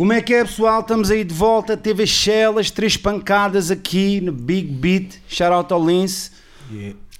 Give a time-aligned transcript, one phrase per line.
[0.00, 0.80] Como é que é, pessoal?
[0.80, 1.76] Estamos aí de volta.
[1.76, 5.18] Teve as chelas, três pancadas aqui no Big Beat.
[5.28, 6.30] Shout out ao Lince.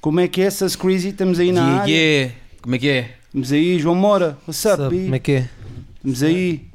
[0.00, 1.08] Como é que é, essas Crazy?
[1.08, 1.92] Estamos aí na Yeah, área.
[1.92, 2.34] yeah.
[2.62, 3.10] Como é que é?
[3.26, 4.38] Estamos aí, João Moura.
[4.48, 5.02] What's up, B?
[5.02, 5.48] como é que é?
[5.96, 6.68] Estamos aí,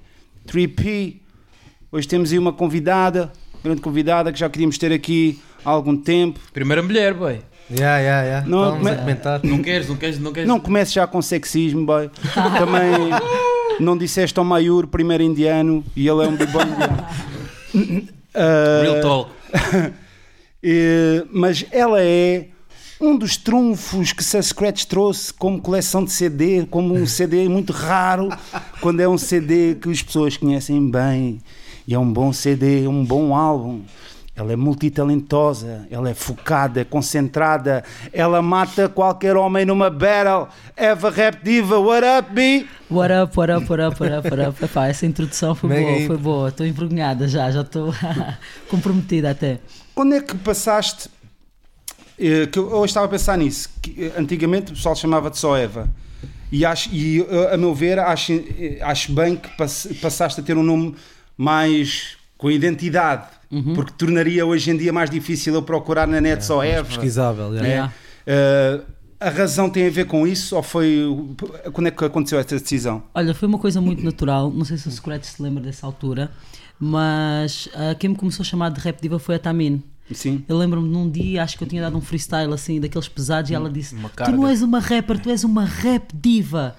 [0.48, 1.16] 3P.
[1.92, 3.34] Hoje temos aí uma convidada,
[3.64, 6.40] grande convidada que já queríamos ter aqui há algum tempo.
[6.54, 7.40] Primeira mulher, boy.
[7.72, 8.48] Yeah, yeah, yeah.
[8.48, 9.42] Não, comentar.
[9.44, 10.48] Não queres, não queres, não queres.
[10.48, 12.12] Não comece já com sexismo, boy.
[12.60, 13.10] Também
[13.80, 17.06] não disseste ao Mayur, primeiro indiano, e ele é um bom indiano.
[18.38, 19.32] Ah, Real talk.
[20.68, 22.48] Eh, mas ela é
[23.00, 27.72] um dos trunfos que a Scratch trouxe como coleção de CD, como um CD muito
[27.72, 28.30] raro,
[28.82, 31.40] quando é um CD que as pessoas conhecem bem,
[31.88, 33.82] e é um bom CD, um bom álbum.
[34.38, 40.50] Ela é multitalentosa, ela é focada, é concentrada, ela mata qualquer homem numa battle.
[40.76, 42.68] Eva Rap Diva, what up, B?
[42.92, 44.66] What up, what up, what up, what up, what up.
[44.66, 46.50] Epá, essa introdução foi Mega boa, foi boa.
[46.50, 47.94] Estou envergonhada já, já estou
[48.70, 49.60] comprometida até.
[49.94, 51.10] Quando é que passaste?
[52.20, 53.70] eh, que eu, eu estava a pensar nisso.
[53.82, 55.88] que, eh, antigamente o pessoal chamava-te só Eva.
[56.52, 58.34] E, acho, e eh, a meu ver, acho,
[58.82, 60.94] acho bem que pass- passaste a ter um nome
[61.38, 63.28] mais com identidade.
[63.74, 66.88] Porque tornaria hoje em dia mais difícil eu procurar na net só Eva.
[66.88, 67.68] Pesquisável, yeah.
[67.68, 67.94] Yeah.
[68.28, 68.82] Eh,
[69.20, 70.56] a razão tem a ver com isso?
[70.56, 71.02] Ou foi.
[71.72, 73.04] Quando é que aconteceu essa decisão?
[73.14, 74.52] Olha, foi uma coisa muito natural.
[74.52, 76.32] Não sei se o Scratch se lembra dessa altura,
[76.80, 79.82] mas ah, quem me começou a chamar de rap diva foi a Tamin.
[80.12, 80.44] Sim.
[80.48, 83.56] Eu lembro-me num dia, acho que eu tinha dado um freestyle assim, daqueles pesados, e
[83.56, 86.76] ela disse: Tu carga." não és uma rapper, tu és uma rap diva.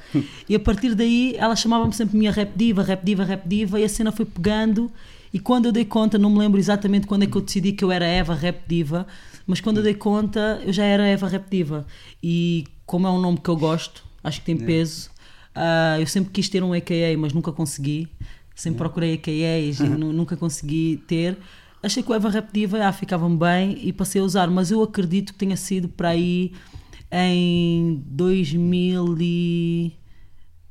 [0.49, 3.85] e a partir daí ela chamava-me sempre minha rap diva, rap diva, rap diva, e
[3.85, 4.91] a cena foi pegando.
[5.33, 7.85] E quando eu dei conta, não me lembro exatamente quando é que eu decidi que
[7.85, 9.07] eu era Eva Rap Diva,
[9.47, 11.87] mas quando eu dei conta, eu já era Eva Rap Diva.
[12.23, 15.11] E como é um nome que eu gosto, acho que tem peso,
[15.55, 18.09] ah, eu sempre quis ter um AKA, mas nunca consegui.
[18.55, 21.37] Sempre procurei AKAs e nu- nunca consegui ter.
[21.83, 24.83] Achei que o Eva Rap Diva ah, ficava-me bem e passei a usar, mas eu
[24.83, 26.53] acredito que tenha sido para aí
[27.13, 29.93] em 2009,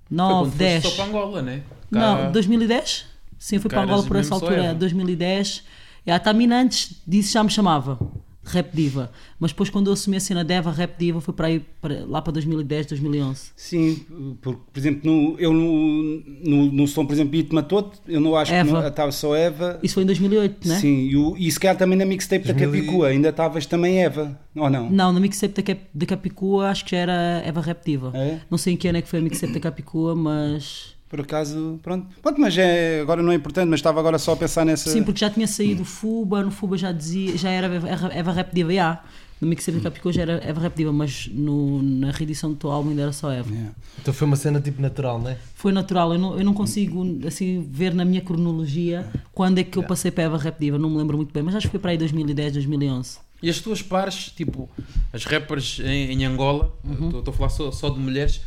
[0.08, 0.84] Foi quando foste 10.
[0.84, 1.64] só para Angola, né?
[1.92, 3.06] Cá- Não, 2010?
[3.46, 4.74] Sim, fui para Angola por essa altura, Eva.
[4.74, 5.64] 2010.
[6.04, 8.00] E a Tamina antes disso já me chamava
[8.44, 9.12] Rap Diva.
[9.40, 12.06] Mas depois quando eu assumi a cena de Eva Rap Diva foi para aí para-
[12.08, 13.52] lá para 2010, 2011.
[13.56, 14.04] Sim,
[14.42, 18.36] porque, por exemplo, no, eu no, no, no som, por exemplo, Beat Matoto, eu não
[18.36, 18.82] acho que Eva.
[18.82, 19.80] não- estava só Eva.
[19.84, 20.80] Isso foi em 2008, né?
[20.80, 24.04] Sim, e, o, e se calhar também na mixtape da 2000 Capicua, ainda estavas também
[24.04, 24.90] Eva, ou não?
[24.90, 28.12] Não, na mixtape da, Cap, da Capicua acho que já era Eva Rap Diva.
[28.16, 28.40] É?
[28.50, 30.95] Não sei em que ano é que foi a mixtape da Capicua, mas...
[31.16, 32.08] Por acaso, pronto.
[32.22, 34.90] Pronto, mas é, agora não é importante, mas estava agora só a pensar nessa.
[34.90, 37.68] Sim, porque já tinha saído o Fuba, no Fuba já dizia, já era
[38.14, 39.04] Eva, Rap Diva, já.
[39.40, 42.72] No mixtape da Capicua já era Eva Rap Diva, mas no, na reedição do teu
[42.72, 43.50] álbum ainda era só Eva.
[43.50, 43.72] Yeah.
[44.02, 45.38] Então foi uma cena tipo natural, né?
[45.56, 49.78] Foi natural, eu não, eu não consigo assim ver na minha cronologia quando é que
[49.78, 51.72] eu passei para a Eva Rap Diva, não me lembro muito bem, mas acho que
[51.72, 53.18] foi para aí 2010, 2011.
[53.44, 54.70] E as tuas pares, tipo,
[55.12, 57.08] as rappers em, em Angola, Uhum.
[57.08, 58.40] estou estou a falar só, só de mulheres,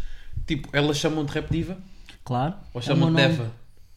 [0.47, 1.77] tipo, elas chamam de rap diva?
[2.29, 2.55] Claro.
[2.75, 3.35] Ou É chamam de meu nome.
[3.41, 3.53] Eva?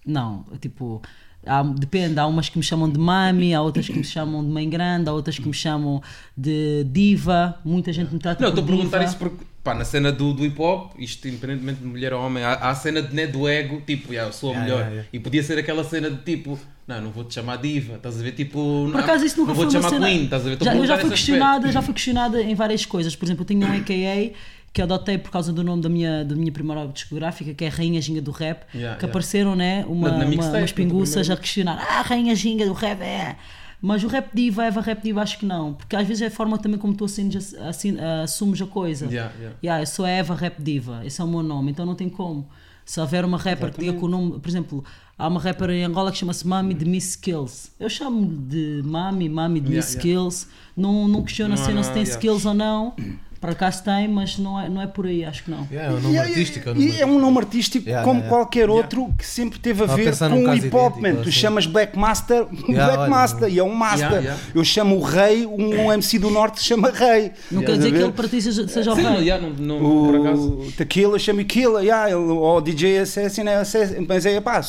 [0.06, 1.02] Não, tipo,
[1.46, 4.50] há- depende, há umas que me chamam de mami, há outras que me chamam de
[4.50, 6.02] mãe grande, há outras que me chamam
[6.36, 10.12] de diva, muita gente me trata Não, estou a perguntar isso porque, pá, na cena
[10.12, 13.14] do, do hip hop, isto independentemente de mulher ou homem, há, há a cena de,
[13.14, 14.80] né, do ego, tipo, yeah, eu sou a Yeah, melhor.
[14.80, 15.10] yeah, yeah.
[15.14, 18.24] E podia ser aquela cena de tipo, não, não vou te chamar diva, estás a
[18.24, 18.32] ver?
[18.32, 20.08] Tipo, Por acaso isso nunca não vou te chamar cena...
[20.08, 20.54] queen, estás a ver?
[20.54, 23.16] Estou a já, eu já fui questionada, já fui questionada em várias coisas.
[23.16, 24.34] Por exemplo, eu tinha um AKA
[24.74, 28.02] que adotei por causa do nome da minha, da minha primeira discográfica, que é Rainha
[28.02, 29.06] Ginga do Rap, Yeah, que yeah.
[29.06, 32.74] apareceram, né, uma, Na- na uma, mixtape, umas pinguças a questionar, ah, Rainha Ginga do
[32.74, 33.36] Rap, é...
[33.84, 35.74] Mas o rap diva, Eva rap diva, acho que não.
[35.74, 39.08] Porque às vezes é a forma também como tu assumes, assim, assumes a coisa.
[39.08, 39.58] Yeah, yeah.
[39.64, 42.08] Yeah, eu sou a Eva Rap Diva, esse é o meu nome, então não tem
[42.08, 42.48] como.
[42.86, 44.84] Se houver uma rapper que diga com o nome, por exemplo,
[45.18, 47.72] há uma rapper em Angola que chama-se Mami de Miss Skills.
[47.80, 49.96] Eu chamo de Mami, Mami de Miss.
[49.96, 50.48] Skills.
[50.78, 52.94] Não, não questiono Não, cena não, se tem skills ou não.
[53.42, 55.68] Por acaso tem, mas não é, não é por aí, acho que não.
[55.72, 56.70] Yeah, é um nome E- artístico.
[56.70, 58.46] é um E nome é um nome artístico Yeah, como yeah, yeah.
[58.46, 61.16] qualquer outro que sempre teve a Estava a ver pensar com o hip hop, man.
[61.16, 61.32] Tu assim.
[61.32, 64.00] chamas Black Master, Black olha, Master, e é um Master.
[64.12, 64.42] Yeah, yeah.
[64.54, 67.32] Eu chamo o Rei, um, MC do Norte se chama Rei.
[67.52, 69.06] Não quer a dizer que ele para ti seja, seja o rei.
[69.24, 70.48] yeah, não, não, por acaso.
[70.60, 74.62] O Tequila chama Killa, yeah, ele, ou DJ Assassin, é Assassin, mas é pá,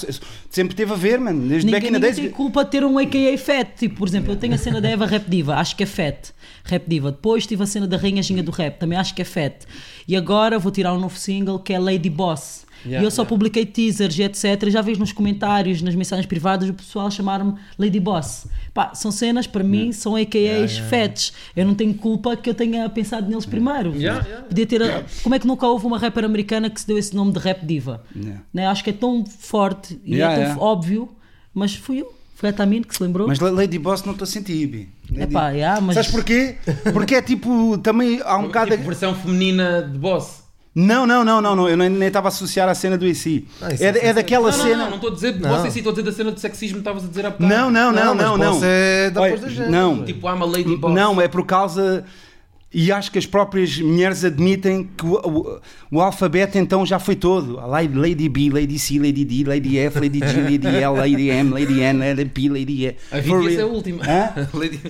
[0.49, 2.17] sempre teve a ver, mano, desde back Ninguém, in the days.
[2.17, 3.67] tem culpa de ter um AKA Fat.
[3.79, 6.31] Tipo, por exemplo, eu tenho a cena da Eva Rap Diva, acho que é Fat.
[6.65, 7.11] Rap Diva.
[7.11, 9.65] Depois tive a cena da Rainha Ginga do Rap, também acho que é Fat.
[10.07, 12.67] E agora vou tirar um novo single que é Lady Boss.
[12.85, 13.29] Yeah, e eu só yeah.
[13.29, 14.65] publiquei teasers e etc.
[14.67, 18.47] E já vejo nos comentários, nas mensagens privadas, o pessoal chamar-me Lady Boss.
[18.75, 21.33] Pá, são cenas, para mim, são AKAs fats.
[21.55, 23.95] Eu não tenho culpa que eu tenha pensado neles primeiro.
[23.95, 24.47] Yeah, yeah.
[24.49, 25.05] Podia ter.
[25.23, 27.65] Como é que nunca houve uma rapper americana que se deu esse nome de rap
[27.65, 28.03] diva?
[28.17, 28.43] Yeah.
[28.53, 28.67] Né?
[28.67, 30.63] Acho que é tão forte e Yeah, é tão yeah.
[30.63, 31.09] óbvio
[31.55, 32.22] Mas fui eu.
[32.43, 33.29] Foi a Tamine que se lembrou.
[33.29, 34.89] Mas Lady Boss não estou a sentir, Bi.
[35.13, 35.95] Lady- Epá, yeah, mas...
[35.95, 36.57] Sabes porquê?
[36.93, 38.73] Porque é tipo, também há um bocado.
[38.73, 40.43] Tipo, versão feminina de boss.
[40.75, 43.45] Não, não, não, não, não, eu nem estava a associar à cena do AC.
[43.61, 44.77] Ah, é, é é daquela Não, não, cena.
[44.79, 45.51] não, não estou a dizer de Não.
[45.51, 47.31] boss em si, estou a dizer da cena de sexismo que estavas a dizer há
[47.31, 47.49] bocado.
[47.49, 48.53] Não, não, não, mas não, não.
[48.55, 50.05] boss é da Olha, gente, não.
[50.05, 50.93] Tipo, I'm a lady boss.
[50.93, 52.05] Não, é por causa.
[52.75, 55.61] E acho que as próprias mulheres admitem que o, o-
[55.91, 57.59] o alfabeto então já foi todo.
[57.61, 61.51] A Lady, B, Lady C, Lady D, Lady F, Lady G, Lady L, Lady M,
[61.53, 62.97] Lady N, Lady P, Lady E.
[63.11, 64.03] A Vivi é a última.
[64.55, 64.81] Lady-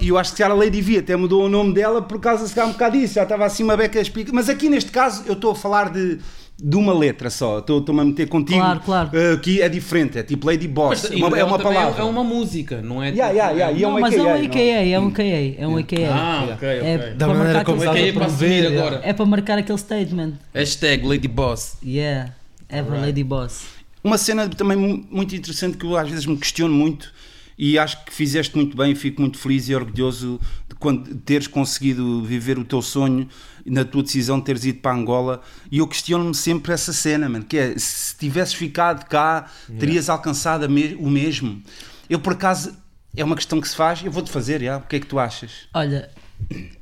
[0.00, 2.46] E eu acho que se a Lady V até mudou o nome dela por causa
[2.48, 4.32] se calhar um bocado disso, já estava assim uma beca espica.
[4.34, 6.18] Mas aqui neste caso eu estou a falar de,
[6.58, 8.58] de uma letra só, estou- estou-me a meter contigo.
[8.58, 9.10] Claro, claro.
[9.12, 12.00] Uh, Aqui é diferente, é tipo Lady Boss, Mas é uma, é uma também palavra.
[12.00, 13.10] É uma música, não é?
[13.10, 15.22] Yeah, yeah, yeah, e é Não, um mas é um AKA, AKA, é um AKA,
[15.58, 16.08] é um AKA.
[16.14, 16.68] Ah, ok, ok.
[16.88, 19.00] É Da para maneira marcar como AKA é para promover, agora.
[19.04, 20.32] É para marcar aquele statement.
[20.54, 21.76] Hashtag Lady Boss.
[21.84, 22.32] Yeah,
[22.70, 23.64] ever Lady Boss.
[24.02, 27.12] Uma cena também mu- muito interessante que eu às vezes me questiono muito
[27.58, 32.22] e acho que fizeste muito bem, fico muito feliz e orgulhoso de quando teres conseguido
[32.22, 33.28] viver o teu sonho
[33.66, 37.44] na tua decisão de teres ido para Angola e eu questiono-me sempre essa cena, mano,
[37.44, 41.62] que é se tivesses ficado cá, terias alcançado me- o mesmo.
[42.08, 42.76] Eu por acaso
[43.16, 44.76] é uma questão que se faz, eu vou-te fazer, já.
[44.78, 45.68] o que é que tu achas?
[45.74, 46.10] Olha,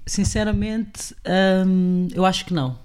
[0.06, 1.14] sinceramente,
[1.66, 2.78] hum, eu acho que não.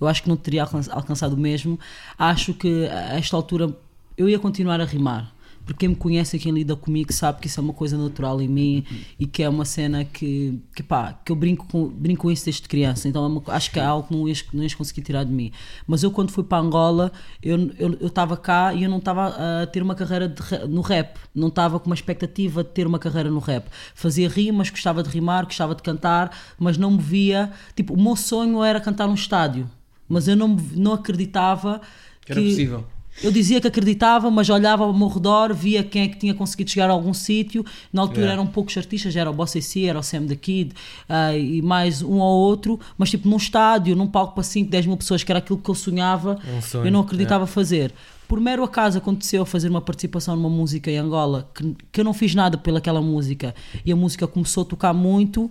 [0.00, 1.78] Eu acho que não teria alcan- alcançado o mesmo.
[2.18, 3.70] Acho que a esta altura
[4.16, 5.33] eu ia continuar a rimar.
[5.64, 8.48] Porque quem me conhece quem lida comigo sabe que isso é uma coisa natural em
[8.48, 8.84] mim
[9.18, 12.44] e que é uma cena que, que, pá, que eu brinco com, brinco com isso
[12.44, 13.08] desde criança.
[13.08, 15.32] Então é uma- acho que é algo que não ias, não ias conseguir tirar de
[15.32, 15.50] mim.
[15.86, 17.10] Mas eu, quando fui para Angola,
[17.42, 17.70] eu
[18.06, 21.16] estava cá e eu não estava a ter uma carreira de no rap.
[21.34, 23.66] Não estava com uma expectativa de ter uma carreira no rap.
[23.94, 27.50] Fazia rimas, gostava de rimar, gostava de cantar, mas não me via.
[27.74, 29.68] Tipo, o meu sonho era cantar num estádio,
[30.06, 31.80] mas eu não, não acreditava
[32.24, 32.86] Que era possível.
[33.22, 36.70] Eu dizia que acreditava, mas olhava ao meu redor, via quem é que tinha conseguido
[36.70, 37.64] chegar a algum sítio.
[37.92, 38.32] Na altura Yeah.
[38.40, 40.72] eram poucos artistas, era o Boss AC, era o Sam the Kid
[41.08, 44.86] ah, e mais um ou outro, mas tipo num estádio, num palco para 5, 10
[44.86, 47.92] mil pessoas, que era aquilo que eu sonhava, Um sonho, eu não acreditava fazer.
[48.26, 52.14] Por mero acaso aconteceu fazer uma participação numa música em Angola que, que eu não
[52.14, 55.50] fiz nada pelaquela música e a música começou a tocar muito.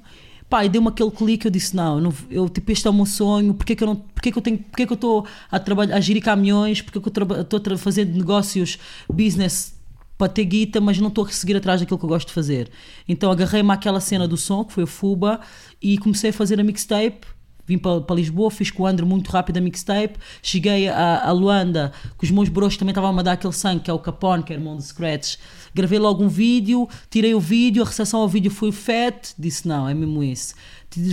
[0.53, 3.07] Pá, e deu-me aquele clique, eu disse, não, não- eu, tipo, este é o meu
[3.07, 5.59] sonho, porque é que eu não, porque que eu tenho, porque que eu estou a
[5.59, 8.77] trabalhar, a gerir caminhões, porque que eu estou a fazer negócios,
[9.11, 9.73] business
[10.15, 12.69] para ter guita, mas não estou a seguir atrás daquilo que eu gosto de fazer.
[13.09, 15.39] Então agarrei-me àquela cena do som, que foi a Fuba,
[15.81, 17.25] e comecei a fazer a mixtape.
[17.65, 20.19] Vim para, para Lisboa, fiz com o André muito rápido a mixtape.
[20.41, 23.89] Cheguei a, a Luanda, que os meus bros também estavam a mandar aquele sangue, que
[23.89, 25.37] é o Capone, que é irmão de Scratch.
[25.73, 29.33] Gravei logo um vídeo, tirei o vídeo, a recepção ao vídeo foi fat.
[29.39, 30.55] Disse: Não, é mesmo isso.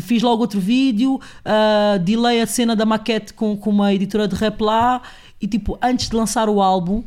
[0.02, 4.35] Fiz logo outro vídeo, uh, delay a cena da maquete com, com uma editora de
[4.35, 5.00] rap lá.
[5.41, 7.02] E tipo, antes de lançar o álbum,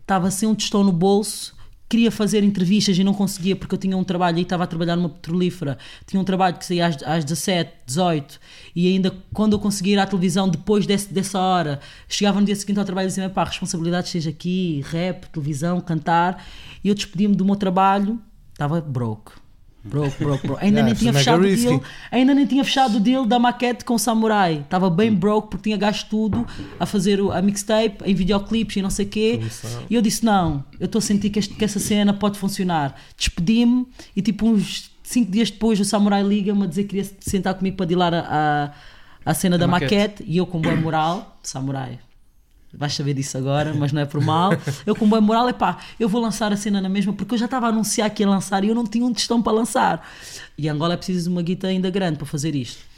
[0.00, 1.53] estava sem um tostão no bolso,
[1.94, 4.96] queria fazer entrevistas e não conseguia porque eu tinha um trabalho e estava a trabalhar
[4.96, 8.40] numa petrolífera, tinha um trabalho que saía às, às 17, 18
[8.74, 12.56] e ainda quando eu conseguia ir à televisão depois desse, dessa hora, chegava no dia
[12.56, 16.44] seguinte ao trabalho e dizia, pá, a responsabilidade esteja aqui, rap, televisão, cantar
[16.82, 18.20] e eu despedi-me do meu trabalho,
[18.52, 19.43] estava broke.
[19.84, 20.16] Broke.
[20.60, 23.84] Ainda Yeah, nem tinha fechado o deal ainda nem tinha fechado o deal da maquete
[23.84, 24.60] com o Samurai.
[24.64, 26.46] Estava bem broke porque tinha gasto tudo
[26.80, 29.40] a fazer a mixtape, em videoclipes e não sei o quê.
[29.90, 32.94] E eu disse: Não, eu estou a sentir que, este- que essa cena pode funcionar.
[33.16, 33.86] Despedi-me
[34.16, 37.52] e, tipo, uns cinco dias depois, o Samurai liga-me a dizer que queria se sentar
[37.54, 38.72] comigo para dilar a,
[39.26, 39.94] a, a cena da maquete.
[39.94, 40.24] maquete.
[40.26, 41.98] E eu, com boa moral, Samurai.
[42.76, 44.52] Vais saber disso agora, mas não é por mal.
[44.84, 47.38] Eu, com boa moral, é pá, eu vou lançar a cena na mesma, porque eu
[47.38, 50.08] já estava a anunciar que ia lançar e eu não tinha um testão para lançar.
[50.58, 52.94] E Angola é preciso de uma guita ainda grande para fazer isto.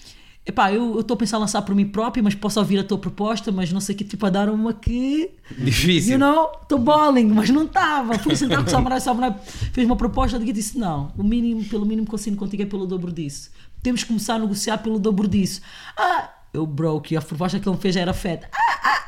[0.46, 2.96] Epá, eu estou a pensar em lançar por mim próprio, mas posso ouvir a tua
[2.96, 5.32] proposta, mas não sei que, tipo, a dar uma que.
[5.58, 6.12] Difícil.
[6.12, 8.16] You know, estou balling, mas não estava.
[8.20, 9.34] Fui sentar com o Samurai, o Samurai
[9.72, 12.66] fez uma proposta de e disse: não, o mínimo, pelo mínimo que consigo contigo é
[12.66, 13.50] pelo dobro disso.
[13.82, 15.60] Temos que começar a negociar pelo dobro disso.
[15.96, 18.48] Ah, eu broke, e a proposta que ele me fez era feta.
[18.54, 19.04] Ah, ah,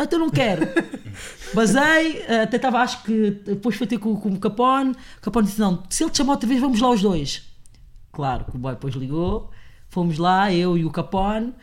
[0.00, 0.04] ah.
[0.04, 0.66] Então não quero.
[1.54, 4.92] Basei, eh, até estava, acho que depois foi ter com, com o Capone.
[4.92, 7.42] O Capone disse: não, se ele te chamar outra vez, vamos lá os dois.
[8.12, 9.50] Claro o boy depois ligou,
[9.88, 11.54] fomos lá, eu e o Capone,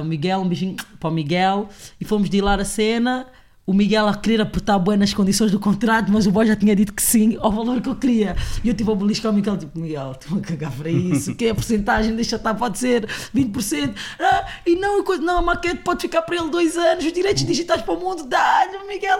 [0.00, 1.68] o Miguel, um beijinho para o Miguel,
[2.00, 3.26] e fomos dealar a cena.
[3.66, 6.76] O Miguel a querer apertar bem nas condições do contrato, mas o boy já tinha
[6.76, 8.36] dito que sim, ao valor que eu queria.
[8.62, 11.46] E eu tive a beliscar o Miguel, tipo, Miguel, estou a cagar para isso, que
[11.46, 12.14] é a porcentagem?
[12.14, 13.94] Deixa estar, pode ser 20%.
[14.20, 17.80] Ah, e não, não, a maquete pode ficar para ele dois anos, os direitos digitais
[17.80, 19.18] para o mundo, dá-lhe, Miguel,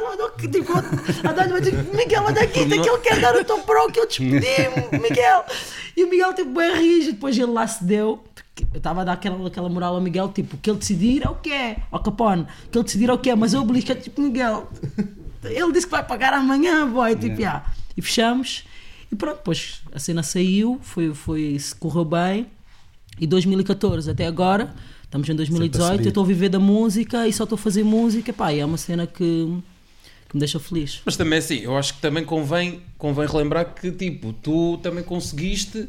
[0.52, 0.72] tipo,
[1.26, 4.98] a dar-lhe, Miguel, olha aqui, que ele quer dar o tom pro que eu despedi-me,
[5.00, 5.44] Miguel.
[5.96, 8.18] E o Miguel, tipo, bem rígido, depois ele lá cedeu.
[8.34, 11.28] porque Eu estava a dar aquela, aquela moral ao Miguel, tipo, que ele decidir é
[11.28, 13.90] o que é, ao Capone, que ele decidir é o que é, mas eu belisco,
[13.90, 14.68] é tipo, Miguel,
[15.44, 17.14] ele disse que vai pagar amanhã, boy.
[17.16, 17.64] Tipo, yeah.
[17.96, 18.64] E fechamos.
[19.10, 22.46] E pronto, depois a cena saiu, foi, foi, se correu bem.
[23.20, 26.04] E 2014 até agora, estamos em 2018, subir.
[26.04, 28.32] eu estou a viver da música e só estou a fazer música.
[28.32, 29.14] Pá, e é uma cena que,
[30.28, 31.00] que me deixa feliz.
[31.04, 35.88] Mas também assim, eu acho que também convém, convém relembrar que tipo, tu também conseguiste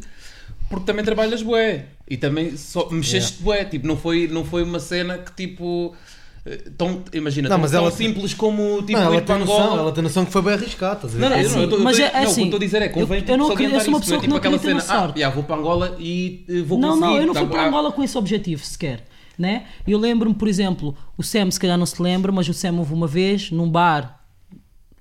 [0.69, 4.79] porque também trabalhas bué e também só mexeste bué, tipo, não foi, não foi uma
[4.79, 5.95] cena que tipo
[6.45, 9.35] eh, tão, imagina, Não, tão, mas tão ela- simples como tipo não, ela ir para
[9.37, 9.81] tem, noção, Angola.
[9.81, 11.21] ela tem noção que foi bem arriscado, estás a ver?
[11.23, 12.41] Não, não, eu assim, não, eu tô- eu mas é- é não, o que assim,
[12.41, 14.15] eu estou a dizer é convém eu- eu não tipo, queria- eu sou uma pessoa
[14.17, 16.61] isso, que não tipo aquela acredita cena, na ah, já, vou para Angola e eh,
[16.61, 17.05] vou Não, conseguir.
[17.13, 19.03] não, eu não tá fui para Angola com esse objetivo sequer.
[19.37, 19.65] Né?
[19.85, 22.93] Eu lembro-me, por exemplo, o Sam, se calhar não se lembra, mas o Sam houve
[22.93, 24.21] uma vez num bar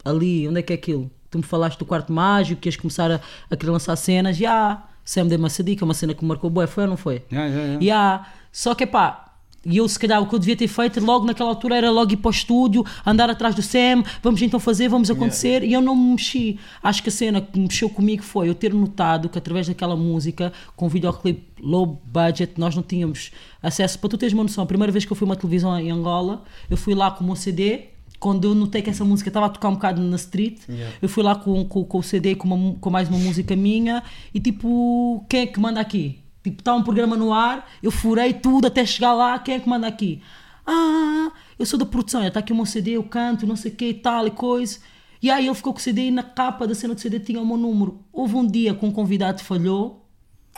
[0.04, 1.08] ali, onde é que é aquilo?
[1.30, 4.44] Tu me falaste do quarto mágico, que ias começar a, a querer lançar cenas, e
[4.46, 7.22] ah, Sam deu-me essa dica, uma cena que me marcou bué, foi ou não foi?
[7.30, 7.84] Yeah, yeah, yeah.
[7.84, 9.24] E ah, só que pá,
[9.66, 12.12] e eu se calhar o que eu devia ter feito logo naquela altura era logo
[12.12, 15.80] ir para o estúdio, andar atrás do Sam, vamos então fazer, vamos acontecer, e eu
[15.80, 16.58] não me mexi.
[16.82, 20.52] Acho que a cena que mexeu comigo foi eu ter notado que através daquela música,
[20.76, 23.30] com um videoclipe low budget, nós não tínhamos
[23.62, 23.98] acesso.
[23.98, 25.90] Para tu teres uma noção, a primeira vez que eu fui a uma televisão em
[25.90, 27.93] Angola, eu fui lá com o meu CD.
[28.18, 30.60] Quando eu notei que essa música estava a tocar um bocado na street,
[31.02, 34.02] eu fui lá com, com, com o CD com, uma com mais uma música minha
[34.32, 36.20] e tipo, quem é que manda aqui?
[36.42, 39.68] Tipo, está um programa no ar, eu furei tudo até chegar lá, quem é que
[39.68, 40.22] manda aqui?
[40.66, 43.74] Ah, eu sou da produção, está aqui o meu CD, eu canto, não sei o
[43.74, 44.78] que e tal e coisa.
[45.22, 47.40] E aí ele ficou com o CD e na capa da cena do CD tinha
[47.40, 47.98] o meu número.
[48.12, 50.06] Houve um dia que um convidado falhou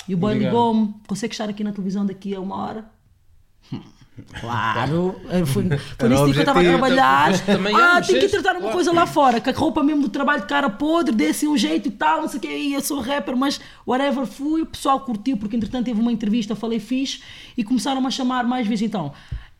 [0.08, 2.95] e o boy ligou-me, consegue estar aqui na televisão daqui a uma hora?
[4.40, 5.68] Claro, foi,
[5.98, 7.32] foi nesse dia que eu estava a trabalhar.
[7.32, 7.36] É,
[7.74, 10.46] Ah, tenho que tratar uma coisa lá fora, que a roupa mesmo do trabalho de
[10.48, 13.36] cara podre, assim um jeito e tal, não sei o que, e eu sou rapper,
[13.36, 17.20] mas whatever fui, o pessoal curtiu, porque entretanto teve uma entrevista, falei fixe,
[17.56, 18.86] e começaram-me a chamar mais vezes.
[18.86, 19.12] Então,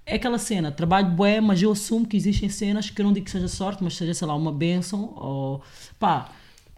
[0.06, 3.26] é aquela cena, trabalho bué, mas eu assumo que existem cenas que eu não digo
[3.26, 5.62] que seja sorte, mas seja, sei lá, uma benção, ou
[5.98, 6.28] pá,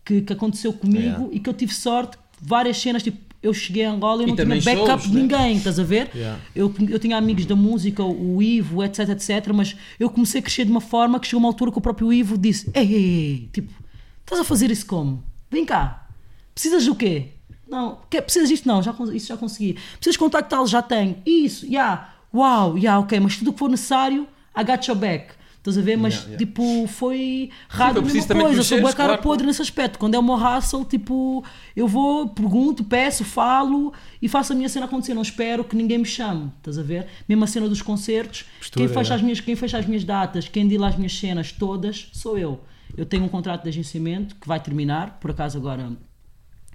[0.04, 1.26] que, que aconteceu comigo Yeah.
[1.32, 4.36] e que eu tive sorte, várias cenas, tipo, eu cheguei a Angola e, E não
[4.36, 5.20] tinha backup shows, de né?
[5.22, 6.10] ninguém, estás a ver?
[6.14, 6.40] Yeah.
[6.54, 10.64] Eu, eu tinha amigos da música, o Ivo, etc, etc, mas eu comecei a crescer
[10.64, 13.48] de uma forma que chegou uma altura que o próprio Ivo disse: Ei, ei, ei,
[13.52, 13.72] tipo,
[14.20, 15.22] estás a fazer isso como?
[15.50, 16.08] Vem cá,
[16.54, 17.28] precisas do quê?
[17.68, 18.66] Não, quer, precisas disto?
[18.66, 19.78] Não, já, isso já consegui.
[19.98, 20.66] Precisas contactá-lo?
[20.66, 21.16] Já tenho.
[21.24, 22.14] Isso, já, yeah.
[22.34, 24.26] uau, já, yeah, ok, mas tudo o que for necessário,
[24.56, 25.37] I got your back.
[25.58, 25.96] Estás a ver?
[25.96, 26.38] Mas, Yeah, yeah.
[26.38, 28.62] tipo, foi raro a mesma coisa.
[28.62, 29.22] Sou boa cara claro.
[29.22, 29.98] podre nesse aspecto.
[29.98, 31.44] Quando é o meu hustle, tipo,
[31.76, 35.14] eu vou, pergunto, peço, falo e faço a minha cena acontecer.
[35.14, 36.50] Não espero que ninguém me chame.
[36.58, 37.06] Estás a ver?
[37.28, 39.16] Mesmo a cena dos concertos, Postura, quem, fecha é.
[39.16, 42.60] as minhas, quem fecha as minhas datas, quem dila as minhas cenas todas, sou eu.
[42.96, 45.92] Eu tenho um contrato de agenciamento que vai terminar, por acaso agora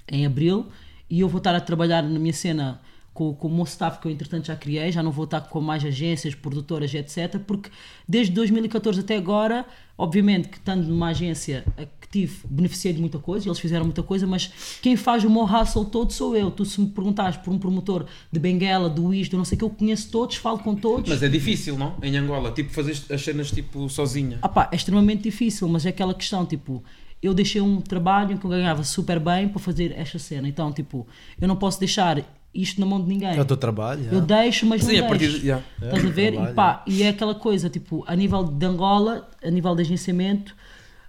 [0.08, 0.68] em abril,
[1.10, 2.80] e eu vou estar a trabalhar na minha cena
[3.14, 5.62] com, com o meu staff que eu entretanto já criei, já não vou estar com
[5.62, 7.40] mais agências, produtoras, etc.
[7.46, 7.70] Porque
[8.08, 9.66] desde 2014 até agora,
[9.98, 11.64] obviamente que estando numa agência
[12.02, 15.44] que tive, beneficiei de muita coisa, eles fizeram muita coisa, mas quem faz o meu
[15.44, 16.50] hustle todo sou eu.
[16.50, 19.66] Tu se me perguntares por um promotor de Benguela, do Isto, não sei o que,
[19.66, 21.08] eu conheço todos, falo com todos.
[21.08, 21.96] Mas é difícil, não?
[22.02, 24.40] Em Angola, tipo, fazer as cenas tipo sozinha.
[24.42, 26.84] Ah pá, é extremamente difícil, mas é aquela questão, tipo,
[27.22, 30.48] eu deixei um trabalho em que eu ganhava super bem para fazer esta cena.
[30.48, 31.08] Então, tipo,
[31.40, 33.36] eu não posso deixar isto na mão de ninguém.
[33.36, 34.06] É o teu trabalho.
[34.12, 35.40] Eu deixo, mas Sim, não a partir deixo.
[35.40, 35.48] de.
[35.48, 35.66] yeah.
[35.82, 36.32] Estás a ver?
[36.34, 39.82] trabalho, E, pá, e é aquela coisa, tipo, a nível de Angola, a nível de
[39.82, 40.56] agenciamento,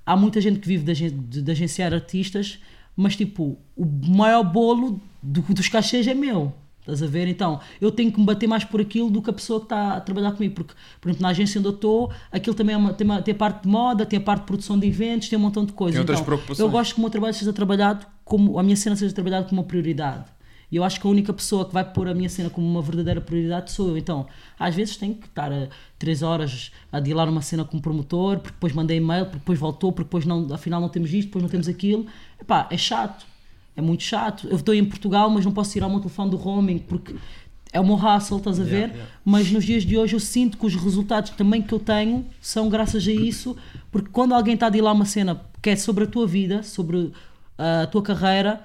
[0.06, 2.58] há muita gente que vive de, agen- de- de agenciar artistas,
[2.96, 3.84] mas tipo, o
[4.16, 6.52] maior bolo do- dos cachês é meu.
[6.80, 7.26] Estás a ver?
[7.28, 9.94] Então, eu tenho que me bater mais por aquilo do que a pessoa que está
[9.96, 10.54] a trabalhar comigo.
[10.54, 13.32] Porque, por exemplo, na agência onde eu estou, aquilo também é uma- tem, uma- tem
[13.32, 15.72] a parte de moda, tem a parte de produção de eventos, tem um montão de
[15.72, 15.94] coisas.
[15.94, 16.58] Tem outras então, preocupações.
[16.60, 19.62] eu gosto que o meu trabalho seja trabalhado como a minha cena seja trabalhada como
[19.62, 20.24] uma prioridade.
[20.74, 22.82] E eu acho que a única pessoa que vai pôr a minha cena como uma
[22.82, 23.96] verdadeira prioridade sou eu.
[23.96, 24.26] Então,
[24.58, 28.40] às vezes tenho que estar a três horas a dealar uma cena com um promotor,
[28.40, 31.44] porque depois mandei e-mail, porque depois voltou, porque depois não, afinal não temos isto, depois
[31.44, 32.06] não temos aquilo.
[32.40, 33.24] Epá, é chato.
[33.76, 34.48] É muito chato.
[34.48, 37.14] Eu estou em Portugal, mas não posso tirar o meu telefone do roaming, porque
[37.72, 38.96] é o meu hustle, estás a ver?
[39.24, 42.68] Mas nos dias de hoje eu sinto que os resultados também que eu tenho são
[42.68, 43.56] graças a isso,
[43.92, 47.12] porque quando alguém está a dealar uma cena que é sobre a tua vida, sobre
[47.56, 48.60] ah, a tua carreira,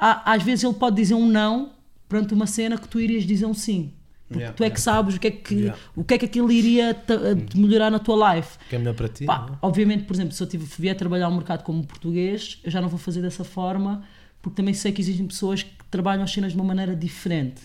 [0.00, 1.70] há- às vezes ele pode dizer um não
[2.08, 3.92] perante uma cena que tu irias dizer um sim.
[4.26, 5.78] Porque Yeah, tu é que sabes o que é que, Yeah.
[5.96, 8.58] o que, é que aquilo iria te- te melhorar na tua life.
[8.68, 9.24] Que é melhor para ti.
[9.24, 9.56] Pá, é?
[9.60, 12.88] obviamente, por exemplo, se eu tive, vier trabalhar um mercado como português, eu já não
[12.88, 14.04] vou fazer dessa forma,
[14.40, 17.60] porque também sei que existem pessoas que trabalham as cenas de uma maneira diferente.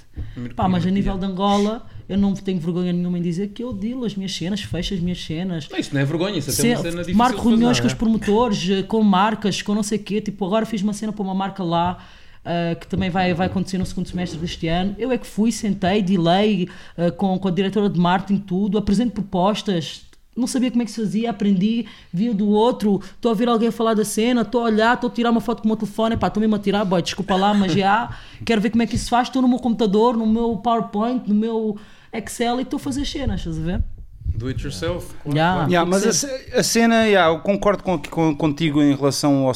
[0.56, 3.72] Pá, mas a nível de Angola, eu não tenho vergonha nenhuma em dizer que eu
[3.72, 5.70] dealo as minhas cenas, fecho as minhas cenas.
[5.70, 7.16] Não, Isso não é vergonha, isso até Se- é uma cena difícil.
[7.16, 7.88] marco reuniões com é?
[7.90, 10.20] os promotores, eh, com marcas, com não sei o quê.
[10.20, 12.04] Tipo, agora fiz uma cena para uma marca lá.
[12.46, 14.96] Eh, que também vai, vai acontecer no segundo semestre deste ano.
[14.98, 16.70] Eu é que fui, sentei, delay
[17.18, 20.04] com, com a diretora de marketing, tudo, apresento propostas.
[20.38, 23.48] não sabia como é que se fazia, aprendi, vi o do outro, estou a ouvir
[23.48, 25.78] alguém falar da cena, estou a olhar, estou a tirar uma foto com o meu
[25.78, 28.10] telefone, pá, estou mesmo a tirar, boy, desculpa lá, mas já,
[28.46, 31.34] quero ver como é que isso faz, estou no meu computador, no meu PowerPoint, no
[31.36, 31.78] meu
[32.14, 33.84] Excel e estou a fazer cenas, estás a ver?
[34.26, 35.14] Do it yourself.
[35.24, 35.54] claro, Já.
[35.54, 35.72] claro.
[35.72, 39.54] Yeah, mas a, a cena, yeah, eu concordo com, com- contigo em relação ao,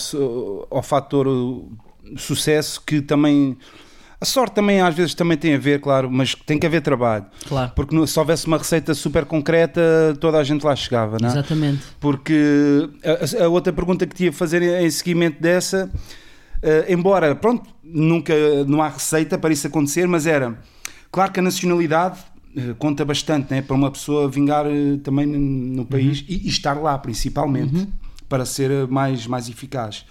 [0.72, 1.70] ao fator uh,
[2.18, 3.58] sucesso, que também.
[4.22, 7.26] A sorte também às vezes também tem a ver, claro, mas tem que haver trabalho.
[7.48, 7.72] Claro.
[7.74, 9.82] Porque se houvesse uma receita super concreta,
[10.20, 11.32] toda a gente lá chegava, não é?
[11.32, 11.84] Exatamente.
[12.02, 15.90] Porque a, a outra pergunta que te ia fazer em seguimento dessa,
[16.62, 18.34] eh, embora, pronto, nunca
[18.68, 20.60] não há receita para isso acontecer, mas era
[21.10, 22.20] claro que a nacionalidade
[22.56, 26.48] eh, conta bastante né, para uma pessoa vingar eh, também no, no país e, e
[26.48, 27.88] estar lá principalmente
[28.28, 30.06] para ser eh, mais, mais eficaz.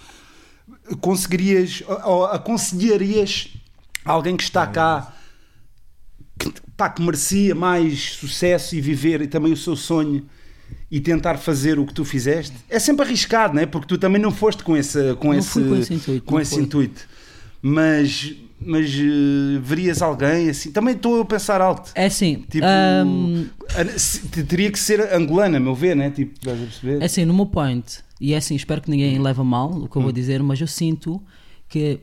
[1.00, 3.49] Conseguirias, ou, aconselharias
[4.04, 5.12] alguém que está cá
[6.38, 10.26] que, pá, que merecia mais sucesso e viver e também o seu sonho
[10.90, 13.66] e tentar fazer o que tu fizeste é sempre arriscado, não é?
[13.66, 16.54] Porque tu também não foste com esse, com Não esse, com esse intuito, com esse
[16.61, 17.09] intuito.
[17.61, 20.70] Mas, mas eh, verias alguém assim?
[20.72, 21.90] Também estou a pensar alto.
[21.94, 22.66] É assim, Tipo,
[23.06, 23.46] hum,
[23.96, 26.10] se- teria que ser angolana, a meu ver, né?
[26.10, 27.02] Tipo, estás a perceber?
[27.02, 29.96] É assim, no meu point, e é assim, espero que ninguém leve mal o que
[29.96, 31.22] eu vou dizer, mas eu sinto
[31.68, 32.00] que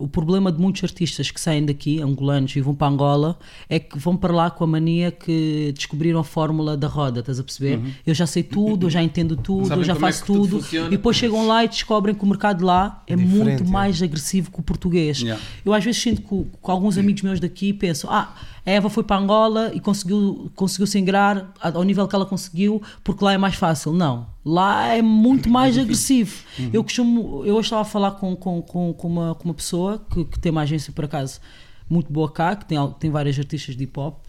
[0.00, 3.38] o problema de muitos artistas que saem daqui, angolanos, e vão para Angola,
[3.68, 7.38] é que vão para lá com a mania que descobriram a fórmula da roda, estás
[7.38, 7.80] a perceber?
[8.06, 10.40] Eu já sei tudo, eu já entendo tudo, Sabem eu já é faço que tudo
[10.40, 13.66] tudo, e depois chegam lá e descobrem que o mercado lá é Diferente, muito é.
[13.66, 15.20] mais agressivo que o português.
[15.20, 15.42] Yeah.
[15.64, 19.02] Eu às vezes sinto que, com alguns amigos meus daqui pensam, ah, a Eva foi
[19.02, 23.38] para Angola e conseguiu, conseguiu se ingrar ao nível que ela conseguiu porque lá é
[23.38, 23.92] mais fácil.
[23.92, 26.44] Não, lá é muito mais agressivo.
[26.72, 30.04] Eu costumo, eu hoje estava a falar com, com, com, com uma, com uma pessoa
[30.10, 31.40] que, que tem uma agência por acaso
[31.88, 34.24] muito boa cá, que tem, tem vários artistas de hip hop.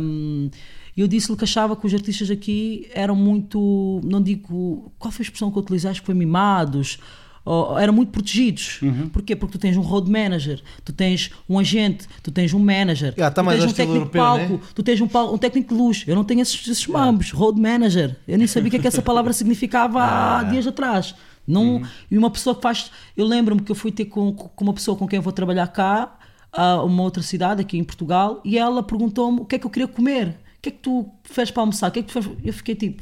[0.00, 0.50] um,
[0.96, 5.22] e eu disse-lhe que achava que os artistas aqui eram muito, não digo, qual foi
[5.22, 6.00] a expressão que utilizaste?
[6.00, 6.98] Foi mimados,
[7.46, 8.80] ou- eram muito protegidos.
[9.12, 9.34] Porquê?
[9.34, 13.34] Porque tu tens um road manager, tu tens um agente, tu tens um manager, Yeah,
[13.34, 15.80] tá tu tens um técnico de europeu, palco, tu tens um, pal- um técnico de
[15.80, 16.04] luz.
[16.06, 18.16] Eu não tenho esses, esses mambos, road manager.
[18.28, 21.14] Eu nem sabia o que, é que essa palavra significava há dias atrás.
[21.46, 21.80] Não,
[22.10, 22.90] E uma pessoa que faz.
[23.16, 25.68] Eu lembro-me que eu fui ter com, com uma pessoa com quem eu vou trabalhar
[25.68, 26.18] cá,
[26.52, 29.70] a uma outra cidade, aqui em Portugal, e ela perguntou-me o que é que eu
[29.70, 30.28] queria comer.
[30.58, 31.88] O que é que tu fez para almoçar?
[31.88, 32.36] O que é que tu fez?
[32.44, 33.00] Eu fiquei tipo,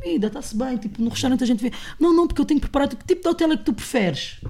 [0.00, 0.76] comida, está-se bem.
[0.76, 1.72] Tipo, no restaurante a gente vê.
[1.98, 2.88] Não, não, porque eu tenho que preparar.
[2.88, 4.40] Que tipo de hotel é que tu preferes?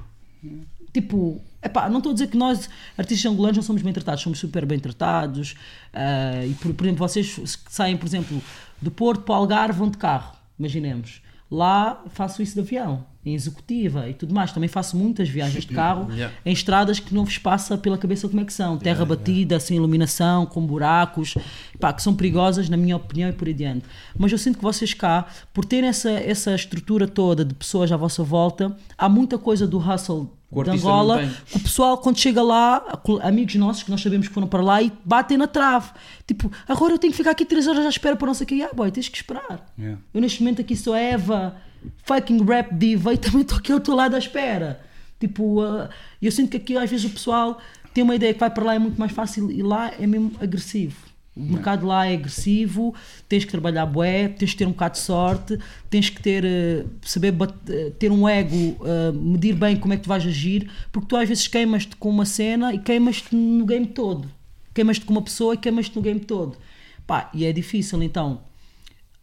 [0.93, 4.39] Tipo, epá, não estou a dizer que nós, artistas angolanos, não somos bem tratados, somos
[4.39, 5.55] super bem tratados.
[5.93, 8.43] ah, e, por, por exemplo, vocês que saem, por exemplo,
[8.81, 11.23] do Porto para o Algarve vão de carro, imaginemos.
[11.51, 14.53] Lá faço isso de avião, em executiva e tudo mais.
[14.53, 16.35] Também faço muitas viagens de carro Yeah.
[16.47, 18.79] em estradas que não vos passa pela cabeça como é que são.
[18.79, 21.37] Terra batida, sem iluminação, com buracos,
[21.81, 23.85] pá, que são perigosas, na minha opinião, e por aí adiante.
[24.17, 27.97] Mas eu sinto que vocês cá, por terem essa, essa estrutura toda de pessoas à
[27.97, 33.01] vossa volta, há muita coisa do hustle o de Angola, o pessoal, quando chega lá,
[33.23, 35.91] amigos nossos que nós sabemos que foram para lá e batem na trave.
[36.27, 38.49] Tipo, agora eu tenho que ficar aqui três horas à espera para não sei o
[38.49, 38.63] que.
[38.63, 39.73] Ah, boy, tens que esperar.
[39.79, 40.01] Yeah.
[40.13, 41.57] Eu neste momento aqui sou Eva,
[42.05, 44.81] fucking rap diva e também estou aqui ao teu lado à espera.
[45.21, 45.89] Tipo, uh,
[46.21, 47.61] eu sinto que aqui às vezes o pessoal
[47.95, 50.33] tem uma ideia que vai para lá é muito mais fácil e lá é mesmo
[50.41, 51.10] agressivo.
[51.37, 52.95] O mercado lá é agressivo,
[53.29, 56.85] tens que trabalhar bué, tens que ter um bocado de sorte, tens que ter, eh,
[57.03, 57.35] saber
[57.69, 61.17] eh, ter um ego, eh, medir bem como é que tu vais agir, porque tu
[61.17, 64.29] às vezes queimas-te com uma cena e queimas-te no game todo.
[64.75, 66.59] Queimas-te com uma pessoa e queimas-te no game todo.
[67.07, 68.43] Pá, e é difícil, então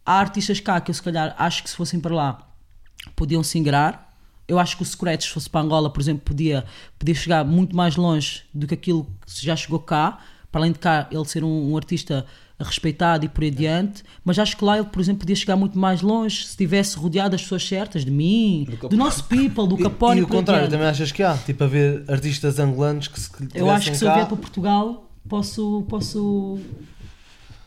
[0.04, 2.48] há artistas cá que eu se calhar acho que se fossem para lá
[3.14, 4.08] podiam se ingrar.
[4.46, 6.64] Eu acho que o Secretos, se fosse para Angola, por exemplo, podia,
[6.98, 10.20] podia chegar muito mais longe do que aquilo que já chegou cá.
[10.58, 12.26] Para além de cá ele ser um, um artista
[12.58, 15.78] respeitado e por aí adiante, mas acho que lá ele, por exemplo, podia chegar muito
[15.78, 19.82] mais longe se estivesse rodeado das pessoas certas, de mim, do, nosso people, do E-
[19.84, 20.20] Capone.
[20.20, 20.72] e, o por aí contrário, adiante.
[20.72, 21.36] também achas que há?
[21.36, 25.08] Tipo, haver artistas angolanos que se que Eu acho que se eu vier para Portugal,
[25.28, 26.58] posso, posso,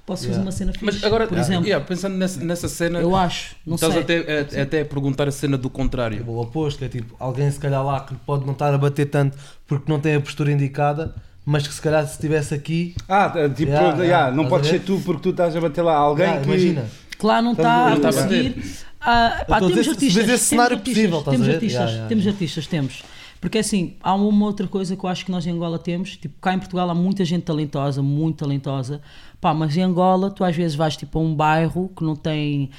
[0.06, 0.41] posso fazer Yeah.
[0.43, 0.84] uma cena fixe.
[0.86, 4.01] Mas agora, por exemplo, yeah, pensando nessa, nessa cena, eu acho, não estás sei.
[4.01, 6.25] até, a- até a perguntar a cena do é contrário.
[6.27, 9.06] o oposto, que é tipo, alguém se calhar lá que pode não estar a bater
[9.10, 13.30] tanto porque não tem a postura indicada, mas que se calhar se estivesse aqui, Ah,
[13.54, 16.27] tipo, Yeah, yeah, yeah, não podes ser tu porque tu estás a bater lá alguém
[16.27, 16.47] ah, que.
[16.47, 16.86] imagina.
[17.17, 18.63] que lá não está a conseguir.
[18.99, 21.54] Ah, pá, a temos dizer, artistas, esse temos cenário possível, a temos ver?
[21.56, 22.38] artistas, Yeah, yeah, temos yeah.
[22.38, 23.04] artistas, temos.
[23.39, 26.36] Porque assim, há uma outra coisa que eu acho que nós em Angola temos, tipo,
[26.39, 29.01] cá em Portugal há muita gente talentosa, muito talentosa,
[29.39, 32.69] pá, mas em Angola tu às vezes vais tipo a um bairro que não tem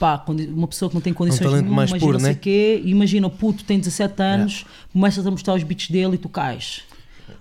[0.00, 2.38] pá, uma pessoa que não tem condições talento nenhuma, mais imagina puro, não sei né?
[2.42, 6.28] quê, imagina o puto tem 17 anos, começas a mostrar os beats dele e tu
[6.28, 6.82] cais.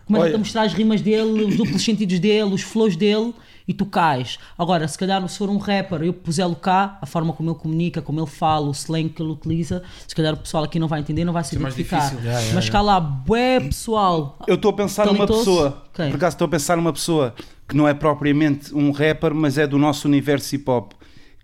[0.09, 0.35] Começas Olha.
[0.35, 3.31] a mostrar as rimas dele, os duplos sentidos dele, os flows dele,
[3.67, 4.39] e tu cais.
[4.57, 8.01] Agora, se calhar se for um rapper, eu pusê-lo cá, a forma como ele comunica,
[8.01, 11.01] como ele fala, o slang que ele utiliza, se calhar o pessoal aqui não vai
[11.01, 11.99] entender, não vai se é mais identificar.
[11.99, 12.19] difícil.
[12.21, 14.39] Yeah, yeah, Mas cá lá, bué pessoal.
[14.47, 15.83] Eu estou a pensar numa pessoa.
[15.93, 16.09] Quem?
[16.09, 17.35] Por acaso estou a pensar numa pessoa
[17.67, 20.93] que não é propriamente um rapper, mas é do nosso universo hip hop.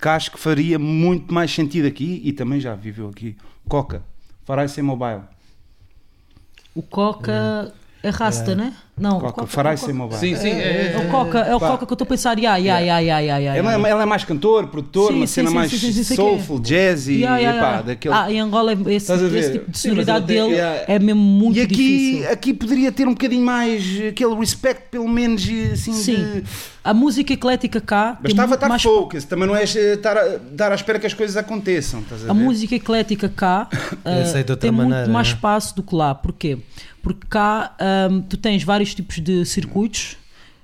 [0.02, 3.38] Que acho que faria muito mais sentido aqui e também já viveu aqui.
[3.70, 4.02] Coca.
[4.44, 5.22] Farai sem mobile.
[6.74, 7.72] O Coca
[8.06, 8.74] é rasta, né?
[8.98, 9.34] Não, o Coca.
[9.34, 10.18] Coca- Farai sem mobile.
[10.20, 10.50] Sim, sim.
[10.52, 11.72] É, É o Coca, é o Pá.
[11.72, 14.04] Coca que eu estou a pensar, ya, ya, ya, ya, ya, ya, Ela, é, ela
[14.04, 16.04] é mais cantor, produtor, Sim, uma sim, cena sim, mais sim, é.
[16.16, 17.82] soulful, jazzy, Ya, ya, epá, ya.
[17.82, 18.14] daquele...
[18.14, 20.84] Ah, em Angola esse, esse tipo de sonoridade dele yeah.
[20.88, 22.32] é mesmo muito e aqui, difícil.
[22.32, 26.44] aqui poderia ter um bocadinho mais aquele respect, pelo menos assim Sim, de...
[26.84, 30.38] a música eclética cá Bastava muito estar mais focus, também não é eh, estar a,
[30.52, 32.00] dar à espera que as coisas aconteçam.
[32.00, 33.68] Estás a, A música eclética cá
[34.06, 35.34] Eu sei de outra tem muito maneira, mais né?
[35.34, 36.16] espaço do que lá.
[36.16, 36.58] Porquê?
[37.02, 37.76] Porque cá
[38.30, 40.18] tu tens vários tipos de circuitos,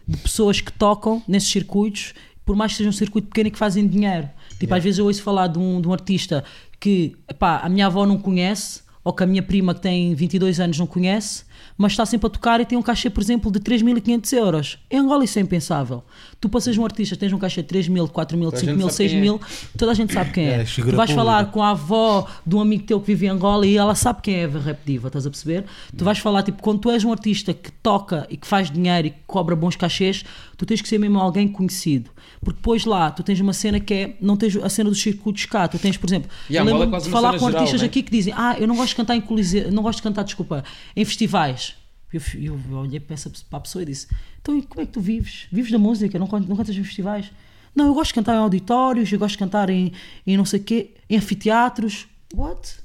[0.07, 2.13] de pessoas que tocam nesses circuitos,
[2.45, 4.29] por mais que seja um circuito pequeno que fazem dinheiro.
[4.59, 6.43] Tipo, às vezes eu ouço falar de um, de um artista
[6.79, 10.59] que epá, a minha avó não conhece, ou que a minha prima que tem 22
[10.59, 11.43] anos não conhece,
[11.77, 14.77] mas está sempre a tocar e tem um cachê, por exemplo, de 3.500 euros.
[14.89, 16.03] Em Angola isso é impensável.
[16.39, 18.71] Tu seres um artista, tens um cachê de 3 mil, 4 mil, Toda a 5
[18.71, 19.21] gente mil, sabe 6 quem é.
[19.21, 19.41] mil,
[19.77, 20.61] toda a gente sabe quem é.
[20.61, 21.13] É, tu vais pública.
[21.15, 24.21] falar com a avó de um amigo teu que vive em Angola e ela sabe
[24.21, 25.65] quem é a Rap Diva, estás a perceber?
[25.95, 29.07] Tu vais falar, tipo, quando tu és um artista que toca e que faz dinheiro
[29.07, 30.23] e que cobra bons cachês,
[30.57, 32.11] tu tens que ser mesmo alguém conhecido.
[32.43, 35.45] Porque depois lá, tu tens uma cena que é, não tens a cena dos circuitos
[35.45, 37.81] cá, tu tens, por exemplo, E eu é lembro-me quase de falar com geral, artistas
[37.81, 37.87] né?
[37.87, 40.23] aqui que dizem, ah, eu não gosto de cantar em coliseu, não gosto de cantar,
[40.23, 40.63] desculpa,
[40.95, 41.75] em festivais.
[42.11, 44.07] Eu, eu olhei para, essa, para a pessoa e disse,
[44.41, 45.45] então e como é que tu vives?
[45.51, 47.31] Vives da música, não, não cantas em festivais?
[47.75, 49.93] Não, eu gosto de cantar em auditórios, eu gosto de cantar em,
[50.25, 52.07] em não sei o quê, em anfiteatros.
[52.33, 52.80] What?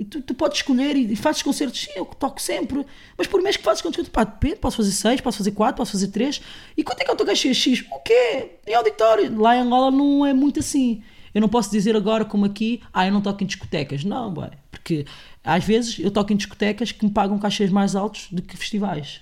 [0.00, 2.86] E tu, tu podes escolher e, e fazes concertos, sim, eu toco sempre.
[3.18, 4.10] Mas por mês que fazes quantos concertos?
[4.10, 6.40] Pá, depende, posso fazer seis, posso fazer quatro, posso fazer três.
[6.74, 7.84] E quanto é que eu estou cachê X?
[7.92, 8.52] O quê?
[8.66, 9.38] Em auditório.
[9.38, 11.02] Lá em Angola não é muito assim.
[11.34, 14.02] Eu não posso dizer agora como aqui, ah, eu não toco em discotecas.
[14.02, 15.04] Não, boy, porque
[15.44, 19.20] às vezes eu toco em discotecas que me pagam cachês mais altos do que festivais.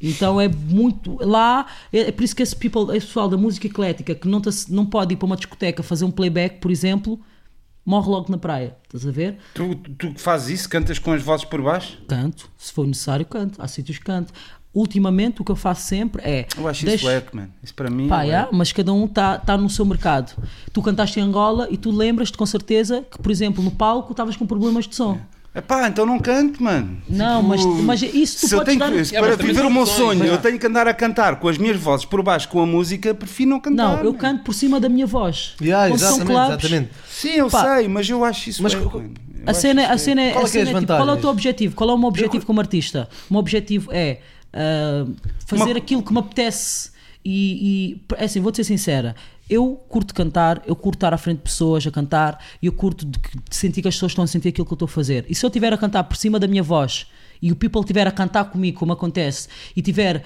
[0.00, 1.24] Então é muito.
[1.24, 4.40] Lá, é, é por isso que esse, people, esse pessoal da música eclética que não,
[4.40, 7.20] tá- não pode ir para uma discoteca fazer um playback, por exemplo,
[7.84, 8.76] morre logo na praia.
[8.84, 9.38] Estás a ver?
[9.54, 11.98] Tu, tu fazes isso, cantas com as vozes por baixo?
[12.08, 13.60] Canto, se for necessário, canto.
[13.60, 14.32] Há sítios que canto.
[14.74, 16.46] Ultimamente, o que eu faço sempre é.
[16.56, 17.48] Eu acho deixo- isso wack, man.
[17.62, 18.08] Isso para mim.
[18.08, 20.32] Pá, é mas cada um está tá no seu mercado.
[20.72, 24.34] Tu cantaste em Angola e tu lembras-te com certeza que, por exemplo, no palco estavas
[24.34, 25.20] com problemas de som.
[25.54, 26.96] Epá, então não canto, mano.
[27.06, 29.84] Não, mas- mas isso tu se eu podes tenho dar- Yeah, para viver o meu
[29.84, 30.32] sonho, já.
[30.32, 33.12] eu tenho que andar a cantar com as minhas vozes por baixo com a música,
[33.14, 33.98] prefiro não cantar.
[33.98, 34.18] Não, eu man.
[34.18, 35.54] canto por cima da minha voz.
[35.60, 36.90] Yeah, exatamente, exatamente.
[37.06, 37.76] Sim, eu Pá.
[37.76, 38.72] sei, mas eu acho isso Mas.
[38.72, 39.12] Eu
[39.46, 41.08] A cena, a cena, é- Qual a é que é cena as é tipo, qual
[41.08, 41.74] é o teu objetivo?
[41.74, 43.08] Qual é o meu objetivo como artista?
[43.28, 44.20] O meu objetivo é
[44.54, 45.04] ah,
[45.46, 46.91] fazer Uma- aquilo que me apetece
[47.24, 49.14] e, e é assim, vou-te ser sincera,
[49.50, 53.04] eu curto cantar, eu curto estar à frente de pessoas a cantar e eu curto
[53.04, 55.26] de, de sentir que as pessoas estão a sentir aquilo que eu estou a fazer.
[55.28, 57.06] E se eu estiver a cantar por cima da minha voz
[57.40, 60.22] e o people estiver a cantar comigo, como acontece, e estiver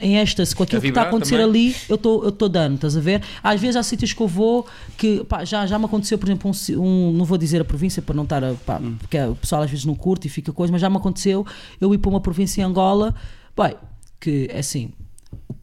[0.00, 1.70] em êxtase com aquilo que está a acontecer também.
[1.70, 1.94] ali, eu
[2.28, 3.22] estou dando, estás a ver?
[3.42, 4.66] Às vezes há sítios que eu vou
[4.98, 8.02] que pá, já, já me aconteceu, por exemplo, um, um- não vou dizer a província
[8.02, 8.54] para não estar a.
[8.54, 11.46] Pá, porque o pessoal às vezes não curte e fica coisa, mas já me aconteceu
[11.80, 13.14] eu ir para uma província em Angola,
[13.56, 13.74] bem,
[14.20, 14.90] que é assim,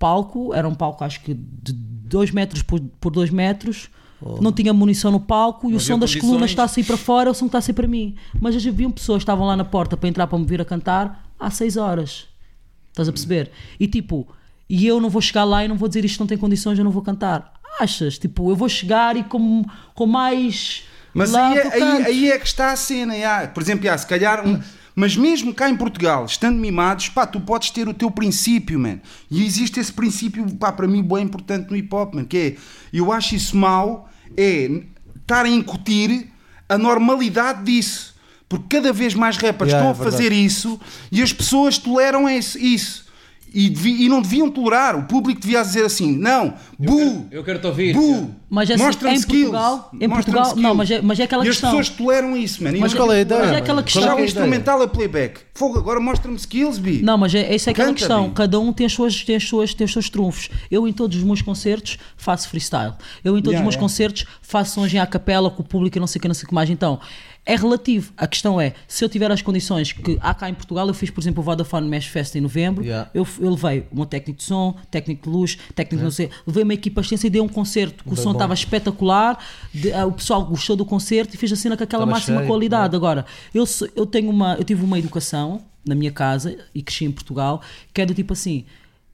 [0.04, 2.80] palco era um palco acho que de 2 metros por
[3.12, 3.89] 2 metros.
[4.42, 6.30] Não tinha munição no palco e Não o som das condições.
[6.30, 8.16] colunas está a sair para fora, o som está a sair para mim.
[8.39, 10.66] Mas já haviam pessoas que estavam lá na porta para entrar para me vir a
[10.66, 12.26] cantar há 6 horas.
[12.89, 13.52] Estás a perceber?
[13.80, 14.26] E tipo,
[14.70, 16.86] e eu não vou chegar lá e não vou dizer isto não tem condições, eu
[16.86, 17.54] não vou cantar.
[17.80, 18.18] Achas?
[18.18, 20.84] Tipo, eu vou chegar e com, com mais.
[21.13, 23.18] Mas aí, é, aí, aí é que está a cena.
[23.18, 23.48] já.
[23.48, 24.48] Por exemplo, já, se calhar.
[24.48, 24.60] um-
[24.95, 28.99] mas mesmo cá em Portugal, estando mimados, pá, tu podes ter o teu princípio, man.
[29.29, 32.25] E existe esse princípio, pá, para mim, bem importante no hip hop, man.
[32.25, 32.56] Que é,
[32.91, 34.69] eu acho isso mau, é
[35.19, 36.27] estar a incutir
[36.69, 38.13] a normalidade disso.
[38.47, 40.79] Porque cada vez mais rappers Yeah, estão é a fazer isso
[41.12, 43.03] e as pessoas toleram esse- isso.
[43.54, 44.98] E, devi- e não deviam tolerar.
[44.98, 47.94] O público devia dizer assim: não, bu, Eu quero te ouvir.
[47.94, 49.42] bu, Mas assim, mostra-me em skills.
[49.52, 50.62] Portugal- em Portugal- skills.
[50.63, 51.70] não, mas é- mas é aquela e questão.
[51.70, 52.72] as pessoas toleram isso, man.
[52.72, 53.39] E Mas não- qual é a ideia?
[53.42, 53.63] Mas é mano?
[53.63, 55.42] aquela questão- é Já o é a instrumental é playback.
[55.54, 57.02] Fogo, agora mostra-me skills, bi.
[57.04, 58.28] Não, mas é, essa é aquela Canta, questão.
[58.30, 58.34] Bi.
[58.36, 60.50] Cada um tem, as suas, tem, as suas, tem os seus trunfos.
[60.72, 62.94] Eu, em todos os meus concertos, faço freestyle.
[63.24, 63.82] Eu, em todos Yeah, os meus yeah.
[63.82, 66.46] concertos, faço em a capela com o público e não sei o que, não sei
[66.46, 66.70] o que mais.
[66.72, 67.00] Então,
[67.45, 68.13] é relativo.
[68.15, 71.10] A questão é, se eu tiver as condições que há cá em Portugal, eu fiz,
[71.10, 73.10] por exemplo, o Vodafone Mesh Fest em novembro, Yeah.
[73.13, 76.63] eu, eu levei um técnico de som, técnico de luz, técnico de não sei, levei
[76.63, 78.38] uma equipa extensa e dei um concerto que o Bem som bom.
[78.38, 79.38] estava espetacular,
[79.73, 82.38] de- ah, o pessoal gostou do concerto e fez a cena com aquela Estava máxima
[82.38, 82.95] cheio, qualidade.
[82.95, 87.12] Agora, eu, eu tenho uma, eu tive uma educação na minha casa e cresci em
[87.12, 87.62] Portugal,
[87.93, 88.63] que é do tipo assim,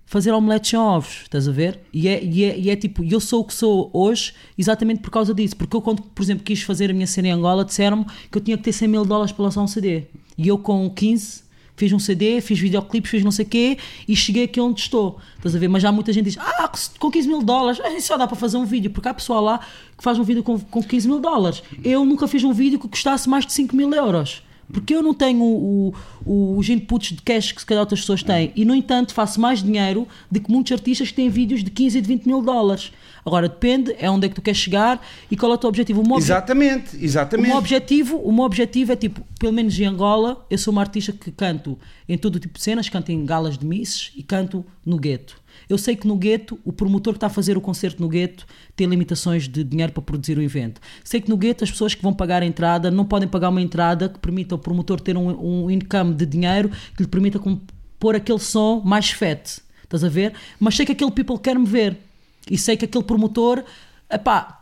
[0.09, 1.79] fazer omelete sem ovos, estás a ver?
[1.93, 5.11] E é, e é, e é tipo, eu sou o que sou hoje exatamente por
[5.11, 5.55] causa disso.
[5.55, 8.41] Porque eu, quando, por exemplo, quis fazer a minha cena em Angola, disseram-me que eu
[8.41, 10.05] tinha que ter 100 mil dólares para lançar um CD.
[10.35, 11.43] E eu, com 15,
[11.75, 15.19] fiz um CD, fiz videoclipes, fiz não sei o quê e cheguei aqui onde estou.
[15.37, 15.67] Estás a ver?
[15.67, 18.65] Mas já muita gente diz: Ah, com 15 mil dólares, só dá para fazer um
[18.65, 18.89] vídeo.
[18.89, 19.59] Porque há pessoal lá
[19.95, 21.61] que faz um vídeo com, com 15 mil dólares.
[21.83, 24.41] Eu nunca fiz um vídeo que custasse mais de 5 mil euros.
[24.71, 25.93] Porque eu não tenho o,
[26.25, 28.51] o, os inputs de cash que se calhar outras pessoas têm.
[28.55, 31.97] E, no entanto, faço mais dinheiro do que muitos artistas que têm vídeos de 15
[31.97, 32.91] e de 20 mil dólares.
[33.25, 36.01] Agora, depende, é onde é que tu queres chegar e qual é o teu objetivo.
[36.01, 37.51] O meu, obje- Exatamente, o exatamente.
[37.53, 41.31] objetivo, o meu objetivo é tipo, pelo menos em Angola, eu sou uma artista que
[41.31, 41.77] canto
[42.07, 45.35] em todo tipo de cenas, canto em galas de misses e canto no gueto.
[45.67, 48.45] Eu sei que no gueto, o promotor que está a fazer o concerto no gueto
[48.75, 50.79] tem limitações de dinheiro para produzir o evento.
[51.03, 53.61] Sei que no gueto as pessoas que vão pagar a entrada não podem pagar uma
[53.61, 57.39] entrada que permita ao promotor ter um, um income de dinheiro que lhe permita
[57.99, 59.61] pôr aquele som mais fat.
[59.83, 60.33] Estás a ver?
[60.59, 61.97] Mas sei que aquele people quer me ver.
[62.49, 63.63] E sei que aquele promotor,
[64.09, 64.58] epá,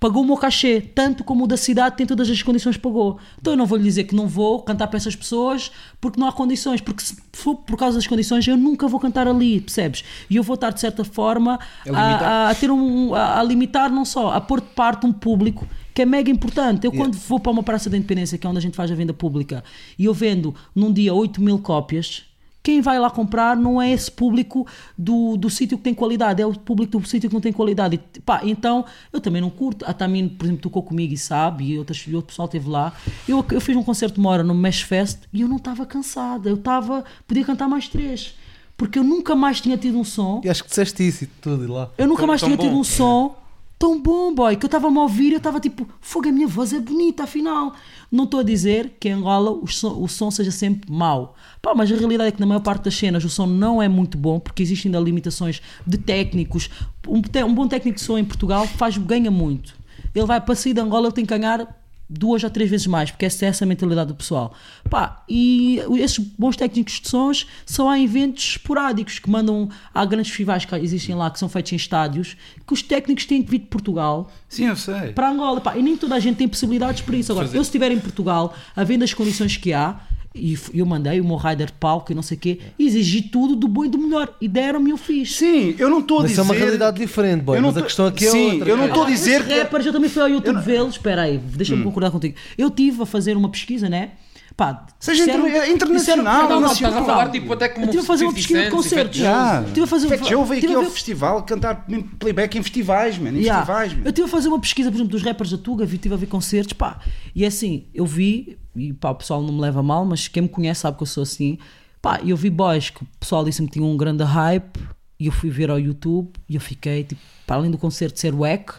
[0.00, 3.18] pagou o meu cachê, tanto como o da cidade tem todas as condições que pagou.
[3.38, 6.26] Então eu não vou lhe dizer que não vou cantar para essas pessoas porque não
[6.26, 10.02] há condições, porque se for por causa das condições eu nunca vou cantar ali, percebes?
[10.30, 13.90] E eu vou estar de certa forma A a, a ter um a, a limitar
[13.90, 16.86] não só, a pôr de parte um público que é mega importante.
[16.86, 18.94] Eu quando vou para uma praça da independência, que é onde a gente faz a
[18.94, 19.62] venda pública,
[19.98, 22.24] e eu vendo num dia 8 mil cópias,
[22.62, 26.46] quem vai lá comprar não é esse público do, do sítio que tem qualidade, é
[26.46, 27.98] o público do sítio que não tem qualidade.
[28.14, 29.84] E, pá, então, eu também não curto.
[29.86, 32.92] A Tamino, por exemplo, tocou comigo e sabe, e, outras, e outro pessoal esteve lá.
[33.26, 35.86] Eu, eu fiz um concerto de uma hora no Mesh Fest e eu não estava
[35.86, 36.48] cansada.
[36.50, 38.34] Eu estava, podia cantar mais três.
[38.76, 40.40] Porque eu nunca mais tinha tido um som.
[40.44, 41.90] E acho que disseste isso e tudo e lá.
[41.98, 42.80] Eu nunca Tão- mais tão tinha tido bom.
[42.80, 43.36] um som
[43.80, 46.70] tão bom, boy, que eu estava-me a ouvir eu estava tipo, fogo, a minha voz
[46.74, 47.74] é bonita, afinal.
[48.12, 51.34] Não estou a dizer que em Angola o som, o som seja sempre mau.
[51.62, 53.88] Pá, mas a realidade é que na maior parte das cenas o som não é
[53.88, 56.68] muito bom, porque existem ainda limitações de técnicos.
[57.08, 59.74] Um, um bom técnico de som em Portugal faz, ganha muito.
[60.14, 61.66] Ele vai para sair de Angola, ele tem que ganhar
[62.10, 64.52] duas ou três vezes mais, porque essa é essa a mentalidade do pessoal.
[64.90, 70.30] Pá, e esses bons técnicos de sons só há eventos esporádicos que mandam a grandes
[70.30, 73.60] festivais que existem lá, que são feitos em estádios, que os técnicos têm que vir
[73.60, 75.12] de Portugal Sim, eu sei.
[75.12, 75.60] para Angola.
[75.60, 77.30] Pá, e nem toda a gente tem possibilidades para isso.
[77.30, 80.00] Agora, eu se estiver em Portugal, havendo as condições que há,
[80.34, 83.56] e eu mandei o meu rider de palco e não sei o quê, exigi tudo
[83.56, 84.32] do bom e do melhor.
[84.40, 85.34] E deram-me, eu fiz.
[85.36, 86.32] Sim, eu não estou a dizer.
[86.32, 87.56] isso é uma realidade diferente, boy.
[87.58, 88.68] Eu não Mas a tô- questão aqui é Sim, outra.
[88.70, 89.58] eu não estou a dizer que.
[89.58, 90.94] rappers, eu também fui ao YouTube vê-los.
[90.94, 92.36] Espera aí, deixa-me concordar contigo.
[92.56, 94.12] Eu estive a fazer uma pesquisa, né?
[94.56, 97.88] Pá, Seja disseram- interna- internacional, disseram- Não, não, estás a falar tipo até como Eu
[97.90, 99.16] estive a fazer uma 50 pesquisa de concertos.
[99.16, 99.50] 50 Jones.
[99.52, 99.62] Já.
[99.68, 101.86] Estive a fazer- Fat Joe veio estive aqui a ao ver- festival cantar
[102.18, 103.30] playback em festivais, man.
[103.30, 103.64] Em Yeah.
[103.64, 104.00] festivais, man.
[104.04, 106.18] Eu estive a fazer uma pesquisa, por exemplo, dos rappers da Tuga, vi- estive a
[106.18, 106.98] ver concertos, pá.
[107.34, 110.44] E é assim, eu vi, e pá, o pessoal não me leva mal, mas quem
[110.44, 111.58] me conhece sabe que eu sou assim.
[112.00, 114.78] Pá, eu vi boys que o pessoal disse-me que tinham um grande hype,
[115.18, 118.34] e eu fui ver ao YouTube, e eu fiquei, tipo, para além do concerto ser
[118.34, 118.72] wack,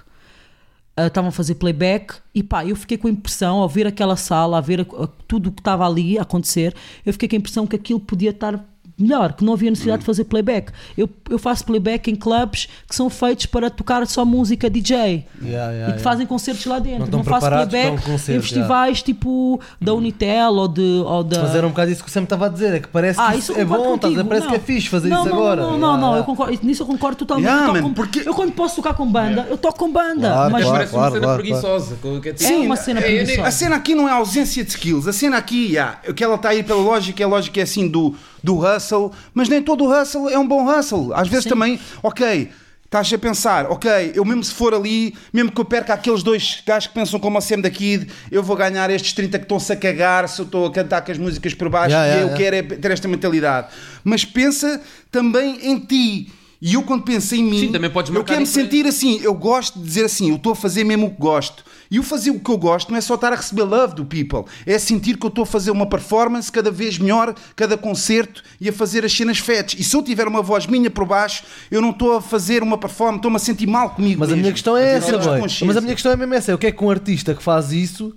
[0.97, 4.15] ah, estavam a fazer playback e pá, eu fiquei com a impressão, ao ver aquela
[4.15, 6.75] sala, a ver a- a- tudo o que estava ali a acontecer,
[7.05, 8.63] eu fiquei com a impressão que aquilo podia estar
[9.01, 10.71] melhor, que não havia necessidade de fazer playback.
[10.97, 15.25] Eu, eu faço playback em clubes que são feitos para tocar só música DJ Yeah,
[15.41, 15.99] e yeah, que yeah.
[15.99, 17.03] fazem concertos lá Não dentro.
[17.05, 21.41] estão Não, faço playback em festivais tipo da Unitel ou, de, ou da.
[21.41, 23.31] Mas era um bocado isso que o Sam estava a dizer, é que parece Ah,
[23.33, 24.25] que eu é bom, contigo.
[24.25, 24.51] parece Não.
[24.53, 25.61] que é fixe fazer não, isso não, agora.
[25.61, 27.47] Não, não, Yeah, não, eu concordo, nisso eu concordo totalmente.
[27.47, 30.29] Yeah, eu, man, com- porque- eu quando posso tocar com banda, eu toco com banda.
[30.31, 30.77] Claro, mas Mas claro.
[30.77, 31.95] parece uma cena preguiçosa.
[32.21, 33.47] que é É uma cena é- é- preguiçosa.
[33.47, 36.35] A cena aqui não é ausência de skills, a cena aqui, yeah, o que ela
[36.35, 39.85] está aí pela lógica, é a lógica é assim do, do hustle, mas nem todo
[39.85, 41.13] o hustle é um bom hustle.
[41.13, 41.49] Às vezes Sim.
[41.49, 42.49] também, ok,
[42.91, 46.61] estás a pensar, ok, eu mesmo se for ali, mesmo que eu perca aqueles dois
[46.67, 49.71] gajos que pensam como a Sam da Kid, eu vou ganhar estes 30 que estão-se
[49.71, 52.21] a cagar se eu estou a cantar com as músicas por baixo Yeah, e yeah,
[52.21, 52.61] eu yeah.
[52.61, 53.67] quero é ter esta mentalidade.
[54.03, 56.33] Mas pensa também em ti.
[56.61, 59.33] E eu quando penso em mim, Sim, também podes eu quero me sentir assim, eu
[59.33, 61.63] gosto de dizer assim, eu estou a fazer mesmo o que gosto.
[61.89, 64.05] E o fazer o que eu gosto não é só estar a receber love do
[64.05, 68.43] people, é sentir que eu estou a fazer uma performance cada vez melhor, cada concerto
[68.61, 69.79] e a fazer as cenas fetes.
[69.79, 72.77] E se eu tiver uma voz minha por baixo, eu não estou a fazer uma
[72.77, 74.19] performance, estou-me a sentir mal comigo.
[74.19, 74.41] Mas a mesmo.
[74.43, 75.41] minha questão é A essa, boy.
[75.65, 77.41] Mas a minha questão é mesmo essa: é o que é que um artista que
[77.41, 78.15] faz isso,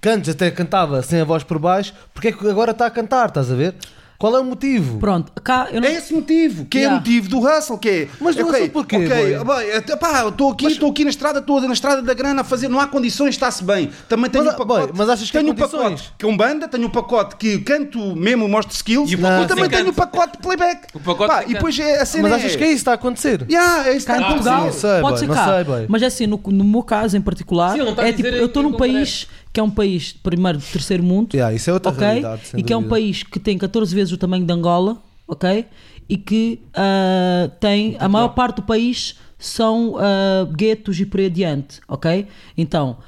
[0.00, 2.90] que antes até cantava sem a voz por baixo, porque é que agora está a
[2.90, 3.74] cantar, estás a ver?
[4.18, 4.98] Qual é o motivo?
[4.98, 5.88] Pronto, cá eu não.
[5.88, 6.96] É esse motivo, que é Yeah.
[6.96, 8.08] o motivo do hustle, que é.
[8.20, 9.96] Mas do hustle porquê, ok, boy?
[9.98, 12.68] pá, eu estou aqui, estou aqui na estrada toda, na estrada da grana a fazer,
[12.68, 13.90] não há condições, está-se bem.
[14.08, 14.86] Também tenho Mas, um pacote.
[14.86, 16.02] boy, mas achas que tenho um condições?
[16.02, 19.48] pacote com banda, tenho um pacote que canto mesmo, mostro skills, E e, o pacote
[19.48, 20.86] também tenho um pacote de playback.
[20.94, 22.34] O pacote Pá, e depois é, a cena Mas é.
[22.36, 23.46] achas que é isso que está a acontecer?
[23.50, 25.64] Yeah, é isso que Cá está a não sei, pode boy, ser cá.
[25.64, 28.62] sei, mas é assim, no, no meu caso em particular, Sim, é tipo, eu estou
[28.62, 29.26] num país
[29.56, 32.06] que é um país, primeiro, de terceiro mundo, Yeah, isso é outra ok?
[32.06, 32.48] realidade.
[32.48, 35.64] sem E que é um país que tem 14 vezes o tamanho de Angola, ok?
[36.06, 41.26] E que ah, tem a maior parte do país são ah, guetos e por aí
[41.26, 42.26] adiante, ok?
[42.54, 42.98] Então,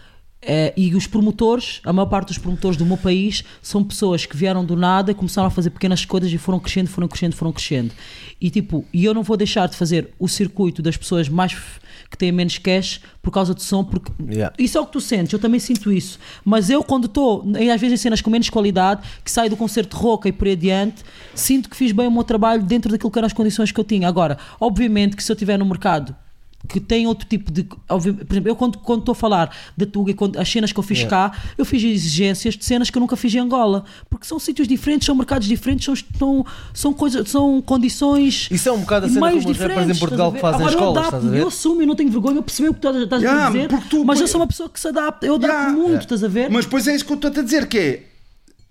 [0.50, 4.34] eh, e os promotores, a maior parte dos promotores do meu país são pessoas que
[4.34, 7.92] vieram do nada, começaram a fazer pequenas coisas e foram crescendo, foram crescendo, foram crescendo.
[8.40, 11.54] E tipo, e eu não vou deixar de fazer o circuito das pessoas mais
[12.10, 14.54] que têm menos cash por causa de som, porque Yeah.
[14.58, 16.18] isso é o que tu sentes, eu também sinto isso.
[16.44, 19.96] Mas eu, quando estou, às vezes em cenas com menos qualidade, que saio do concerto
[19.96, 23.10] de roca e por aí adiante, sinto que fiz bem o meu trabalho dentro daquilo
[23.10, 24.08] que eram as condições que eu tinha.
[24.08, 26.16] Agora, obviamente que se eu estiver no mercado
[26.66, 27.62] que tem outro tipo de.
[27.62, 30.78] Por exemplo, eu quando quando estou a falar da Tuga e quando- as cenas que
[30.78, 33.84] eu fiz cá, eu fiz exigências de cenas que eu nunca fiz em Angola.
[34.10, 38.48] Porque são sítios diferentes, são mercados diferentes, são, são, são, coisas, são condições.
[38.50, 40.70] Isso é um bocado a cena como os rappers em Portugal estás que fazem Agora,
[40.72, 41.42] escolas, eu estás a adapto-me, ver?
[41.42, 43.68] eu assumo, eu não tenho vergonha, eu percebo o que tu estás Yeah, a dizer,
[43.88, 45.72] tu- mas eu sou uma pessoa que se adapta, eu adapto Yeah.
[45.72, 46.04] muito, Yeah.
[46.04, 46.50] estás a ver?
[46.50, 48.07] Mas depois é isso que eu estou a dizer, que é.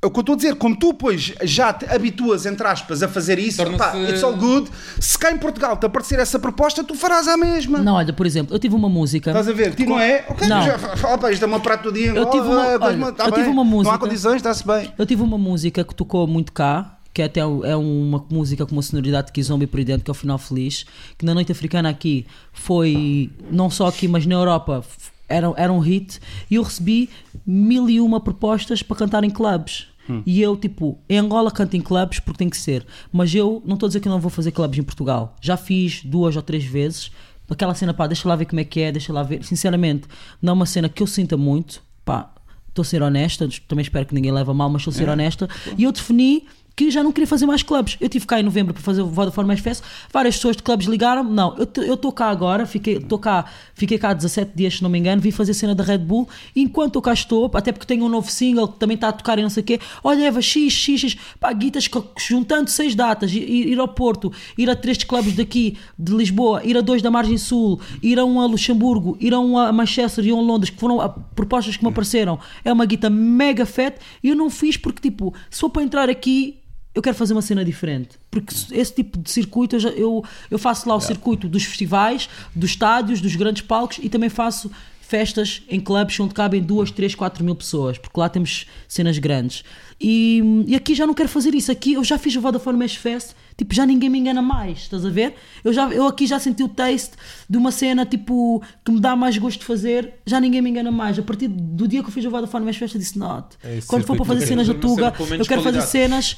[0.05, 3.07] O que eu estou a dizer, como tu pois já te habituas, entre aspas, a
[3.07, 4.69] fazer isso, pá, it's all good.
[4.99, 7.79] Se cá em Portugal te aparecer essa proposta, tu farás a mesma.
[7.79, 9.31] Não, olha, por exemplo, eu tive uma música.
[9.31, 9.73] Estás a ver?
[9.73, 10.23] Ti não é?
[10.29, 10.61] Ok, Não.
[10.63, 10.77] já
[11.17, 12.11] para isto é uma prato do dia.
[12.11, 14.93] Eu tive uma- ah, olha, tá eu tive uma Não música- há condições, está-se bem.
[14.95, 18.83] Eu tive uma música que tocou muito cá, que até é uma música com uma
[18.83, 20.85] sonoridade de Kizomba por dentro, que é o Final Feliz,
[21.17, 24.83] que na noite africana aqui foi, não só aqui, mas na Europa,
[25.27, 27.09] era, era um hit, e eu recebi
[27.45, 29.87] mil e uma propostas para cantar em clubes.
[30.25, 33.73] E eu, tipo, em Angola canto em clubes porque tem que ser, mas eu não
[33.73, 35.35] estou a dizer que eu não vou fazer clubes em Portugal.
[35.41, 37.11] Já fiz duas ou três vezes,
[37.49, 39.43] aquela cena, pá, deixa lá ver como é que é, deixa lá ver.
[39.43, 40.07] Sinceramente,
[40.41, 42.33] não é uma cena que eu sinta muito, pá,
[42.69, 45.09] estou a ser honesta, também espero que ninguém leve a mal, mas estou a ser
[45.09, 45.49] honesta.
[45.77, 46.45] E eu defini
[46.77, 47.97] que já não queria fazer mais clubes.
[47.99, 50.85] Eu tive cá em novembro para fazer o Vodafone Mais Fest, várias pessoas de clubes
[50.85, 54.89] ligaram não, eu estou cá agora, fiquei, estou cá, fiquei cá 17 dias, se não
[54.89, 58.05] me engano, vim fazer cena da Red Bull, enquanto eu cá estou, até porque tenho
[58.05, 60.39] um novo single que também está a tocar e não sei o quê, olha Eva,
[60.39, 65.03] X, X, X, pá, guitas juntando seis datas, ir, ir ao Porto, ir a três
[65.03, 69.17] clubes daqui, de Lisboa, ir a dois da Margem Sul, ir a um a Luxemburgo,
[69.19, 71.89] ir a um a Manchester e um a Londres, que foram ah, propostas que me
[71.89, 75.81] apareceram, é uma guita mega fat, e eu não fiz porque, tipo, se for para
[75.81, 76.59] entrar aqui,
[76.97, 78.09] eu quero fazer uma cena diferente.
[78.31, 82.27] Porque esse tipo de circuito, eu, já- eu, eu faço lá o circuito dos festivais,
[82.55, 87.15] dos estádios, dos grandes palcos e também faço festas em clubes onde cabem duas, três,
[87.15, 89.63] quatro mil pessoas, porque lá temos cenas grandes.
[90.01, 91.71] E, e aqui já não quero fazer isso.
[91.71, 95.05] Aqui eu já fiz o Vodafone Mesh Fest, tipo, já ninguém me engana mais, estás
[95.05, 95.35] a ver?
[95.63, 97.11] Eu, já, eu aqui já senti o taste
[97.49, 100.91] de uma cena tipo que me dá mais gosto de fazer, já ninguém me engana
[100.91, 101.17] mais.
[101.17, 103.55] A partir do dia que eu fiz o Vodafone Mesh Fest, eu disse: not.
[103.63, 105.87] É Quando for para fazer cenas da fazer Tuga, com eu quero fazer qualidade.
[105.89, 106.37] cenas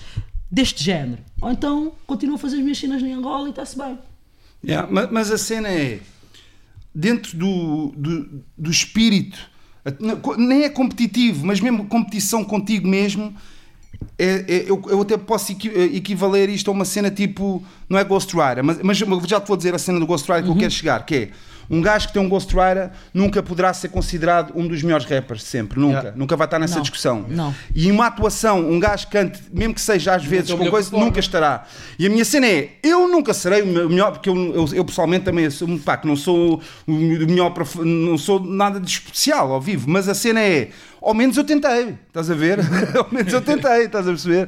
[0.52, 1.22] deste género.
[1.42, 3.98] Ou então continuo a fazer as minhas cenas em Angola e está-se bem.
[4.66, 6.00] Yeah, ma- mas, a cena é
[6.94, 9.38] dentro do, do, do espírito,
[10.38, 13.34] nem é competitivo, mas mesmo competição contigo mesmo.
[14.18, 18.04] é- é- eu, eu até posso equi- equivaler isto a uma cena tipo, não é
[18.04, 20.56] Ghost Rider, mas, mas já te vou dizer a cena do Ghost Rider que eu
[20.58, 21.30] quero chegar, que é
[21.70, 25.44] um gajo que tem um Ghost Rider nunca poderá ser considerado um dos melhores rappers,
[25.44, 26.18] sempre, nunca, Yeah.
[26.18, 27.26] nunca vai estar nessa Não, discussão.
[27.30, 27.54] não.
[27.76, 31.20] E uma atuação, um gajo que cante, mesmo que seja às vezes com coisa, nunca
[31.20, 31.66] estará.
[31.98, 34.86] E a minha cena é, eu nunca serei o me- melhor, porque eu, eu, eu
[34.86, 37.54] pessoalmente também assumo, pá, que não sou o melhor,
[37.86, 40.70] não sou nada de especial ao vivo, mas a cena é,
[41.02, 42.60] ao menos eu tentei, estás a ver?
[42.98, 44.48] ao menos eu tentei, estás a perceber?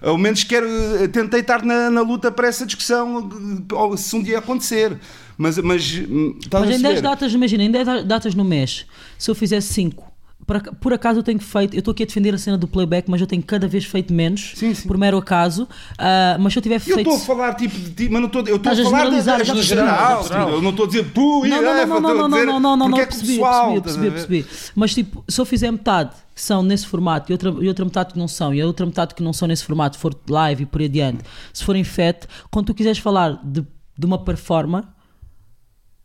[0.00, 0.66] Ao menos quero,
[1.12, 3.28] tentei estar na, na luta para essa discussão,
[3.72, 4.96] ou se um dia acontecer.
[5.38, 7.00] Mas, mas, Mas em 10 perceber?
[7.00, 8.84] datas, imagina, em 10 datas no mês,
[9.16, 10.04] se eu fizesse 5,
[10.46, 12.66] por, ac- por acaso eu tenho feito, eu estou aqui a defender a cena do
[12.66, 14.88] playback, mas eu tenho cada vez feito menos, Sim, sim.
[14.88, 15.68] por mero acaso.
[15.98, 17.00] Ah, mas se eu tiver Eu feito.
[17.00, 19.36] estou a falar tipo de ti, mas não estou, eu estou a falar já da
[19.44, 19.86] percebi, geral.
[20.24, 20.52] já percebi.
[20.52, 22.60] Eu não estou a dizer tu e Não, não, não, não, a não, não, não,
[22.60, 24.70] não, não, não, é que o percebi, pessoal, percebi, percebi, percebi.
[24.74, 28.12] Mas tipo, se eu fizer metade que são nesse formato e outra, e outra metade
[28.14, 30.66] que não são, e a outra metade que não são nesse formato, for live e
[30.66, 31.18] por aí adiante,
[31.52, 33.64] se for em fat, quando tu quiseres falar de,
[33.98, 34.82] de uma performer,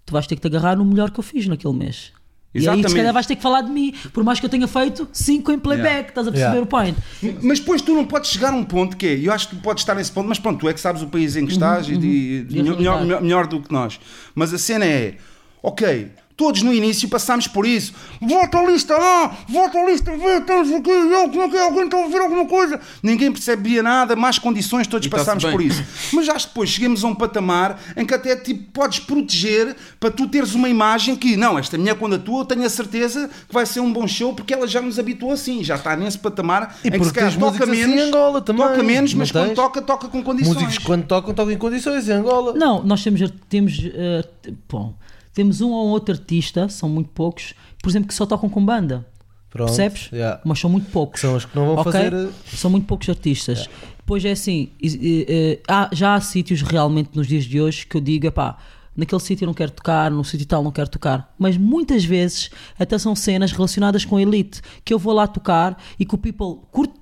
[0.06, 2.12] tu vais ter que te agarrar no melhor que eu fiz naquele mês.
[2.56, 2.90] E aí, Exatamente.
[2.92, 5.52] se calhar, vais ter que falar de mim, por mais que eu tenha feito 5
[5.52, 6.62] em playback, estás a perceber Yeah.
[6.62, 6.96] o point?
[7.42, 9.62] Mas depois tu não podes chegar a um ponto que é, eu acho que tu
[9.64, 11.90] podes estar nesse ponto, mas pronto, tu é que sabes o país em que estás
[11.90, 14.00] e, e- E a melhor, melhor- melhor do que nós.
[14.36, 15.18] Mas a cena é,
[15.64, 16.12] ok,
[16.44, 17.94] todos no início passámos por isso.
[18.22, 21.62] Volta a lista A, volta a lista B, estamos aqui, eu, como é que é?
[21.62, 22.82] alguém está a ouvir alguma coisa?
[23.02, 25.82] Ninguém percebia nada, más condições, todos passámos por isso.
[26.12, 30.28] Mas já depois chegamos a um patamar em que até tipo, podes proteger para tu
[30.28, 33.66] teres uma imagem que, não, esta mulher quando atua, eu tenho a certeza que vai
[33.66, 36.90] ser um bom show porque ela já nos habituou assim, já está nesse patamar E
[36.90, 39.54] em que porque se calhar toca assim menos, em Angola também, toca menos, mas quando
[39.56, 40.56] toca, toca com condições.
[40.56, 42.54] Músicos quando tocam, tocam em condições em Angola.
[42.54, 44.94] Não, nós temos, temos, t- bom,
[45.34, 49.06] temos um ou outro artista, são muito poucos, por exemplo, que só tocam com banda.
[49.50, 50.10] Pronto, Percebes?
[50.12, 50.42] yeah.
[50.44, 51.22] Mas são muito poucos.
[51.22, 51.92] São os que não vão Ok?
[51.92, 52.14] fazer.
[52.14, 53.70] eh, São muito poucos artistas.
[54.00, 58.02] Depois é assim, eh, eh, já há sítios realmente nos dias de hoje que eu
[58.02, 58.58] digo, epá,
[58.98, 61.32] naquele sítio não quero tocar, no sítio tal não quero tocar.
[61.38, 65.78] Mas muitas vezes até são cenas relacionadas com a elite, que eu vou lá tocar
[66.00, 66.94] e que o people curte,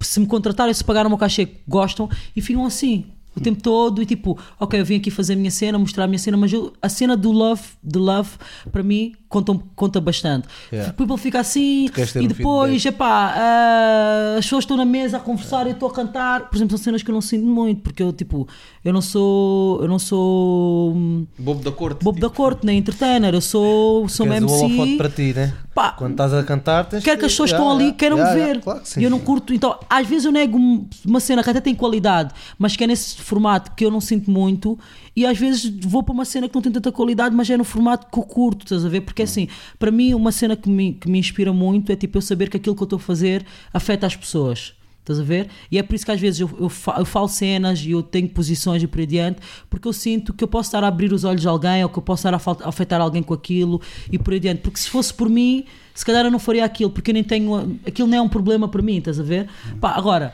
[0.00, 3.06] se me contratarem, se pagaram o meu cachê, gostam e ficam assim.
[3.36, 6.06] O tempo todo e tipo, ok, eu vim aqui fazer a minha cena, mostrar a
[6.06, 8.30] minha cena, mas eu- a cena do love, do love,
[8.70, 10.46] para mim, conta, conta bastante.
[10.70, 10.92] Yeah.
[10.92, 15.20] O people fica assim e um depois, epá, ah, as pessoas estão na mesa a
[15.20, 16.48] conversar e eu estou a cantar.
[16.50, 18.46] Por exemplo, são cenas que eu não sinto muito, porque eu, tipo,
[18.84, 22.04] eu não sou, eu não sou hum, Bobo da corte.
[22.04, 24.96] bobo da corte, nem entertainer, eu sou, sou uma MC.
[24.98, 25.54] para ti, né?
[25.74, 28.34] Pá, Quando estás a cantar, tens Quero que as pessoas Yeah, estão ali queiram yeah,
[28.38, 28.60] me ver.
[28.60, 29.02] claro que sim.
[29.02, 29.54] Eu não curto.
[29.54, 32.86] Então, às vezes eu nego um- uma cena que até tem qualidade, mas que é
[32.86, 34.78] nesse formato que eu não sinto muito.
[35.16, 37.64] E às vezes vou para uma cena que não tem tanta qualidade, mas é no
[37.64, 39.00] formato que eu curto, estás a ver?
[39.00, 39.48] Porque assim,
[39.78, 42.58] para mim, uma cena que me, que me inspira muito é tipo eu saber que
[42.58, 44.74] aquilo que eu estou a fazer afeta as pessoas.
[45.02, 45.48] Estás a ver?
[45.68, 48.28] E é por isso que às vezes eu, eu, eu falo cenas e eu tenho
[48.28, 51.24] posições e por aí adiante, porque eu sinto que eu posso estar a abrir os
[51.24, 53.80] olhos de alguém ou que eu posso estar a, afetar alguém com aquilo
[54.12, 54.60] e por aí adiante.
[54.60, 57.80] Porque se fosse por mim, se calhar eu não faria aquilo, porque eu nem tenho.
[57.84, 59.48] Aquilo não é um problema para mim, estás a ver?
[59.80, 60.32] Pá, agora,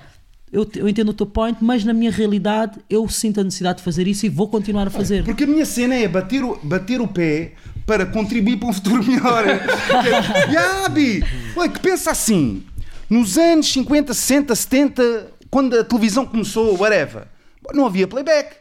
[0.53, 3.85] eu, eu entendo o teu point, mas na minha realidade eu sinto a necessidade de
[3.85, 5.25] fazer isso e vou continuar a fazer.
[5.25, 7.53] Porque a minha cena é bater o, bater o pé
[7.87, 9.47] para contribuir para um futuro melhor.
[10.53, 11.25] Yabi!
[11.57, 12.63] Ué, que pensa assim,
[13.09, 17.25] nos anos 50, 60, 70, quando a televisão começou, whatever,
[17.73, 18.57] não havia playback.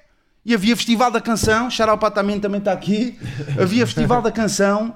[0.45, 3.19] E havia Festival da Canção, Charal Patamento também está aqui,
[3.61, 4.95] havia Festival da Canção,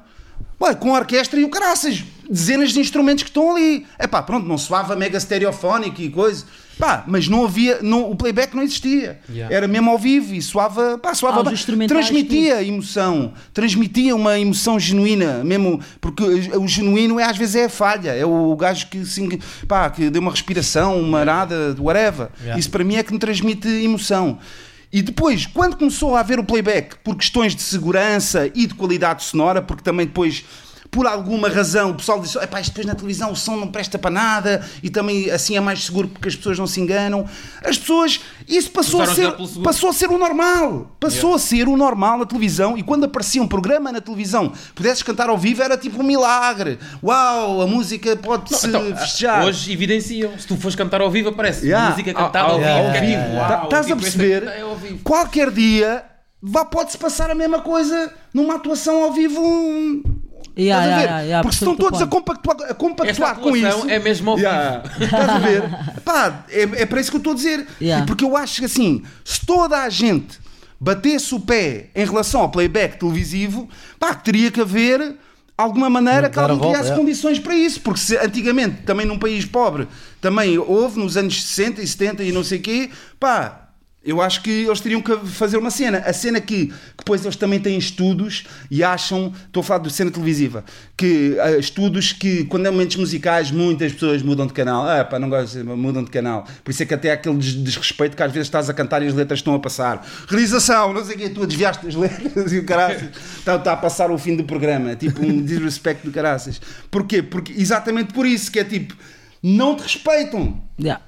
[0.62, 3.86] Ué, com a orquestra e o caraças, dezenas de instrumentos que estão ali.
[3.98, 6.46] É pá, pronto, não soava mega stereofónico e coisa.
[6.78, 9.20] Pá, mas não havia, não, o playback não existia.
[9.30, 9.56] Yeah.
[9.56, 11.44] Era mesmo ao vivo e soava, pá, soava Ah,
[11.88, 17.70] Transmitia emoção, transmitia uma emoção genuína, mesmo, porque o genuíno é às vezes é a
[17.70, 19.30] falha, é o gajo que, assim,
[19.68, 22.30] pá, que deu uma respiração, uma arada, whatever.
[22.40, 22.60] Yeah.
[22.60, 24.40] Isso para mim é que me transmite emoção.
[24.94, 29.24] E depois, quando começou a haver o playback, por questões de segurança e de qualidade
[29.24, 30.44] sonora, porque também depois,
[30.92, 33.98] por alguma razão, o pessoal disse: "Epá, isto depois na televisão o som não presta
[33.98, 37.26] para nada e também assim é mais seguro porque as pessoas não se enganam.
[37.64, 39.32] As pessoas, isso passou a, ser,
[39.64, 40.92] passou a ser o normal.
[41.00, 45.02] Passou a ser o normal na televisão e quando aparecia um programa na televisão, pudesses
[45.02, 46.78] cantar ao vivo, era tipo um milagre.
[47.02, 49.46] Uau, a música pode-se Então, festejar.
[49.46, 50.38] Hoje evidenciam.
[50.38, 51.66] Se tu fores cantar ao vivo, aparece.
[51.68, 51.92] Yeah.
[51.92, 52.70] Música cantada ao, Ao- vivo.
[52.70, 53.22] ao que é vivo.
[53.22, 53.64] tipo, Yeah.
[53.64, 54.44] Estás a perceber?
[54.44, 54.78] É ao.
[55.04, 56.04] Qualquer dia
[56.42, 59.42] vá, pode-se passar a mesma coisa numa atuação ao vivo.
[60.58, 61.04] Yeah, estás a ver?
[61.04, 63.90] yeah, yeah, Porque estão todos a compactuar, a compactuar com isso.
[63.90, 64.38] é mesmo ao.
[64.38, 64.84] Yeah.
[65.00, 65.64] Estás a ver?
[66.04, 67.68] Pá, é, é para isso que eu estou a dizer.
[67.82, 68.04] Yeah.
[68.04, 70.40] E porque eu acho que assim, se toda a gente
[70.80, 75.16] batesse o pé em relação ao playback televisivo, pá, teria que haver
[75.58, 76.96] alguma maneira que alguém volta, criasse é.
[76.96, 77.80] condições para isso.
[77.82, 79.88] Porque se antigamente, também num país pobre,
[80.20, 82.90] também houve nos anos 60 e 70 e não sei o quê,
[83.20, 83.61] pá.
[84.04, 86.00] Eu acho que eles teriam que fazer uma cena.
[86.00, 89.94] A cena que, que depois eles também têm estudos e acham, estou a falar de
[89.94, 90.66] cena televisiva,
[90.98, 94.88] que ah, estudos que quando é momentos musicais muitas pessoas mudam de canal.
[94.90, 96.48] Ah, pá, não gosto, de- mudam de canal.
[96.64, 99.04] Por isso é que até há aquele des- desrespeito que às vezes estás a cantar
[99.04, 100.04] e as letras estão a passar.
[100.28, 103.04] Realização, não sei o quê, tu desviaste as letras e o caraças
[103.38, 104.96] está, está a passar o fim do programa.
[104.96, 106.60] Tipo um disrespect do caraças.
[106.90, 107.22] Porquê?
[107.22, 108.96] Porque exatamente por isso que é tipo,
[109.44, 110.60] não te respeitam.
[110.80, 111.04] Yeah.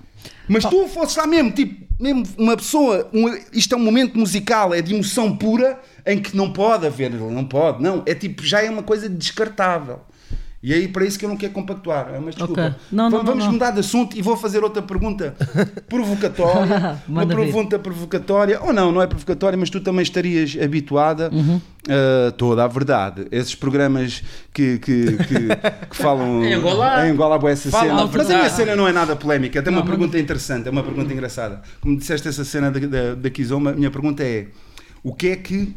[0.47, 4.73] Mas tu fosses lá mesmo, tipo, mesmo uma pessoa, um- isto é um momento musical,
[4.73, 8.61] é de emoção pura, em que não pode haver, não pode, não, é tipo, já
[8.61, 10.01] é uma coisa descartável.
[10.65, 12.07] E aí para isso que eu não quero compactuar.
[12.15, 12.61] Ah, Mas desculpa.
[12.67, 12.75] Ok.
[12.89, 13.51] Não, não, Va- Vamos não, não.
[13.53, 15.35] mudar de assunto e vou fazer outra pergunta
[15.89, 17.01] provocatória.
[17.07, 18.61] uma pergunta provocatória.
[18.61, 21.59] Ou não, não é provocatória, mas tu também estarias habituada Uhum.
[22.27, 23.27] a toda a verdade.
[23.31, 27.07] Esses programas que, que, que, que falam Em Angola.
[27.07, 28.01] em Angola há essa cena.
[28.01, 29.61] a Mas a minha cena não é nada polémica.
[29.61, 31.61] Tem uma pergunta interessante, é uma pergunta engraçada.
[31.81, 34.47] Como disseste essa cena da, da, da Kizomba, a minha pergunta é:
[35.03, 35.75] o que é que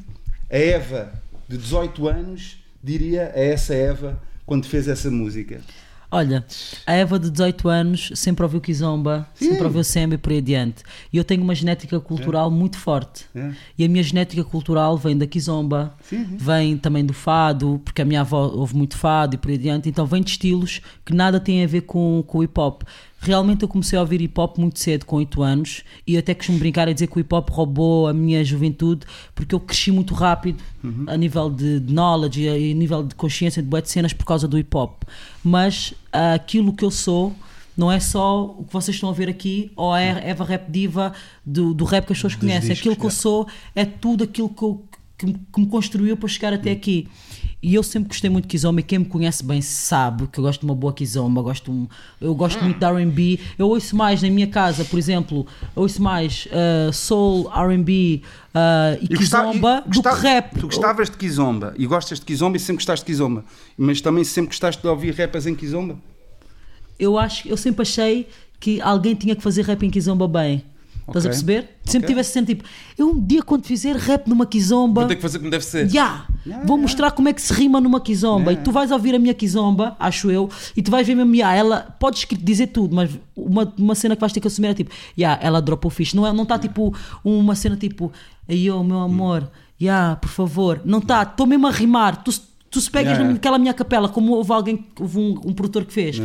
[0.50, 1.12] a Eva
[1.48, 5.60] de 18 anos diria a essa Eva quando fez essa música?
[6.10, 6.44] Olha,
[6.86, 10.84] a Eva de 18 anos sempre ouviu Kizomba, sempre ouviu Semba e por aí adiante.
[11.12, 13.26] E eu tenho uma genética cultural muito forte.
[13.34, 13.50] É.
[13.76, 15.94] E a minha genética cultural vem da Kizomba,
[16.38, 19.88] vem também do fado, porque a minha avó ouve muito fado e por aí adiante.
[19.88, 22.82] Então vem de estilos que nada têm a ver com, com o hip hop.
[23.18, 26.58] Realmente eu comecei a ouvir hip hop muito cedo, com 8 anos, e até costumo
[26.58, 30.14] brincar a dizer que o hip hop roubou a minha juventude, porque eu cresci muito
[30.14, 30.62] rápido
[31.06, 34.24] a nível de de knowledge e a a nível de consciência de boas cenas por
[34.26, 35.02] causa do hip hop.
[35.42, 37.34] Mas ah, aquilo que eu sou
[37.76, 41.12] não é só o que vocês estão a ver aqui, ou a Eva Rap Diva
[41.44, 42.70] do, do rap que as pessoas conhecem.
[42.70, 43.20] discos, aquilo que eu yeah.
[43.20, 44.84] sou é tudo aquilo que, eu-
[45.18, 47.08] que, que me construiu para chegar até aqui.
[47.66, 50.44] E eu sempre gostei muito de Kizomba e quem me conhece bem sabe que eu
[50.44, 51.88] gosto de uma boa Kizomba, gosto um,
[52.20, 53.40] eu gosto muito de R&B.
[53.58, 55.44] Eu ouço mais na minha casa, por exemplo,
[55.74, 58.22] eu ouço mais uh, soul, R&B
[58.54, 60.60] uh, e, gostava- Kizomba e do que rap.
[60.60, 63.44] Tu gostavas de Kizomba e gostas de Kizomba e sempre gostaste de Kizomba,
[63.76, 65.96] mas também sempre gostaste de ouvir rappers em Kizomba?
[67.00, 68.28] eu acho eu sempre achei
[68.60, 70.62] que alguém tinha que fazer rap em Kizomba bem.
[71.08, 71.68] Estás a perceber?
[71.84, 72.08] Sempre Ok.
[72.08, 75.22] tive esse sentido, tipo, eu um dia quando fizer rap numa Kizomba, Vou ter que
[75.22, 75.92] fazer como deve ser.
[75.94, 76.82] Ya, Yeah, vou yeah.
[76.82, 79.96] mostrar como é que se rima numa kizomba e tu vais ouvir a minha kizomba,
[79.98, 83.94] acho eu, e tu vais ver mesmo, yeah, ela podes dizer tudo, mas uma, uma
[83.96, 86.44] cena que vais ter que assumir é tipo, yeah, ela dropou fixe, não é, não
[86.44, 86.94] está tipo
[87.24, 88.12] uma cena tipo,
[88.48, 89.50] aí oh, meu amor,
[89.80, 92.30] yeah, por favor, não está, estou mesmo a rimar, tu,
[92.70, 93.32] tu se pegas Yeah, yeah.
[93.34, 96.20] naquela minha capela, como houve alguém, houve um, um produtor que fez.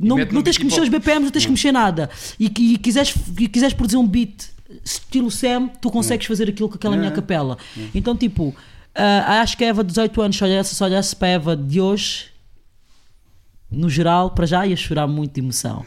[0.00, 0.88] Não, não tens que mexer os.
[0.88, 2.08] BPMs, não tens que mexer nada.
[2.38, 4.48] E, e quiseres, e quiseres produzir um beat
[4.82, 7.20] estilo Sam, tu consegues fazer aquilo com aquela minha Yeah.
[7.20, 7.58] capela.
[7.94, 8.54] Então, tipo,
[8.94, 11.56] ah, acho que a Eva de 18 anos, se olhasse, se olhasse para a Eva
[11.56, 12.26] de hoje,
[13.70, 15.84] no geral, para já ia chorar muito de emoção.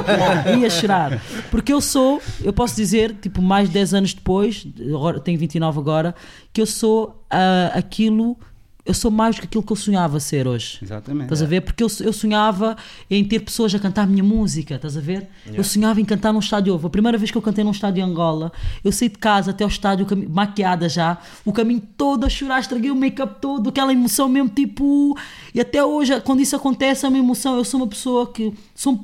[0.60, 1.20] ia chorar.
[1.50, 5.78] Porque eu sou, eu posso dizer, tipo, mais de 10 anos depois, agora, tenho 29
[5.78, 6.14] agora,
[6.52, 8.36] que eu sou ah, aquilo,
[8.86, 10.78] eu sou mais do que aquilo que eu sonhava ser hoje.
[10.82, 11.24] Exatamente.
[11.24, 11.62] Estás a ver?
[11.62, 12.76] Porque eu, eu sonhava
[13.10, 15.26] em ter pessoas a cantar a minha música, estás a ver?
[15.46, 16.86] Eu sonhava em cantar num estádio ovo.
[16.86, 18.52] A primeira vez que eu cantei num estádio em Angola,
[18.84, 22.90] eu saí de casa até ao estádio maquiada já, o caminho todo a chorar, estraguei
[22.90, 25.16] o make-up todo, aquela emoção mesmo tipo.
[25.54, 27.56] E até hoje, quando isso acontece, é uma emoção.
[27.56, 29.02] Eu sou uma pessoa que sou,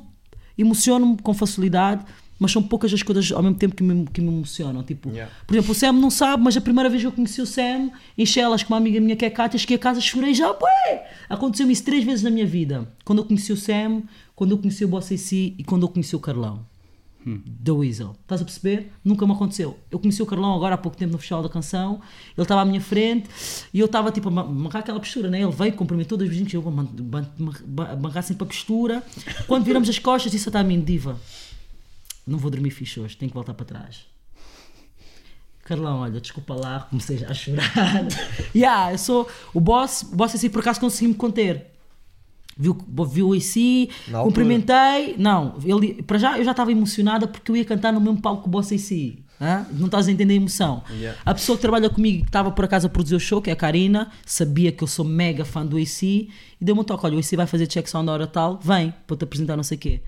[0.59, 2.05] emociono-me com facilidade.
[2.41, 4.83] Mas são poucas as coisas ao mesmo tempo que me, que me emocionam.
[4.83, 5.31] Tipo, Yeah.
[5.47, 7.91] por exemplo, o Sam não sabe, mas a primeira vez que eu conheci o Sam,
[8.17, 10.51] em Chelas, com uma amiga minha que é Cátia, cheguei a casa, chorei já!
[11.29, 12.89] Aconteceu-me isso três vezes na minha vida.
[13.05, 14.03] Quando eu conheci o Sam,
[14.35, 16.65] quando eu conheci o Boss AC e quando eu conheci o Carlão.
[17.47, 18.17] Da Weasel.
[18.23, 18.91] Estás a perceber?
[19.05, 19.77] Nunca me aconteceu.
[19.91, 22.01] Eu conheci o Carlão agora há pouco tempo no Festival da Canção.
[22.35, 23.29] Ele estava à minha frente
[23.75, 25.43] e eu estava tipo a marcar aquela postura, né?
[25.43, 27.29] Ele veio, cumprimentou dois vizinhos, eu vou man- ban-
[27.67, 29.03] ban- amarrar sempre a postura.
[29.47, 31.21] Quando viramos as costas, disse a mim, Diva,
[32.27, 34.07] não vou dormir fixe hoje, tenho que voltar para trás.
[35.65, 37.73] Carlão, olha, desculpa lá, comecei já a chorar.
[38.55, 41.71] yeah, eu sou o boss, o boss assim por acaso consegui-me conter.
[42.61, 42.77] Viu,
[43.09, 44.23] viu Na altura.
[44.25, 45.15] cumprimentei.
[45.17, 48.43] Não, ele, para já eu já estava emocionada porque eu ia cantar no mesmo palco
[48.43, 49.17] que o Boss AC.
[49.41, 49.65] hã?
[49.73, 50.83] Não estás a entender a emoção.
[50.91, 51.19] Yeah.
[51.25, 53.53] A pessoa que trabalha comigo, que estava por acaso a produzir o show, que é
[53.55, 57.17] a Karina, sabia que eu sou mega fã do AC e deu-me um toque: olha,
[57.17, 59.79] o AC vai fazer check sound na hora tal, vem para te apresentar não sei
[59.79, 60.01] o quê.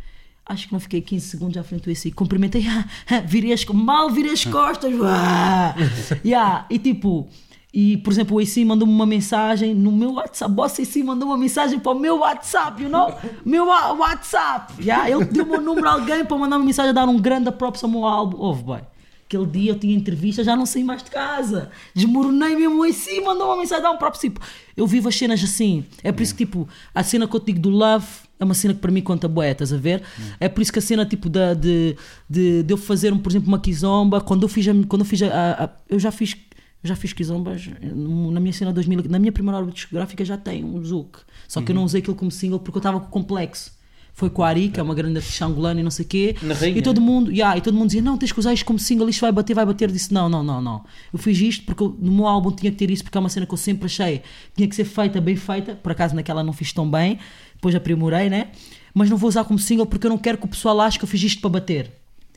[0.44, 2.12] Acho que não fiquei 15 segundos à frente do AC.
[2.14, 4.92] Cumprimentei, ah, virei as, mal virei as costas.
[5.02, 5.74] ah.
[6.24, 7.28] yeah, e tipo,
[7.72, 10.52] e por exemplo, o AC mandou-me uma mensagem no meu WhatsApp.
[10.52, 13.14] Boss AC mandou uma mensagem para o meu WhatsApp, you know?
[13.44, 14.74] Meu WhatsApp.
[14.82, 17.18] Yeah, ele deu o meu número a alguém para mandar uma mensagem a dar um
[17.18, 18.36] grande props ao meu álbum.
[18.38, 18.80] Ouve, boy.
[19.24, 21.70] Aquele dia eu tinha entrevista, já não saí mais de casa.
[21.94, 24.40] Desmoronei mesmo o AC, mandou uma mensagem, dá um próprio tipo.
[24.76, 25.86] Eu vivo as cenas assim.
[26.04, 28.06] É por isso que, tipo, a cena que eu te digo do Love
[28.42, 30.02] é uma cena que para mim conta bué, estás a ver?
[30.40, 31.96] É por isso que a cena, tipo, da, de,
[32.28, 35.22] de, de eu fazer, por exemplo, uma kizomba, quando eu fiz a, quando eu fiz
[35.22, 35.26] a,
[35.64, 36.36] a- eu já fiz
[36.84, 40.64] eu já fiz kizombas na minha cena 2000, na minha primeira órbita discográfica já tem
[40.64, 41.20] um Zouk.
[41.46, 43.70] Só que eu não usei aquilo como single porque eu estava com o complexo.
[44.14, 46.34] Foi com a Ari, que é uma grande artista angolana e não sei o quê.
[46.78, 49.08] E todo mundo, yeah, e todo mundo dizia: Não, tens que usar isto como single,
[49.08, 49.88] isto vai bater, vai bater.
[49.88, 50.84] Eu disse: Não, não, não, não.
[51.12, 53.30] Eu fiz isto porque eu- no meu álbum tinha que ter isso, porque é uma
[53.30, 54.20] cena que eu sempre achei
[54.54, 55.74] tinha que ser feita, bem feita.
[55.76, 57.18] Por acaso naquela não fiz tão bem,
[57.62, 58.48] depois aprimorei, né?
[58.92, 61.04] Mas não vou usar como single porque eu não quero que o pessoal ache que
[61.04, 61.92] eu fiz isto para bater.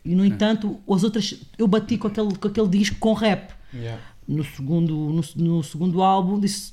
[0.06, 4.02] E no entanto, as outras, eu bati com aquele, com aquele disco com rap Yeah.
[4.26, 6.72] no segundo, no, no segundo álbum disse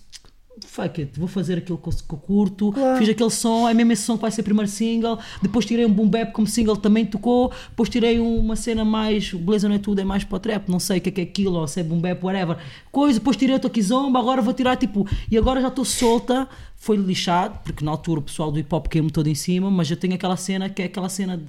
[0.66, 3.92] fuck it, vou fazer aquilo que eu, que eu curto fiz aquele som, é mesmo
[3.92, 6.76] esse som que vai ser o primeiro single depois tirei um boom bap como single
[6.76, 10.40] também tocou, depois tirei uma cena mais, beleza não é tudo, é mais para o
[10.40, 12.58] trap não sei o que é que é aquilo, ou se é boom bap, whatever
[12.90, 16.46] coisa, depois tirei outra kizomba agora vou tirar tipo, e agora já estou solta
[16.76, 19.90] foi lixado, porque na altura o pessoal do hip hop caiu-me todo em cima, mas
[19.90, 21.40] eu tenho aquela cena que é aquela cena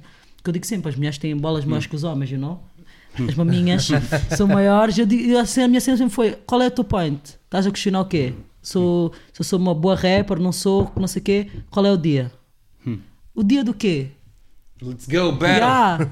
[0.42, 2.60] que eu digo sempre, as mulheres têm bolas maiores que os homens, you know?
[3.28, 3.88] As maminhas
[4.36, 4.98] são maiores.
[4.98, 7.20] Eu digo, a, cena- a minha cena sempre foi: qual é o teu point?
[7.44, 8.34] Estás a questionar o quê?
[8.64, 11.50] Sou, se eu sou uma boa rapper, não sou, não sei o quê.
[11.70, 12.32] Qual é o dia?
[13.36, 14.08] O dia do quê?
[14.82, 15.58] Let's go, battle.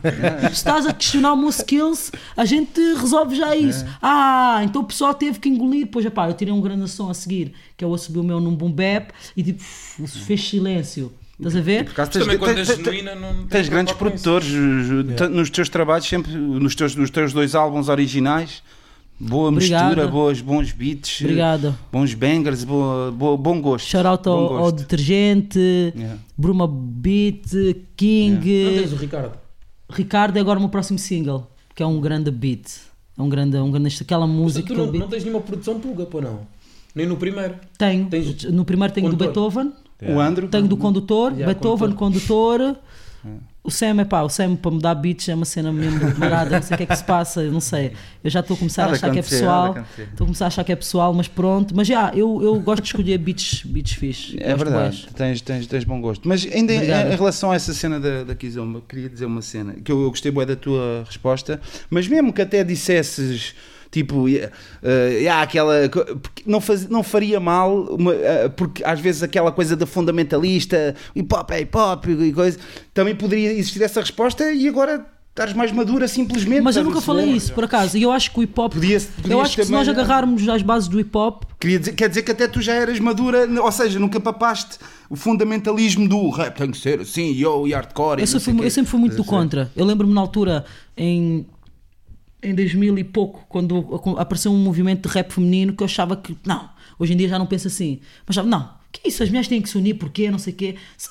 [0.04, 0.48] Yeah.
[0.48, 3.84] Se estás a questionar o meu skills, a gente resolve já isso.
[4.00, 5.86] Ah, então o pessoal teve que engolir.
[5.88, 8.54] Pois, pá, eu tirei um grande som a seguir, que eu subi o meu num
[8.54, 11.12] boom bap e tipo, fez silêncio.
[11.38, 11.84] Estás a ver?
[11.84, 15.04] Por acaso Mas também quando tens- és tens- genuína não Tens tens grandes produtores Ju,
[15.30, 18.62] nos teus trabalhos, sempre nos teus, nos teus dois álbuns originais.
[19.24, 19.86] Boa Obrigada.
[19.86, 21.78] mistura, boas, bons beats, Obrigada.
[21.92, 23.86] bons bangers, boa, boa- bom gosto.
[23.86, 24.76] Shout out ao, ao gosto.
[24.78, 25.58] detergente,
[25.96, 26.18] Yeah.
[26.36, 27.46] Bruma Beat,
[27.96, 28.64] King.
[28.64, 29.32] Não tens o Ricardo.
[29.88, 32.66] Ricardo é agora o meu próximo single, que é um grande beat.
[33.16, 34.74] É um grande, um grande aquela Tu música.
[34.74, 35.02] não, aquele beat.
[35.02, 36.40] não tens nenhuma produção tuga, pô não?
[36.94, 37.54] Nem no primeiro.
[37.78, 38.06] Tenho.
[38.06, 39.52] Tens- No primeiro tenho do Condutor.
[39.62, 39.72] Beethoven,
[40.16, 40.48] O Andro.
[40.48, 42.76] tenho do condutor, Yeah, Beethoven, condutor.
[43.64, 46.62] O Sam é pá, o Sam para mudar beats é uma cena mesmo marada, não
[46.62, 47.92] sei o que é que se passa, eu não sei.
[48.24, 49.76] Eu já estou a começar Nada a achar que é pessoal.
[49.96, 51.72] Estou a começar a achar que é pessoal, mas pronto.
[51.76, 54.36] Mas já, eu, eu gosto de escolher beats, beats fixe.
[54.40, 56.28] É Gosto verdade, tens, tens, tens bom gosto.
[56.28, 59.74] Mas ainda em, em relação a essa cena da, da Kizomba, queria dizer uma cena
[59.74, 63.54] que eu, eu gostei bué da tua resposta, mas mesmo que até dissesses.
[63.92, 64.24] Tipo,
[65.30, 65.74] há aquela.
[66.46, 71.32] Não, faz, não faria mal, uma, eh, porque às vezes aquela coisa da fundamentalista, hip
[71.34, 72.58] hop é hip hop e coisa,
[72.94, 76.62] também poderia existir essa resposta e agora estás mais madura simplesmente.
[76.62, 77.96] Mas eu nunca falei isso, por acaso.
[77.98, 78.72] E eu acho que o hip hop.
[78.72, 82.22] Podia- Eu acho que se nós agarrarmos as bases do hip hop, dizer, quer dizer
[82.22, 84.78] que até tu já eras madura, ou seja, nunca papaste
[85.10, 88.20] o fundamentalismo do rap tem que ser assim, yo, e hardcore.
[88.20, 89.70] e Eu não sempre, fui, eu sempre fui muito do contra.
[89.76, 90.64] Eu lembro-me na altura,
[90.96, 91.46] em,
[92.42, 96.36] em 2000 e pouco, quando apareceu um movimento de rap feminino, que eu achava que,
[96.44, 96.68] não,
[96.98, 98.00] hoje em dia já não penso assim.
[98.26, 100.56] Mas achava, não, que isso, as mulheres têm que se unir, porquê, não sei o
[100.56, 100.74] quê.
[100.96, 101.08] Se,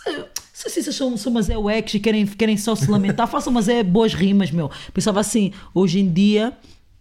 [0.54, 3.52] se assim vocês são, são umas é wax e querem, querem só se lamentar, façam
[3.52, 4.70] umas é boas rimas, meu.
[4.94, 6.54] Pensava assim, hoje em dia...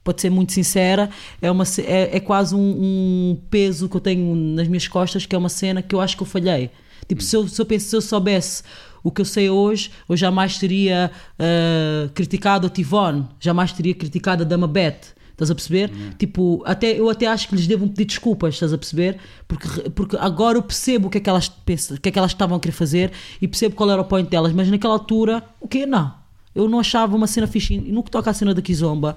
[0.02, 1.10] Pode ser muito sincera,
[1.42, 5.36] é, uma, é, é quase um, um peso que eu tenho nas minhas costas, que
[5.36, 6.70] é uma cena que eu acho que eu falhei.
[7.06, 8.62] Tipo, se eu, se eu, penso, se eu soubesse
[9.02, 14.42] o que eu sei hoje, eu jamais teria ah, criticado a Tivone, jamais teria criticado
[14.42, 15.20] a Dama Beth.
[15.32, 15.90] Estás a perceber?
[16.18, 19.16] Tipo, até, eu até acho que lhes devo pedir desculpas, estás a perceber?
[19.48, 22.18] Porque, porque agora eu percebo o que é que elas pensam, o que é que
[22.18, 25.42] elas estavam a querer fazer e percebo qual era o point delas, mas naquela altura,
[25.58, 25.86] o quê?
[25.86, 26.12] Não.
[26.54, 27.72] Eu não achava uma cena fixe.
[27.74, 29.16] E no que toca à cena da Kizomba,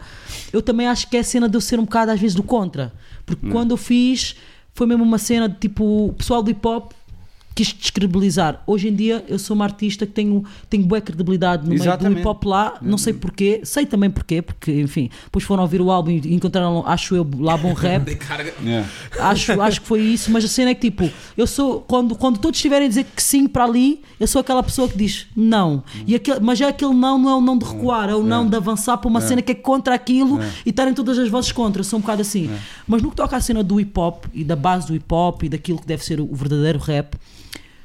[0.53, 2.43] eu também acho que é a cena de eu ser um bocado às vezes do
[2.43, 2.93] contra.
[3.25, 4.35] Porque quando eu fiz,
[4.73, 6.93] foi mesmo uma cena de tipo, o pessoal do hip hop
[7.53, 8.61] quis descredibilizar.
[8.65, 11.85] Hoje em dia eu sou uma artista que tenho, tenho boa credibilidade no meio do
[11.85, 12.19] Exatamente.
[12.19, 15.91] hip hop lá, não sei porquê, sei também porquê, porque enfim, depois foram ouvir o
[15.91, 18.03] álbum e encontraram, acho eu, lá bom rap.
[18.63, 18.87] Yeah.
[19.19, 22.39] Acho, acho que foi isso, mas a cena é que tipo, eu sou, quando, quando
[22.39, 25.83] todos estiverem a dizer que sim para ali, eu sou aquela pessoa que diz não.
[26.07, 28.47] E aquele, mas é aquele não, não é o não de recuar, é o não
[28.47, 31.81] de avançar para uma cena que é contra aquilo e estarem todas as vozes contra.
[31.81, 32.49] Eu sou um bocado assim.
[32.87, 35.43] Mas no que toca à cena do hip hop e da base do hip hop
[35.43, 37.15] e daquilo que deve ser o verdadeiro rap,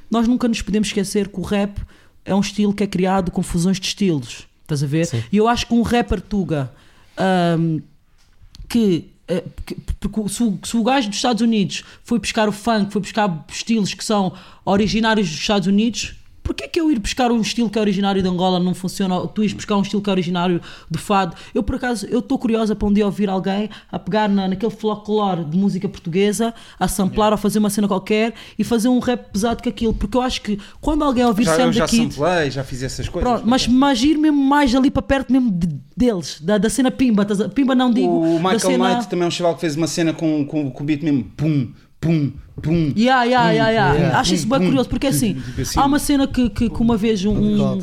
[0.09, 1.77] nós nunca nos podemos esquecer que o rap
[2.25, 4.47] é um estilo que é criado com fusões de estilos.
[4.63, 5.07] Estás a ver?
[5.31, 6.71] E eu acho que um rapper tuga
[7.59, 7.81] hum,
[8.67, 12.51] que, eh, que- porque se o, se o gajo dos Estados Unidos foi buscar o
[12.51, 14.33] funk, foi buscar estilos que são
[14.63, 16.15] originários dos Estados Unidos,
[16.49, 19.19] porquê que eu ir buscar um estilo que é originário de Angola não funciona?
[19.27, 21.35] Tu ires buscar um estilo que é originário do fado?
[21.53, 24.71] Eu, por acaso, eu estou curiosa para um dia ouvir alguém a pegar na, naquele
[24.71, 29.31] folclore de música portuguesa, a samplar ou fazer uma cena qualquer e fazer um rap
[29.31, 32.15] pesado que aquilo, porque eu acho que quando alguém ouvir Já, Sam já da Kid...
[32.15, 33.31] samplei, já fiz essas coisas.
[33.31, 36.89] Pronto, mas, mas ir mesmo mais ali para perto mesmo de- deles, da, da cena
[36.89, 37.27] Pimba.
[37.53, 38.07] Pimba não digo.
[38.07, 38.95] o Michael cena...
[38.95, 41.25] Knight também é um chaval que fez uma cena com, com, com o beat mesmo
[41.37, 42.31] pum, pum,
[42.61, 42.93] pum.
[42.95, 43.93] Yeah, yeah, yeah, yeah.
[43.93, 44.19] yeah.
[44.19, 44.65] Acho isso bem pum.
[44.67, 45.79] curioso, porque assim, Tipo assim.
[45.79, 47.33] há uma cena que, que, que uma vez um.
[47.33, 47.79] Um-.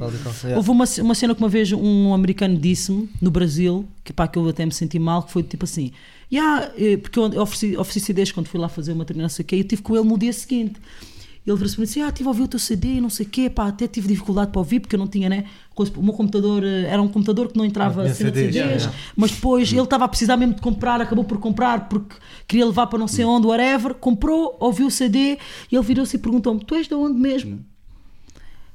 [0.56, 4.38] Houve uma, uma cena que uma vez um americano disse-me no Brasil, que pá, que
[4.38, 5.92] eu até me senti mal, que foi tipo assim,
[6.32, 9.42] yeah, eh, porque eu ofereci, ofereci CDs quando fui lá fazer uma trilha, não sei
[9.44, 10.74] o quê, e eu estive com ele no dia seguinte.
[11.46, 13.08] Ele virou-se para mim e disse: Ah, estive a ouvir o teu CD e não
[13.08, 15.44] sei o quê, pá, até tive dificuldade para ouvir porque eu não tinha, né?
[15.76, 18.92] O meu computador eh, era um computador que não entrava cena de CDs, yeah.
[19.14, 22.16] mas depois ele estava a precisar mesmo de comprar, acabou por comprar porque
[22.48, 25.38] queria levar para não sei onde, whatever, comprou, ouviu o CD
[25.70, 27.64] e ele virou-se e perguntou-me: Tu és de onde mesmo?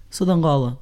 [0.09, 0.79] Sou de Angola.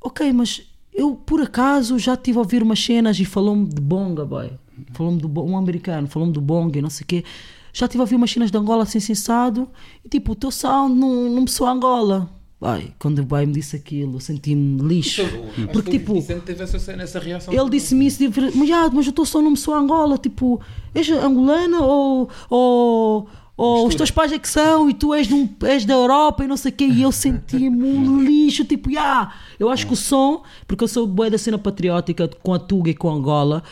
[0.00, 0.62] Ok, mas
[0.92, 4.50] eu por acaso já estive a ouvir umas cenas e falou-me de bonga, boy.
[4.92, 7.24] Falou-me do um americano, falou-me do bonga e não sei o quê.
[7.72, 9.68] Já estive a ouvir umas cenas de Angola sem sensado
[10.04, 12.28] e tipo, o teu sound não, não me soa Angola.
[12.64, 15.22] Ai, quando o boy me disse aquilo, senti-me lixo.
[15.72, 17.52] Porque tipo, Vicente teve essa, essa reação.
[17.52, 18.22] ele disse-me isso,
[18.54, 20.60] mas, mas o teu som não me soa Angola, tipo,
[20.94, 25.34] és angolana ou, ou, ou os teus pais é que são e tu és, de
[25.34, 28.92] um- és da Europa e não sei o quê, e eu sentia-me um lixo, tipo,
[28.92, 32.60] já, eu acho que o som, porque eu sou boa da cena patriótica com a
[32.60, 33.64] Tuga e com a Angola,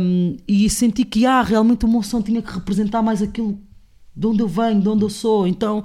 [0.00, 3.58] hum, e senti que, já, realmente o meu som tinha que representar mais aquilo
[4.14, 5.82] de onde eu venho, de onde eu sou, então...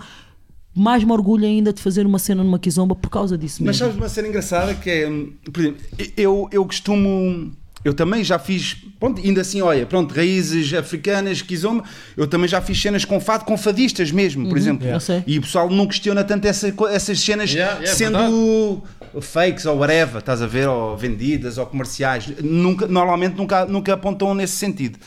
[0.74, 3.88] Mais me orgulho ainda de fazer uma cena numa Kizomba por causa disso Mas mesmo.
[3.88, 5.82] sabes uma cena engraçada que é, hum, por exemplo,
[6.16, 7.52] eu, eu costumo.
[7.84, 11.84] Eu também já fiz, pronto, ainda assim, olha, pronto, raízes africanas, kizomba,
[12.16, 14.88] eu também já fiz cenas com fado, com fadistas mesmo, por exemplo.
[14.88, 15.22] eu sei.
[15.28, 18.82] E o pessoal não questiona tanto essa essas cenas Yeah, yeah, sendo
[19.20, 22.32] fakes ou whatever, estás a ver, ou vendidas ou comerciais.
[22.42, 24.98] Nunca, normalmente nunca, nunca apontam nesse sentido.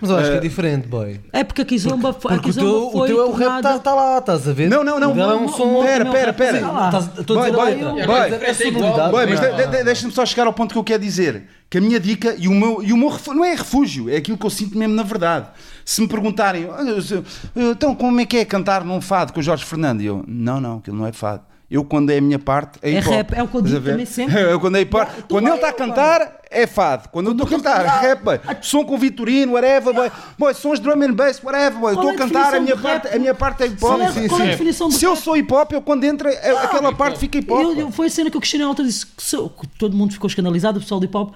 [0.00, 1.20] Mas eu acho que é Eh, diferente, boy.
[1.30, 2.32] É porque a Kizomba foi.
[2.32, 4.70] a Porque o teu, o teu é o rap tornada- tá, lá, estás a ver?
[4.70, 5.12] Não, não, não.
[5.12, 5.82] O dela é um não, som.
[5.82, 6.60] Pera, não, pera, não, pera.
[6.62, 8.16] não, estás- Estou a Boy, dizer, boy, olha, boy.
[8.18, 9.10] é- é sonoridade.
[9.10, 9.56] Boy, mas Não.
[9.56, 11.42] de- de- deixa-me só chegar ao ponto que eu quero dizer.
[11.68, 14.16] Que a minha dica e o meu, e o meu refúgio, não é refúgio, é
[14.16, 15.48] aquilo que eu sinto mesmo na verdade.
[15.84, 17.22] Se me perguntarem, "Olha, se-
[17.54, 20.00] então como é que é cantar num fado com o Jorge Fernando?
[20.00, 21.42] E eu, não, não, aquilo não é fado.
[21.70, 23.14] Eu, quando é a minha parte, é É hip hop.
[23.14, 24.34] rap, é o que eu digo também sempre.
[24.40, 25.08] É, quando é hip hop.
[25.08, 25.94] Tu Quando ele está a mano.
[25.94, 27.08] cantar, é fado.
[27.10, 28.40] Quando eu estou a cantar, rap, boy.
[28.60, 30.10] som com Vitorino, whatever, boy.
[30.36, 31.92] Boy, sons drum and bass, whatever, boy.
[31.94, 33.80] Estou é a a cantar, a minha, parte, a minha parte é hip hop.
[33.80, 36.28] Qual é, qual é a definição de Se eu sou hip hop, eu quando entra,
[36.32, 37.60] é- aquela parte fica hip hop.
[37.60, 37.82] Eu- boy.
[37.84, 40.78] eu- foi a cena que eu questionei ontem, disse que que todo mundo ficou escandalizado,
[40.78, 41.34] o pessoal do hip hop.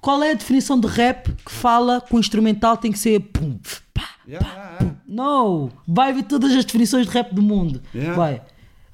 [0.00, 3.20] Qual é a definição de rap que fala que o instrumental tem que ser.
[3.20, 3.58] pum,
[3.92, 4.46] pá, yeah,
[4.80, 4.94] yeah.
[5.06, 5.70] Não!
[5.86, 7.82] Vai ver todas as definições de rap do mundo.
[7.94, 8.14] Yeah.
[8.16, 8.42] Vai.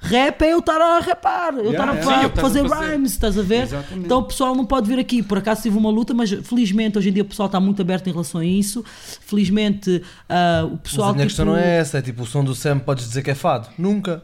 [0.03, 2.27] Rap é eu estar a rapar, eu estar Yeah, a yeah.
[2.35, 2.85] Sim, fazer fazer.
[2.91, 3.63] rhymes, estás a ver?
[3.63, 4.05] Exatamente.
[4.05, 5.23] Então o pessoal não pode vir aqui.
[5.23, 8.07] Por acaso tive uma luta, mas felizmente hoje em dia o pessoal está muito aberto
[8.07, 8.83] em relação a isso.
[9.21, 11.09] Felizmente ah, o Mas pessoal.
[11.09, 13.21] a minha tipo- questão não é essa, é tipo o som do Sam podes dizer
[13.23, 13.69] que é fado.
[13.77, 14.23] Nunca.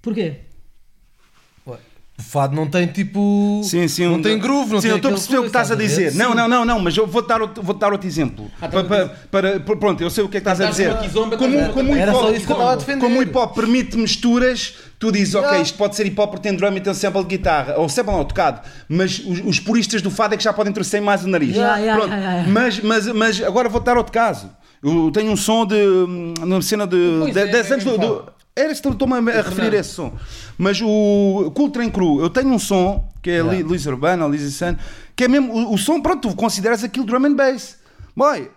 [0.00, 0.36] Porquê?
[2.18, 3.62] O fado não tem tipo.
[3.64, 4.04] Sim, sim.
[4.04, 5.74] Não um- tem groove, não sim, tem eu estou a perceber o que estás a
[5.74, 6.14] dizer.
[6.14, 8.50] Não, não, não, não, mas eu vou dar outro, vou dar outro exemplo.
[8.60, 10.68] Ah, para, tá, para, para- para- pronto, eu sei o que é que estás a
[10.70, 10.94] dizer.
[11.14, 12.98] Como, a- como hip hop-.
[13.00, 15.62] Como o hip hop permite misturas, tu dizes, ok, Yeah.
[15.62, 17.88] isto pode ser hip hop porque tem drum e tem um sample de guitarra, ou
[17.88, 21.24] sample não, tocado, mas os, os puristas do fado é que já podem torcer mais
[21.24, 21.56] o nariz.
[21.56, 22.52] Yeah, yeah, Pronto, yeah, yeah.
[22.52, 24.50] Mas, mas, mas agora vou dar outro caso.
[24.82, 25.74] Eu tenho um som de.
[25.74, 26.96] hum, numa cena de.
[27.20, 27.90] Pois de é, 10 é anos do.
[27.98, 30.12] mesmo do era estou-me a, referir a esse som.
[30.58, 34.54] Mas o Cool Train Crew, eu tenho um som que é Li- Luís Urbano, Luís
[34.54, 34.76] Sun,
[35.16, 35.52] que é mesmo.
[35.52, 37.78] O, o som, pronto, tu consideras aquilo drum and bass.
[38.16, 38.50] Boy,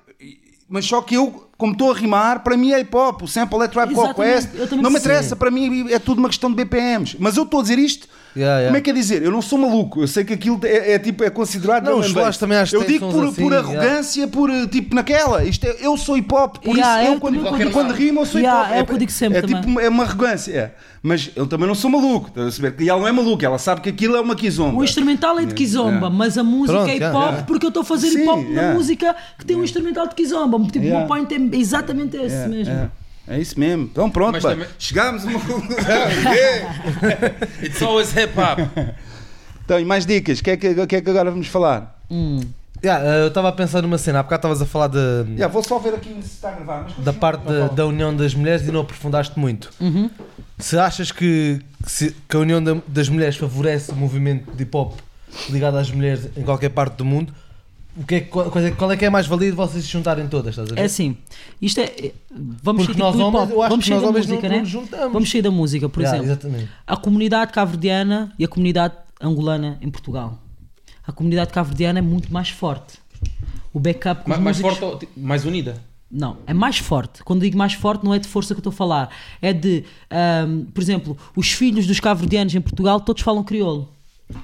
[0.68, 3.24] mas só que eu, como estou a rimar, para mim é hip hop.
[3.24, 4.72] O sample é Tribe Called Exatamente, Quest.
[4.82, 7.18] Não me interessa, para mim é tudo uma questão de BPMs.
[7.20, 8.07] Mas eu estou a dizer isto.
[8.36, 8.66] Yeah, yeah.
[8.68, 9.22] Como é que é dizer?
[9.22, 10.02] Eu não sou maluco.
[10.02, 12.12] Eu sei que aquilo é, é tipo é considerado Não, os.
[12.12, 15.44] Flash também acho Eu digo por, assim, por arrogância, por tipo naquela.
[15.44, 18.26] Isto é- eu sou hip hop, por isso é eu quando, eu quando rimo eu
[18.26, 18.72] sou hip hop.
[18.72, 20.52] é o que eu digo sempre é tipo é uma arrogância.
[20.52, 20.72] é.
[21.06, 22.32] Mas eu também não sou maluco.
[22.80, 24.78] E ela não é maluca, ela sabe que aquilo é uma kizomba.
[24.80, 26.10] O instrumental é de kizomba, Yeah.
[26.10, 28.74] mas a música Pronto, é hip hop porque eu estou a fazer hip hop na
[28.74, 30.58] música que tem um instrumental de kizomba.
[30.72, 32.92] Tipo, o meu point é exatamente esse É, mesmo.
[33.28, 33.40] É.
[33.40, 33.84] Isso mesmo.
[33.92, 34.50] Então pronto, Mas pá.
[34.52, 35.76] também- chegámos a uma conclusão.
[37.64, 38.60] It's always hip hop.
[39.66, 40.40] então, e mais dicas?
[40.40, 42.00] O que, é que, que é que agora vamos falar?
[42.10, 42.42] Hum.
[42.84, 45.48] Yeah, eh, eu estava a pensar numa cena, há bocado estavas a falar de, Já,
[45.48, 46.84] vou só ver aqui se está a gravar.
[46.84, 49.70] Mas da parte da, da união das mulheres e não aprofundaste muito.
[49.80, 50.10] Uhum.
[50.60, 54.64] Se achas que, que se- que a união da- das mulheres favorece o movimento de
[54.64, 55.00] hip hop
[55.50, 57.34] ligado às mulheres em qualquer parte do mundo,
[57.96, 60.28] o que é, qual, qual é, qual é que é mais válido vocês se juntarem
[60.28, 60.52] todas?
[60.52, 60.82] Estás a ver?
[60.82, 61.16] É assim,
[61.62, 61.84] isto é.
[61.84, 62.12] é-
[62.64, 64.56] Vamos Porque sair nós homens, eu acho Vamos que sair nós da homens música, não,
[64.58, 64.66] né?
[64.66, 65.14] juntamos.
[65.14, 66.34] Vamos sair da música, por Yeah, exemplo.
[66.34, 66.70] Exatamente.
[66.88, 70.39] A comunidade cabo-verdiana e a comunidade angolana em Portugal.
[71.06, 72.98] A comunidade cabo-verdiana é muito mais forte.
[73.72, 75.76] O backup com mais, mais músicos- forte, mais unida.
[76.10, 77.24] Não, é mais forte.
[77.24, 79.10] Quando digo mais forte, não é de força que eu estou a falar.
[79.41, 83.89] É de, ahm, por exemplo, os filhos dos cabo-verdianos em Portugal todos falam crioulo.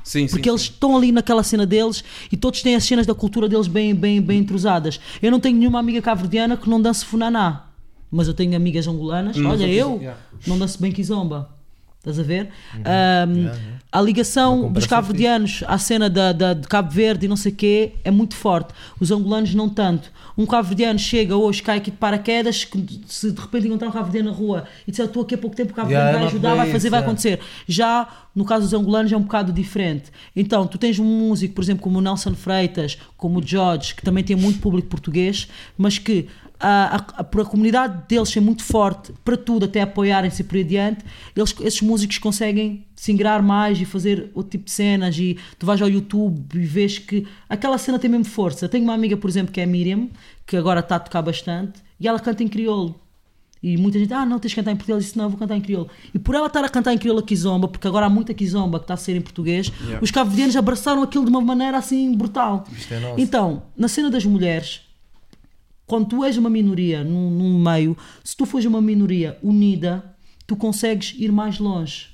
[0.03, 0.27] Sim, sim.
[0.27, 0.71] Porque eles sim.
[0.71, 4.21] estão ali naquela cena deles e todos têm as cenas da cultura deles bem, bem,
[4.21, 4.99] bem entrosadas.
[5.21, 7.65] Eu não tenho nenhuma amiga cabo-verdiana que não dance funaná.
[8.11, 9.37] Mas eu tenho amigas angolanas.
[9.37, 10.19] Hum, Olha, eu yeah.
[10.47, 11.58] não danço bem kizomba.
[11.99, 12.49] Estás a ver?
[12.75, 12.81] Uhum.
[12.85, 13.51] Ahm,
[13.91, 17.55] A ligação dos cabo-verdianos à cena da, da- de Cabo Verde e não sei o
[17.55, 18.73] quê é muito forte.
[19.01, 20.09] Os angolanos não tanto.
[20.37, 24.29] Um cabo-verdiano chega hoje, cai aqui de paraquedas, que se de repente encontrar um cabo-verdiano
[24.31, 26.55] na rua e disser estou aqui há pouco tempo, o cabo-verdiano Yeah, vai não ajudar,
[26.55, 27.07] vai fazer, isso, vai yeah.
[27.11, 27.39] acontecer.
[27.67, 30.05] Já no caso dos angolanos é um bocado diferente.
[30.33, 34.03] Então, tu tens um músico, por exemplo, como o Nelson Freitas, como o George, que
[34.03, 36.27] também tem muito público português, mas que
[36.59, 40.63] a, a- por a comunidade deles ser muito forte para tudo, até apoiarem-se por aí
[40.63, 41.05] adiante,
[41.35, 45.17] eles, esses músicos conseguem se ingrar mais e fazer outro tipo de cenas.
[45.17, 48.67] E tu vais ao YouTube e vês que aquela cena tem mesmo força.
[48.67, 50.09] Tenho uma amiga, por exemplo, que é a Miriam,
[50.45, 52.99] que agora está a tocar bastante, e ela canta em crioulo.
[53.61, 54.95] E muita gente, ah, não, tens de cantar em português.
[55.03, 55.89] Eu disse, não, eu vou cantar em crioulo.
[56.13, 58.79] E por ela estar a cantar em crioulo a kizomba, porque agora há muita kizomba
[58.79, 59.69] que está a ser em português,
[60.01, 62.65] os cabo-verdianos abraçaram aquilo de uma maneira assim brutal.
[62.71, 63.19] Isto é nosso.
[63.19, 64.81] Então, na cena das mulheres,
[65.89, 70.03] quando tu és uma minoria num, num meio, se tu fores uma minoria unida,
[70.47, 72.07] tu consegues ir mais longe.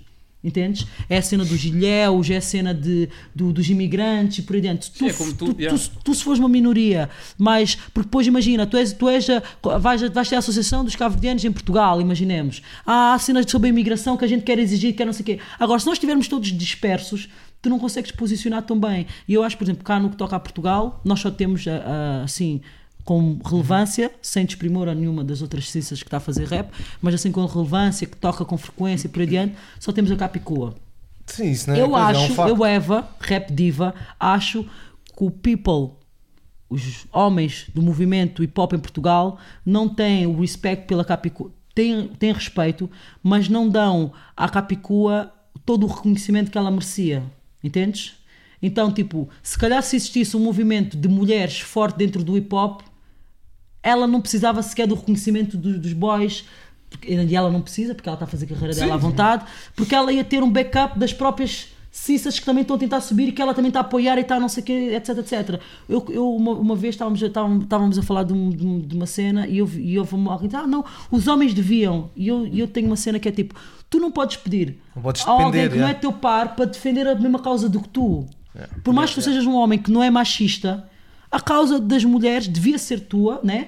[0.43, 0.85] Entendes?
[1.09, 4.61] É a cena dos ilhéus, é a cena de, do- dos imigrantes e por aí
[4.61, 4.91] dentro.
[4.91, 5.75] Tu, é como tu, tu, yeah.
[5.75, 9.41] tu- tu se fores uma minoria, mas porque depois imagina, tu és, tu és a,
[9.79, 12.61] vais, vais ter a Associação dos Cabo-Verdianos em Portugal, imaginemos.
[12.85, 15.39] Há cenas sobre a imigração que a gente quer exigir, quer não sei o quê.
[15.59, 17.27] Agora, se nós estivermos todos dispersos,
[17.59, 19.07] tu não consegues posicionar tão bem.
[19.27, 21.71] E eu acho, por exemplo, cá no que toca a Portugal, nós só temos a-
[21.77, 22.61] a- assim
[23.05, 27.13] com relevância, sem desprimor a nenhuma das outras ciências que está a fazer rap, mas
[27.13, 30.75] assim com relevância, que toca com frequência e por aí adiante, só temos a Capicua.
[31.27, 35.23] Sim, isso não é Eu coisa, é um acho, eu Eva, rap diva, acho que
[35.23, 36.03] o people
[36.67, 41.51] os homens do movimento hip hop em Portugal não têm o respeito pela Capicua.
[41.73, 42.89] Têm, têm respeito,
[43.21, 45.31] mas não dão à Capicua
[45.65, 47.23] todo o reconhecimento que ela merecia.
[47.63, 48.15] Entendes?
[48.61, 52.81] Então, tipo, se calhar se existisse um movimento de mulheres forte dentro do hip hop,
[53.85, 56.43] ela não precisava sequer do reconhecimento dos, dos boys,
[56.89, 59.45] porque, e ela não precisa, porque ela está a fazer a carreira dela à vontade,
[59.75, 63.29] porque ela ia ter um backup das próprias cissas que também estão a tentar subir
[63.29, 65.61] e que ela também está a apoiar e está não sei o quê, etc, etc.
[65.87, 69.05] Eu, eu uma, uma vez estávamos, a- estávamos, a falar de, um- de um- uma
[69.05, 72.09] cena e eu, e houve alguém que ah não, os homens deviam.
[72.15, 73.55] E eu, eu tenho uma cena que é tipo,
[73.89, 75.91] tu não podes pedir Não podes a alguém depender, que não é.
[75.91, 78.25] é teu par para defender a mesma causa do que tu.
[78.83, 80.89] Por mais que tu sejas um homem que não é machista,
[81.35, 83.67] a causa das mulheres devia ser tua, né?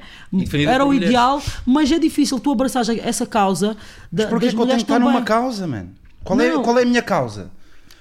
[0.67, 1.09] Era o mulheres.
[1.09, 3.75] ideal, mas é difícil tu abraçares essa causa
[4.11, 5.89] da, Porquê das que eu tenho que estar numa causa, mano?
[6.23, 7.51] Qual é, qual é a minha causa?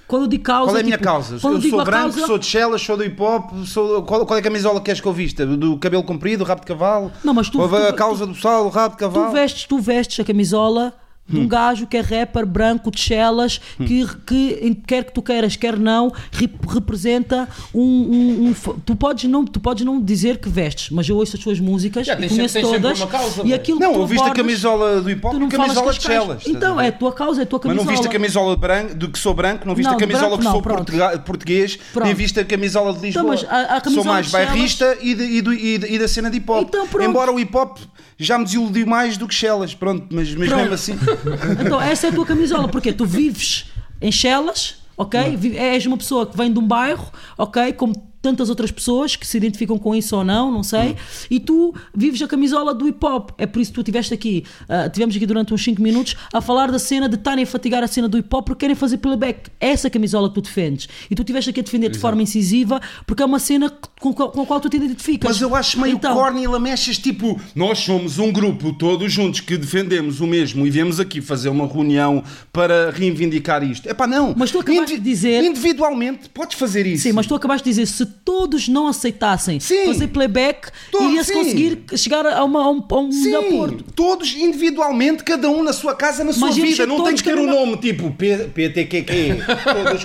[0.07, 1.35] Quando eu digo causa, Qual é a minha tipo, causa?
[1.35, 4.03] Eu sou branco, causa- sou de Chelas, sou do hip hop, sou...
[4.05, 5.45] Qual, qual é a camisola que queres que eu vista?
[5.45, 7.11] Do cabelo comprido, rabo de cavalo?
[7.25, 9.33] Não, mas tu- Ou a tu- causa do sal, rabo de Tu cavalo?
[9.33, 10.95] vestes, tu vestes a camisola
[11.29, 11.43] de Hum.
[11.43, 15.77] um gajo que é rapper branco de chelas que, que quer que tu queiras quer
[15.77, 18.55] não rep- representa um, um- um
[18.85, 22.07] tu podes não tu podes não dizer que vestes mas eu ouço as tuas músicas
[22.07, 23.55] e tens conheço sempre todas uma causa, e velho.
[23.57, 25.51] aquilo que Não, tu eu viste a camisola do hip hop tu e não a
[25.51, 26.43] falas camisola de as Chelas.
[26.47, 28.61] então é a tua causa é a tua Mas camisola não viste a camisola de
[28.61, 30.93] branco, do que sou branco, não viste Não, a camisola branco que não, sou pronto.
[31.24, 32.07] português, Pronto.
[32.07, 33.24] nem viste a camisola de Lisboa.
[33.24, 35.93] mas a- a sou camisola mais de Chelas- bairrista e, de- e do- e de-
[35.95, 36.68] e da cena de hip hop.
[36.68, 36.87] Então.
[37.03, 37.79] Embora o hip hop
[38.18, 40.61] já me desiludiu mais do que Chelas, pronto, mas, mas Pronto.
[40.61, 40.99] mesmo assim.
[41.61, 43.67] Então, essa é a tua camisola, porque tu vives
[44.01, 45.39] em Chelas, ok?
[45.57, 47.73] És uma pessoa que vem de um bairro, ok?
[47.73, 47.95] Como
[48.27, 50.97] tantas outras pessoas que se identificam com isso ou não, não sei,
[51.31, 53.31] e tu vives a camisola do hip hop.
[53.39, 56.41] É por isso que tu estiveste aqui, ah, tivemos aqui durante uns 5 minutos a
[56.41, 58.99] falar da cena de estarem a fatigar a cena do hip hop porque querem fazer
[58.99, 59.51] playback.
[59.61, 60.89] É essa camisola que tu defendes.
[61.11, 64.43] E tu estiveste aqui a defender de forma incisiva porque é uma cena com, com
[64.43, 65.31] a qual tu te identificas.
[65.31, 69.41] Mas eu acho meio Então, corny e lamechas, tipo, nós somos um grupo todos juntos
[69.41, 72.22] que defendemos o mesmo e viemos aqui fazer uma reunião
[72.53, 73.89] para reivindicar isto.
[73.89, 74.35] É pá, não.
[74.37, 77.03] Mas tu acabaste de dizer- Individualmente, podes fazer isso.
[77.05, 79.87] Sim, mas tu acabaste de dizer se todos não aceitassem Sim.
[79.87, 81.39] fazer playback, Todos, iria-se sim.
[81.39, 83.85] conseguir chegar a, uma, a um, a um melhor Sim, porto.
[83.95, 86.87] todos individualmente, cada um na sua casa, na sua íamos vida.
[86.87, 89.37] Não tem que ter um nome tipo P- PTQQ.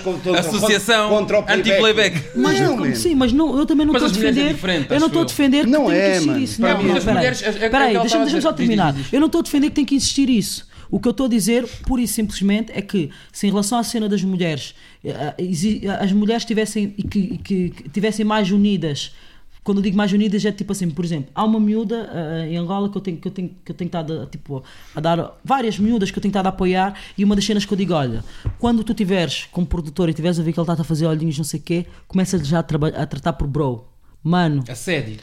[0.22, 1.70] todos Associação contra o playback.
[1.70, 2.22] Anti-playback.
[2.36, 2.94] Mas Não, não, man.
[2.94, 4.54] sim, mas não, eu também não Mas estou a é defender.
[4.54, 6.40] diferente, eu não estou a defender que Não tem que é, existir mano.
[6.44, 6.60] isso.
[6.60, 7.16] Para Não, mim, não, as peraí.
[7.16, 8.94] mulheres- é- é- Peraí, deixa-me só terminar.
[9.12, 10.66] Eu não estou a defender que tem que existir isso.
[10.92, 13.82] O que eu estou a dizer, pura e simplesmente, é que se em relação à
[13.82, 19.12] cena das mulheres, eh, exi- as mulheres tivessem, que, que- que tivessem mais unidas,
[19.64, 22.56] quando eu digo mais unidas é tipo assim, por exemplo, há uma miúda eh, em
[22.58, 24.62] Angola que eu tenho que eu tenho que eu tenho estado a, tipo,
[24.94, 27.72] a dar várias miúdas que eu tenho estado a apoiar e uma das cenas que
[27.72, 28.22] eu digo, olha,
[28.58, 31.38] quando tu tiveres como produtor e tiveres a ver que ele está a fazer olhinhos
[31.38, 33.86] não sei o quê, começa já a, a tratar por bro.
[34.22, 35.18] Mano, Assédio.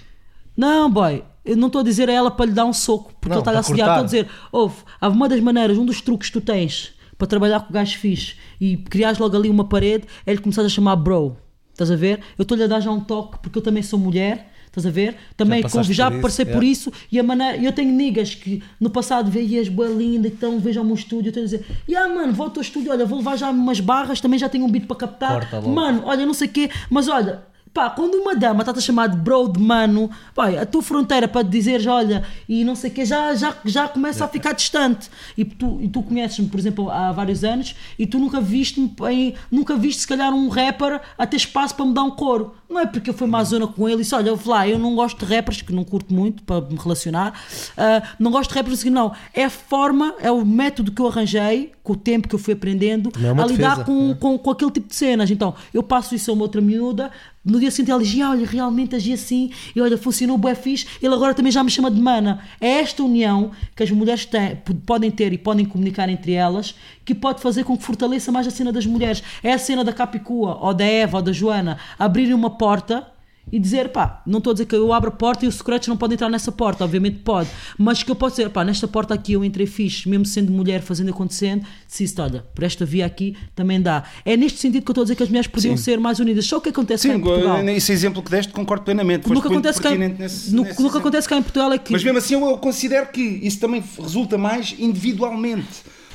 [0.57, 3.33] não, boy, eu não estou a dizer a ela para lhe dar um soco, porque
[3.33, 3.89] ele está a assediar.
[3.89, 7.27] Estou a dizer, ouve, há uma das maneiras, um dos truques que tu tens para
[7.27, 10.69] trabalhar com o gajo fixe e criares logo ali uma parede é ele começar a
[10.69, 11.35] chamar bro.
[11.71, 12.19] Estás a ver?
[12.37, 14.51] Eu estou-lhe a dar já um toque porque eu também sou mulher.
[14.67, 15.15] Estás a ver?
[15.35, 16.67] Também já por isso, passei por é.
[16.67, 17.57] isso e a maneira.
[17.57, 21.31] Eu tenho niggas que no passado veias boa linda, então vejam o meu estúdio.
[21.31, 24.37] Tenho a dizer, yeah, mano, volta ao estúdio, olha, vou levar já umas barras, também
[24.37, 25.49] já tenho um beat para captar.
[25.49, 25.67] Corta.
[25.67, 27.43] Mano, olha, não sei o quê, mas olha,
[27.73, 31.27] pá, quando uma dama está-te a chamar de bro, de mano, pá, a tua fronteira
[31.27, 34.53] para te dizeres, olha, e não sei o quê, já, já, já começa a ficar
[34.53, 35.09] distante.
[35.37, 39.35] E tu, e tu conheces-me, por exemplo, há vários anos, e tu nunca viste em,
[39.51, 42.55] nunca viste, se calhar, um rapper a ter espaço para me dar um coro.
[42.69, 44.95] Não é porque eu fui à zona com ele e disse, olha, lá, eu não
[44.95, 47.33] gosto de rappers, que não curto muito para me relacionar,
[47.75, 49.11] ah, não gosto de rappers, não.
[49.33, 52.53] É a forma, é o método que eu arranjei, com o tempo que eu fui
[52.53, 54.13] aprendendo, é uma a lidar defesa, com, é.
[54.13, 55.31] com, com aquele tipo de cenas.
[55.31, 57.11] Então, eu passo isso a uma outra miúda,
[57.49, 60.85] no dia seguinte ela diz, "Ah, olha, realmente agi assim, e olha, funcionou bué fixe,
[61.01, 62.39] ele agora também já me chama de mana.
[62.59, 66.75] É esta união que as mulheres têm, podem ter e podem comunicar entre elas,
[67.05, 69.23] que pode fazer com que fortaleça mais a cena das mulheres.
[69.43, 73.05] É a cena da Capicua, ou da Eva, ou da Joana, abrirem uma porta
[73.51, 75.87] e dizer, pá, não estou a dizer que eu abro a porta e os secretos
[75.87, 79.13] não podem entrar nessa porta, obviamente pode, mas que eu posso dizer, pá, nesta porta
[79.13, 83.05] aqui eu entrei fixe, mesmo sendo mulher, fazendo acontecendo, se isso, olha, por esta via
[83.05, 84.03] aqui também dá.
[84.25, 85.83] É neste sentido que eu estou a dizer que as mulheres podiam Sim.
[85.83, 86.45] ser mais unidas.
[86.45, 87.63] Só o que acontece cá Sim, em Portugal.
[87.69, 89.19] esse exemplo que deste concordo plenamente.
[89.19, 91.71] O que Foste muito acontece, cá, nesse- no- nesse no que acontece cá em Portugal
[91.73, 91.91] é que.
[91.91, 95.67] Mas mesmo assim eu, eu considero que isso também resulta mais individualmente.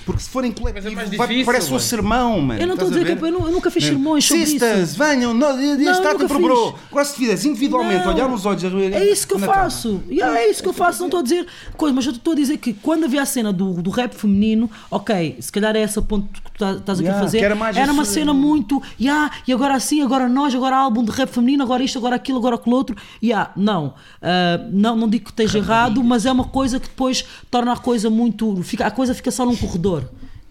[0.05, 2.61] Porque se forem coletivo, é difícil, parece um sermão, mano.
[2.61, 4.53] Eu não estou a dizer que eu, eu nunca fiz sermões sobre isso.
[4.53, 6.75] Sisters, venham, não, Não, este nunca por bro.
[6.91, 8.13] Agora se fizeres individualmente, Não.
[8.15, 8.63] olhar nos olhos.
[8.65, 10.03] É isso que eu faço.
[10.11, 10.99] Yeah, é isso que eu faço.
[11.01, 11.47] Não estou a dizer
[11.77, 14.71] coisa, mas eu estou a dizer que quando havia a cena do, do rap feminino,
[14.91, 17.39] ok, se calhar é essa ponto que tu tá- estás aqui Yeah, a fazer.
[17.39, 21.11] era mais uma esse- cena muito, yeah, e agora assim, agora nós, agora álbum de
[21.13, 22.97] rap feminino, agora isto, agora aquilo, agora aquilo outro.
[23.23, 23.95] Yeah, não.
[24.21, 27.77] Ah, não, não digo que esteja errado, mas é uma coisa que depois torna a
[27.77, 28.63] coisa muito.
[28.63, 29.94] Fica, a coisa fica só num corredor.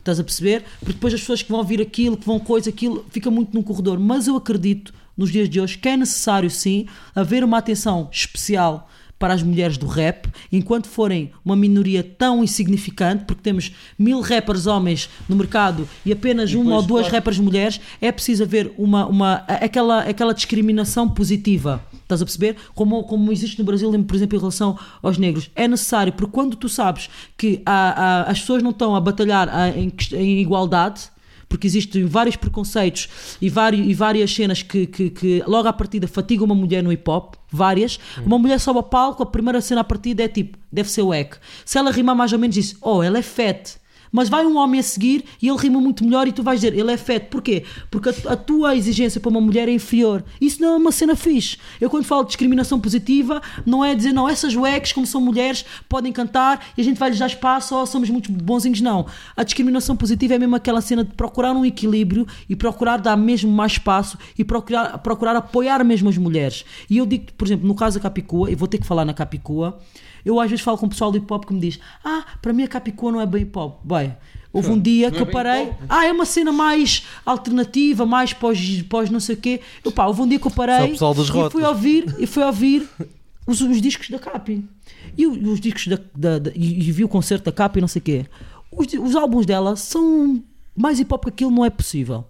[0.04, 0.66] Estás a perceber?
[0.80, 3.64] Porque depois as pessoas que vão ouvir aquilo, que vão coisa, aquilo, fica muito num
[3.64, 3.97] corredor.
[3.97, 8.89] Mas eu acredito, nos dias de hoje, que é necessário sim haver uma atenção especial
[9.18, 14.68] para as mulheres do rap, enquanto forem uma minoria tão insignificante, porque temos mil rappers
[14.68, 17.16] homens no mercado e apenas uma ou duas claro.
[17.16, 21.82] rappers mulheres, é preciso haver uma, uma, aquela, aquela discriminação positiva.
[22.04, 22.56] Estás a perceber?
[22.76, 25.49] Como, como existe no Brasil, por exemplo, em relação aos negros.
[25.56, 29.49] É necessário, porque quando tu sabes que há- há- as pessoas não estão a batalhar
[29.78, 31.12] em, em igualdade,
[31.49, 33.08] porque existem vários preconceitos
[33.39, 36.91] e, vários, e várias cenas que, que, que logo à partida fatigam uma mulher no
[36.91, 37.99] hip hop, várias.
[38.26, 41.38] Uma mulher sobe ao palco, a primeira cena à partida é tipo, deve ser wack.
[41.64, 43.76] Se ela rimar mais ou menos diz, oh, ela é fat.
[44.14, 46.78] Mas vai um homem a seguir e ele rima muito melhor e tu vais dizer,
[46.78, 47.26] ele é fat.
[47.32, 47.64] Porquê?
[47.89, 50.24] Porque a, a tua exigência para uma mulher é inferior.
[50.39, 51.57] Isso não é uma cena fixe.
[51.82, 55.66] Eu quando falo de discriminação positiva, não é dizer, não, essas wacks, como são mulheres,
[55.89, 58.82] podem cantar e a gente vai lhes dar espaço ou somos muito bonzinhos.
[58.82, 59.07] Não.
[59.36, 63.51] A discriminação positiva é mesmo aquela cena de procurar um equilíbrio e procurar dar mesmo
[63.51, 66.64] mais espaço e procurar, procurar apoiar mesmo as mulheres.
[66.88, 69.14] E eu digo, por exemplo, no caso da Capicua, e vou ter que falar na
[69.14, 69.80] Capicua,
[70.26, 72.53] eu às vezes falo com o pessoal do hip hop que me diz: Ah, para
[72.53, 73.80] mim a Capicua não é bem hip hop.
[73.84, 74.15] Bem,
[74.51, 75.71] houve um dia Não que é eu parei.
[75.89, 79.61] Ah, é uma cena mais alternativa, mais pós, pós não sei o quê.
[79.84, 80.76] Eu, pá, houve um dia que eu parei
[81.47, 82.88] e fui ouvir, e fui ouvir
[83.47, 84.63] os, os discos da Capi.
[85.17, 87.88] E os discos da, da- da- e, e vi o concerto da Capi e não
[87.88, 88.26] sei o quê.
[88.71, 90.41] Os, os álbuns dela são
[90.76, 92.26] mais hip hop que aquilo, não é possível.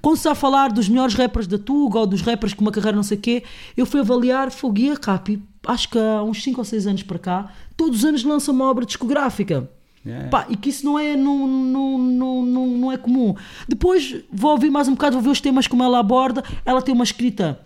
[0.00, 2.72] Quando se está a falar dos melhores rappers da Tuga ou dos rappers com uma
[2.72, 3.42] carreira não sei o quê,
[3.76, 7.18] eu fui avaliar Foguia a Capi, acho que há uns 5 ou 6 anos para
[7.18, 9.68] cá, todos os anos lança uma obra discográfica.
[10.04, 10.28] Yeah.
[10.28, 13.34] Pá, e que isso não é, não, não, não, não, é comum.
[13.68, 16.44] Depois vou ouvir mais um bocado, vou ver os temas como ela aborda.
[16.64, 17.58] Ela tem uma escrita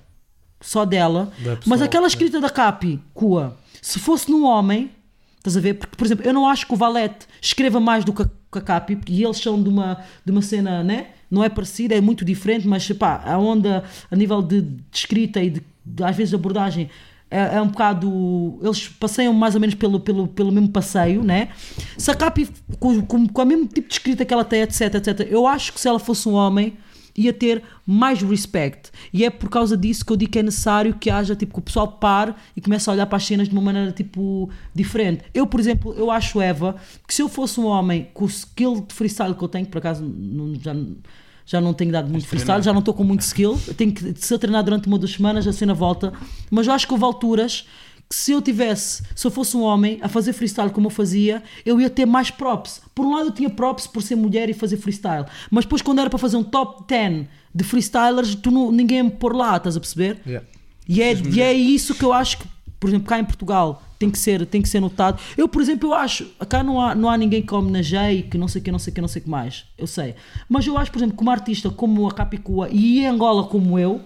[0.61, 4.91] só dela, Da mas pessoa, aquela escrita da Capi, Cua, se fosse num homem,
[5.39, 5.75] estás a ver?
[5.75, 8.99] Porque, por exemplo, eu não acho que o Valete escreva mais do que a, Capi,
[9.09, 11.09] e eles são de uma, de uma cena, né?
[11.31, 15.43] Não é parecida, é muito diferente, mas pá, a onda a nível de, de escrita
[15.43, 16.91] e de, de, às vezes abordagem
[17.31, 18.59] é, é um bocado.
[18.63, 21.51] Eles passeiam mais ou menos pelo, pelo, pelo mesmo passeio, né?
[21.97, 22.11] Se
[22.79, 25.73] com, com, com o mesmo tipo de escrita que ela tem, etc, etc, eu acho
[25.73, 26.77] que se ela fosse um homem
[27.17, 28.91] ia ter mais respect.
[29.13, 31.59] E é por causa disso que eu digo que é necessário que haja, tipo, que
[31.59, 35.25] o pessoal pare e comece a olhar para as cenas de uma maneira, tipo, diferente.
[35.35, 36.77] Eu, por exemplo, eu acho, Eva,
[37.07, 39.73] que se eu fosse um homem com o skill de freestyle que eu tenho, que
[39.73, 40.75] por acaso não- já,
[41.51, 44.15] já não tenho dado muito freestyle, já não estou com muito skill, eu tenho que,
[44.15, 46.13] se eu treinar durante uma ou duas semanas, a cena volta.
[46.49, 47.67] Mas eu acho que houve alturas
[48.09, 51.43] que se eu tivesse, se eu fosse um homem a fazer freestyle como eu fazia,
[51.67, 52.81] eu ia ter mais props.
[52.95, 55.99] Por um lado eu tinha props por ser mulher e fazer freestyle, mas depois quando
[55.99, 59.57] era para fazer um top 10 de freestylers, tu não, ninguém ia me pôr lá,
[59.57, 60.21] estás a perceber?
[60.25, 60.47] Yeah.
[60.89, 62.45] E é, e é isso que eu acho que,
[62.79, 65.21] por exemplo, cá em Portugal tem que ser, tem que ser notado.
[65.37, 68.49] Eu, por exemplo, eu acho, cá não há, não há ninguém que homenageie, que não
[68.49, 69.65] sei o que, não sei o que, não sei o que mais.
[69.77, 70.15] Eu sei.
[70.49, 73.79] Mas eu acho, por exemplo, que uma artista como a Capicua e em Angola como
[73.79, 74.01] eu,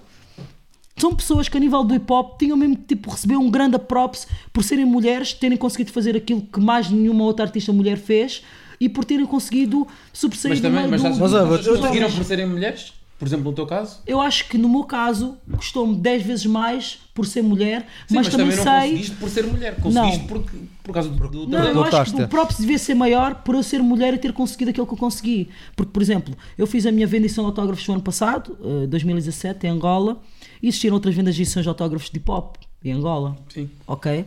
[0.97, 4.26] são pessoas que a nível do hip hop tinham mesmo tipo, receber um grande props
[4.53, 8.42] por serem mulheres, terem conseguido fazer aquilo que mais nenhuma outra artista mulher fez
[8.80, 11.66] e por terem conseguido sobressair Mas do também, meio mas do- Mas, que olha, vocês
[11.68, 12.92] eu- conseguiram por serem mulheres?
[13.19, 14.01] Por exemplo, no teu caso?
[14.07, 18.27] Eu acho que no meu caso custou-me 10 vezes mais por ser mulher, Sim, mas,
[18.27, 18.73] mas, também, não sei.
[18.73, 19.77] conseguiste por ser mulher.
[19.77, 20.27] Conseguiste Não.
[20.27, 23.55] porque, por causa do, do Não, eu acho que o props devia ser maior por
[23.55, 25.49] eu ser mulher e ter conseguido aquilo que eu consegui.
[25.77, 29.67] Porque, por exemplo, eu fiz a minha vendição de autógrafos no ano passado, eh, 2017,
[29.67, 30.21] em Angola,
[30.61, 33.37] e existiram outras vendas de edições de autógrafos de hip hop em Angola.
[33.49, 33.71] Sim.
[33.87, 34.25] Ok?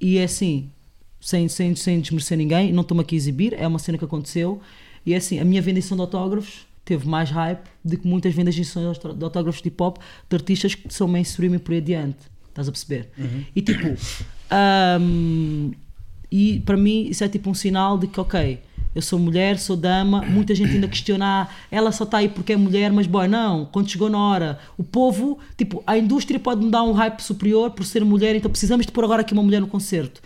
[0.00, 0.70] E é assim,
[1.20, 4.60] sem, sem, sem desmerecer ninguém, não estou-me aqui a exibir, é uma cena que aconteceu.
[5.04, 8.54] E é assim, a minha vendição de autógrafos teve mais hype do que muitas vendas
[8.54, 11.78] de edições de autógrafos de hip hop de artistas que são mainstream e por aí
[11.78, 12.30] adiante.
[12.48, 13.08] Estás a perceber?
[13.54, 13.96] E tipo,
[14.50, 15.72] ahm,
[16.30, 18.58] e para mim isso é tipo um sinal de que, ok,
[18.94, 22.52] eu sou mulher, sou dama, muita gente ainda questiona, ah, ela só está aí porque
[22.52, 26.62] é mulher, mas boy, não, quando chegou na hora, o povo, tipo, a indústria pode
[26.62, 29.42] me dar um hype superior por ser mulher, então precisamos de pôr agora aqui uma
[29.42, 30.20] mulher no concerto.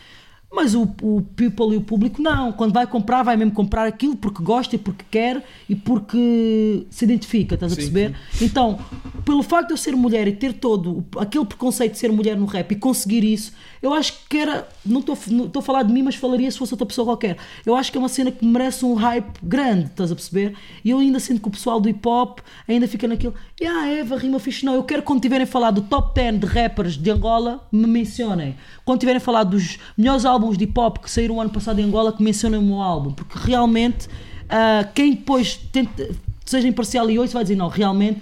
[0.53, 2.53] Mas o, o people e o público não.
[2.53, 7.05] Quando vai comprar, vai mesmo comprar aquilo porque gosta e porque quer e porque se
[7.05, 8.17] identifica, estás a Sim, perceber?
[8.41, 8.79] Então,
[9.25, 12.47] pelo facto de eu ser mulher e ter todo aquele preconceito de ser mulher no
[12.47, 13.53] rap e conseguir isso,
[13.87, 14.69] eu acho que era.
[14.85, 15.17] Não estou
[15.57, 17.37] a falar de mim, mas falaria se fosse outra pessoa qualquer.
[17.65, 20.55] Eu acho que é uma cena que merece um hype grande, estás a perceber?
[20.85, 23.35] E eu ainda sinto que o pessoal do hip hop ainda fica naquilo.
[23.65, 24.65] Ah, Eva, rima fixe.
[24.65, 27.87] Não, eu quero que quando tiverem falado do top 10 de rappers de Angola, me
[27.87, 28.57] mencionem.
[28.85, 32.13] Quando tiverem falado dos melhores álbuns de hip hop que saíram ano passado em Angola,
[32.13, 33.13] que mencionem o meu álbum.
[33.13, 34.09] Porque realmente,
[34.49, 36.11] ah, quem depois tenta,
[36.45, 38.21] seja imparcial e ouça, vai dizer: não, realmente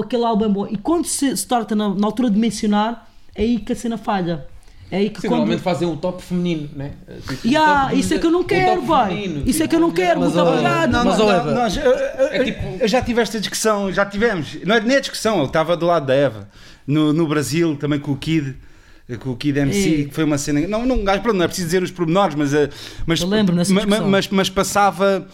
[0.00, 0.66] aquele álbum é bom.
[0.66, 3.96] E quando se, se torna na, na altura de mencionar, é aí que a cena
[3.96, 4.46] falha.
[4.90, 5.38] É aí que Sim, quando.
[5.40, 6.92] normalmente fazem o top feminino, né?
[7.28, 9.06] Tipo, o Ya, top isso é que eu não quero, boy.
[9.08, 10.90] feminino, Isso é tipo, que eu não quero, Mas, muito obrigado.
[10.90, 11.52] não, Mas, ó, Eva.
[11.52, 14.56] nós, eu, eu- É tipo- eu já tive esta discussão, já tivemos.
[14.64, 16.48] Não é nem a discussão, eu estava do lado da Eva.
[16.86, 18.56] No, no Brasil, também com o Kid.
[19.20, 20.60] Com o Kid MC, E- que foi uma cena.
[20.66, 22.52] Não, não, pronto, não é preciso dizer os pormenores, mas.
[22.54, 22.68] eh,
[23.06, 24.10] mas Eu lembro nessa ma- ma- discussão.
[24.10, 25.26] mas, mas passava.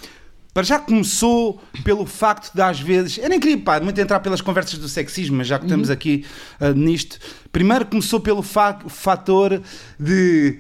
[0.55, 3.19] Para já começou pelo facto de às vezes.
[3.19, 5.69] Eu nem queria pá, muito entrar pelas conversas do sexismo, mas já que Uhum.
[5.69, 6.25] estamos aqui
[6.61, 7.19] ah, nisto.
[7.51, 9.61] Primeiro começou pelo fa fator
[9.99, 10.59] de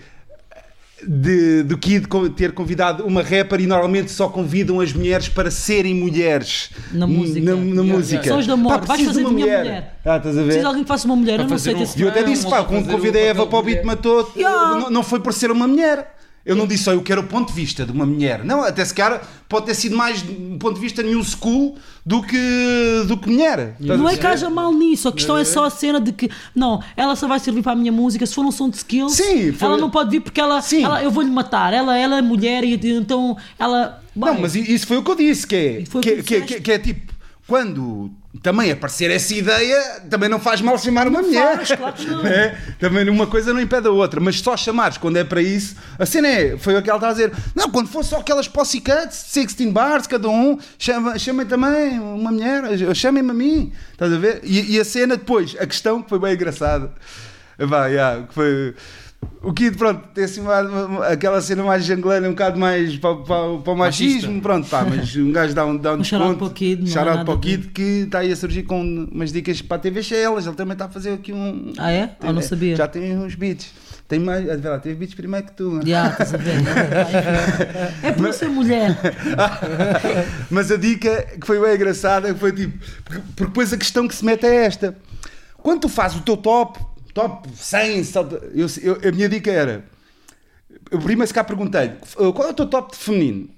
[1.06, 5.94] de, do Kid ter convidado uma rapper e normalmente só convidam as mulheres para serem
[5.94, 7.40] mulheres Na música.
[7.54, 8.22] Na, na Yeah, música.
[8.22, 8.34] yeah.
[8.36, 9.98] Sons de amor, vais preciso fazer de uma de minha mulher.
[10.02, 10.44] Ah, estás a ver?
[10.44, 12.22] Precisa de alguém que faça uma mulher, eu Para não sei um- E eu até
[12.22, 13.84] disse, pá, quando convidei a Eva para o beat mulher.
[13.96, 14.80] matou, Yeah.
[14.80, 16.13] não, não foi por ser uma mulher.
[16.44, 18.44] Eu não disse só eu quero o ponto de vista de uma mulher.
[18.44, 22.20] Não, até se calhar pode ter sido mais um ponto de vista new school do
[22.22, 23.76] que, do que mulher.
[23.80, 26.82] Não é que haja mal nisso, a questão é só a cena de que, não,
[26.96, 29.52] ela só vai servir para a minha música, se for um som de skills, Sim,
[29.52, 30.84] foi- ela não pode vir porque ela, Sim.
[30.84, 34.02] ela- eu vou-lhe matar, ela, ela é mulher e então ela.
[34.14, 34.40] Não, Vai.
[34.42, 36.60] mas i- isso foi o que eu disse, que é, que, que é- que, é-
[36.60, 37.13] que é tipo,
[37.46, 38.10] quando
[38.42, 41.56] também aparecer essa ideia, também não faz mal chamar uma mulher.
[41.56, 42.24] faz, claro que não.
[42.26, 42.56] É?
[42.80, 46.06] Também uma coisa não impede a outra, mas só chamares quando é para isso, a
[46.06, 49.30] cena é, foi o que ela está a dizer, não, quando for só aquelas pussycats,
[49.34, 54.40] 16 bars, cada um, chama, chamem também uma mulher, chamem-me a mim, estás a ver?
[54.42, 56.92] E, e a cena depois, a questão que foi bem engraçada,
[57.58, 58.74] vai, yeah, que foi...
[59.42, 63.14] O Kid, pronto, tem assim uma, uma- aquela cena mais janglana, um bocado mais para,
[63.16, 64.42] para, para o machismo, Machista.
[64.42, 66.38] pronto, pá, mas um gajo dá um, dá um, Um shout-out desconto.
[66.38, 68.80] para o Kid, para o de- Kid que está aí a surgir com
[69.12, 71.72] umas dicas para a TV Shellas, ele também está a fazer aqui um...
[71.78, 72.16] Ah, é?
[72.20, 72.74] Ah, não sabia.
[72.76, 73.70] Já tem uns beats.
[74.06, 75.80] Tem mais, vê lá, teve beats primeiro que tu.
[75.86, 76.54] Já, estás a ver?
[78.02, 78.94] É por eu ser mulher.
[80.50, 84.14] Mas a dica que foi bem engraçada foi tipo, porque, porque depois a questão que
[84.14, 84.94] se mete é esta:
[85.56, 86.78] quando tu fazes o teu top,
[87.14, 89.84] top 100, só- eu, eu- a minha dica era:
[90.90, 91.92] eu primeiro se cá perguntei
[92.34, 93.48] qual é o teu top de feminino?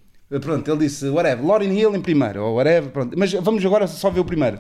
[0.40, 3.16] Pronto, ele disse whatever, Lauryn Hill em primeiro, ou whatever, pronto.
[3.16, 4.58] mas vamos agora só ver o primeiro.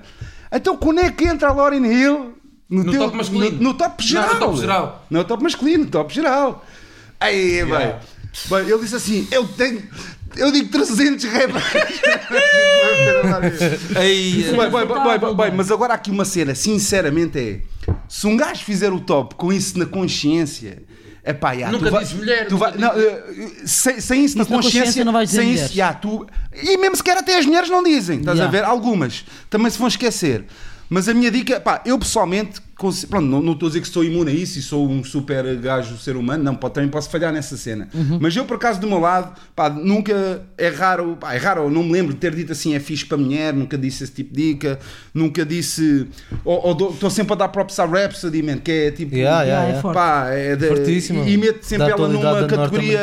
[0.52, 2.34] Então, quando é que entra a Lauryn Hill
[2.70, 3.56] No teu- top masculino.
[3.58, 4.34] No, no top Não, geral.
[4.34, 5.06] no top geral.
[5.10, 6.64] No top masculino, no top geral.
[7.18, 7.78] Aí, Yeah.
[7.78, 7.94] bem,
[8.48, 9.82] bem, ele disse assim: eu tenho.
[10.36, 11.64] Eu digo 300 rappers.
[14.00, 15.50] Ei, Bem, bem, bem, bem.
[15.56, 17.60] mas agora há aqui uma cena, sinceramente é.
[18.08, 20.82] Se um gajo fizer o top com isso na consciência.
[21.22, 23.22] É pá, já, Nunca tu vai, mulher, tu nunca vai, não, eh,
[23.64, 25.70] sem, sem isso na Isso na consciência consciência, não vais dizer sem mulheres.
[25.70, 28.44] isso, já, tu, e mesmo sequer até as mulheres não dizem, estás Já.
[28.44, 28.62] a ver?
[28.62, 30.44] Algumas também se vão esquecer.
[30.88, 32.60] Mas a minha dica, pá, eu pessoalmente,
[33.08, 35.56] pronto, não, não estou a dizer que sou imune a isso e sou um super
[35.56, 37.88] gajo ser humano, não, pode, também posso falhar nessa cena.
[37.94, 38.18] Uhum.
[38.20, 41.70] Mas eu, por acaso, do meu lado, pá, nunca, é raro, pá, é raro, eu
[41.70, 44.34] não me lembro de ter dito assim, é fixe para mulher, nunca disse esse tipo
[44.34, 44.78] de dica,
[45.14, 46.06] nunca disse,
[46.92, 49.92] estou sempre a dar props à Rhapsody, man, que é tipo, Yeah, Yeah, yeah, é
[49.94, 51.24] pá, é de, Fortíssimo.
[51.24, 52.98] e, e meto sempre Da ela numa categoria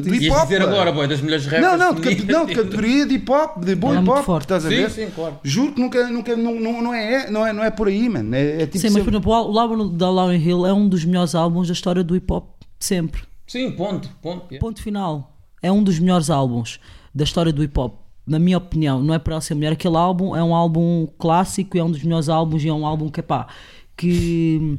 [0.00, 0.42] de hip hop.
[0.42, 1.62] dizer agora, boy, das mulheres rappers.
[1.62, 4.44] Não, não, de, não, de categoria de hip hop, de bom é hip hop, forte.
[4.44, 4.90] estás a Sim, ver?
[4.90, 5.38] sim, claro.
[5.44, 8.34] Juro que nunca, nunca não, não, não, é, não, é, não é por aí, mano.
[8.34, 11.04] É, é tipo Sim, mas por exemplo, o álbum da Lauryn Hill é um dos
[11.04, 13.22] melhores álbuns da história do hip hop de sempre.
[13.46, 14.46] Sim, ponto, ponto.
[14.50, 14.58] yeah.
[14.58, 15.36] Ponto final.
[15.62, 16.80] É um dos melhores álbuns
[17.14, 17.94] da história do hip hop.
[18.26, 19.72] Na minha opinião, não é para ela ser mulher.
[19.72, 22.84] Aquele álbum é um álbum clássico e é um dos melhores álbuns e é um
[22.84, 23.46] álbum que, pá,
[23.96, 24.76] que.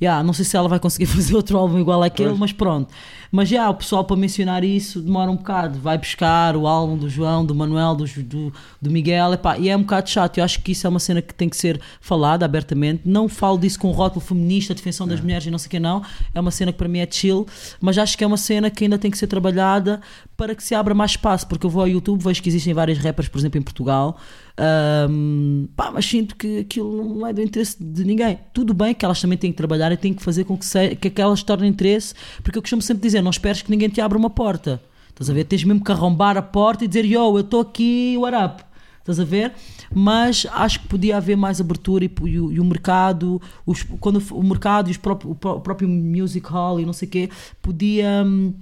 [0.00, 2.92] Yeah, não sei se ela vai conseguir fazer outro álbum igual àquele, mas pronto.
[3.36, 5.78] Mas já, o pessoal para mencionar isso demora um bocado.
[5.78, 9.76] Vai buscar o álbum do João, do Manuel, do, do, do Miguel, epá, e é
[9.76, 10.38] um bocado chato.
[10.38, 13.02] Eu acho que isso é uma cena que tem que ser falada abertamente.
[13.04, 16.02] Não falo disso com rótulo feminista, defensão das mulheres e não sei o que não.
[16.34, 17.46] É uma cena que para mim é chill,
[17.78, 20.00] mas acho que é uma cena que ainda tem que ser trabalhada
[20.34, 21.46] para que se abra mais espaço.
[21.46, 24.16] Porque eu vou ao YouTube, vejo que existem várias rappers, por exemplo, em Portugal.
[24.58, 28.38] Ahm, pá, mas sinto que aquilo não é do interesse de ninguém.
[28.54, 30.96] Tudo bem que elas também têm que trabalhar e têm que fazer com que, se,
[30.96, 34.00] que aquelas se tornem interesse, porque eu costumo sempre dizer: não esperes que ninguém te
[34.00, 34.80] abra uma porta.
[35.10, 35.44] Estás a ver?
[35.44, 38.64] Tens mesmo que arrombar a porta e dizer: Yo, eu estou aqui, what up?
[39.00, 39.52] estás a ver?
[39.94, 44.20] Mas acho que podia haver mais abertura e, e o, e o mercado, os, quando
[44.32, 47.10] o mercado e os próprio, o pró- o próprio music hall e não sei o
[47.10, 47.30] quê,
[47.62, 48.24] podia.
[48.26, 48.52] hum,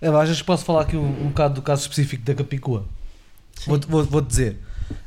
[0.00, 2.86] É, às vezes posso falar aqui um, um bocado do caso específico da Capicua.
[3.66, 4.58] Vou, vou, vou dizer.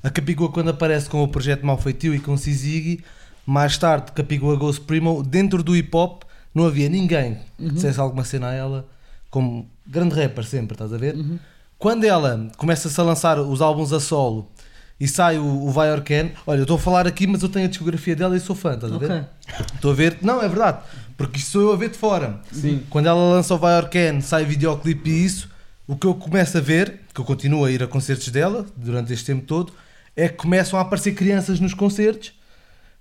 [0.04, 3.04] A Capicua, quando aparece com o projeto Malfeitio e com Sizigi,
[3.46, 6.24] mais tarde, Capicua Ghost Primo, dentro do hip hop,
[6.54, 8.88] não havia ninguém que dissesse alguma cena a ela,
[9.30, 11.16] como grande rapper sempre, estás a ver?
[11.78, 14.50] Quando ela começa-se a lançar os álbuns a solo
[15.00, 17.66] e sai o, o Vai Orcan, olha, eu estou a falar aqui, mas eu tenho
[17.66, 19.28] a discografia dela e sou fã, estás a ver?
[19.74, 20.80] Estou a ver, não, é verdade,
[21.18, 22.40] porque isto sou eu a ver de fora.
[22.52, 22.84] Sim.
[22.90, 25.50] Quando ela lança o Vai Orcan, sai videoclipe e isso,
[25.88, 29.14] o que eu começo a ver, que eu continuo a ir a concertos dela durante
[29.14, 29.74] este tempo todo,
[30.16, 32.34] é que começam a aparecer crianças nos concertos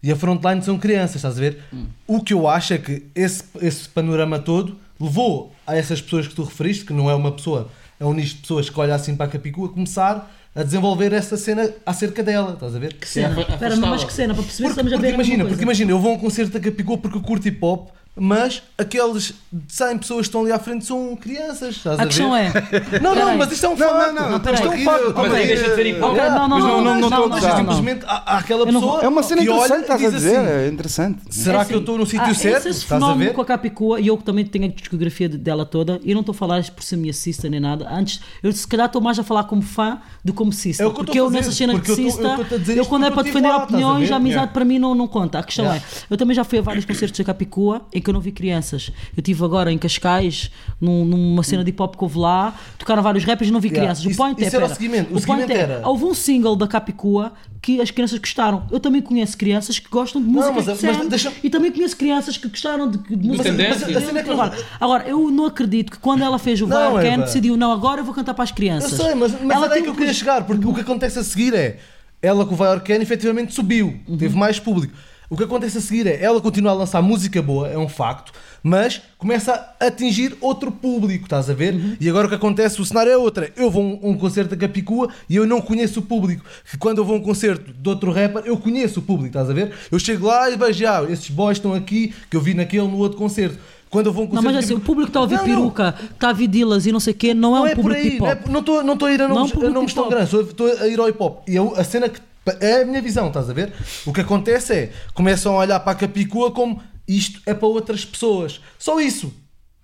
[0.03, 1.61] e a frontline são crianças, estás a ver?
[2.07, 6.35] O que eu acho é que esse, esse panorama todo levou a essas pessoas que
[6.35, 9.17] tu referiste, que não é uma pessoa, é um nicho de pessoas que olha assim
[9.17, 12.93] para a Capicua, a começar a desenvolver essa cena acerca dela, estás a ver?
[12.95, 13.41] Que cena?
[13.41, 15.49] Espera, mas que cena, para perceber se Porque, estamos a porque ver imagina, coisa.
[15.49, 18.63] porque imagina, eu vou a um concerto da Capicua porque eu curto hip hop, mas
[18.79, 19.35] aqueles
[19.69, 22.53] 100 pessoas que estão ali à frente são crianças, estás a, A questão ver?
[22.97, 23.01] é.
[23.01, 24.15] Não, não, mas isto é um Não, facto.
[24.15, 24.55] não, não, peraí.
[24.55, 25.35] isto é um Mas facto.
[25.35, 27.57] aí deixa de ser não, não, Mas não- não- não Mas gozar.
[27.57, 30.37] simplesmente aquela não pessoa É uma cena interessante, estás a diz dizer.
[30.39, 31.19] assim, É interessante.
[31.31, 32.69] Será É que eu estou no sítio ah, certo?
[32.69, 33.35] Esse, Estás a fenómeno ver?
[33.35, 36.15] com a Capicua, e eu que também tenho a discografia de- dela toda, e eu
[36.15, 37.89] não estou a falar por ser minha sister nem nada.
[37.91, 40.87] Antes, eu se calhar estou mais a falar como fã do que como sister.
[40.87, 43.23] É porque eu a fazer, nessas cenas porque eu de sister, eu quando é para
[43.23, 45.39] defender opiniões, a amizade para mim não, não conta.
[45.39, 48.15] A questão é, eu também já fui a vários concertos da Capicua em que eu
[48.15, 48.93] não vi crianças.
[49.17, 50.51] Eu estive agora em Cascais,
[50.81, 53.69] num- numa cena de hip hop que houve lá, tocaram vários rappers e não vi
[53.69, 53.83] Yeah.
[53.87, 54.05] crianças.
[54.05, 55.07] O Isso- point é, isso era o pera, seguimento.
[55.17, 57.33] O point seguimento é, era- houve um single da Capicua
[57.63, 58.65] que as crianças gostaram.
[58.71, 61.73] Eu também conheço crianças que gostam de música mas- de mas Sam, deixa- e também
[61.73, 65.31] conheço crianças que gostaram de, de música Mas a cena é que agora, agora, eu
[65.31, 67.25] não acredito que quando ela fez o Não, Eva.
[67.25, 68.93] decidiu, não, agora eu vou cantar para as Eu crianças.
[68.93, 71.19] sei, mas, mas ela era aí tem que eu queria chegar, porque o que acontece
[71.19, 71.79] a seguir é
[72.21, 74.17] ela com o Vai Orcan efetivamente subiu, Uhum.
[74.19, 74.93] teve mais público.
[75.35, 78.33] O que acontece a seguir é ela continua a lançar música boa, é um facto,
[78.63, 81.75] mas começa a atingir outro público, estás a ver?
[81.75, 81.97] Uhum.
[82.01, 83.51] E agora o que acontece, o cenário é outra.
[83.57, 86.45] Eu vou a um, um concerto da Capicua e eu não conheço o público.
[86.71, 89.51] Que quando eu vou a um concerto de outro rapper, eu conheço o público, estás
[89.51, 89.73] a ver?
[89.91, 92.99] Eu chego lá e vejo, ah, esses boys estão aqui, que eu vi naquele no
[92.99, 93.59] outro concerto.
[93.91, 94.55] Quando eu vou a um Não, concerto.
[94.57, 95.55] mas assim, o público está a ouvir Não, não.
[95.57, 97.75] peruca, está a ouvir Dillas e não sei o quê, não é Não um é
[97.75, 98.39] por público aí, hip não hop.
[98.47, 100.09] é- não estou não estou a ir a Não é um nomes, a nomes tão
[100.09, 101.49] grandes, estou estou a ir ao hip hop.
[101.49, 102.21] E eu- a cena que
[102.61, 103.73] é a minha visão, estás a ver?
[104.07, 108.05] O que acontece é começam a olhar para a Capicua como isto é para outras
[108.05, 108.61] pessoas.
[108.79, 109.33] Só isso.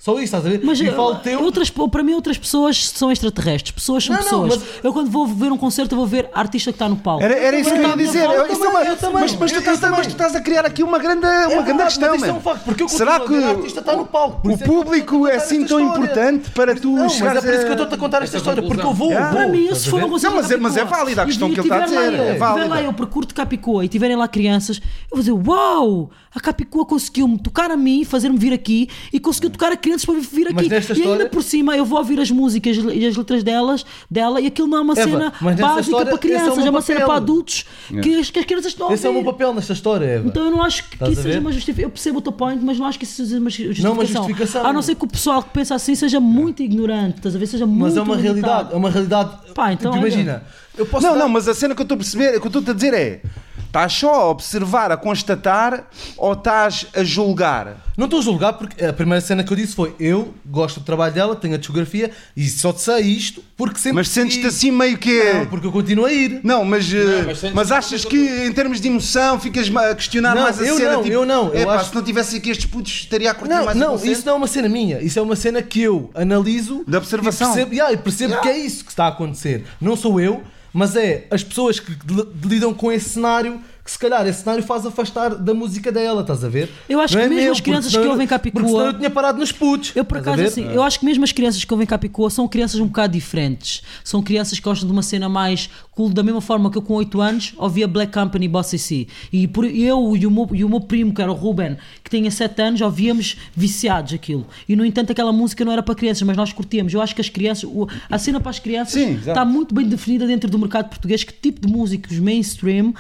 [0.03, 0.63] Só isso, estás a ver?
[0.65, 1.43] Mas e eh, falo teu.
[1.43, 3.71] outras, para mim, outras pessoas são extraterrestres.
[3.71, 4.57] Pessoas são Não, não, pessoas.
[4.75, 6.97] mas- Eu, quando vou ver um concerto, eu vou ver a artista que está no
[6.97, 7.23] palco.
[7.23, 8.25] Era, era isso que eu ia também, dizer.
[8.25, 9.99] eu Eu- isso é uma- também, mas, mas tu estás a, também.
[9.99, 12.09] mas tu estás a criar aqui uma grande, uma grande verdade, questão.
[12.13, 14.49] mas isso é um facto, porque eu Será que ver a artista está no palco,
[14.49, 17.63] o é público é assim tão importante para tu Não, mas chegares é por isso
[17.65, 19.11] que eu estou-te a contar esta Essa história, porque eu vou.
[19.11, 21.61] Para mim, isso foi uma coisa Não, mas é- mas é válida a questão que
[21.61, 22.69] ele está a tiver lá dizer, é tiver válida.
[22.69, 26.11] lá eu percurto Capicua e tiverem lá crianças, eu vou dizer: Uau!
[26.35, 30.15] A Capicua conseguiu-me tocar a mim, fazer-me vir aqui e conseguiu tocar a crianças para
[30.37, 30.57] vir aqui.
[30.57, 34.41] E ainda história- por cima eu vou ouvir as músicas e as letras delas, dela
[34.41, 36.83] e aquilo não é uma Eva, cena básica história, para é crianças, meu é uma
[36.83, 37.65] cena para adultos
[38.03, 39.33] que, as, que as crianças estão a Esse é o meu ouvir.
[39.33, 40.29] papel nesta história, Eva.
[40.29, 41.85] Então eu não acho que, Estás isso seja uma justificação.
[41.87, 43.85] Eu percebo o teu point, mas não acho que isso seja uma justificação.
[43.85, 44.67] Não uma justificação.
[44.67, 47.47] A não ser que o pessoal que pensa assim seja muito ignorante, estás a ver?
[47.47, 48.41] Seja muito Mas é uma limitado.
[48.41, 49.31] realidade, é uma realidade.
[49.55, 50.45] Pá, então imagina,
[50.79, 52.47] eu posso Não, dar- não, mas a cena que eu estou a perceber, o que
[52.47, 53.23] eu estou a dizer é:
[53.67, 57.77] estás só a observar, a constatar ou estás a julgar?
[58.01, 60.87] Não estou a julgar porque a primeira cena que eu disse foi eu gosto do
[60.87, 63.97] trabalho dela, tenho a discografia e só te sei isto porque sempre.
[63.97, 65.23] Mas sentes-te assim meio que.
[65.35, 66.41] Não, porque eu continuo a ir.
[66.43, 68.17] Não, mas, eh, mas sentes- mas achas que
[68.47, 70.93] em termos de emoção ficas a questionar Não, mais a eu cena?
[70.95, 73.35] não, tipo, eu não, eu "Epá, acho- se não tivesse aqui estes putos estaria a
[73.35, 75.61] curtir Não, mais não, concerto." isso não é uma cena minha, isso é uma cena
[75.61, 77.51] que eu analiso De observação.
[77.51, 78.43] e percebo, yeah, e percebo Yeah.
[78.43, 79.67] que é isso que está a acontecer.
[79.79, 83.61] Não sou eu, mas é as pessoas que li- lidam com esse cenário
[83.91, 86.71] que se calhar esse cenário faz afastar da música dela, estás a ver?
[86.89, 88.87] Eu acho Não que é mesmo meu, as crianças senão que ouvem Capicua- Porque senão
[88.87, 89.93] eu tinha parado nos putos.
[89.97, 92.79] Eu, por acaso, assim, eu acho que mesmo as crianças que ouvem Capicua são crianças
[92.79, 93.83] um bocado diferentes.
[94.05, 96.95] São crianças que gostam de uma cena mais cool, da mesma forma que eu, com
[96.95, 99.09] 8 anos, ouvia Black Company e Bossy C.
[99.33, 102.11] E por, eu e o, meu, e o meu primo, que era o Ruben, que
[102.11, 104.47] tinha 7 anos, ouvíamos viciados aquilo.
[104.69, 106.95] E, no entanto, aquela música não era para crianças, mas nós curtíamos.
[106.95, 107.69] Eu acho que as crianças,
[108.09, 111.33] a cena para as crianças Sim, está muito bem definida dentro do mercado português, que
[111.33, 112.95] tipo de músicos mainstream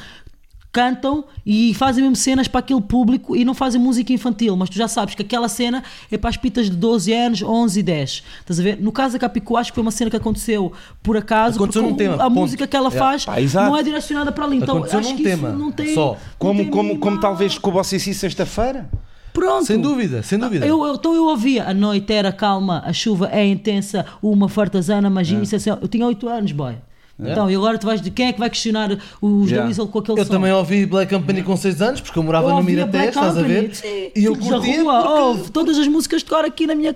[0.73, 4.77] cantam e fazem mesmo cenas para aquele público e não fazem música infantil, mas tu
[4.77, 8.23] já sabes que aquela cena é para as pitas de 12 anos, 11 e 10.
[8.41, 8.81] Estás a ver?
[8.81, 10.73] No caso da Capicu, acho que foi uma cena que aconteceu
[11.03, 12.41] por acaso, Aconteceu porque num tema, a ponto.
[12.41, 13.11] música que ela Yeah.
[13.11, 13.69] faz Pá, exato.
[13.69, 14.57] não é direcionada para ali.
[14.59, 15.95] Então Aconteceu acho num que isso tema, não tem.
[15.95, 16.13] só.
[16.13, 18.89] não Como, tem como, como talvez com o Bossy sexta-feira?
[19.33, 19.65] Pronto.
[19.67, 20.67] Sem dúvida, sem dúvida.
[20.67, 25.09] Eu, eu- então eu ouvia a noite era calma, a chuva é intensa, uma fartazana,
[25.09, 26.75] magia, isso é assim, eu tinha 8 anos, boy.
[27.23, 28.91] Então, e agora tu vais de quem é que vai questionar
[29.21, 29.67] os Yeah.
[29.67, 30.33] Weasel com aquele Eu som?
[30.33, 33.43] também ouvi Black Company com 6 anos, porque eu morava Eu no Black estás a
[33.43, 33.73] ver?
[34.17, 36.95] E eu curtia rua, porque- ouve todas as músicas de agora aqui na minha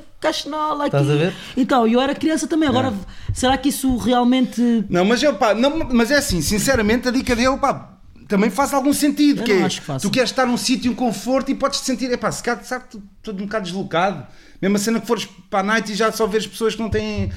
[0.84, 0.96] aqui.
[0.96, 1.32] Estás a ver?
[1.56, 2.92] Então, eu era criança também, agora
[3.32, 7.34] será que isso realmente Não, mas, eu, pá, não, mas é assim, sinceramente, a dica
[7.36, 7.90] dele, pá,
[8.26, 9.40] também faz algum sentido.
[9.40, 11.80] Eu que não é, acho que tu queres estar num sítio em conforto e podes
[11.80, 12.84] te sentir, epá, se calhar sabe,
[13.22, 14.26] todo um bocado deslocado.
[14.62, 16.88] Mesmo a cena que fores para a night e já só vês pessoas que não
[16.88, 17.30] têm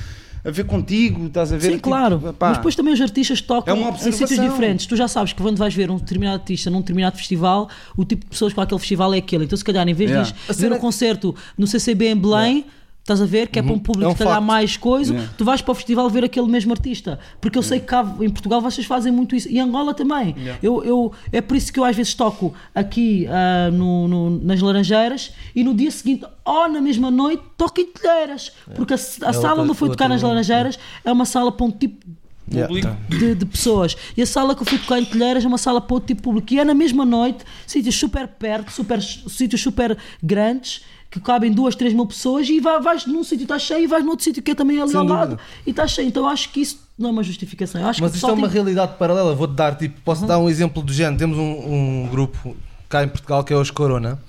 [0.47, 1.67] a ver contigo, estás a ver?
[1.67, 2.33] Sim, Tipo, claro.
[2.39, 4.85] pá, Mas depois também os artistas tocam É em sítios diferentes.
[4.85, 8.23] Tu já sabes que quando vais ver um determinado artista num determinado festival, o tipo
[8.23, 9.43] de pessoas com aquele festival é aquele.
[9.43, 10.31] Então, se calhar, em vez Yeah.
[10.49, 12.65] de ver um é- concerto no CCB em Belém.
[13.07, 13.47] Estás a ver?
[13.47, 15.33] Que é para um público É um que mais coisa, Yeah.
[15.37, 17.17] tu vais para o festival ver aquele mesmo artista.
[17.39, 19.47] Porque eu sei que cá em Portugal vocês fazem muito isso.
[19.47, 20.35] E em Angola também.
[20.61, 24.59] Eu, eu, é por isso que eu às vezes toco aqui ah, no- no- nas
[24.59, 28.51] Laranjeiras e no dia seguinte, ou na mesma noite, toco em Telheiras.
[28.75, 31.65] Porque a, a sala outra- onde eu fui tocar nas Laranjeiras é uma sala para
[31.65, 32.05] um tipo
[32.49, 32.89] Público.
[33.07, 33.95] de, de pessoas.
[34.17, 36.19] E a sala que eu fui tocar em Telheiras é uma sala para outro tipo
[36.19, 36.53] de público.
[36.53, 41.75] E é na mesma noite, sítios super perto, super, sítios super grandes, que cabem duas,
[41.75, 44.51] três mil pessoas, e vai- vais num sítio está cheio e vais noutro sítio que
[44.51, 45.25] é também ali Sem ao dúvida.
[45.25, 46.07] lado e está cheio.
[46.07, 47.79] Então acho que isso não é uma justificação.
[47.81, 49.33] Eu acho Mas que isto é uma tem- realidade paralela.
[49.35, 51.17] Vou-te dar, tipo, posso dar um exemplo do género.
[51.17, 52.55] Temos um, um grupo
[52.89, 54.19] cá em Portugal que é os Corona,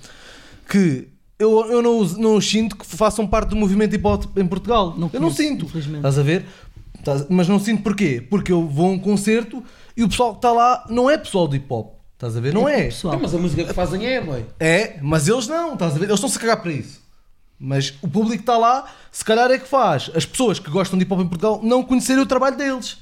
[0.69, 4.47] que eu, eu não, não os sinto que façam parte do movimento hip hop em
[4.47, 4.95] Portugal.
[4.97, 5.67] Não eu não sinto.
[5.77, 6.45] Estás a ver?
[6.99, 8.25] Estás- Mas não sinto porquê?
[8.29, 9.63] Porque eu vou a um concerto
[9.97, 11.98] e o pessoal que está lá não é pessoal do hip hop.
[12.19, 12.53] Estás a ver?
[12.53, 12.87] Não é.
[12.87, 13.15] Pessoal.
[13.15, 14.45] Então, mas a música que fazem é, boy.
[14.59, 16.07] É, mas eles não, estás a ver?
[16.07, 17.01] Eles estão-se a cagar para isso.
[17.61, 20.99] Mas o público que está lá, se calhar é que faz as pessoas que gostam
[20.99, 22.99] de hip hop em Portugal não conhecerem o trabalho deles.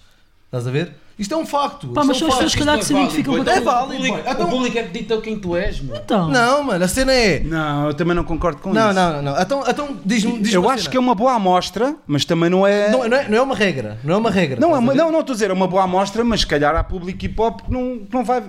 [0.47, 0.93] Estás a ver?
[1.19, 1.89] Isto é um facto.
[1.89, 3.51] Pá, mas é um são as pessoas que calhar que se não é identificam com
[3.51, 4.31] É válido, O público-.
[4.31, 5.97] Então- O público é que dita quem tu és, meu.
[5.97, 7.41] Então, Não, mano, a cena é.
[7.41, 8.95] Não, eu também não concordo com Não, isso.
[8.95, 9.23] não, não.
[9.35, 9.41] não.
[9.41, 10.39] Então, então diz-me.
[10.41, 12.91] diz eu acho que é uma boa amostra, mas também não é.
[12.91, 13.99] Não, não, é, não é uma regra.
[14.05, 14.61] Não é uma regra.
[14.61, 16.77] Não, é uma- não, não estou a dizer, é uma boa amostra, mas se calhar
[16.77, 18.43] há público hip hop que não, que não vai.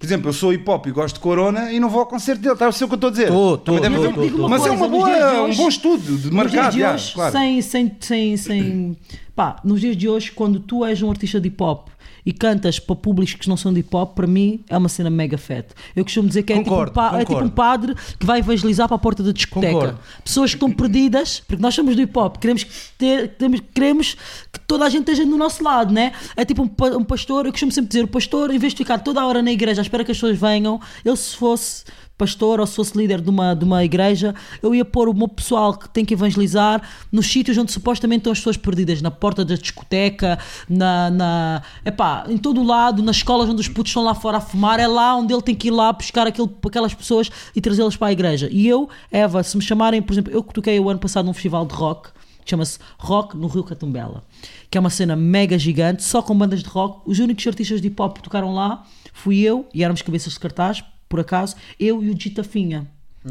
[0.00, 2.40] Por exemplo, eu sou hip hop e gosto de Corona e não vou ao concerto
[2.40, 3.28] dele, está a ser o que eu estou a dizer?
[3.28, 6.30] Tô, tô, Também deve tô, tô, Mas é uma boa, um hoje- bom estudo de
[6.32, 7.32] mercado, de já, hoje, claro.
[7.32, 8.96] sem, sem, sem, sem.
[9.36, 11.88] Pá, nos dias de hoje, quando tu és um artista de hip hop
[12.24, 15.10] e cantas para públicos que não são de hip hop, para mim é uma cena
[15.10, 15.66] mega fat.
[15.94, 18.96] Eu costumo dizer que é, tipo, um é tipo um padre que vai evangelizar para
[18.96, 19.72] a porta da discoteca.
[19.72, 19.98] Concordo.
[20.24, 22.64] Pessoas que estão perdidas, porque nós somos do hip hop, queremos,
[22.98, 24.16] ter, queremos, queremos
[24.52, 26.12] que toda a gente esteja do nosso lado, né?
[26.36, 28.98] É tipo um, um pastor, eu costumo sempre dizer, o pastor, em vez de ficar
[28.98, 31.84] toda a hora na igreja à espera que as pessoas venham, ele se fosse
[32.20, 35.26] pastor ou se fosse líder de uma, de uma igreja, eu ia pôr o meu
[35.26, 39.42] pessoal que tem que evangelizar nos sítios onde supostamente estão as pessoas perdidas, na porta
[39.42, 40.38] da discoteca,
[40.68, 44.36] na, na epá, em todo o lado, nas escolas onde os putos estão lá fora
[44.36, 47.60] a fumar, é lá onde ele tem que ir lá buscar aquele, aquelas pessoas e
[47.60, 48.48] trazê-las para a igreja.
[48.52, 51.32] E eu, Eva, se me chamarem, por exemplo, eu que toquei o ano passado num
[51.32, 52.10] festival de rock,
[52.44, 54.22] chama-se Rock no Rio Catumbela,
[54.70, 57.00] que é uma cena mega gigante, só com bandas de rock.
[57.06, 60.40] Os únicos artistas de hip hop que tocaram lá fui eu, e éramos cabeças de
[60.40, 62.86] cartaz, por acaso, eu e o Gita Finha.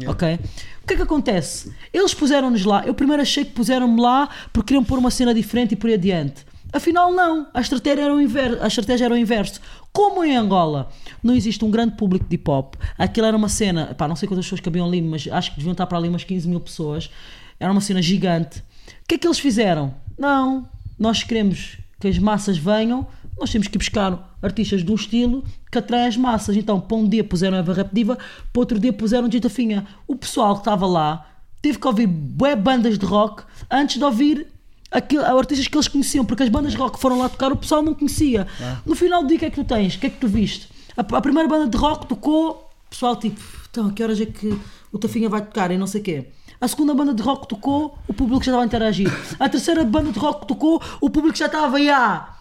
[0.06, 0.38] Ok?
[0.84, 1.74] O que é que acontece?
[1.92, 2.86] Eles puseram-nos lá.
[2.86, 5.94] Eu primeiro achei que puseram-me lá porque queriam pôr uma cena diferente e por aí
[5.94, 6.44] adiante.
[6.72, 7.48] Afinal, não.
[7.52, 8.62] A estratégia era o inverso.
[8.62, 9.60] A estratégia era o inverso.
[9.92, 10.90] Como em Angola
[11.22, 13.94] não existe um grande público de hip hop, aquilo era uma cena.
[13.94, 16.22] Pá, não sei quantas pessoas cabiam ali, mas acho que deviam estar para ali umas
[16.22, 17.10] 15 mil pessoas.
[17.58, 18.60] Era uma cena gigante.
[18.60, 19.94] O que é que eles fizeram?
[20.16, 20.68] Não.
[20.98, 23.06] Nós queremos que as massas venham,
[23.40, 25.42] nós temos que buscar artistas de um estilo
[25.72, 26.56] que atrai as massas.
[26.56, 28.18] Então, para um dia puseram a Eva Rap Diva,
[28.52, 29.86] para outro dia puseram Dita Finha.
[30.06, 31.26] O pessoal que estava lá
[31.62, 34.46] teve que ouvir bué bandas de rock antes de ouvir
[34.90, 37.56] aquilo, artistas que eles conheciam, porque as bandas de rock que foram lá tocar, o
[37.56, 38.46] pessoal não conhecia.
[38.84, 39.94] No final do dia, o que é que tu tens?
[39.94, 40.68] O que é que tu viste?
[40.96, 43.40] A, a primeira banda de rock tocou, o pessoal tipo,
[43.70, 44.58] então, a que horas é que
[44.92, 46.26] o Tafinha vai tocar e não sei o quê.
[46.60, 49.10] A segunda banda de rock tocou, o público já estava a interagir.
[49.38, 52.36] A terceira banda de rock tocou, o público já estava, ya.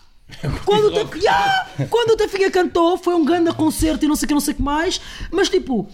[0.65, 1.67] Quando o ya!
[1.89, 4.53] quando o Tafinha cantou, foi um grande concerto e não sei o que, não sei
[4.53, 5.01] que mais,
[5.31, 5.89] mas tipo,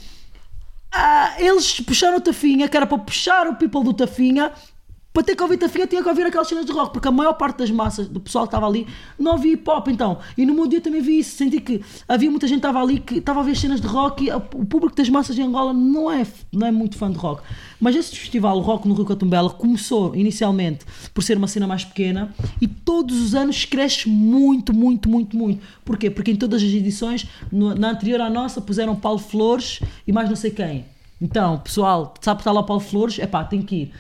[0.92, 4.52] ah, eles puxaram o Tafinha, que era para puxar o people do Tafinha.
[5.16, 7.32] Para ter que ouvir Tafinha, tinha que ouvir aquelas cenas de rock, porque a maior
[7.36, 8.86] parte das massas, do pessoal que estava ali,
[9.18, 9.88] não ouvia hip hop.
[9.88, 11.38] Então, e no meu dia também vi isso.
[11.38, 14.26] Senti que havia muita gente que estava ali que estava a ver cenas de rock
[14.26, 17.42] e o público das massas em Angola não é, não é muito fã de rock.
[17.80, 21.86] Mas esse festival, o Rock no Rio Catumbela, começou inicialmente por ser uma cena mais
[21.86, 25.62] pequena e todos os anos cresce muito, muito, muito, muito.
[25.86, 26.10] Porquê?
[26.10, 30.28] Porque em todas as edições, no- na anterior à nossa, puseram Paulo Flores e mais
[30.28, 30.86] não sei quem.
[31.22, 33.18] Então, pessoal, sabe que está lá Paulo Flores?
[33.20, 33.92] É pá, tem que ir.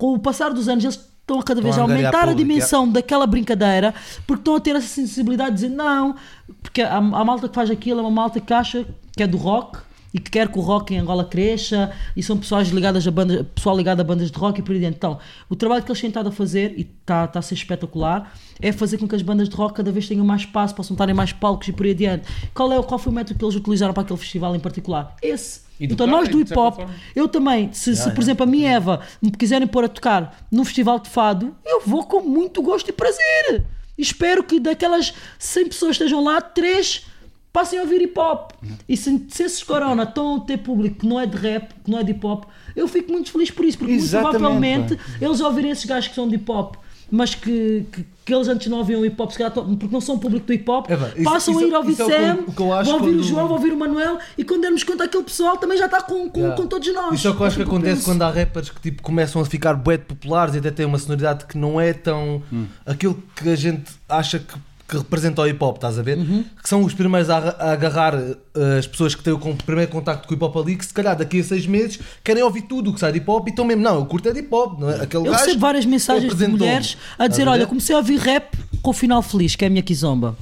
[0.00, 2.38] Com o passar dos anos, eles estão a cada vez a a aumentar a público,
[2.38, 3.94] dimensão daquela brincadeira
[4.26, 6.16] porque estão a ter essa sensibilidade de dizer não,
[6.62, 9.36] porque a, a malta que faz aquilo é uma malta que acha que é do
[9.36, 9.78] rock
[10.14, 13.46] e que quer que o rock em Angola cresça e são pessoas ligadas a bandas,
[13.54, 14.96] pessoal ligado a bandas de rock e por aí dentro.
[14.96, 15.18] Então,
[15.50, 18.72] o trabalho que eles têm estado a fazer, e está tá a ser espetacular, é
[18.72, 21.14] fazer com que as bandas de rock cada vez tenham mais espaço, possam estar em
[21.14, 22.24] mais palcos e por aí adiante.
[22.54, 25.14] Qual, é, o- qual foi o método que eles utilizaram para aquele festival em particular?
[25.22, 25.60] Esse.
[25.80, 26.80] Então nós do hip hop,
[27.16, 30.64] eu também, se, se, por exemplo a minha Eva me quiserem pôr a tocar num
[30.64, 33.64] festival de fado, eu vou com muito gosto e prazer.
[33.96, 37.06] Espero que daquelas 100 pessoas que estejam lá, 3
[37.52, 38.52] passem a ouvir hip hop.
[38.88, 41.90] E se, se esses corona estão a ter público que não é de rap, que
[41.90, 42.44] não é de hip hop,
[42.76, 45.02] eu fico muito feliz por isso, porque muito Exatamente, provavelmente pá.
[45.20, 46.76] eles ouvirem esses gajos que são de hip hop.
[47.12, 50.00] Mas que, que, que eles antes não ouviam hip hop, se calhar, tão- porque não
[50.00, 52.72] são público do hip hop, Eva, isso- passam a isso- ir ouvir isso é eu
[52.72, 55.56] acho vão ouvir o João, vão ouvir o Manuel, e quando dermos conta, aquele pessoal
[55.56, 56.56] também já está com, com, Yeah.
[56.56, 57.14] com todos nós.
[57.14, 58.04] Isso é o que eu acho que É acontece penso.
[58.04, 61.46] quando há rappers que tipo, começam a ficar bué populares e até têm uma sonoridade
[61.46, 62.42] que não é tão
[62.86, 64.54] aquilo que a gente acha que,
[64.90, 66.18] que representa o hip hop, estás a ver?
[66.18, 66.44] Uhum.
[66.60, 69.90] Que são os primeiros a, a agarrar eh, as pessoas que têm o com- primeiro
[69.90, 72.62] contacto com o hip hop ali, que se calhar daqui a seis meses querem ouvir
[72.62, 74.40] tudo o que sai de hip hop e estão mesmo, não, eu curto é de
[74.40, 75.02] hip hop, não é?
[75.02, 78.56] Aquele Eu recebo várias mensagens de mulheres a dizer: a Olha, comecei a ouvir rap
[78.82, 80.36] com o final feliz, que é a minha kizomba.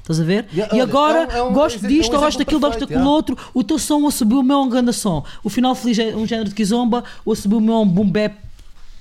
[0.00, 0.44] Estás a ver?
[0.52, 2.80] Yeah, e agora é é um gosto exe- disto, é um ou gosto daquilo, gosto
[2.80, 3.10] daquilo yeah.
[3.10, 3.38] outro.
[3.54, 5.24] O teu som a subir o meu é um grande som.
[5.42, 7.88] O final feliz é um género de kizomba, ou a subir o meu é um
[7.88, 8.34] boom bap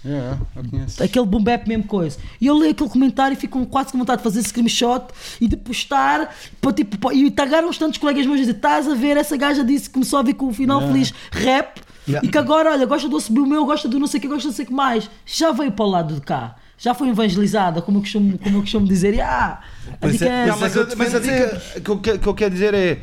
[0.06, 1.02] Yeah, eu conheço.
[1.02, 2.18] aquele boom bap mesmo coisa.
[2.42, 5.06] E eu leio aquele comentário e fico quase com vontade de fazer screenshot
[5.40, 8.88] e de postar para, tipo, para- e tagar uns tantos colegas meus e dizer: estás
[8.88, 12.28] a ver, essa gaja disse que começou a vir com o final feliz rap Yeah.
[12.28, 14.28] e que agora, olha, gosta do subir o meu, gosta do não sei o que,
[14.28, 15.10] gosta do não sei o que mais.
[15.26, 16.58] Já veio para o lado de cá.
[16.78, 19.14] Já foi evangelizada, como eu costumo, como eu costumo dizer.
[19.14, 19.62] E, ah,
[20.02, 22.74] a dica é, é mas, a- mas a dica que eu, que eu quero dizer
[22.74, 23.00] é.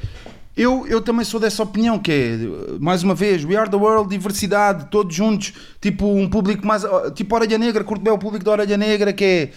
[0.61, 2.37] Eu, eu também sou dessa opinião, que é,
[2.79, 6.83] mais uma vez, we are the world, diversidade, todos juntos, tipo um público mais,
[7.15, 9.51] tipo Orelha Negra, curto bem o público da Orelha Negra, que é,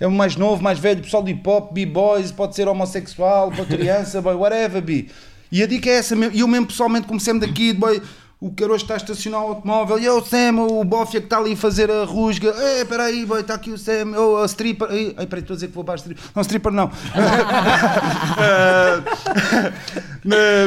[0.00, 3.66] é o mais novo, mais velho, pessoal do hip hop, b-boys, pode ser homossexual, para
[3.66, 5.10] criança, boy, whatever, bi.
[5.52, 8.00] E a dica é essa, e eu mesmo pessoalmente comecei daqui, boy,
[8.38, 11.54] o caroço está a estacionar o automóvel, e o Sam, o Bófia que está ali
[11.54, 15.14] a fazer a rusga, ei, peraí, boy, está aqui o Sam, oh, a stripper, ei,
[15.18, 16.90] ei, peraí, estou a dizer que vou para a stripper, não, stripper não.
[18.38, 19.00] Ah,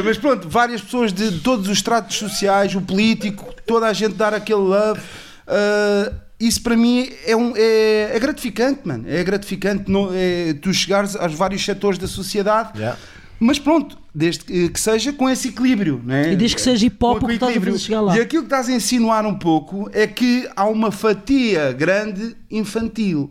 [0.04, 4.34] mas- pronto, várias pessoas de todos os tratos sociais, o político, toda a gente dar
[4.34, 5.00] aquele love.
[5.46, 9.04] ah, isso para mim é, um, é, é gratificante, mano.
[9.06, 12.78] É gratificante não, é, tu chegares aos vários setores da sociedade.
[12.78, 12.98] Yeah.
[13.38, 16.32] Mas pronto, desde que, que seja com esse equilíbrio, né?
[16.32, 18.16] E desde que seja hip hop Com o que estás a chegar lá.
[18.16, 23.30] E aquilo que estás a insinuar um pouco é que há uma fatia grande infantil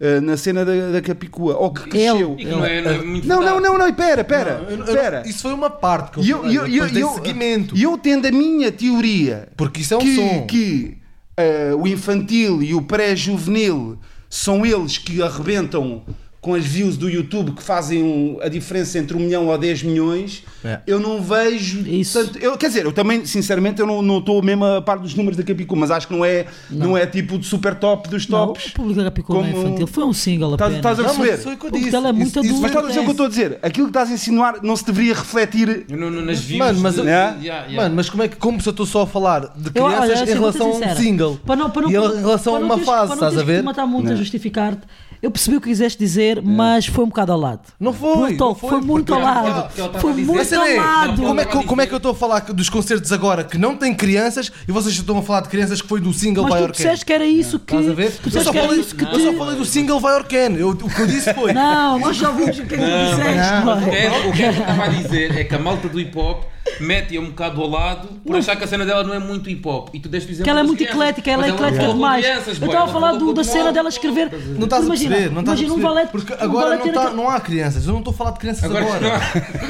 [0.00, 2.34] ah, na cena da, da Capicua, ou que cresceu.
[2.38, 5.22] E que não é, não é muito Não, não, não, espera, Eu- eu- espera.
[5.26, 7.76] Isso foi uma parte que eu, eu, falei, eu, eu, seguimento.
[7.76, 10.46] e eu tendo a minha teoria Porque isso é um que, som.
[10.46, 10.98] que
[11.36, 13.98] eh, o infantil e o pré-juvenil
[14.30, 16.04] são eles que arrebentam
[16.48, 19.82] com as views do YouTube que fazem um- a diferença entre um milhão ou 10
[19.82, 20.80] milhões, É.
[20.86, 21.80] eu não vejo.
[21.86, 22.18] Isso.
[22.18, 25.14] tanto- eu, quer dizer, eu também, sinceramente, eu não não estou mesmo a par dos
[25.14, 26.96] números da Capicu, mas acho que não é, não.
[26.96, 28.66] é tipo de super top dos Não, tops.
[28.68, 29.86] o público da Capicua não é Como- infantil.
[29.86, 30.78] Foi um single Estás- apenas.
[30.78, 31.34] estás a Não, mas perceber?
[31.34, 31.96] isso foi o que eu Porque disse.
[31.96, 32.62] ela é muito Isso- isso adulta.
[32.62, 33.58] Mas estás a dizer o que eu estou a dizer?
[33.62, 35.84] Aquilo que estás a insinuar não se deveria refletir.
[35.90, 37.36] No- no- nas views Mano, mas, de- eu- Yeah.
[37.42, 39.72] Yeah, mano, mas como é que como se eu estou só a falar de Eu,
[39.84, 42.58] crianças olha, em relação a um single Para não, para não, e em relação a
[42.58, 43.58] para não uma fase, para não estás a ver?
[43.60, 44.82] te matar muito a justificar-te.
[45.20, 47.60] Eu percebi o que quiseste dizer, mas foi um bocado ao lado.
[47.80, 49.70] Não foi, Brutal, não foi, foi, muito ao lado.
[50.00, 51.22] Foi muito Essa ao é, lado.
[51.22, 53.58] como, é que, eu- como é que eu estou a falar dos concertos agora que
[53.58, 56.52] não têm crianças e vocês estão a falar de crianças que foi do single Mas
[56.52, 56.84] Vai tu Orquen?
[56.84, 57.74] disseste que era isso que.
[57.74, 58.10] Estás a ver?
[58.12, 60.14] Tu Eu disseste só, que era falei, isso que eu só falei do single Vai
[60.14, 60.56] Orquen.
[60.56, 61.52] Eu, o que eu disse foi.
[61.52, 63.52] Não, nós já ouvimos o que é que tu disseste.
[63.66, 65.88] O que é- o que é que eu estava a dizer é que a malta
[65.88, 66.44] do hip hop
[66.80, 69.66] mete-a um bocado ao lado por achar que a cena dela não é muito hip
[69.66, 69.88] hop.
[69.92, 70.96] E tu deste exemplo Que ela é muito crianças.
[71.00, 72.24] eclética, ela é eclética falou com demais.
[72.24, 73.72] crianças, Eu estava a ela falar do- da cena mal.
[73.72, 74.30] dela escrever.
[74.56, 75.82] Não estás a perceber, não estás a imagina um perceber.
[75.82, 76.10] valete.
[76.12, 77.86] Porque um agora valete não, tá- não há crianças.
[77.86, 79.06] Eu não estou a falar de crianças Agora agora.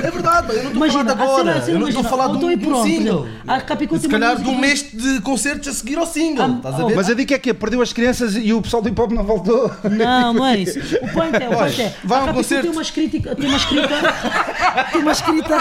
[0.03, 1.39] É verdade, eu não estou a Imagina, falar de agora.
[1.45, 3.29] cena- a cena, eu não estou a falar de um, um pronto, single.
[3.47, 6.45] a Se calhar de um mês de concertos a seguir ao single.
[6.45, 6.97] Ah, Estás a oh, ver?
[6.97, 9.25] Mas a dica é que perdeu as crianças e o pessoal do hip hop não
[9.25, 9.71] voltou.
[9.91, 10.79] Não, não é isso.
[11.09, 11.95] O point é, o point é.
[12.05, 12.63] vai a um concerto.
[12.63, 13.89] tem uma escrita, tem uma escrita,
[14.93, 15.57] tem uma escrita.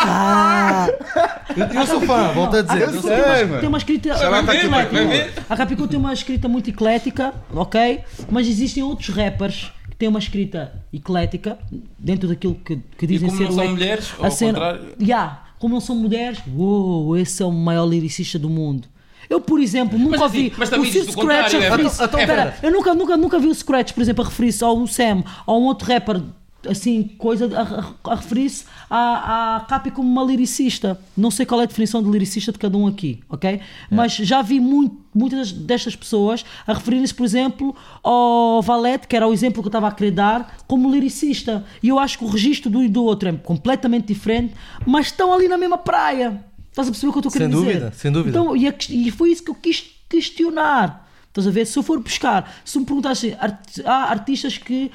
[1.55, 2.79] Eu, eu sou fã, volto a a dizer.
[2.85, 3.59] Capicua eu tem uma- fã.
[3.59, 5.15] tem uma escrita muito ver.
[5.15, 5.43] eclética.
[5.49, 7.99] A Capicua tem uma escrita muito eclética, ok?
[8.29, 11.57] Mas existem outros rappers que têm uma escrita eclética
[11.97, 14.81] dentro daquilo que, que dizem como ser não são o- mulheres, a ao cena- contrário.
[15.01, 18.87] Yeah, como não são mulheres, uou, esse é o maior lyricista do mundo.
[19.29, 21.57] Eu, por exemplo, nunca Mas assim, mas o também Sir diz do Scratch a contrário,
[21.57, 21.95] é- referir-se.
[22.03, 22.55] Então, então, pera.
[22.63, 25.55] eu nunca, nunca, nunca vi o Scratch, por exemplo, a referir-se a um Sam ou
[25.55, 26.21] a um outro rapper,
[26.69, 27.61] assim, coisa a,
[28.09, 30.99] a- a referir-se à, à Capi como uma lyricista.
[31.15, 33.59] Não sei qual é a definição de lyricista de cada um aqui, ok?
[33.89, 39.27] Mas já vi muito, muitas destas pessoas a referirem-se, por exemplo, ao Valete, que era
[39.27, 41.65] o exemplo que eu estava a querer dar, como lyricista.
[41.81, 44.53] E eu acho que o registro do e do outro é completamente diferente,
[44.85, 46.43] mas estão ali na mesma praia.
[46.69, 47.73] Estás a perceber o que eu estou Sem querendo dizer?
[47.73, 48.29] dúvida, sem dúvida.
[48.39, 51.06] Então, e, a e foi isso que eu quis questionar.
[51.37, 51.65] Estás a ver?
[51.65, 54.91] Se eu for buscar, se me perguntassem, art- há artistas que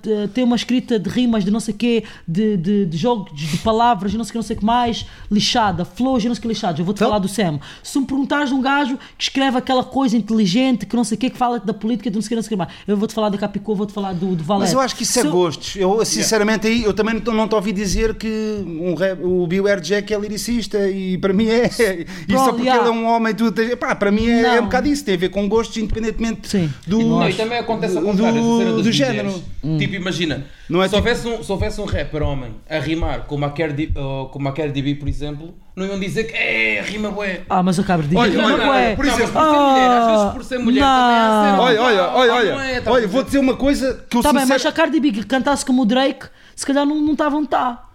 [0.00, 3.32] t- têm uma escrita de rimas, de não sei o quê, de, de, de jogos
[3.36, 6.28] de palavras, de não sei o que, não sei o que mais, lixada, flows, e
[6.28, 6.78] não sei o que lixados.
[6.78, 7.58] Eu vou-te Então- falar do Sam.
[7.82, 11.18] Se me perguntares de um gajo que escreve aquela coisa inteligente, que não sei o
[11.18, 12.70] quê, que fala da política, de não sei o que, não sei o que mais,
[12.86, 14.66] eu vou-te falar da Capicô, vou-te falar do, do Valete.
[14.66, 15.76] Mas eu acho que isso é Se eu- gostos.
[15.76, 18.28] Eu, sinceramente, aí eu também não te ouvi dizer que
[18.66, 21.66] um rap- o Beware Jack é liricista e para mim é.
[21.66, 22.86] E só Pronto, porque yeah.
[22.86, 25.04] ele é um homem, tu tens- pá, para mim é, é um bocado isso.
[25.04, 26.72] Tem a ver com gostos, independentemente Sim.
[26.86, 29.44] do, Não, e também acontece ao do- contrário, essa cena das do género.
[29.78, 33.22] Tipo, imagina, Não é se, tipo- houvesse um, se houvesse um rapper homem a rimar
[33.26, 36.82] como a Cardi, ou como a Cardi B, por exemplo, não iam dizer que é,
[36.82, 37.40] rima bué.
[37.48, 38.20] Ah, mas eu acabo de dizer.
[38.20, 40.58] Olha, não, olha, não por Não, exemplo- por ser mulher, às Ah, vezes por ser
[40.58, 41.40] mulher não.
[41.56, 41.60] também.
[41.60, 42.62] Olha, olha, Ah, olha, ah, olha.
[42.70, 45.00] é, tá olha, vou dizer uma coisa que eu Tá bem, mas se a Cardi
[45.00, 47.88] B cantasse como o Drake, se calhar não não estavam tá.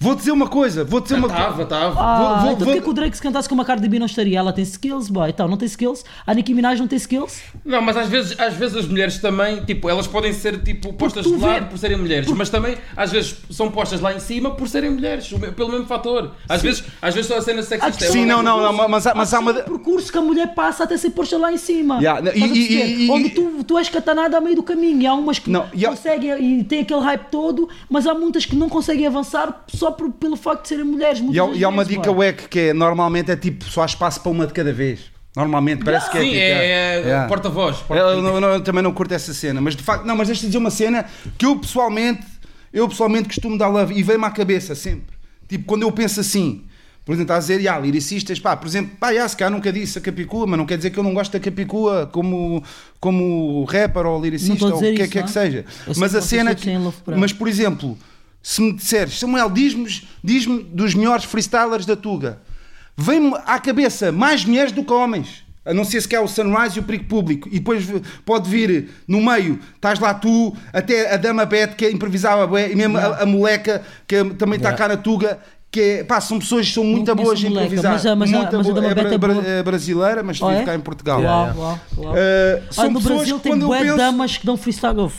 [0.00, 1.42] Vou dizer uma coisa, vou dizer uma coisa.
[1.44, 1.98] Tava, tava.
[1.98, 3.98] Ah, Vou- vou- então vou- porquê que o Drake se cantasse como a Cardi B
[3.98, 4.38] não estaria?
[4.38, 5.30] Ela tem skills, boy.
[5.30, 6.04] Então, não tem skills?
[6.26, 7.40] A Nicki Minaj não tem skills?
[7.64, 11.24] Não, mas às vezes, às vezes as mulheres também, tipo, elas podem ser tipo postas
[11.24, 14.50] de lado vê- por serem mulheres, mas também às vezes são postas lá em cima
[14.50, 16.32] por serem mulheres, o pelo mesmo fator.
[16.50, 18.04] Às vezes, às vezes só a cena sexista.
[18.06, 19.52] Sim, uma- não, não, não, mas, há- mas há uma.
[19.52, 21.96] um percurso que a mulher passa até ser posta lá em cima.
[21.98, 25.00] Yeah, e- e- e- Onde tu, tu és catanada a meio do caminho.
[25.00, 28.12] E há umas que Não, e há- conseguem e têm aquele hype todo, mas há
[28.12, 31.20] muitas que não conseguem avançar só por- pelo facto de serem mulheres.
[31.20, 32.26] E há, e há uma vezes, dica boy.
[32.28, 35.12] wack que é normalmente é tipo só há espaço para uma de cada vez.
[35.36, 36.20] Normalmente, parece que é.
[36.20, 37.28] Sim, tipo, é, é Yeah.
[37.28, 37.78] porta-voz.
[37.78, 40.46] porta- Eu não- não- também não curto essa cena, mas de facto, não, mas deixa-te
[40.46, 41.04] dizer uma cena
[41.36, 42.24] que eu pessoalmente,
[42.72, 45.16] eu pessoalmente costumo dar love e vem-me à cabeça sempre.
[45.48, 46.62] Tipo, quando eu penso assim,
[47.04, 49.72] por exemplo, estás a dizer, yeah, lyricistas, pá, por exemplo, pá, yeah, se calhar nunca
[49.72, 52.62] disse a Capicua, mas não quer dizer que eu não gosto da Capicua como,
[53.00, 55.32] como rapper ou lyricista ou o que é isso, que, é que é?
[55.32, 55.64] seja.
[55.86, 56.70] Eu Mas a cena que,
[57.16, 57.98] mas por exemplo,
[58.44, 59.88] se me disseres, Samuel, diz-me
[60.22, 62.38] diz dos melhores freestylers da Tuga,
[62.96, 65.42] vem-me à cabeça mais mulheres do que homens.
[65.66, 67.48] A não ser se quer o Sunrise e o Perigo Público.
[67.50, 67.86] E depois
[68.26, 72.76] pode vir no meio, estás lá tu, até a Dama Beth, que improvisava bué, e
[72.76, 74.76] mesmo a, a moleca, que também está Yeah.
[74.76, 75.38] cá na Tuga.
[75.70, 77.92] Que é, pá, são pessoas que são muito conheço boas a improvisar.
[77.94, 80.48] mas mas Muito mas a boa- Dama é, Beth é bra- é brasileira, mas Oh,
[80.50, 80.64] vive é?
[80.64, 81.20] cá em Portugal.
[81.22, 82.12] Uau, uau, uau.
[82.12, 83.96] Uh, Olha, são no pessoas Brasil que tem quando eu bué penso...
[83.96, 85.10] damas que dão freestyle.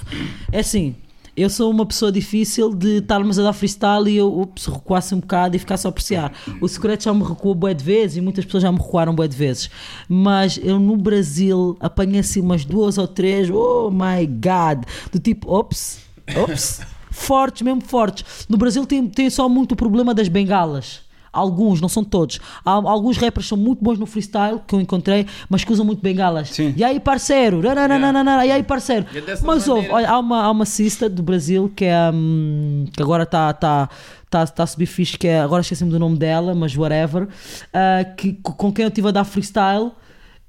[0.53, 0.95] É assim,
[1.35, 5.19] eu sou uma pessoa difícil de estarmos a dar freestyle e eu ups, recuasse um
[5.19, 6.31] bocado e ficar só a apreciar.
[6.61, 9.27] O secreto já me recuou bué de vezes e muitas pessoas já me recuaram bué
[9.27, 9.69] de vezes.
[10.07, 15.51] Mas eu no Brasil apanhei assim umas duas ou três, oh my god, do tipo,
[15.51, 15.99] ops,
[16.37, 16.81] ops,
[17.11, 18.45] fortes, mesmo fortes.
[18.47, 21.04] No Brasil tem, tem só muito o problema das bengalas.
[21.35, 22.39] Alguns, não são todos.
[22.63, 26.01] Há, alguns rappers são muito bons no freestyle que eu encontrei, mas que usam muito
[26.01, 26.49] bengalas.
[26.49, 26.73] Sim.
[26.77, 27.61] E aí, parceiro?
[27.61, 29.05] Rananana, E aí, parceiro?
[29.43, 33.23] Mas houve, olha, há uma, há uma cista do Brasil que é hum, que agora
[33.23, 33.89] está tá,
[34.29, 37.27] tá, tá a subir fixe, que é, agora esqueci-me do nome dela, mas whatever,
[37.73, 39.91] ah, que, com quem eu estive a dar freestyle.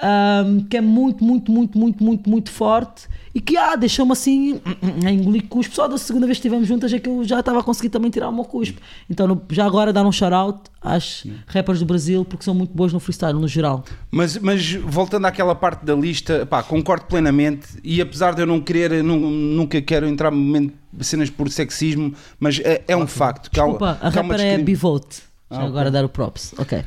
[0.03, 4.61] Hum, que é muito, muito, muito, muito, muito, muito forte e que ah, deixou-me assim
[5.07, 5.75] a engolir cuspo.
[5.75, 8.11] Só da segunda vez que estivemos juntas é que eu já estava a conseguir também
[8.11, 8.81] tirar o meu cuspo.
[9.11, 13.01] Então, já agora dar um shout-out às rappers do Brasil porque são muito boas no
[13.01, 13.85] freestyle, no geral.
[14.11, 17.67] Mas, mas voltando àquela parte da lista, pá, concordo plenamente.
[17.85, 22.15] E apesar de eu não querer, nu- nunca quero entrar em momento- cenas por sexismo,
[22.41, 23.51] mas é, é um facto.
[23.51, 25.26] Que há- Desculpa, a há rapper é Bivote.
[25.49, 25.67] Ah, ok.
[25.69, 26.55] agora dar o props.
[26.59, 26.85] Ok.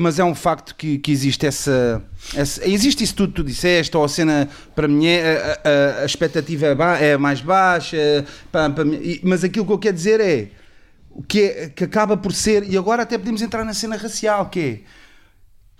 [0.00, 2.02] mas é um facto que, que existe essa,
[2.34, 5.68] essa- Existe isso tudo que tu disseste, ou a cena para mim é a,
[6.00, 8.72] a- a expectativa é, ba- é mais baixa, para
[9.22, 10.48] mas aquilo que eu quero dizer é
[11.28, 14.60] que, é- que acaba por ser, e agora até podemos entrar na cena racial, que
[14.60, 14.80] é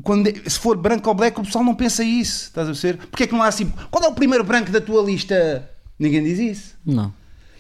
[0.03, 2.99] quando, se for branco ou black, o pessoal não pensa isso, estás a perceber?
[3.07, 5.69] Porque é que não há assim, qual é o primeiro branco da tua lista?
[5.99, 6.75] Ninguém diz isso.
[6.85, 7.13] Não.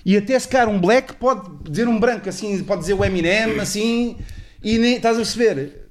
[0.04, 3.60] E até se calhar um black pode dizer um branco assim, pode dizer o Eminem
[3.60, 4.16] assim,
[4.62, 5.81] e nem estás a perceber.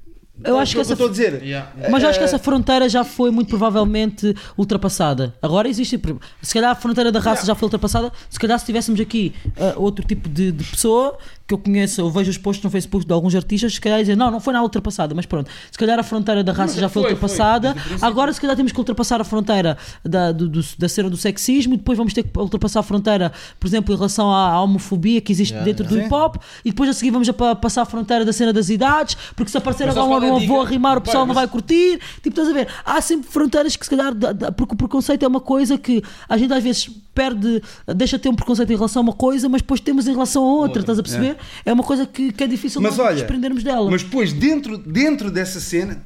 [0.43, 1.41] Eu acho que É o essa- estou a dizer.
[1.43, 1.69] Yeah.
[1.89, 5.33] Mas eu acho que essa fronteira já foi muito provavelmente ultrapassada.
[5.41, 5.99] Agora existe.
[6.41, 8.11] Se calhar a fronteira da raça já foi ultrapassada.
[8.29, 12.09] Se calhar se tivéssemos aqui ah, outro tipo de, de pessoa que eu conheço, eu
[12.09, 14.63] vejo os posts no Facebook de alguns artistas, se calhar dizer não, não foi nada
[14.63, 15.49] ultrapassada, mas pronto.
[15.69, 17.73] Se calhar a fronteira da raça Não, já foi, foi, foi, ultrapassada.
[17.73, 18.05] princípio.
[18.05, 21.73] Agora se calhar temos que ultrapassar a fronteira da, do, do- da cena do sexismo
[21.73, 25.19] e depois vamos ter que ultrapassar a fronteira, por exemplo, em relação à, à homofobia
[25.19, 26.07] que existe Yeah, dentro do yeah.
[26.07, 28.69] hip hop e depois a seguir vamos a pa- passar a fronteira da cena das
[28.69, 30.71] idades, porque se aparecer agora é um a avô a dica?
[30.71, 31.99] rimar, o pessoal Pá, não mas- vai curtir.
[32.15, 32.67] Tipo, estás a ver?
[32.85, 34.13] Há sempre fronteiras que se calhar.
[34.55, 37.61] Porque o preconceito é uma coisa que a gente às vezes perde,
[37.95, 40.43] deixa de ter um preconceito em relação a uma coisa, mas depois temos em relação
[40.43, 41.37] a outra, Outra, estás a perceber?
[41.65, 43.89] É uma coisa que, que é difícil Mas nós olha, desprendermos dela.
[43.91, 46.01] mas depois dentro, dentro dessa cena,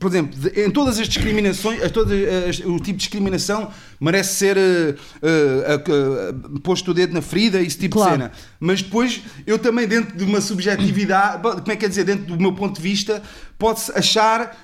[0.00, 2.18] por exemplo, em todas as discriminações, a todas
[2.48, 3.70] as- o tipo de discriminação
[4.00, 8.12] merece ser eh, eh, eh, posto o dedo na ferida, esse tipo Claro.
[8.12, 8.32] de cena.
[8.58, 12.40] Mas depois, eu também, dentro de uma subjetividade, como é que é dizer, dentro do
[12.40, 13.22] meu ponto de vista,
[13.58, 14.56] pode-se achar.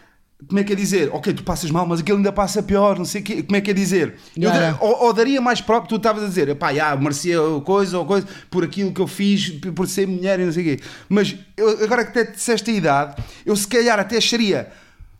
[0.48, 1.08] Como é que é dizer?
[1.14, 3.42] Ok, tu passas mal, mas aquele ainda passa pior, não sei o quê.
[3.42, 4.16] Como é que é dizer?
[4.36, 4.76] Eu Yeah.
[4.82, 8.26] ou, ou daria mais próprio, tu estavas a dizer, pá, já, merecia coisa ou coisa
[8.50, 10.84] por aquilo que eu fiz, por ser mulher e não sei o quê.
[11.08, 14.68] Mas eu, agora que até disseste a idade, eu se calhar até acharia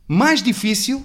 [0.09, 1.05] mais difícil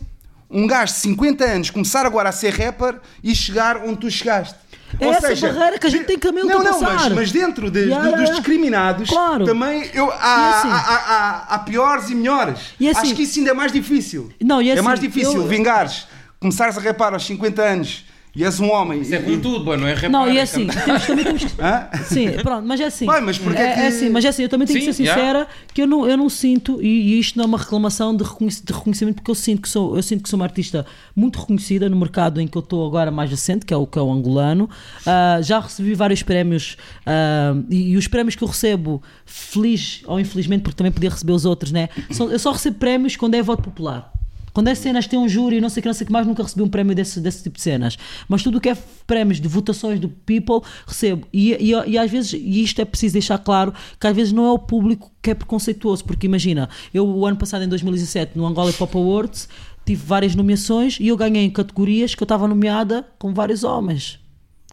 [0.49, 4.55] um gajo de 50 anos começar agora a ser rapper e chegar onde tu chegaste.
[4.99, 7.85] É essa barreira que a gente tem que também Não, não, mas, mas dentro de-
[7.85, 9.45] Yeah, do- dos discriminados Claro.
[9.45, 12.59] também eu, há, assim- há, há- há- piores e melhores.
[12.77, 14.29] E assim- Acho que isso ainda é mais difícil.
[14.43, 16.05] Não, e é assim, mais difícil eu- vingares,
[16.41, 18.03] começares a rapar aos 50 anos
[18.35, 19.01] e és um homem.
[19.01, 21.43] Isso é com tudo, boy, não é rapar, Não, e é assim, temos, também temos
[21.45, 21.61] que.
[21.61, 21.89] Hã?
[22.05, 23.05] Sim, pronto, mas é assim.
[23.05, 24.85] Vai, mas porque é é, que- é assim, mas é assim, eu também tenho que
[24.85, 27.57] Sim, ser sincera que eu não, eu não sinto, e, e isto não é uma
[27.57, 30.45] reclamação de, reconhec- de reconhecimento, porque eu sinto que sou, eu sinto que sou uma
[30.45, 30.85] artista
[31.15, 33.99] muito reconhecida no mercado em que eu estou agora mais recente, que é o, que
[33.99, 34.69] é o angolano.
[35.05, 40.19] Ah, já recebi vários prémios ah, e, e os prémios que eu recebo, feliz ou
[40.19, 41.89] infelizmente, porque também podia receber os outros, né?
[42.11, 44.10] São- eu só recebo prémios quando é voto popular.
[44.53, 46.11] Quando é cenas tem um júri e não sei o que, não sei o que
[46.13, 47.97] mais, nunca recebi um prémio desse, desse tipo de cenas.
[48.27, 51.27] Mas tudo o que é prémios de votações do people, recebo.
[51.31, 54.45] E, e, e às vezes, e isto é preciso deixar claro, que às vezes não
[54.45, 56.03] é o público que é preconceituoso.
[56.03, 59.47] Porque imagina, eu o ano passado, em 2017, no Angola Pop Awards,
[59.85, 64.19] tive várias nomeações e eu ganhei em categorias que eu estava nomeada com vários homens.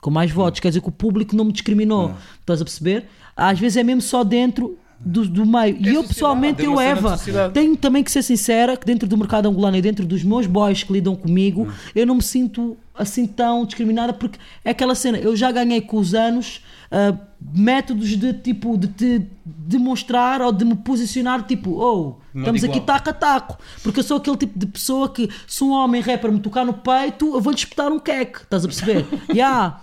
[0.01, 0.61] Com mais votos.
[0.61, 2.15] Quer dizer que o público não me discriminou.
[2.41, 3.07] Estás a perceber?
[3.37, 5.77] Às vezes é mesmo só dentro do, do meio.
[5.81, 7.19] E eu pessoalmente, é eu Eva,
[7.53, 10.83] tenho também que ser sincera que dentro do mercado angolano e dentro dos meus boys
[10.83, 15.37] que lidam comigo, eu não me sinto assim tão discriminada porque é aquela cena, eu
[15.37, 16.61] já ganhei com os anos
[16.91, 22.65] ah, métodos de tipo de te demonstrar ou de me posicionar tipo, oh, Não estamos
[22.65, 26.01] aqui taco a taco, porque eu sou aquele tipo de pessoa que se um homem
[26.01, 29.07] rapper me tocar no peito, eu vou-lhe espetar um queque, estás a perceber?
[29.31, 29.83] Yeah.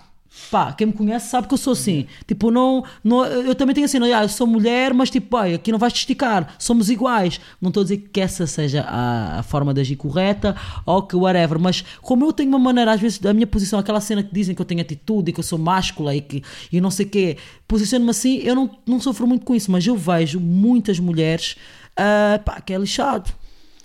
[0.51, 2.05] Pá, quem me conhece sabe que eu sou assim.
[2.27, 5.71] Tipo, não, não, eu também tenho assim, não, eu sou mulher, mas tipo, pai, aqui
[5.71, 7.39] não vais te esticar, somos iguais.
[7.61, 10.55] Não estou a dizer que essa seja a, a forma de agir correta
[10.85, 14.01] ou que whatever, mas como eu tenho uma maneira, às vezes, da minha posição, aquela
[14.01, 16.79] cena que dizem que eu tenho atitude e que eu sou máscula e que e
[16.79, 17.37] não sei o quê,
[17.67, 21.55] posiciono-me assim, eu não, não sofro muito com isso, mas eu vejo muitas mulheres
[21.95, 23.31] ah, pá, que é lixado.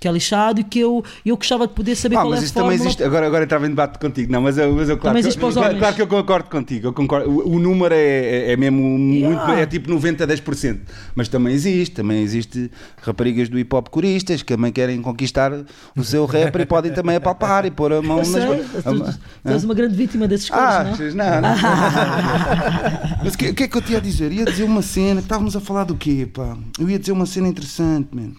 [0.01, 2.47] Que é lixado e que eu, eu gostava de poder saber Ah, qual mas é
[2.47, 3.05] a também existe.
[3.05, 4.33] Agora, agora entrava em debate contigo.
[4.33, 6.49] Não, mas eu, mas eu claro, Também que, existe para os claro, que eu concordo
[6.49, 6.87] contigo.
[6.89, 7.29] Eu concordo.
[7.31, 9.27] O, o número é, é, é mesmo muito.
[9.27, 9.61] Yeah.
[9.61, 10.79] É tipo 90 a 10%.
[11.15, 11.95] Mas também existe.
[11.97, 12.71] Também existe
[13.03, 15.53] raparigas do hip hop coristas que também querem conquistar
[15.95, 18.83] o seu rapper e podem também apalpar e pôr a mão Eu nas.
[18.83, 20.95] tu, tu és uma grande vítima desses coisas, Ah, não?
[20.97, 21.51] vocês- não, não.
[23.23, 24.33] Mas o que, que é que eu te ia dizer?
[24.33, 26.57] Ia dizer uma cena, estávamos a falar do quê, pá?
[26.79, 28.35] Eu ia dizer uma cena interessante, mano.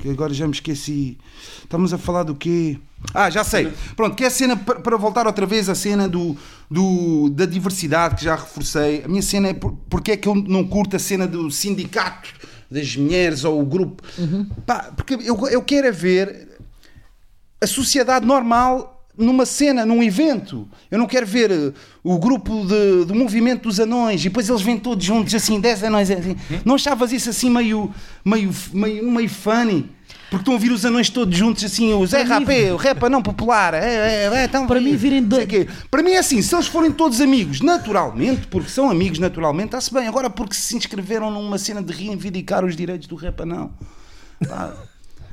[0.00, 1.18] Que agora já me esqueci.
[1.62, 2.78] Estávamos a falar do quê?
[3.12, 3.72] Ah, já sei.
[3.96, 6.36] Pronto, que é a cena, para voltar outra vez à cena do,
[6.70, 9.02] do, da diversidade que já reforcei.
[9.04, 12.30] A minha cena é por, porque é que eu não curto a cena do sindicato
[12.70, 14.02] das mulheres ou o grupo.
[14.66, 16.58] Pá, porque eu, eu quero é ver
[17.60, 20.68] a sociedade normal numa cena, num evento.
[20.90, 21.72] Eu não quero ver eh,
[22.02, 25.84] o grupo de, do movimento dos anões e depois eles vêm todos juntos, assim, 10
[25.84, 26.10] anões.
[26.10, 26.36] Assim.
[26.64, 27.92] Não achavas isso assim meio,
[28.24, 29.90] meio, meio, meio funny?
[30.30, 33.08] Porque estão a vir os anões todos juntos, assim, os Para mim- RAP, o rapa
[33.08, 33.72] não popular.
[33.74, 34.90] É, é, é, então Para vem.
[34.90, 35.46] mim virem dois-.
[35.90, 39.92] Para mim é assim, se eles forem todos amigos, naturalmente, porque são amigos naturalmente, está-se
[39.94, 40.08] bem.
[40.08, 43.70] Agora porque se inscreveram numa cena de reivindicar os direitos do rapa, não.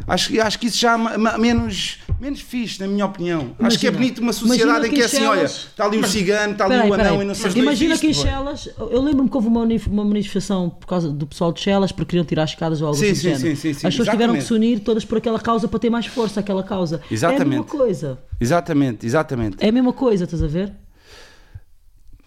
[0.07, 3.56] Acho, acho que isso já é menos, menos fixe, na minha opinião.
[3.60, 5.98] acho que é Imagina- bonito uma sociedade imagina em que é assim: olha, está ali
[5.99, 7.22] o cigano, está ali Peraí, o anão peraí.
[7.22, 7.60] e não sei quê.
[7.60, 8.14] Imagina que em.
[8.14, 12.10] Chelas, eu lembro-me que houve uma, uma manifestação por causa do pessoal de Chelas porque
[12.11, 14.34] queriam tirar as escadas ou algo Sim, assim sim, sim, sim, sim, As pessoas tiveram
[14.34, 14.45] que exatamente.
[14.45, 16.95] se unir todas por aquela causa para ter mais força aquela causa.
[16.95, 17.68] É a mesma Exatamente.
[17.72, 18.19] coisa.
[18.40, 19.57] Exatamente, exatamente.
[19.60, 20.72] É a mesma coisa, estás a ver?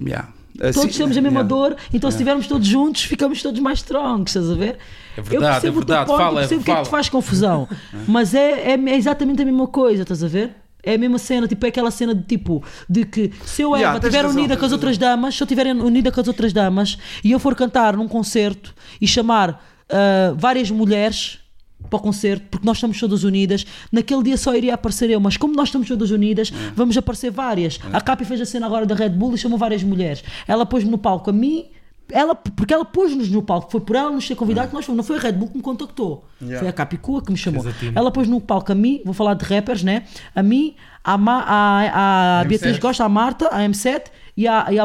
[0.00, 0.28] Yeah.
[0.56, 1.48] Todos Assim- temos a mesma yeah.
[1.48, 4.78] dor, então se estivermos todos juntos, ficamos todos mais strong, estás a ver?
[5.16, 6.06] É verdade, eu percebo é verdade.
[6.06, 7.68] ponto, Fala, eu percebo o que é que te faz confusão,
[8.06, 10.52] mas é, é, é exatamente a mesma coisa, estás a ver?
[10.82, 13.96] É a mesma cena, tipo, é aquela cena de tipo, de que se eu Yeah,
[13.96, 16.98] Eva estiver unida com as outras damas, se eu estiver unida com as outras damas
[17.24, 21.38] e eu for cantar num concerto e chamar ah, várias mulheres
[21.88, 25.36] para o concerto, porque nós estamos todas unidas, naquele dia só iria aparecer eu, mas
[25.36, 27.78] como nós estamos todas unidas, vamos aparecer várias.
[27.92, 30.24] A Capi fez a cena agora da Red Bull e chamou várias mulheres.
[30.46, 31.66] Ela pôs-me no palco a mim,
[32.10, 34.96] ela, porque ela pôs-nos no palco, foi por ela nos ter convidado que nós fomos,
[34.98, 37.64] não foi a Red Bull que me contactou, foi a Capicua que me chamou.
[37.66, 37.72] A.
[37.94, 40.04] Ela pôs no palco a mim, vou falar de rappers, né?
[40.34, 42.48] A mim, a, Ma, a, a M7.
[42.48, 44.04] Beatriz Costa, a Marta, a M7
[44.36, 44.84] e a, e a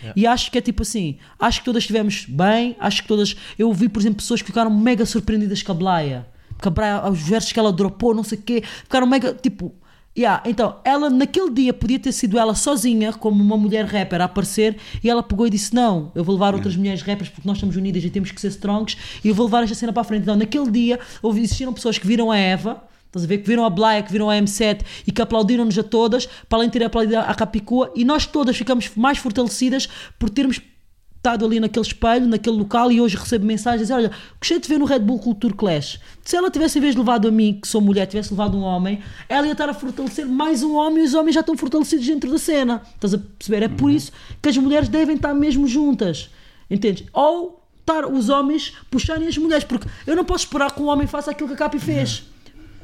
[0.00, 0.12] Blaia.
[0.16, 3.36] E acho que é tipo assim, acho que todas estivemos bem, acho que todas.
[3.58, 6.26] Eu vi, por exemplo, pessoas que ficaram mega surpreendidas com a Blaia.
[6.60, 9.74] quebrar os versos que ela dropou, não sei o quê, ficaram mega, tipo...
[10.16, 14.24] Yeah, então, ela naquele dia podia ter sido ela sozinha, como uma mulher rapper a
[14.24, 17.58] aparecer, e ela pegou e disse: Não, eu vou levar outras mulheres rappers porque nós
[17.58, 20.04] estamos unidas e temos que ser strongs, e eu vou levar esta cena para a
[20.04, 20.22] frente.
[20.22, 23.64] Então, naquele dia, houve, existiram pessoas que viram a Eva, estás a ver, que viram
[23.64, 26.84] a Blaia, que viram a M7 e que aplaudiram-nos a todas, para além de ter
[26.84, 30.60] aplaudido a Capicua, e nós todas ficamos mais fortalecidas por termos
[31.18, 34.10] estado ali naquele espelho, naquele local e hoje recebo mensagens, olha,
[34.40, 36.00] gostei de ver no Red Bull Culture Clash.
[36.24, 38.62] Se ela tivesse em vez de levado a mim, que sou mulher, tivesse levado um
[38.62, 42.06] homem, ela ia estar a fortalecer mais um homem e os homens já estão fortalecidos
[42.06, 42.82] dentro da cena.
[42.94, 43.64] Estás a perceber?
[43.64, 46.30] É por isso que as mulheres devem estar mesmo juntas.
[46.70, 47.04] Entendes?
[47.12, 51.06] Ou estar os homens puxarem as mulheres, porque eu não posso esperar que um homem
[51.06, 52.24] faça aquilo que a Capi fez.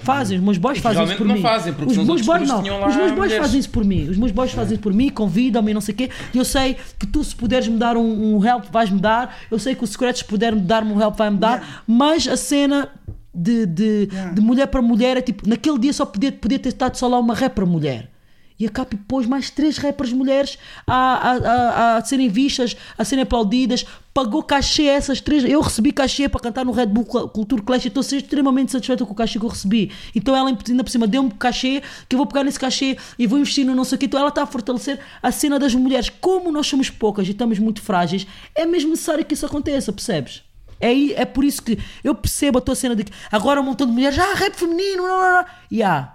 [0.04, 1.42] Fazem, os meus boys fazem isso realmente por não mim.
[1.42, 2.62] fazem, porque os meus boys não.
[2.62, 4.08] tinham lá Os meus boys fazem isso por mim.
[4.08, 6.10] Os meus boys fazem isso por mim, convidam-me e não sei o quê.
[6.32, 9.36] E eu sei que tu, se puderes me dar um, um help, vais-me dar.
[9.50, 11.82] Eu sei que o Secrets, se puder me dar-me um help, vai-me dar.
[11.86, 12.88] Mas a cena
[13.34, 16.96] de, de, de mulher para mulher é tipo, naquele dia só podia, podia ter estado
[16.96, 18.10] só lá uma rapper mulher.
[18.58, 23.04] E a Capi pôs mais três rappers mulheres a, a, a, a serem vistas, a
[23.04, 25.44] serem aplaudidas, pagou cachê essas três.
[25.44, 29.12] Eu recebi cachê para cantar no Red Bull Culture Clash e estou extremamente satisfeita com
[29.12, 29.90] o cachê que eu recebi.
[30.14, 33.38] Então ela ainda por cima deu-me cachê, que eu vou pegar nesse cachê e vou
[33.38, 34.04] investir no não sei o.
[34.04, 36.08] Então ela está a fortalecer a cena das mulheres.
[36.08, 38.24] Como nós somos poucas e estamos muito frágeis,
[38.54, 40.44] é mesmo necessário que isso aconteça, percebes?
[40.80, 43.86] É, é por isso que eu percebo a tua cena de que agora um montão
[43.86, 46.13] de mulheres, ah, rap feminino, não, não, não.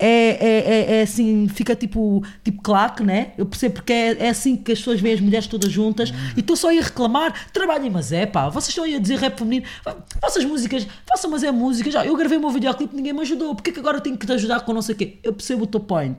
[0.00, 3.32] É, é, é, é assim, fica tipo, tipo claque, né?
[3.36, 6.40] Eu percebo porque é, é assim que as pessoas veem as mulheres todas juntas e
[6.40, 9.38] estou só aí a reclamar, trabalhem, mas é pá, vocês estão aí a dizer rap
[9.38, 9.66] feminino,
[10.20, 11.90] façam as músicas, façam, mas é música.
[11.90, 14.26] Já, eu gravei o meu videoclipe, ninguém me ajudou, porque é que agora tenho que
[14.26, 15.18] te ajudar com não sei o quê?
[15.22, 16.18] Eu percebo o teu point,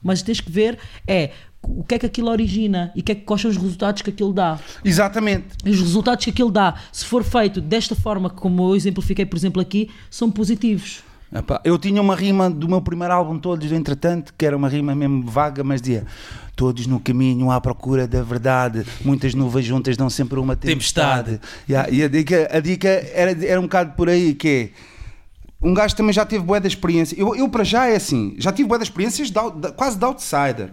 [0.00, 1.30] mas tens que ver é
[1.64, 4.10] o que é que aquilo origina e que é que quais são os resultados que
[4.10, 4.58] aquilo dá.
[4.84, 5.48] Exatamente.
[5.64, 9.60] Os resultados que aquilo dá, se for feito desta forma, como eu exemplifiquei, por exemplo,
[9.60, 11.02] aqui, são positivos.
[11.32, 14.94] Epá, eu tinha uma rima do meu primeiro álbum, Todos, entretanto, que era uma rima
[14.94, 16.06] mesmo vaga, mas dizia:
[16.54, 21.40] Todos no caminho à procura da verdade, muitas nuvens juntas dão sempre uma tempestade.
[21.68, 25.74] Yeah, e a dica, a dica era, era um bocado por aí: que é, um
[25.74, 27.18] gajo também já teve boa da experiência.
[27.18, 30.04] Eu, eu, para já, é assim: já tive boa das experiências de de- quase de
[30.04, 30.72] outsider,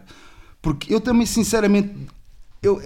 [0.61, 1.89] porque eu também, sinceramente,
[2.61, 2.79] eu,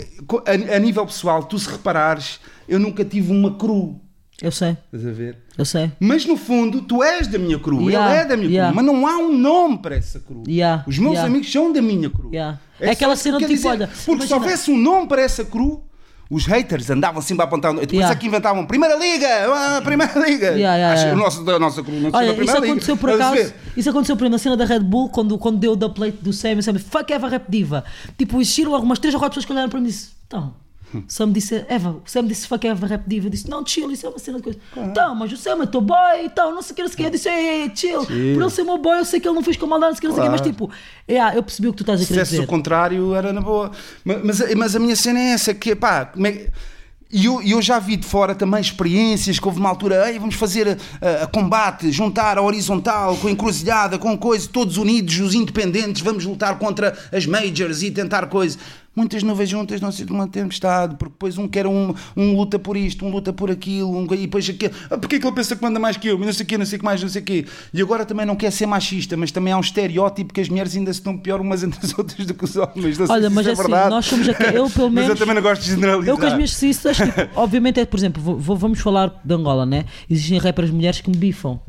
[0.45, 3.99] a, a nível pessoal, tu se reparares, eu nunca tive uma cru.
[4.41, 5.37] Eu sei, Estás a ver?
[5.57, 5.91] eu sei.
[5.99, 8.67] Mas no fundo, tu és da minha cru, Yeah, ele é da minha yeah.
[8.71, 10.43] cru, mas não há um nome para essa cru.
[10.47, 12.29] Yeah, Os meus amigos são da minha cru.
[12.31, 12.59] Yeah.
[12.79, 14.05] É É aquela cena que tipo, quer olha, dizer.
[14.05, 15.83] Porque se imagina- houvesse um nome para essa cru,
[16.29, 17.71] os haters andavam sempre a apontar.
[17.73, 18.13] Depois Yeah.
[18.13, 20.47] é que inventavam Primeira Liga, ah, Primeira Liga.
[20.51, 21.15] Yeah, yeah, Acho- yeah.
[21.19, 22.57] o nosso, a nossa se chama Olha, isso Liga.
[22.59, 23.53] aconteceu por acaso.
[23.75, 26.31] Isso aconteceu por exemplo na cena da Red Bull, quando, quando deu o plate do
[26.31, 27.83] Sam, Sam fuck Eva Rap Diva.
[28.15, 30.53] Tipo, existiram algumas três ou quatro pessoas que olharam para mim e disse: Então,
[31.07, 33.27] Sam disse, Eva, o Sam disse fuck Eva Rap Diva.
[33.27, 34.59] Eu disse: Não, chill, isso é uma cena de coisa.
[34.77, 36.97] Então, mas o Sam é teu boy, então, não sei o que, não sei o
[36.97, 37.03] que.
[37.03, 38.05] Eu disse: Ei, ei, chill.
[38.05, 39.99] Por ele ser meu boy, eu sei que ele não fez com maldade, não sei
[39.99, 40.31] o que, não sei o que.
[40.31, 40.71] Mas tipo,
[41.09, 42.39] yeah, eu percebi o que tu estás a Se querer dizer.
[42.41, 43.71] o contrário, era na boa.
[44.05, 46.47] Mas, mas, mas a minha cena é essa: que pá, como é-
[47.09, 50.35] e eu, eu já vi de fora também experiências que houve uma altura, Ei, vamos
[50.35, 55.33] fazer a, a combate, juntar a horizontal com a encruzilhada, com coisa, todos unidos, os
[55.33, 58.57] independentes, vamos lutar contra as majors e tentar coisa.
[58.97, 62.57] Muitas nuvens juntas não se de uma tempestade, porque depois um quer um, um luta
[62.57, 64.73] por isto, um luta por aquilo, um, e depois aquele.
[64.89, 66.17] Ah, porque é que ele pensa que manda mais que eu?
[66.17, 67.45] Mas não sei o quê, não sei o que mais, não sei o quê.
[67.71, 70.75] E agora também não quer ser machista, mas também há um estereótipo que as mulheres
[70.75, 72.97] ainda se estão pior umas entre as outras do que os homens.
[72.97, 73.89] Não Olha, mas é assim, verdade.
[73.91, 75.09] nós somos aqui, eu pelo Mas menos.
[75.11, 76.09] eu também não gosto de generalizar.
[76.09, 79.33] Eu com as minhas sisters, tipo, obviamente é, por exemplo, vou- vou- vamos falar de
[79.33, 79.85] Angola, né?
[80.09, 81.59] Existem rappers mulheres que me bifam.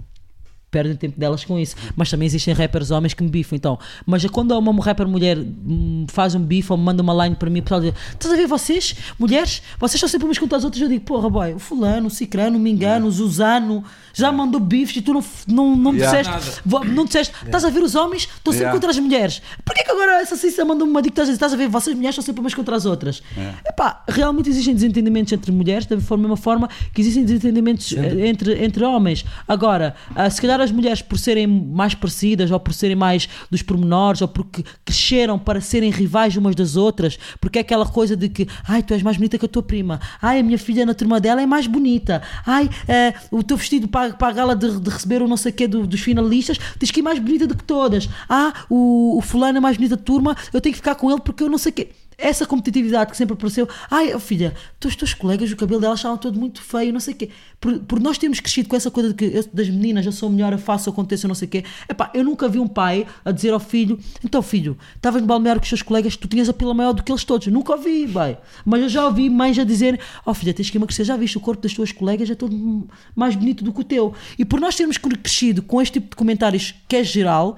[0.70, 1.74] Perdem tempo delas com isso.
[1.96, 3.56] Mas também existem rappers homens que me bifam.
[3.56, 7.36] Então, mas quando uma rapper mulher hum, faz um bife ou me manda uma line
[7.36, 9.62] para mim, o pessoal diz: Estás a ver vocês, mulheres?
[9.78, 10.82] Vocês estão sempre umas contra as outras.
[10.82, 13.82] Eu digo: Porra, boy, o Fulano, o Cicrano, o Mingano, o Zuzano
[14.12, 16.22] já mandou bifes e tu não, não, não Yeah.
[16.22, 16.62] disseste.
[16.94, 18.22] Não disseste, estás a ver os homens?
[18.22, 18.72] Estão sempre Yeah.
[18.78, 19.42] contra as mulheres.
[19.64, 21.12] Porquê que agora essa cissa mandou-me uma dica?
[21.22, 23.22] Estás a dizer, Estás a ver, vocês mulheres estão sempre umas contra as outras.
[23.66, 28.84] Epá, realmente existem desentendimentos entre mulheres, da mesma forma que existem desentendimentos eh, entre, entre
[28.84, 29.24] homens.
[29.46, 33.62] Agora, ah, se calhar as mulheres, por serem mais parecidas, ou por serem mais dos
[33.62, 38.28] pormenores, ou porque cresceram para serem rivais umas das outras, porque é aquela coisa de
[38.28, 40.94] que, ai, tu és mais bonita que a tua prima, ai, a minha filha na
[40.94, 44.80] turma dela é mais bonita, ai, eh, o teu vestido para, para a gala de,
[44.80, 47.56] de receber o não sei quê do- dos finalistas, tens que ir mais bonita do
[47.56, 50.94] que todas, ah, o, o fulano é mais bonita da turma, eu tenho que ficar
[50.94, 51.88] com ele porque eu não sei quê.
[52.18, 54.52] Essa competitividade que sempre apareceu, ai oh, filha,
[54.84, 57.30] os teus colegas, o cabelo dela estavam todo muito feio, não sei o quê.
[57.60, 60.28] Por, por nós termos crescido com essa coisa de que eu, das meninas, eu sou
[60.28, 61.64] melhor, eu faço, aconteça, não sei o quê.
[61.88, 65.60] Epá, eu nunca vi um pai a dizer ao filho, então filho, estavas no balneário
[65.60, 67.46] com os teus colegas, tu tinhas a pila maior do que eles todos.
[67.46, 68.36] Nunca ouvi, bai.
[68.64, 71.40] Mas eu já ouvi mães a dizer, oh filha, tens que emagrecer, já viste o
[71.40, 74.12] corpo das tuas colegas, é todo mais bonito do que o teu.
[74.36, 77.56] E por nós termos crescido com este tipo de comentários que é geral,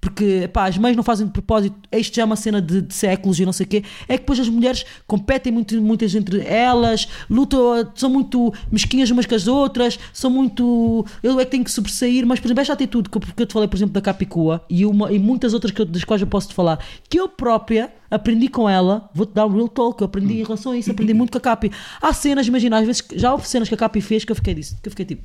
[0.00, 2.94] porque pá, as mães não fazem de propósito, isto já é uma cena de, de
[2.94, 6.40] séculos e não sei o quê, é que depois as mulheres competem muito, muitas entre
[6.40, 11.04] elas, lutam, são muito mesquinhas umas com as outras, são muito.
[11.22, 13.46] Eu é que tenho que sobressair, mas por exemplo, esta atitude que eu, que eu
[13.46, 16.22] te falei, por exemplo, da Capicua e, uma, e muitas outras que eu, das quais
[16.22, 20.00] eu posso te falar, que eu própria aprendi com ela, vou-te dar um real talk,
[20.00, 21.70] eu aprendi em relação a isso, aprendi muito com a Capi.
[22.00, 24.54] Há cenas, imagina, às vezes já houve cenas que a Capi fez que eu fiquei
[24.54, 25.22] disso, que eu fiquei tipo.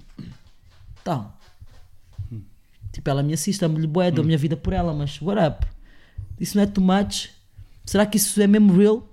[1.03, 1.31] Tá,
[2.95, 5.67] Tipo, ela me assiste, amo-lhe bué, dou a minha vida por ela, mas what up?
[6.39, 7.29] Isso não é too much?
[7.85, 9.05] Será que isso é mesmo real?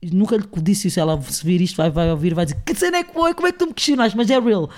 [0.00, 2.72] Eu nunca lhe disse isso, ela se vir isto vai, vai ouvir vai dizer que
[2.76, 4.16] cena é que foi, como é que tu me questionaste?
[4.16, 4.70] Mas é real.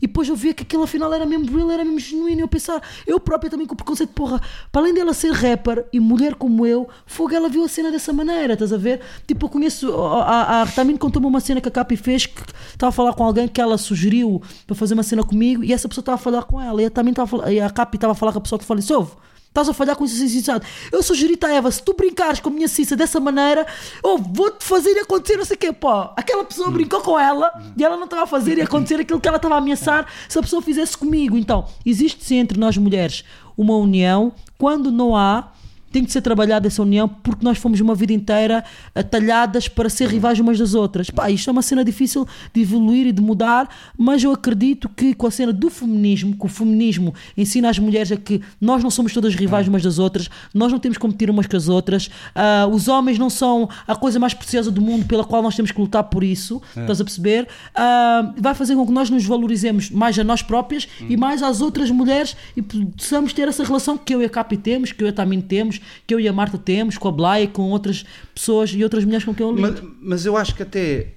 [0.00, 2.40] E depois eu via que aquilo afinal era mesmo real, era mesmo genuíno.
[2.40, 5.86] E eu pensava, eu própria também com o preconceito, porra, para além dela ser rapper
[5.92, 9.00] e mulher como eu, fogo, ela viu a cena dessa maneira, estás a ver?
[9.26, 12.88] Tipo, eu conheço, a, a Artamine contou-me uma cena que a Capi fez, que estava
[12.88, 16.02] a falar com alguém que ela sugeriu para fazer uma cena comigo e essa pessoa
[16.02, 16.80] estava a falar com ela.
[16.80, 19.12] E a, estava, e a Capi estava a falar com a pessoa que falou: Ouve,
[19.48, 20.60] Estás a falhar com isso assim,
[20.92, 23.66] Eu sugeri-te a Eva, se tu brincares com a minha Cissa dessa maneira,
[24.04, 25.90] eu vou-te fazer acontecer não sei o quê, pô.
[26.16, 29.26] Aquela pessoa brincou com ela e ela não estava a fazer e acontecer aquilo que
[29.26, 31.36] ela estava a ameaçar se a pessoa fizesse comigo.
[31.36, 33.24] Então, existe sim entre nós mulheres
[33.56, 34.32] uma união.
[34.56, 35.52] Quando não há,
[35.90, 40.08] tem que ser trabalhada essa união porque nós fomos uma vida inteira atalhadas para ser
[40.08, 41.10] rivais umas das outras.
[41.10, 45.14] Pá, isto é uma cena difícil de evoluir e de mudar, mas eu acredito que
[45.14, 48.90] com a cena do feminismo, que o feminismo ensina às mulheres a que nós não
[48.90, 52.06] somos todas rivais umas das outras, nós não temos que competir umas com as outras,
[52.06, 55.70] uh, os homens não são a coisa mais preciosa do mundo pela qual nós temos
[55.70, 56.80] que lutar por isso, é.
[56.80, 57.48] estás a perceber?
[57.74, 61.06] Uh, vai fazer com que nós nos valorizemos mais a nós próprias hum.
[61.08, 64.56] e mais às outras mulheres e possamos ter essa relação que eu e a Capi
[64.56, 67.12] temos, que eu e a Tamine temos, que eu e a Marta temos, com a
[67.12, 69.82] Blay, com outras pessoas e outras mulheres com quem eu lido.
[69.82, 71.08] Mas, mas eu acho que até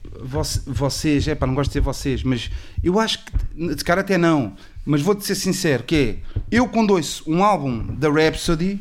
[0.66, 2.50] vocês, é para não gosto de dizer vocês, mas
[2.84, 4.54] eu acho que, de cara até não,
[4.86, 6.16] mas vou-te ser sincero, que é,
[6.52, 8.80] eu quando ouço um álbum da Rhapsody,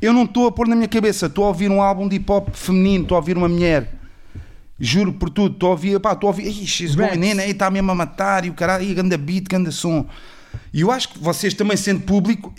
[0.00, 2.30] eu não estou a pôr na minha cabeça, estou a ouvir um álbum de hip
[2.30, 3.92] hop feminino, estou a ouvir uma mulher.
[4.80, 7.90] Juro por tudo, estou a ouvir, pá, estou a ouvir, she's going in, está mesmo
[7.90, 10.06] a matar, e o caralho, e ganda beat, ganda som.
[10.72, 12.52] E eu acho que vocês também sendo público,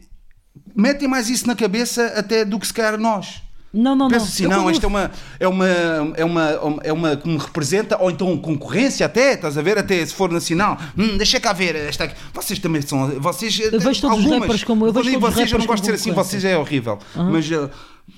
[0.75, 3.41] metem mais isso na cabeça até do que se calhar nós.
[3.73, 4.31] Não, não, Penso não.
[4.31, 5.67] assim, não, isto é uma, é uma,
[6.15, 10.05] é uma, é uma que me representa, ou então concorrência até, estás a ver, até
[10.05, 10.77] se for nacional.
[10.95, 12.15] Hum, deixa cá ver, esta aqui.
[12.31, 13.59] Vocês também são, vocês...
[13.59, 15.87] Eu vejo todos algumas, os rappers como eu, vejo todos vocês, eu não gosto de
[15.87, 16.99] ser assim, vocês é horrível.
[17.15, 17.31] Uhum.
[17.31, 17.67] Mas uh,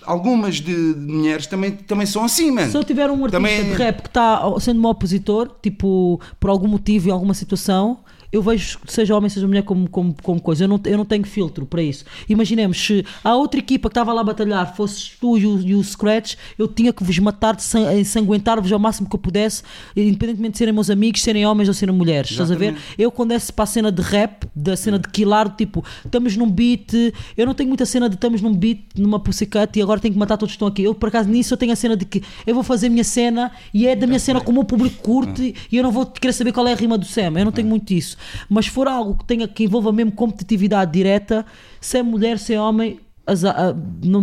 [0.03, 2.69] algumas de, de, mulheres também, também são assim, mano.
[2.69, 3.63] Se eu tiver um artista também...
[3.63, 7.99] de rap que está sendo meu opositor, tipo, por algum motivo, em alguma situação,
[8.35, 10.65] eu vejo, seja homem, seja mulher, como, como, como coisa.
[10.65, 12.03] Eu não, eu não tenho filtro para isso.
[12.27, 15.73] Imaginemos, se a outra equipa que estava lá a batalhar fosse tu e o, e
[15.73, 17.55] o Scratch, eu tinha que vos matar,
[17.97, 19.63] ensanguentar-vos ao máximo que eu pudesse,
[19.95, 22.31] independentemente de serem meus amigos, serem homens ou serem mulheres.
[22.31, 22.59] Exatamente.
[22.59, 23.01] Estás a ver?
[23.01, 26.49] Eu, quando é para a cena de rap, da cena de killar, tipo, estamos num
[26.49, 26.93] beat,
[27.37, 30.19] eu não tenho muita cena de estamos num beat, numa pussycat e agora tenho que
[30.19, 30.83] matar todos que estão aqui.
[30.83, 33.03] Eu, por acaso, nisso eu tenho a cena de que eu vou fazer a minha
[33.05, 36.33] cena e é da minha cena como o público curte e eu não vou querer
[36.33, 37.39] saber qual é a rima do Sam.
[37.39, 38.17] Eu não tenho muito isso.
[38.49, 41.45] Mas for algo que tenha que envolva mesmo competitividade direta,
[41.79, 42.99] se é mulher, se é homem,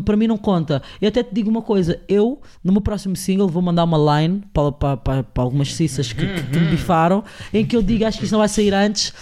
[0.05, 0.81] para mim não conta.
[1.01, 4.43] Eu até te digo uma coisa: eu, no meu próximo single, vou mandar uma line
[4.53, 8.05] para, para, para, para algumas cissas que, que, que, me bifaram, em que eu digo,
[8.05, 9.13] acho que isso não vai sair antes,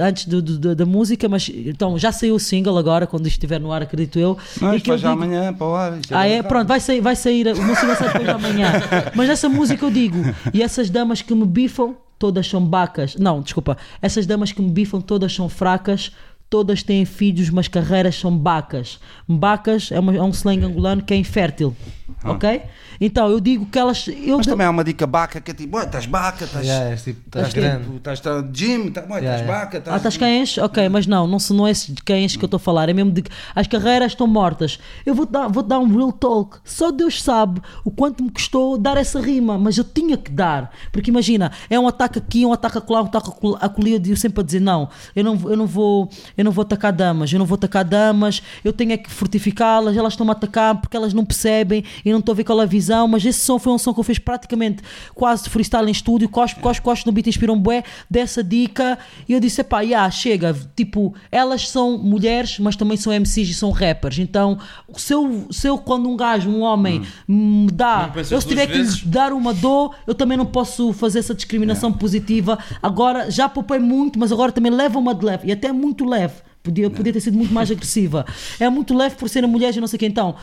[0.00, 3.58] antes do, do, da música, mas então já saiu o single agora, quando isto estiver
[3.58, 4.38] no ar, acredito eu.
[4.60, 5.98] Não, e que eu já digo, amanhã para o ar.
[6.10, 6.42] Ah, é?
[6.42, 8.72] Pronto, vai sair, vai sair, o meu single sai depois de amanhã.
[9.14, 10.18] Mas nessa música eu digo,
[10.54, 13.16] e essas damas que me bifam todas são bacas.
[13.16, 13.78] Não, desculpa.
[14.02, 16.12] Essas damas que me bifam todas são fracas,
[16.50, 18.98] todas têm filhos, mas carreiras são bacas.
[19.26, 21.74] Bacas é, uma, é um slang angolano que é infértil.
[22.22, 22.32] Ah.
[22.32, 22.62] Ok?
[23.00, 24.06] Então eu digo que elas.
[24.08, 26.66] Eu Mas também há uma dica baca que é tipo, estás baca, estás.
[26.66, 27.84] Yeah, é tipo, estás grande.
[27.84, 29.46] Tipo, estás tá, gym, estás yeah, yeah.
[29.46, 29.78] baca.
[29.78, 29.94] Estás...
[29.94, 30.58] Ah, estás cães?
[30.58, 33.10] Ok, mas não, não, não é de cães que eu estou a falar, é mesmo
[33.10, 34.78] de que as carreiras estão mortas.
[35.06, 36.58] Eu vou-te dar, vou dar um real talk.
[36.62, 40.70] Só Deus sabe o quanto me custou dar essa rima, mas eu tinha que dar.
[40.92, 43.72] Porque imagina, é um ataque aqui, um ataque acolá, um ataque acolá,
[44.06, 46.10] eu sempre a dizer não, eu não, eu não vou,
[46.40, 49.96] eu não vou atacar damas, eu não vou atacar damas, eu tenho é que fortificá-las,
[49.96, 52.64] elas estão-me a atacar porque elas não percebem e não estou a ver qual é
[52.64, 54.82] a visão, mas esse som foi um som que eu fiz praticamente
[55.14, 58.98] quase de freestyle em estúdio, cospe, cospe, cospe no beat, inspira um bué dessa dica
[59.28, 63.54] e eu disse, pá, yeah, chega, tipo, elas são mulheres, mas também são MCs e
[63.54, 64.58] são rappers, então
[64.96, 68.72] se eu, se eu quando um gajo, um homem me dá, eu se tiver que
[68.72, 69.04] lhe vezes?
[69.04, 72.58] dar uma dor, eu também não posso fazer essa discriminação positiva.
[72.82, 76.29] Agora já poupei muito, mas agora também leva uma de leve, e até muito leve.
[76.62, 78.26] Podia, podia ter sido muito mais agressiva.
[78.58, 80.06] É muito leve por ser mulher e não sei o que.
[80.06, 80.36] Então,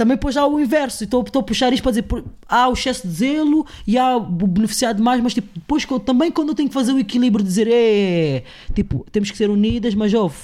[0.00, 1.04] também depois há o inverso.
[1.04, 2.06] Estou estou a puxar isto para dizer:
[2.48, 6.48] há o excesso de zelo e há o beneficiar demais, mas tipo, depois também quando
[6.48, 8.42] eu tenho que fazer o equilíbrio de dizer: é,
[8.74, 10.38] tipo, temos que ser unidas, mas ouve.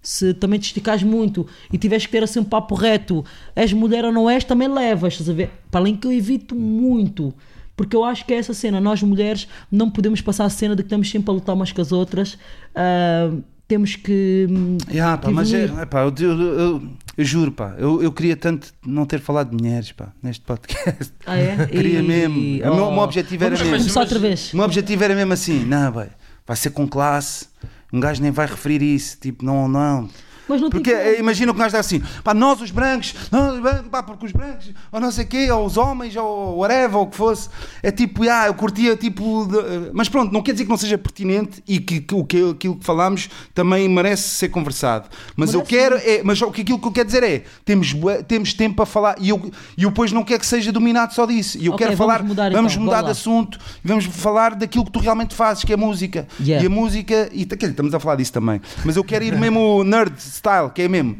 [0.00, 4.04] Se também te esticares muito e tiveres que ter assim um papo reto, és mulher
[4.04, 5.50] ou não és, também levas, estás a ver?
[5.70, 7.32] Para além que eu evito muito,
[7.76, 8.80] porque eu acho que é essa cena.
[8.80, 11.80] Nós mulheres não podemos passar a cena de que estamos sempre a lutar umas com
[11.80, 12.38] as outras.
[12.74, 13.30] ah,
[13.68, 14.46] temos que.
[14.50, 16.82] hum, Yeah, pá, mas é, é, pá, eu, eu- eu-
[17.16, 21.12] eu juro, pá, eu, eu queria tanto não ter falado de mulheres pá, neste podcast.
[21.26, 21.64] Ah, é?
[21.66, 22.36] Queria E- mesmo.
[22.36, 23.84] O meu- meu objetivo era Vamos mesmo.
[23.84, 24.52] começar outra vez.
[24.52, 26.08] O meu objetivo era mesmo assim, não, vai,
[26.46, 27.46] vai ser com classe,
[27.92, 30.08] um gajo nem vai referir isso, tipo, não, não.
[30.52, 33.60] Mas não Porque eh, imagina que gajo está assim, pá, nós os brancos, nós os
[33.60, 36.96] brancos, pá, porque os brancos, ou não sei o quê, ou os homens, ou whatever,
[36.96, 37.48] ou o que fosse,
[37.82, 40.96] é tipo, ah, eu curtia, tipo, de- mas pronto, não quer dizer que não seja
[40.98, 45.08] pertinente e que, que que aquilo que falamos também merece ser conversado.
[45.36, 47.94] Mas eu Merece quero, é, mas o que aquilo que eu quero dizer é, temos,
[48.28, 51.26] temos tempo para falar e eu, e eu depois não quero que seja dominado só
[51.26, 51.58] disso.
[51.58, 53.10] E eu Ok, quero vamos falar, mudar vamos então, mudar de lá.
[53.10, 56.26] assunto, vamos falar daquilo que tu realmente fazes, que é música.
[56.40, 56.62] Yeah.
[56.62, 59.36] E a música, e quer dizer, estamos a falar disso também, mas eu quero ir
[59.38, 60.12] mesmo nerd
[60.42, 61.18] style, que é mesmo.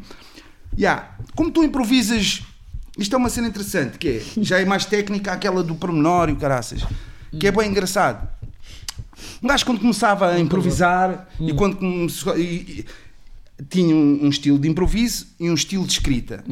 [0.77, 1.15] Yeah.
[1.35, 2.41] Como tu improvisas,
[2.97, 6.33] isto é uma cena interessante, que é, já é mais técnica aquela do pormenor e
[6.33, 6.83] o caraças,
[7.39, 8.27] que é bem engraçado.
[9.41, 12.85] Um gajo quando começava a improvisar e quando começou, e- e-
[13.69, 16.43] tinha um, um estilo de improviso e um estilo de escrita,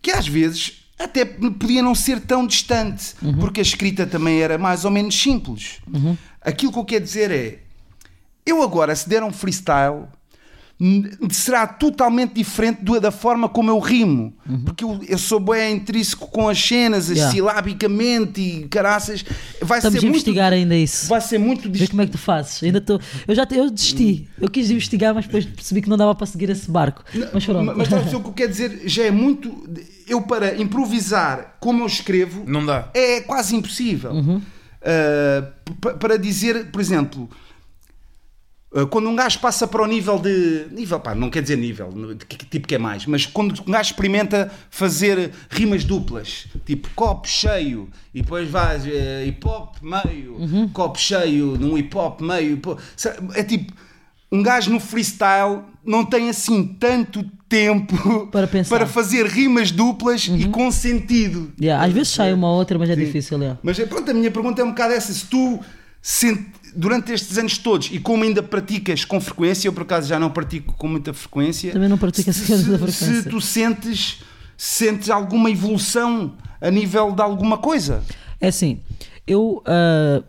[0.00, 4.84] que às vezes até podia não ser tão distante, porque a escrita também era mais
[4.84, 5.78] ou menos simples.
[6.40, 7.58] Aquilo que eu quero dizer é,
[8.46, 10.04] eu agora, se der um freestyle,
[11.30, 14.32] será totalmente diferente do- da forma como eu rimo.
[14.64, 17.30] Porque eu, eu sou bem intrínseco com as cenas, Yeah.
[17.30, 19.22] silabicamente e caraças.
[19.60, 21.06] Vai Estamos ser a muito, investigar ainda isso.
[21.08, 21.90] Vai ser muito Ver distinto.
[21.90, 22.62] como é que tu fazes.
[22.62, 23.00] Ainda estou.
[23.28, 24.28] Eu já te- eu desisti.
[24.40, 27.04] Eu quis investigar, mas depois percebi que não dava para seguir esse barco.
[27.32, 27.74] Mas pronto.
[27.76, 28.80] Mas estás a o que eu quero dizer?
[28.86, 29.68] Já é muito.
[30.08, 32.88] Eu, para improvisar como eu escrevo, Não dá.
[32.94, 34.12] é quase impossível.
[34.12, 37.30] Uh, pa- para dizer, por exemplo, uh,
[38.90, 40.66] quando um gajo passa para o nível de.
[40.70, 43.52] Nível, pá, não quer dizer nível, de que, que tipo que é mais, mas quando
[43.66, 49.74] um gajo experimenta fazer rimas duplas, tipo copo cheio, e depois vais uh, hip hop
[49.82, 52.60] meio, copo cheio num hip hop meio,
[53.34, 53.72] é tipo.
[54.32, 57.96] Um gajo no freestyle não tem assim tanto tempo
[58.30, 58.76] Para pensar.
[58.78, 61.50] para fazer rimas duplas e com sentido.
[61.60, 63.36] Yeah, às vezes sai uma ou outra, mas é difícil.
[63.38, 63.58] Yeah.
[63.60, 65.12] Mas é, pronto, a minha pergunta é um bocado essa.
[65.12, 65.58] Se tu,
[66.00, 70.18] sent- durante estes anos todos, e como ainda praticas com frequência, eu por acaso já
[70.18, 71.72] não pratico com muita frequência.
[71.72, 73.22] Também não pratico se, com muita frequência.
[73.22, 74.20] Se tu sentes,
[74.56, 78.02] sentes alguma evolução a nível de alguma coisa.
[78.40, 78.80] É assim,
[79.26, 80.22] eu ah,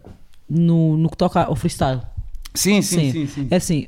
[0.50, 2.02] no, no que toca ao freestyle,
[2.54, 3.88] Sim, sim, é assim.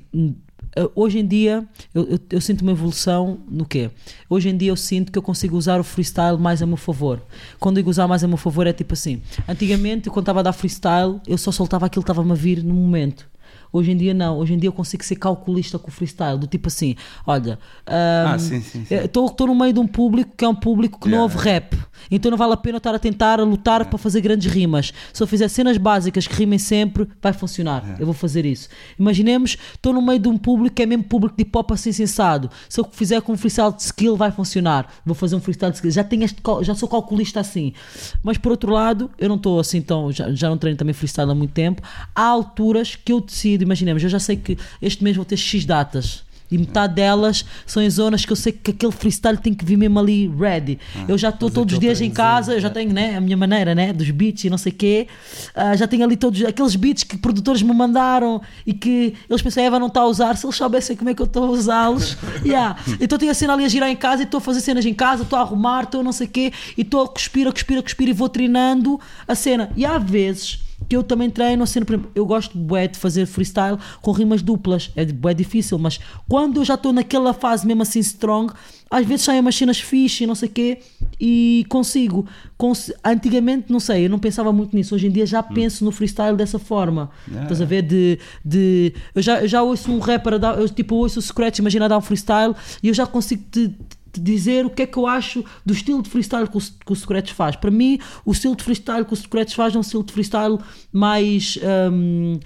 [0.75, 3.89] Ah, Hoje em dia eu, eu, eu sinto uma evolução no quê?
[4.29, 7.21] Hoje em dia eu sinto que eu consigo usar o freestyle mais a meu favor.
[7.59, 10.53] Quando digo usar mais a meu favor é tipo assim: antigamente, quando estava a dar
[10.53, 13.32] freestyle, eu só soltava aquilo que estava-me a vir no momento.
[13.73, 16.45] Hoje em dia não, hoje em dia eu consigo ser calculista com o freestyle, do
[16.47, 16.95] tipo assim,
[17.25, 18.95] olha, Ah, hum, sim, sim, sim.
[18.95, 21.23] estou no meio de um público que é um público que não Yeah.
[21.23, 21.75] ouve rap,
[22.11, 24.93] então não vale a pena estar a tentar lutar para fazer grandes rimas.
[25.11, 27.95] Se eu fizer cenas básicas que rimem sempre, vai funcionar.
[27.99, 28.69] Eu vou fazer isso.
[28.99, 31.91] Imaginemos, estou no meio de um público que é mesmo público de hip hop assim
[31.91, 32.49] sensado.
[32.69, 34.87] Se eu fizer com um freestyle de skill, vai funcionar.
[35.05, 35.91] Vou fazer um freestyle de skill.
[35.91, 37.73] Já, tenho este, já sou calculista assim.
[38.21, 40.11] Mas por outro lado, eu não estou assim tão.
[40.11, 41.81] Já, já não treino também freestyle há muito tempo.
[42.13, 45.65] Há alturas que eu decido, imaginemos, eu já sei que este mês vou ter X
[45.65, 46.23] datas.
[46.53, 49.75] E metade delas são em zonas que eu sei que aquele freestyle tem que vir
[49.75, 50.77] mesmo ali ready.
[51.07, 53.35] eu já estou fazer todos os dias em casa, eu já tenho né, a minha
[53.35, 55.07] maneira né, dos beats e não sei o quê.
[55.55, 59.63] Ah, já tenho ali todos aqueles beats que produtores me mandaram e que eles pensam,
[59.63, 60.37] Eva não está a usar.
[60.37, 62.15] Se eles soubessem como é que eu estou a usá-los.
[62.45, 62.77] yeah.
[63.01, 64.93] Então tenho a cena ali a girar em casa e estou a fazer cenas em
[64.93, 67.79] casa, estou a arrumar, estou não sei o quê, e estou a cuspir, a cuspir,
[67.79, 69.71] a cuspir e vou treinando a cena.
[69.75, 70.59] E há vezes
[70.93, 74.11] porque eu também treino a cena, por exemplo, eu gosto bué de fazer freestyle com
[74.11, 75.99] rimas duplas, é bué difícil, mas
[76.29, 78.53] quando eu já estou naquela fase mesmo assim strong,
[78.91, 80.77] às vezes saem umas cenas fixe e não sei o quê
[81.19, 82.27] e consigo.
[82.57, 84.93] Cons- Antigamente, não sei, eu não pensava muito nisso.
[84.93, 87.09] Hoje em dia já penso no freestyle dessa forma.
[87.43, 87.81] Estás a ver?
[87.81, 91.21] De, de, eu, já, eu já ouço um rapper, a dar, eu tipo ouço o
[91.21, 92.53] Scratch, imagina dar um freestyle
[92.83, 93.75] e eu já consigo te, te
[94.21, 96.95] dizer o que é que eu acho do estilo de freestyle que o, que o
[96.95, 97.55] Scratch faz.
[97.55, 100.57] Para mim, o estilo de freestyle que o Scratch faz é um estilo de freestyle
[100.91, 101.57] mais.
[101.91, 102.39] hum,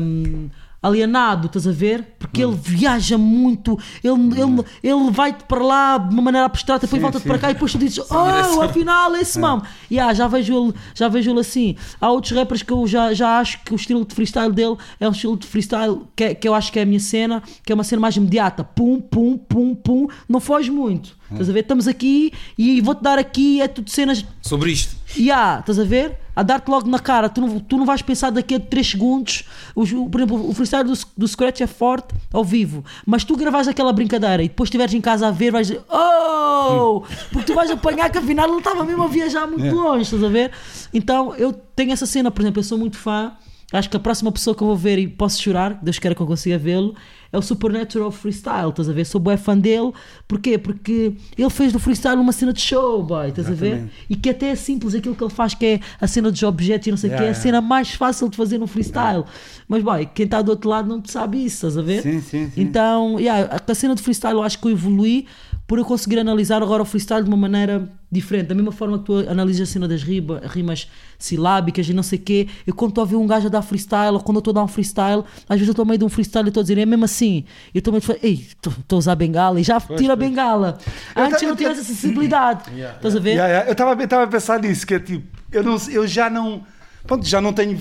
[0.00, 0.50] hum,
[0.82, 2.14] alienado, estás a ver?
[2.18, 7.02] Porque ele viaja muito, ele, ele, ele vai-te para lá de uma maneira abstrata, depois
[7.02, 9.62] volta-te para cá e depois tu dizes, oh, afinal é esse mamo.
[9.90, 11.76] Yeah, já vejo ele, já vejo ele assim.
[12.00, 15.08] Há outros rappers que eu já, já acho que o estilo de freestyle dele é
[15.08, 17.72] um estilo de freestyle que, é- que eu acho que é a minha cena, que
[17.72, 18.62] é uma cena mais imediata.
[18.62, 21.16] Pum, pum, pum, pum, não foge muito.
[21.30, 21.60] Estás a ver?
[21.60, 24.96] Estamos aqui e vou-te dar aqui, é tudo cenas Sobre isto.
[25.30, 26.18] há, estás a ver?
[26.38, 29.42] A dar-te logo na cara, tu não, tu não vais pensar daqui a 3 segundos.
[29.74, 33.66] Os- por exemplo, o freestyle do, do Scratch é forte ao vivo, mas tu gravares
[33.66, 37.02] aquela brincadeira e depois estiveres em casa a ver, vais dizer Oh!
[37.32, 40.28] Porque tu vais apanhar que afinal ele estava mesmo a viajar muito longe, estás a
[40.28, 40.52] ver?
[40.94, 43.32] Então eu tenho essa cena, por exemplo, eu sou muito fã.
[43.70, 46.22] Acho que a próxima pessoa que eu vou ver e posso chorar, Deus queira que
[46.22, 46.94] eu consiga vê-lo,
[47.30, 49.04] é o Supernatural Freestyle, estás a ver?
[49.04, 49.92] Sou bué fã dele,
[50.26, 50.56] porquê?
[50.56, 53.66] Porque ele fez do freestyle uma cena de show, boy, estás a ver?
[53.66, 53.92] Exatamente.
[54.08, 56.86] E que até é simples aquilo que ele faz, que é a cena dos objetos
[56.86, 57.42] e não sei o Yeah, que, é a yeah.
[57.42, 59.24] cena mais fácil de fazer no freestyle.
[59.68, 62.02] Mas, boy, quem está do outro lado não sabe isso, estás a ver?
[62.02, 62.60] Sim, sim, sim.
[62.60, 65.26] Então, yeah, a cena de freestyle eu acho que eu evolui
[65.68, 68.46] por eu conseguir analisar agora o freestyle de uma maneira diferente.
[68.46, 70.88] Da mesma forma que tu analisas a cena das riba- rimas
[71.18, 73.60] silábicas e não sei o quê, eu quando estou a ver um gajo a dar
[73.62, 75.98] freestyle ou quando eu estou a dar um freestyle, às vezes eu estou a meio
[75.98, 77.44] de um freestyle e estou a dizer, é mesmo assim.
[77.74, 80.16] E eu estou meio de falar, ei, estou a usar bengala e já tiro a
[80.16, 80.78] bengala.
[81.14, 82.62] Eu Antes eu não tinha essa sensibilidade.
[82.96, 83.30] Estás a ver?
[83.32, 83.68] Yeah, yeah.
[83.68, 86.62] Eu estava eu tava a pensar nisso, que é tipo, eu, não, eu já não.
[87.06, 87.78] Pronto, já não tenho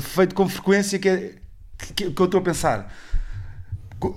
[0.00, 1.34] feito com frequência que, é-
[1.94, 2.90] que, que eu estou a pensar.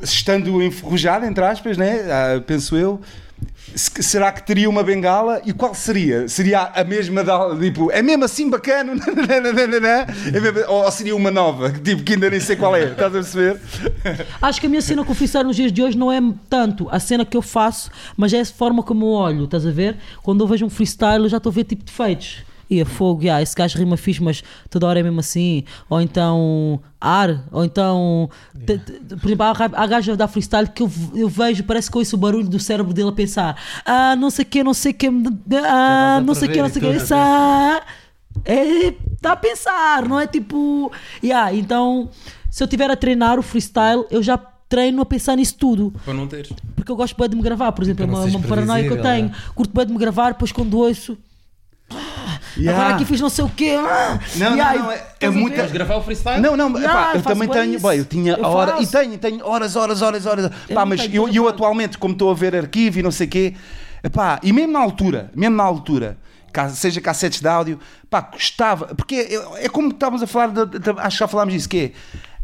[0.02, 2.02] Estando enferrujado, entre aspas, né?
[2.12, 3.00] Ah, penso eu.
[3.74, 5.42] se- Será que teria uma bengala?
[5.46, 6.28] E qual seria?
[6.28, 8.94] Seria a mesma da, tipo, é mesmo assim bacana?
[10.34, 13.12] É mesmo- ou seria uma nova, tipo, que ainda nem sei qual é, estás a
[13.12, 13.60] perceber?
[14.42, 16.20] Acho que a minha cena com o freestyle nos dias de hoje não é
[16.50, 19.72] tanto a cena que eu faço, mas é a forma como eu olho, estás a
[19.72, 19.98] ver?
[20.22, 22.44] Quando eu vejo um freestyle, eu já estou a ver tipo defeitos.
[22.70, 25.64] E a fogo, yeah, esse gajo rima fixe, mas toda hora é mesmo assim.
[25.90, 28.30] Ou então ar, ou então.
[28.66, 28.78] te-
[29.18, 32.16] por exemplo, há, há gajo a dar freestyle que eu, eu vejo, parece que ouço
[32.16, 33.56] o barulho do cérebro dele a pensar:
[33.86, 36.70] ah, não sei o que, não sei o que, ah, não sei o que, não
[36.70, 37.00] sei o que,
[38.46, 40.92] é, está a pensar, não é tipo.
[41.24, 42.10] Yeah, então,
[42.50, 45.94] se eu estiver a treinar o freestyle, eu já treino a pensar nisso tudo.
[46.06, 46.54] Para não teres.
[46.76, 48.98] Porque eu gosto bem de me gravar, por exemplo, é uma, uma paranoia que eu
[49.02, 49.32] tenho.
[49.56, 51.18] Curto bem de me gravar, depois quando ouço.
[52.70, 53.76] Agora aqui fiz não sei o quê.
[53.80, 56.42] ah, Não, yeah, não, não, é- é Queres gravar o freestyle?
[56.42, 57.88] Não, não, Yeah, epá, eu eu também tenho, isso.
[57.88, 58.84] bem, eu tinha Eu hora, faço.
[58.84, 60.50] e tenho, tenho horas, horas, horas, horas.
[60.74, 63.30] Pá, não mas eu, eu atualmente, como estou a ver arquivo e não sei o
[63.30, 63.54] quê,
[64.04, 66.18] epá, e mesmo na altura, mesmo na altura,
[66.74, 67.80] seja cassetes de áudio,
[68.10, 69.16] pá, gostava, porque
[69.60, 71.92] é, é como estávamos a falar, de- de- acho que já falámos disso, que é,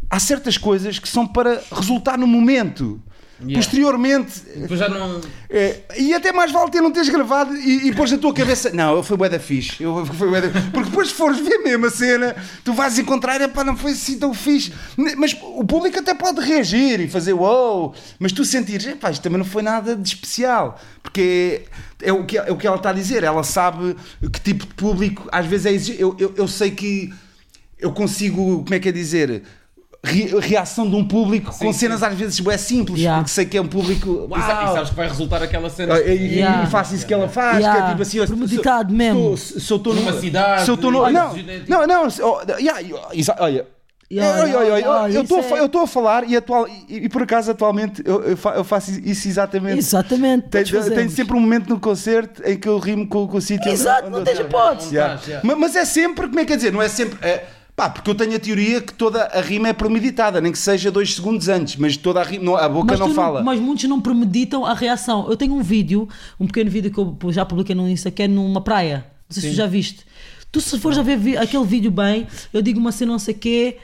[0.08, 3.02] há certas coisas que são para resultar no momento.
[3.38, 3.56] Yeah.
[3.56, 5.20] Posteriormente, Depois já não.
[5.50, 8.70] é, e até mais vale ter não teres gravado e, e pôs na tua cabeça.
[8.70, 9.82] Não, foi bué da fixe.
[9.82, 10.48] Eu, foi bué da...
[10.70, 12.34] Porque depois, se fores ver mesmo a cena,
[12.64, 14.72] tu vais encontrar, epá, não foi assim tão fixe.
[15.18, 19.38] Mas o público até pode reagir e fazer wow, mas tu sentires, epá, isto também
[19.38, 20.80] não foi nada de especial.
[21.02, 21.66] Porque
[22.02, 23.22] é, é o, que, é o que ela está a dizer.
[23.22, 23.94] Ela sabe
[24.32, 26.00] que tipo de público às vezes é exigente.
[26.00, 27.12] Eu, eu, eu sei que
[27.78, 29.42] eu consigo, como é que é dizer.
[30.06, 31.78] Re- Reação de um público com sim.
[31.78, 33.20] cenas às vezes é simples, Yeah.
[33.22, 34.28] porque sei que é um público.
[34.36, 34.74] E sa- e Uau!
[34.74, 35.94] sabes que vai resultar aquela cena.
[35.94, 36.64] Ah, E, e- Yeah.
[36.64, 37.80] e faço isso que ela faz, Yeah.
[37.80, 39.36] que é tipo assim, Premeditado se- mesmo.
[39.36, 41.34] Se, se eu estou Numa cidade, se eu estou no, olha, não,
[41.68, 42.80] não, não, oh, yeah,
[43.38, 43.66] olha.
[44.08, 44.38] Yeah,
[45.12, 48.00] eu estou a é- eu estou a falar e, atual, e, e por acaso atualmente
[48.04, 49.78] eu, eu fa- eu faço isso exatamente.
[49.78, 50.46] Exatamente.
[50.48, 54.06] Tenho, sempre um momento no concerto em que eu rimo com, com o sítio Exato,
[54.06, 54.94] onde não tens hipótese.
[54.94, 55.20] Yeah.
[55.26, 55.56] Yeah.
[55.58, 56.72] Mas é sempre, como é que é dizer?
[56.72, 57.18] Não é sempre.
[57.20, 57.46] é,
[57.76, 60.90] pá, porque eu tenho a teoria que toda a rima é premeditada, nem que seja
[60.90, 63.42] dois segundos antes, mas toda a rima, não- a boca Mas, não fala.
[63.42, 65.26] mas muitos não premeditam a reação.
[65.28, 66.08] Eu tenho um vídeo,
[66.40, 69.04] um pequeno vídeo que eu já publiquei no Insta, que é numa praia.
[69.28, 70.06] Não sei se tu já viste.
[70.50, 73.38] Tu, se fores a ver aquele vídeo bem, eu digo uma cena não sei o
[73.38, 73.76] quê,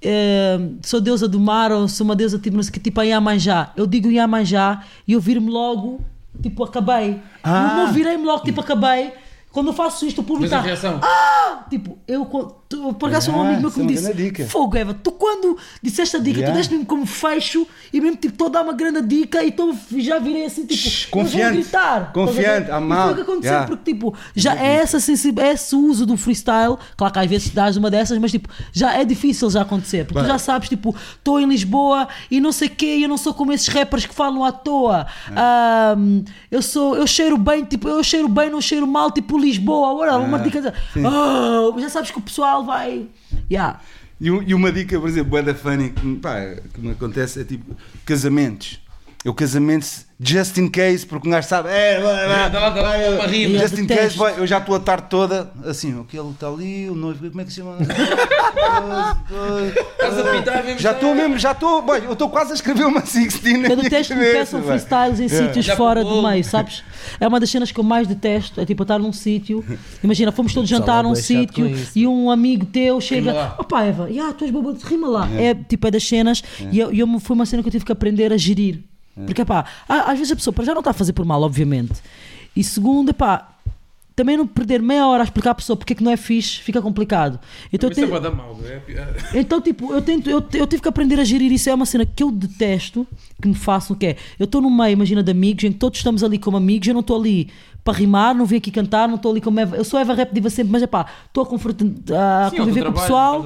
[0.00, 3.00] eh, sou deusa do mar ou sou uma deusa tipo, não sei o quê, tipo
[3.00, 3.72] a Yamanjá.
[3.76, 6.04] Eu digo Yamanjá e eu viro-me logo,
[6.40, 7.18] tipo, acabei.
[7.42, 7.78] Ah.
[7.80, 9.12] Eu não virei-me logo, tipo, acabei.
[9.50, 10.60] Quando eu faço isto, o público está.
[10.60, 11.00] reação.
[11.02, 11.64] Ah!
[11.68, 12.24] Tipo, eu
[12.70, 14.44] tu, por acaso, um Ah, amigo meu que me é uma disse.
[14.46, 16.54] Fogo, Eva, tu quando disseste a dica, Yeah.
[16.54, 19.48] tu deste mesmo como fecho e mesmo tipo, estou a dar uma grande dica e
[19.48, 22.12] então já virei assim, tipo, Shhh, confiante, gritar.
[22.12, 22.86] confiante, Estás a ver?
[22.86, 23.02] mal.
[23.02, 23.66] Foi o que aconteceu, Yeah.
[23.66, 26.76] porque tipo, já é, essa sensi- é esse uso do freestyle.
[26.96, 30.20] Claro que às vezes dás uma dessas, mas tipo, já é difícil já acontecer, porque
[30.22, 33.18] tu já sabes, tipo, estou em Lisboa e não sei o quê, e eu não
[33.18, 35.06] sou como esses rappers que falam à toa.
[35.34, 39.90] Ahm, eu sou, eu cheiro bem, tipo, eu cheiro bem, não cheiro mal, tipo Lisboa.
[39.90, 40.72] Agora, uma dica.
[40.96, 43.08] Oh, já sabes que o pessoal vai.
[43.50, 43.80] Yeah.
[44.20, 47.44] E, e uma dica, por exemplo, bué da funny que, pá, que me acontece é
[47.44, 48.80] tipo casamentos.
[49.24, 51.98] Eu casamentos just in case, porque um gajo sabe, é,
[53.58, 56.94] just in case, vai, eu já estou a tarde toda assim, aquele está ali, o
[56.94, 57.78] noivo, como é que se chama?
[59.92, 60.80] Estás a pintar mesmo.
[60.80, 63.76] já estou mesmo, já estou, bem, eu estou quase a escrever uma 16 na Eu
[63.76, 66.82] detesto que peçam freestyles em sítios Já fora do meio, sabes?
[67.18, 68.60] É uma das cenas que eu mais detesto.
[68.60, 69.64] É tipo, estar num sítio.
[70.02, 73.54] Imagina, fomos todos jantar é num sítio e um amigo teu chega.
[73.58, 75.28] Opá, Eva, tu és boba, rima lá.
[75.36, 76.42] É tipo, é das cenas.
[76.70, 78.90] E eu, e eu, foi uma cena que eu tive que aprender a gerir.
[79.26, 81.94] Porque, pá, às vezes a pessoa para já não está a fazer por mal, obviamente.
[82.56, 83.46] E segundo, pá.
[84.16, 86.58] Também não perder meia hora a explicar à pessoa porque é que não é fixe,
[86.60, 87.40] fica complicado.
[87.72, 88.54] Então, eu Isso é tenho- bué da mal.
[88.64, 88.82] é-
[89.40, 91.70] então, tipo, eu, tento, eu, eu tive que aprender a gerir isso.
[91.70, 93.06] É uma cena que eu detesto
[93.40, 95.98] que me façam, que é, eu estou no meio, imagina, de amigos, em que todos
[96.00, 97.48] estamos ali como amigos, eu não estou ali
[97.82, 99.76] para rimar, não vim aqui cantar, não estou ali como Eva.
[99.76, 101.46] Eu sou Eva Rap Diva sempre, mas é pá, estou a,
[102.46, 103.44] a Sim, é conviver com o pessoal.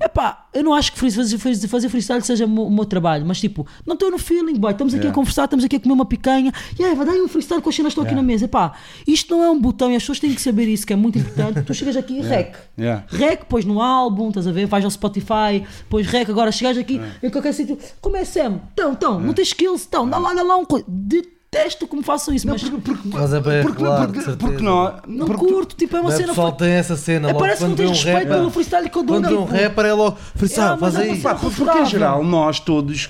[0.00, 3.40] É pá, eu não acho que fazer, fazer, fazer freestyle seja o meu, trabalho, mas
[3.40, 4.72] tipo, não estou no feeling, boy.
[4.72, 5.14] Estamos aqui a Yeah.
[5.14, 6.52] conversar, estamos aqui a comer uma picanha.
[6.78, 8.46] E aí, vai dar aí um freestyle com as cenas que estão aqui na mesa.
[8.46, 8.72] É pá,
[9.06, 11.18] isto não é um botão e as pessoas têm que saber isso, que é muito
[11.18, 11.62] importante.
[11.62, 12.56] tu chegas aqui e rec.
[12.78, 13.04] Yeah.
[13.08, 14.66] Rec, pões no álbum, estás a ver?
[14.66, 16.28] Vais ao Spotify, pões rec.
[16.28, 18.60] Agora chegas aqui em qualquer sítio, como é Sam?
[18.72, 19.86] Então, então, não tens skills?
[19.86, 20.64] Então, dá lá, dá lá um.
[20.64, 20.82] co-
[21.50, 24.94] Detesto que me façam isso, mas Porque, porque, Mas é bem porque, porque, porque não,
[25.06, 25.74] não porque curto.
[25.76, 26.28] Tipo, é uma Não é, cena.
[26.28, 27.28] pessoal tem essa cena.
[27.30, 29.20] É, Logo, parece que não tens um respeito rapper, pelo freestyle que eu dou.
[29.22, 30.18] Quando um rapper é logo.
[30.36, 31.20] Freestyle, Ah, mas faz é aí.
[31.20, 33.08] Pá, porque em geral nós todos,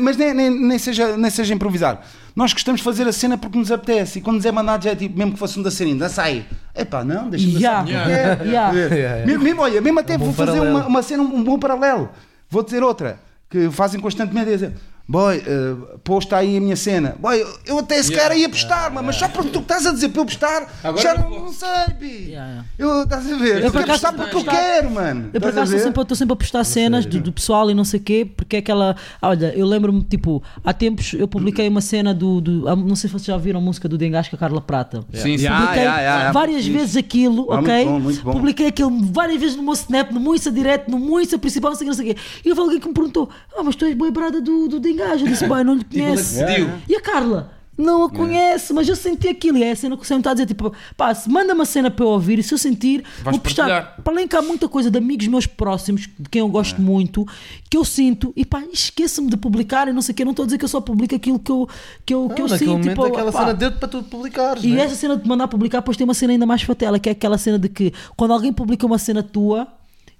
[0.00, 2.02] mas nem, nem, nem, seja, nem seja improvisar,
[2.34, 4.90] nós gostamos de fazer a cena porque nos apetece e quando nos é mandado já
[4.90, 6.44] é tipo, mesmo que fosse um dançarino, dança aí.
[6.74, 7.82] Epá, não, deixa-me Yeah.
[7.84, 8.04] dançar.
[8.04, 8.44] porque Yeah.
[8.44, 8.72] Yeah.
[8.74, 9.26] Yeah, yeah.
[9.26, 12.08] Mesmo, mesmo, olha, mesmo até Um vou fazer uma, uma cena, um bom paralelo.
[12.50, 14.72] Vou dizer outra, que fazem constantemente, é dizer,
[15.08, 17.16] boy, uh, posta aí a minha cena.
[17.18, 20.08] Boy, eu- eu até se calhar ia postar, mas só porque tu estás a dizer
[20.08, 21.40] para eu postar, Agora já eu não, vou.
[21.44, 21.68] não sei,
[21.98, 22.06] bi.
[22.30, 22.64] Yeah, yeah.
[22.78, 23.64] Eu, estás a ver?
[23.64, 25.30] Eu, por quero postar porque eu quero, mano.
[25.32, 27.84] Eu por acaso estou sempre, estou sempre a postar cenas do, do pessoal e não
[27.84, 28.96] sei o quê, porque é aquela.
[29.22, 32.40] ah, Olha, eu lembro-me, tipo, há tempos eu publiquei uma cena do.
[32.40, 34.60] do- ah, não sei se vocês já ouviram a música do Dengas com a Carla
[34.60, 35.04] Prata.
[35.12, 35.44] Sim, sim.
[35.44, 35.60] Yeah.
[35.60, 36.32] Publiquei yeah, yeah.
[36.32, 36.72] várias Isso.
[36.72, 37.84] vezes aquilo, Ah, muito ok?
[37.84, 38.32] bom, muito bom.
[38.32, 41.86] Publiquei aquilo várias vezes no meu Snap, no Moissa Direto, no Moissa Principal, não sei
[41.88, 42.20] o que, não sei o quê.
[42.44, 45.20] E houve alguém que me perguntou: Ah, mas tu és boa brada do, do Dengas.
[45.20, 46.70] Eu disse: Bem, não lhe E é que se deu?
[46.88, 47.52] E a Carla?
[47.78, 49.58] Não a conhece, mas eu senti aquilo.
[49.58, 51.90] E é a cena que o Sam está a dizer: tipo, pá, manda uma cena
[51.90, 53.96] para eu ouvir e se eu sentir, Vais vou postar.
[54.02, 57.26] Para além que há muita coisa de amigos meus próximos, de quem eu gosto muito,
[57.68, 60.24] que eu sinto, e pá, esqueço-me de publicar e não sei o quê.
[60.24, 61.68] Não estou a dizer que eu só publico aquilo que eu,
[62.06, 62.70] que eu, que eu Não, naquele sinto.
[62.70, 64.64] momento Tipo, aquela pá, cena deu-te para tu publicares.
[64.64, 64.82] e né?
[64.82, 67.36] essa cena de mandar publicar, depois tem uma cena ainda mais fatela, que é aquela
[67.36, 69.68] cena de que quando alguém publica uma cena tua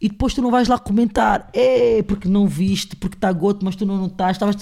[0.01, 3.77] e depois tu não vais lá comentar, é porque não viste, porque está goto, mas
[3.77, 4.57] tu não não estás, estavas.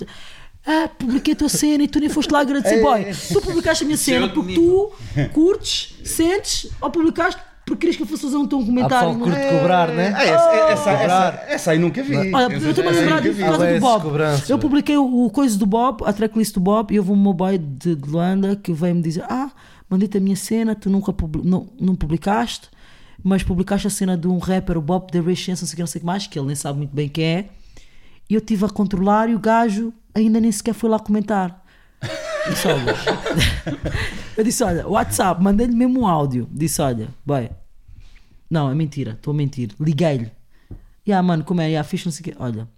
[0.66, 2.80] Ah, publiquei a tua cena e tu nem foste lá agradecer.
[2.80, 4.90] Boy, tu publicaste a minha cena porque tu
[5.32, 9.14] curtes, sentes, ou publicaste porque querias que eu fosse fazer um teu comentário.
[9.18, 9.58] que não é?
[9.58, 10.12] cobrar, né?
[10.14, 11.44] Ah, essa, essa, essa, Cobrar.
[11.48, 12.14] essa aí nunca vi.
[12.34, 14.02] Olha, eu estou-me a essa lembrar por causa Ah, do Bob.
[14.02, 14.50] cobranças.
[14.50, 17.32] Eu publiquei o, o coisa do Bob, a tracklist do Bob, e houve um meu
[17.32, 19.50] boy de, de Luanda que veio me dizer: Ah,
[19.88, 22.68] mandei-te a minha cena, tu nunca publi- não, não publicaste,
[23.24, 25.80] mas publicaste a cena de um rapper, o Bob The Chance, não sei o que,
[25.80, 27.48] não sei o que mais, que ele nem sabe muito bem quem é.
[28.28, 31.64] E eu estive a controlar e o gajo ainda nem sequer foi lá comentar.
[32.48, 32.94] Disse, olha,
[34.36, 36.46] eu disse: Olha, WhatsApp, mandei-lhe mesmo um áudio.
[36.52, 37.50] Disse: Olha, boy,
[38.50, 39.70] não, é mentira, estou a mentir.
[39.80, 40.30] Liguei-lhe.
[41.06, 41.74] E ah, mano, como é?
[41.76, 42.34] Ah, fiz não sei o quê.
[42.38, 42.68] Olha,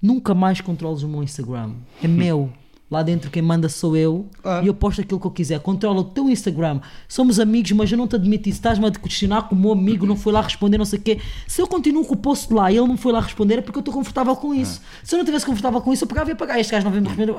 [0.00, 1.74] nunca mais controles o meu Instagram.
[2.02, 2.50] É meu.
[2.94, 4.60] Lá dentro quem manda sou eu Ah.
[4.62, 5.58] e eu posto aquilo que eu quiser.
[5.58, 6.80] Controla o teu Instagram.
[7.08, 8.58] Somos amigos, mas eu não te admito isso.
[8.58, 11.18] Estás-me a questionar que o meu amigo não foi lá responder, não sei o quê.
[11.48, 13.78] Se eu continuo com o post lá e ele não foi lá responder, é porque
[13.78, 14.80] eu estou confortável com isso.
[15.02, 16.60] Se eu não estivesse confortável com isso, eu pegava e ia pagar.
[16.60, 17.34] Este gajo não veio me responder.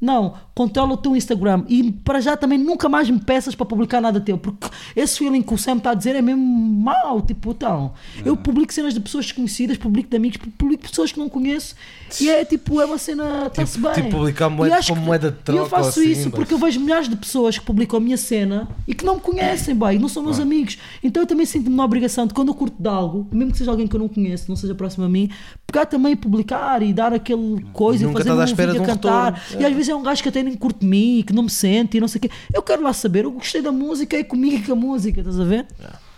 [0.00, 1.64] Não, controla o teu Instagram.
[1.68, 5.42] E para já também nunca mais me peças para publicar nada teu, porque esse feeling
[5.42, 7.92] que o Sam está a dizer é mesmo mau, tipo, então,
[8.24, 11.74] eu publico cenas de pessoas desconhecidas, publico de amigos, publico pessoas que não conheço
[12.20, 13.92] e é tipo, é uma cena, está-se bem.
[13.92, 16.58] tipo publicar moeda como moeda de E eu troca faço assim, isso mas- porque eu
[16.58, 19.98] vejo milhares de pessoas que publicam a minha cena e que não me conhecem, bem,
[19.98, 20.78] não são meus amigos.
[21.04, 23.70] Então eu também sinto-me na obrigação de quando eu curto de algo, mesmo que seja
[23.70, 25.28] alguém que eu não conheço, não seja próximo a mim,
[25.70, 28.72] pegar também e publicar e dar aquele coisa Nunca e fazer estás à um espera
[28.72, 29.32] de um cantar.
[29.34, 29.62] retorno.
[29.62, 31.50] E às vezes é um gajo que até nem curte mim e que não me
[31.50, 32.30] sente e não sei o quê.
[32.52, 35.38] Eu quero lá saber, eu gostei da música, é comigo e com a música, estás
[35.38, 35.66] a ver?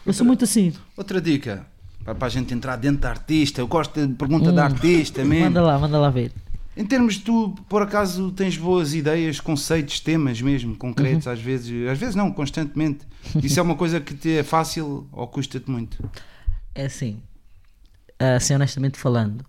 [0.07, 0.73] Eu sou muito assim.
[0.97, 1.67] Outra dica.
[2.05, 3.61] para, para a gente entrar dentro da artista.
[3.61, 5.45] Eu gosto de pergunta da artista mesmo.
[5.47, 5.49] Hum.
[5.51, 6.33] Manda lá, manda lá ver.
[6.75, 11.33] Em termos de tu, por acaso, tens boas ideias, conceitos, temas mesmo, concretos, Uhum.
[11.33, 13.01] às vezes, às vezes não, constantemente.
[13.43, 16.03] Isso é uma coisa que te é fácil ou custa-te muito?
[16.75, 17.19] É assim,
[18.37, 19.45] assim honestamente falando,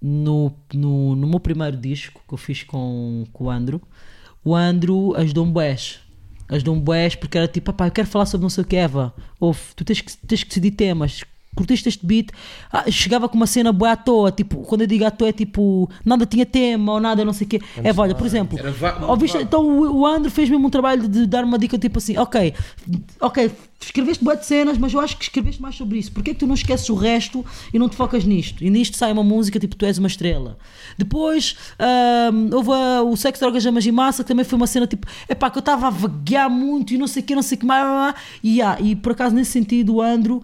[0.00, 3.80] no, no, no meu primeiro disco que eu fiz com, com o Andro,
[4.44, 6.00] o Andro ajudou-me bués.
[6.48, 9.14] Ajudou-me bués porque era tipo, papá, eu quero falar sobre não sei o que, Eva.
[9.40, 11.24] Ouve, tu tens que, tens que decidir temas.
[11.56, 12.28] Curtiste este beat?
[12.72, 15.32] Ah, chegava com uma cena boa à toa, tipo, quando eu digo à toa é
[15.32, 17.60] tipo, nada tinha tema ou nada, não sei o quê.
[17.82, 18.58] Eva, olha, por exemplo,
[19.08, 22.16] ouviste- então o, o Andro fez mesmo um trabalho de dar uma dica tipo assim,
[22.18, 22.52] ok,
[23.20, 23.50] ok,
[23.80, 26.12] escreveste boa de cenas, mas eu acho que escreveste mais sobre isso.
[26.12, 28.62] Porquê é que tu não esqueces o resto e não te focas nisto?
[28.62, 30.58] E nisto sai uma música tipo Tu és uma estrela.
[30.98, 31.56] Depois
[32.52, 35.50] houve a- o Sexo, Drogas, Jamas e Massa, que também foi uma cena tipo, epá,
[35.50, 37.66] que eu estava a vaguear muito e não sei o que, não sei o que
[37.66, 38.14] mais.
[38.42, 40.42] E, ah, e por acaso nesse sentido o Andro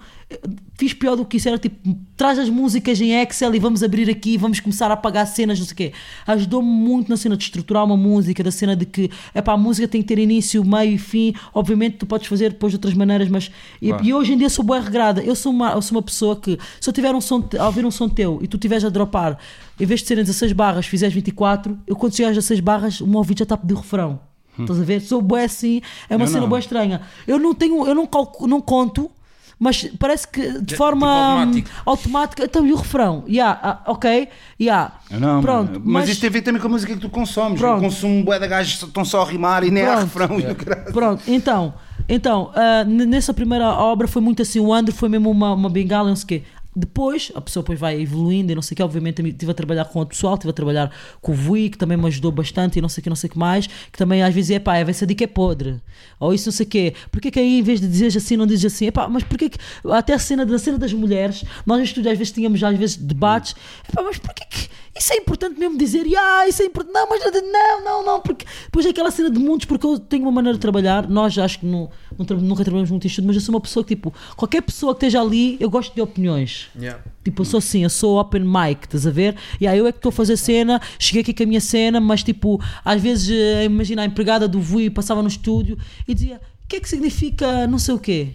[0.79, 4.11] fiz pior do que isso, era tipo, traz as músicas em Excel e vamos abrir
[4.11, 5.93] aqui, vamos começar a apagar cenas, não sei o quê.
[6.27, 9.87] Ajudou-me muito na cena de estruturar uma música, da cena de que, epá, a música
[9.87, 11.35] tem que ter início, meio e fim.
[11.55, 13.51] Obviamente tu podes fazer depois de outras maneiras, mas.
[13.81, 13.91] e-.
[14.03, 15.23] E, hoje em dia sou boa regrada.
[15.23, 17.67] Eu sou, uma, eu sou uma pessoa que, se eu tiver um som, te- a
[17.67, 19.39] ouvir um som teu e tu estiveres a dropar,
[19.81, 23.07] em vez de serem 16 barras, fizeres 24, eu quando chegar às 16 barras, o
[23.07, 24.19] meu ouvido já está a pedir o refrão.
[24.59, 25.01] Estás a ver?
[25.01, 25.81] Sou boa assim,
[26.11, 27.01] é uma cena boa estranha.
[27.27, 29.11] Eu não tenho, eu não, calculo, não conto.
[29.59, 32.45] Mas parece que de tipo forma hum, automática.
[32.45, 33.25] Então, e o refrão?
[33.29, 34.29] Yeah, ah, ok,
[34.61, 34.93] yeah.
[35.11, 35.83] Não, Pronto, mano.
[35.85, 37.61] mas, isto tem a ver também com a música que tu consomes.
[37.61, 37.77] Pronto.
[37.83, 40.03] Eu consumo bué de gajos que estão só a rimar e nem há Pronto.
[40.05, 40.41] refrão.
[40.41, 40.93] e o caralho.
[40.93, 41.75] Pronto, então,
[42.09, 42.51] então
[42.87, 46.17] n- nessa primeira obra foi muito assim, o Andro foi mesmo uma, uma bengala, não
[46.17, 46.43] sei o quê.
[46.75, 49.85] Depois, a pessoa depois vai evoluindo e não sei o que, obviamente estive a trabalhar
[49.85, 50.91] com outro pessoal, estive a trabalhar
[51.21, 53.29] com o Vui, que também me ajudou bastante e não sei o que, não sei
[53.29, 55.81] o que mais, que também às vezes é pá, essa dica é podre,
[56.19, 58.47] ou isso não sei o quê, porquê que aí em vez de dizeres assim, não
[58.47, 59.59] dizes assim, epá, mas porquê que,
[59.91, 62.97] até a cena da cena das mulheres, nós em estúdio às vezes tínhamos às vezes
[62.97, 63.55] debates,
[63.87, 67.25] epá, mas porquê que isso é importante mesmo dizer, ah, isso é importante, não, mas
[67.25, 70.57] não, não, não, porque depois é aquela cena de mundos, porque eu tenho uma maneira
[70.57, 73.41] de trabalhar, nós acho que não, não tra- nunca trabalhamos muito em estúdio, mas eu
[73.43, 76.69] sou uma pessoa que tipo, qualquer pessoa que esteja ali, eu gosto de opiniões.
[76.79, 77.03] Yeah.
[77.25, 79.37] Tipo, eu sou assim, eu sou open mic, estás a ver?
[79.61, 82.01] E aí eu é que estou a fazer cena, cheguei aqui com a minha cena,
[82.01, 86.37] mas tipo, às vezes, eh, imagina, a empregada do Vui passava no estúdio e dizia:
[86.65, 88.29] o que é que significa não sei o quê?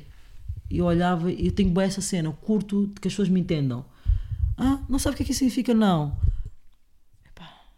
[0.71, 3.29] E eu olhava e eu tenho boa essa cena, eu curto de que as pessoas
[3.29, 3.85] me entendam.
[4.57, 5.73] Ah, não sabe o que é que isso significa?
[5.73, 6.13] Não.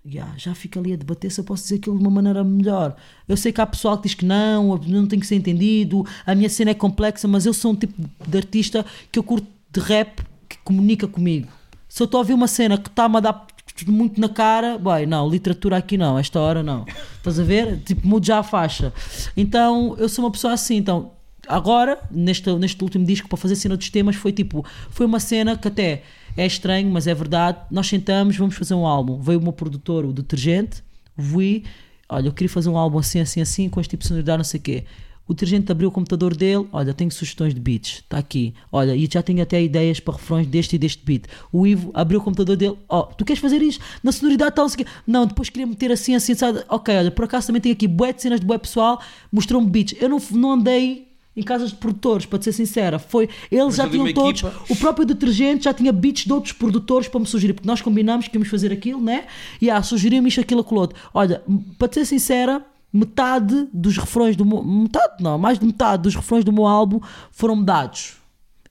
[0.06, 2.96] Já, já fica ali a debater se eu posso dizer aquilo de uma maneira melhor.
[3.28, 6.34] Eu sei que há pessoal que diz que não, não tem que ser entendido, a
[6.34, 7.94] minha cena é complexa, mas eu sou um tipo
[8.28, 11.48] de artista que eu curto de rap que comunica comigo.
[11.88, 13.48] Se eu estou a ouvir uma cena que está-me a dar
[13.88, 16.86] muito na cara, bem, não, literatura aqui não, esta hora não.
[17.18, 17.80] Estás a ver?
[17.80, 18.94] Tipo, mudo já a faixa.
[19.38, 21.12] Então, eu sou uma pessoa assim, então
[21.48, 25.58] agora, neste, neste último disco, para fazer cena dos temas, foi tipo, foi uma cena
[25.58, 26.04] que até
[26.36, 27.60] é estranho, mas é verdade.
[27.70, 29.20] Nós sentamos, vamos fazer um álbum.
[29.20, 30.84] Veio o meu produtor, o detergente,
[31.18, 31.64] o Vui,
[32.08, 34.44] olha, eu queria fazer um álbum assim, assim, assim, com este tipo de sonoridade, não
[34.44, 34.84] sei o quê.
[35.30, 38.52] O detergente abriu o computador dele, olha, tenho sugestões de beats, está aqui.
[38.72, 41.26] Olha, e já tenho até ideias para refrões deste e deste beat.
[41.52, 43.80] O Ivo abriu o computador dele, ó, tu queres fazer isto?
[44.02, 44.88] Na sonoridade tal, quê.
[45.06, 46.64] Não, depois queria meter assim, assim, sabe?
[46.68, 49.00] Ok, olha, por acaso também tenho aqui bué de cenas de bué pessoal,
[49.32, 50.02] mostrou-me beats.
[50.02, 51.09] Eu não, não andei
[51.40, 53.00] em casas de produtores, para te ser sincera.
[53.00, 54.64] Foi, eles já tinham todos, equipa.
[54.70, 58.28] o próprio detergente já tinha beats de outros produtores para me sugerir, porque nós combinámos
[58.28, 59.26] que íamos fazer aquilo, né?
[59.62, 61.00] E ah, sugerimos isto, aquilo, aquilo outro.
[61.14, 61.42] Olha,
[61.78, 66.16] para te ser sincera, metade dos refrões do meu, metade não, mais de metade dos
[66.16, 67.00] refrões do meu álbum
[67.32, 68.18] foram dados.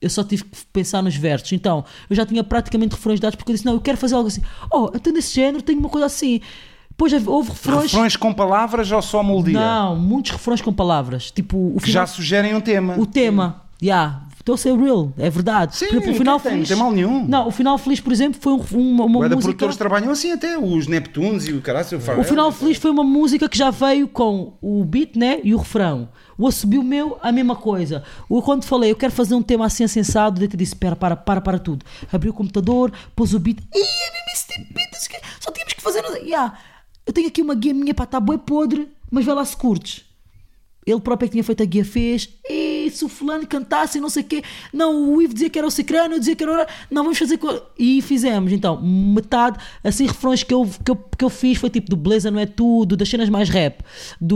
[0.01, 1.51] Eu só tive que pensar nos versos.
[1.51, 4.29] Então, eu já tinha praticamente refrões dados porque eu disse: Não, eu quero fazer algo
[4.29, 4.41] assim.
[4.71, 6.39] Oh, até nesse género tenho uma coisa assim.
[6.99, 7.83] Depois houve refrões.
[7.83, 9.57] Refrões com palavras ou só melodia?
[9.57, 11.31] Não, muitos refrões com palavras.
[11.31, 12.95] Tipo, o Que final, já sugerem um tema.
[12.99, 13.61] o tema.
[13.81, 15.77] Já, estou a ser real, é verdade.
[15.77, 17.25] Sim, Por exemplo, o não final tem- não tem mal nenhum.
[17.25, 18.57] Não, o final feliz, por exemplo, foi um-
[18.91, 19.37] uma, uma música.
[19.39, 21.87] produtores trabalham assim até, os Neptunes e o caralho.
[22.19, 25.57] O final feliz foi uma música que já veio com o beat né, e o
[25.57, 26.09] refrão.
[26.37, 28.03] O assobio meu, a mesma coisa.
[28.27, 31.15] O, quando falei, eu quero fazer um tema assim sensado, daí te disse: Espera, para,
[31.15, 31.85] para, para tudo.
[32.11, 33.59] Abri o computador, pôs o beat.
[33.59, 36.03] Ih, é mesmo esse tipo o só tínhamos que fazer.
[36.23, 36.53] Yeah.
[37.09, 40.05] Eu tenho aqui uma guia minha para estar boi podre, mas vai lá se curtes.
[40.85, 42.29] Ele próprio é que tinha feito a guia, fez.
[42.49, 44.41] E se o fulano cantasse e não sei o quê.
[44.73, 46.63] Não, o Ivo dizia que era o Cicrano, eu dizia que era.
[46.63, 47.37] o- Não, vamos fazer.
[47.37, 48.51] co- E fizemos.
[48.51, 52.31] Então, metade, assim, refrões que eu, que eu, que eu fiz foi tipo do Beleza
[52.31, 53.83] Não É Tudo, das cenas mais rap.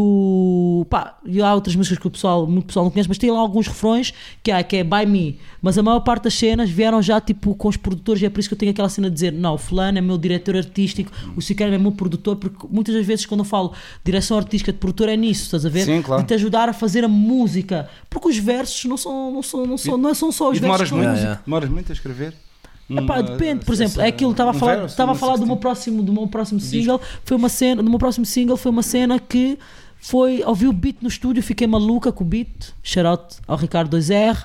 [0.07, 0.85] Do.
[0.89, 3.39] Pá, e há outras músicas que o pessoal, muito pessoal não conhece, mas tem lá
[3.39, 4.13] alguns refrões
[4.43, 5.39] que, há, que é By Me.
[5.61, 8.39] Mas a maior parte das cenas vieram já tipo com os produtores e é por
[8.39, 11.11] isso que eu tenho aquela cena de dizer: Não, o fulano é meu diretor artístico,
[11.35, 14.77] o Cicrano é meu produtor, porque muitas das vezes quando eu falo direção artística de
[14.77, 15.85] produtor é nisso, estás a ver?
[15.85, 16.21] Sim, claro.
[16.23, 17.89] De te ajudar a fazer a música.
[18.09, 20.61] Porque os versos não são, não são, não são, não é- são só os E
[20.61, 20.97] demoras versos.
[20.97, 21.41] muito, que- Yeah, yeah.
[21.45, 22.33] demoras muito a escrever?
[22.89, 25.59] Epá, depende, por exemplo, é aquilo estava a falar, estava a falar do meu 16.
[25.61, 29.17] próximo, do meu próximo single, foi uma cena, do meu próximo single foi uma cena
[29.19, 29.57] que
[29.97, 32.49] foi, ouvi o beat no estúdio, fiquei maluca com o beat,
[32.83, 34.43] shout out ao Ricardo 2R.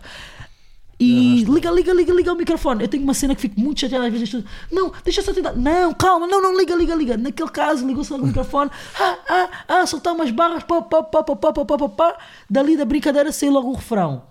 [1.01, 2.83] E liga, liga, liga, liga o microfone.
[2.83, 4.45] Eu tenho uma cena que fico muito chateada às vezes.
[4.71, 5.53] Não, deixa só tentar.
[5.53, 7.17] Não, calma, não, não, liga, liga, liga.
[7.17, 8.69] Naquele caso, ligou-se ao o microfone.
[8.99, 10.65] Ah, ah, ah, soltar umas barras.
[10.65, 12.19] Pá, pá, pá, pá, pá, pá, pá, pá.
[12.51, 14.25] Dali da brincadeira saiu logo o refrão.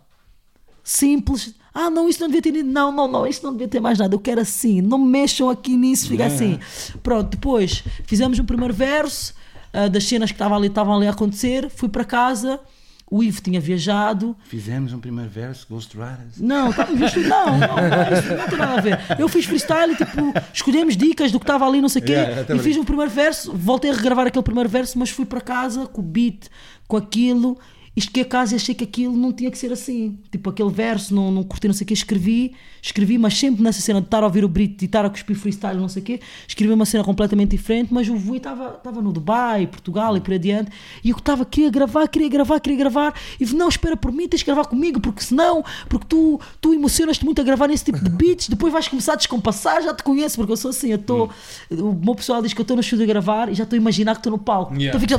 [0.84, 1.56] Simples.
[1.74, 2.64] Ah, não, isso não devia ter.
[2.64, 4.14] Não, não, não, isso não devia ter mais nada.
[4.14, 4.82] Eu quero assim.
[4.82, 6.36] Não mexam aqui nisso, fica né?
[6.36, 6.60] assim.
[7.02, 9.34] Pronto, depois fizemos um primeiro verso
[9.74, 11.70] uh, das cenas que estavam ali, estavam ali a acontecer.
[11.70, 12.60] Fui para casa
[13.10, 14.36] o Ivo tinha viajado.
[14.44, 16.40] Fizemos um primeiro verso, Ghost Riders.
[16.40, 19.00] Não, tá, isto, não, não, não, isso não tem nada a ver.
[19.18, 22.18] Eu fiz freestyle e tipo, escolhemos dicas do que estava ali, não sei o quê,
[22.18, 25.40] Yeah, e fiz um primeiro verso, voltei a regravar aquele primeiro verso, mas fui para
[25.40, 26.48] casa com o beat,
[26.88, 27.58] com aquilo,
[27.98, 30.20] e cheguei a casa e achei que aquilo não tinha que ser assim.
[30.32, 33.82] Tipo, aquele verso, não, não curti, não sei o quê, escrevi, escrevi, mas sempre nessa
[33.82, 36.06] cena de estar a ouvir o beat e estar a cuspir freestyle, não sei o
[36.06, 40.32] quê, escrevi uma cena completamente diferente, mas o Vui estava no Dubai, Portugal e por
[40.32, 40.72] adiante,
[41.04, 44.42] e eu estava, queria gravar, queria gravar, queria gravar, e não, espera por mim, tens
[44.42, 48.12] de gravar comigo, porque senão, porque tu, tu emocionas-te muito a gravar nesse tipo de
[48.12, 51.32] beats, depois vais começar a descompassar, já te conheço, porque eu sou assim, eu estou,
[51.72, 53.82] o meu pessoal diz que eu estou no estúdio a gravar e já estou a
[53.82, 54.90] imaginar que estou no palco, Yeah.
[54.90, 55.18] então fico já,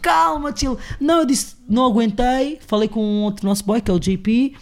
[0.00, 3.94] calma, chill, não, eu disse, não aguentei, falei com um outro nosso boy, que é
[3.94, 4.54] o JP,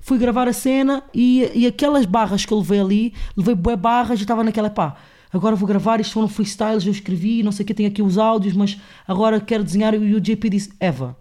[0.00, 4.18] fui gravar a cena e, e aquelas barras que eu levei ali, levei bué barras
[4.18, 4.96] e estava naquela, pá,
[5.32, 8.16] agora vou gravar, isto foram freestyles, eu escrevi, não sei o que, tenho aqui os
[8.16, 11.16] áudios, mas agora quero desenhar e o JP disse, Eva,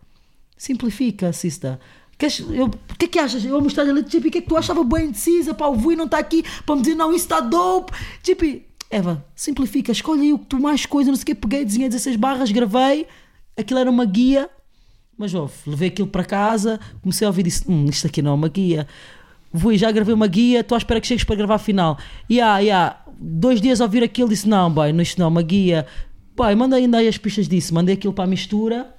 [0.58, 1.80] simplifica, sister.
[2.14, 3.44] O que é que achas?
[3.44, 5.96] Eu mostrar ali, JP, o que é que tu achava bem indecisa, pá, o Vui
[5.96, 7.92] não está aqui para me dizer, não, isso está dope.
[8.24, 11.66] JP, Eva, simplifica, escolhe aí o que tu mais coisa, não sei o que, peguei,
[11.66, 13.08] desenhei 16 barras, gravei,
[13.58, 14.50] aquilo era uma guia,
[15.18, 18.32] mas ouve, levei aquilo para casa, comecei a ouvir e disse: hum, isto aqui não
[18.32, 18.88] é uma guia.
[19.52, 21.98] Vou, já gravei uma guia, estou à espera que chegues para gravar a final.
[22.30, 25.42] E ah, yeah, dois dias a ouvir aquilo, disse: não, boy, isto não é uma
[25.42, 25.86] guia.
[26.36, 28.94] Pai, mandei ainda aí as pistas disso, mandei aquilo para a mistura.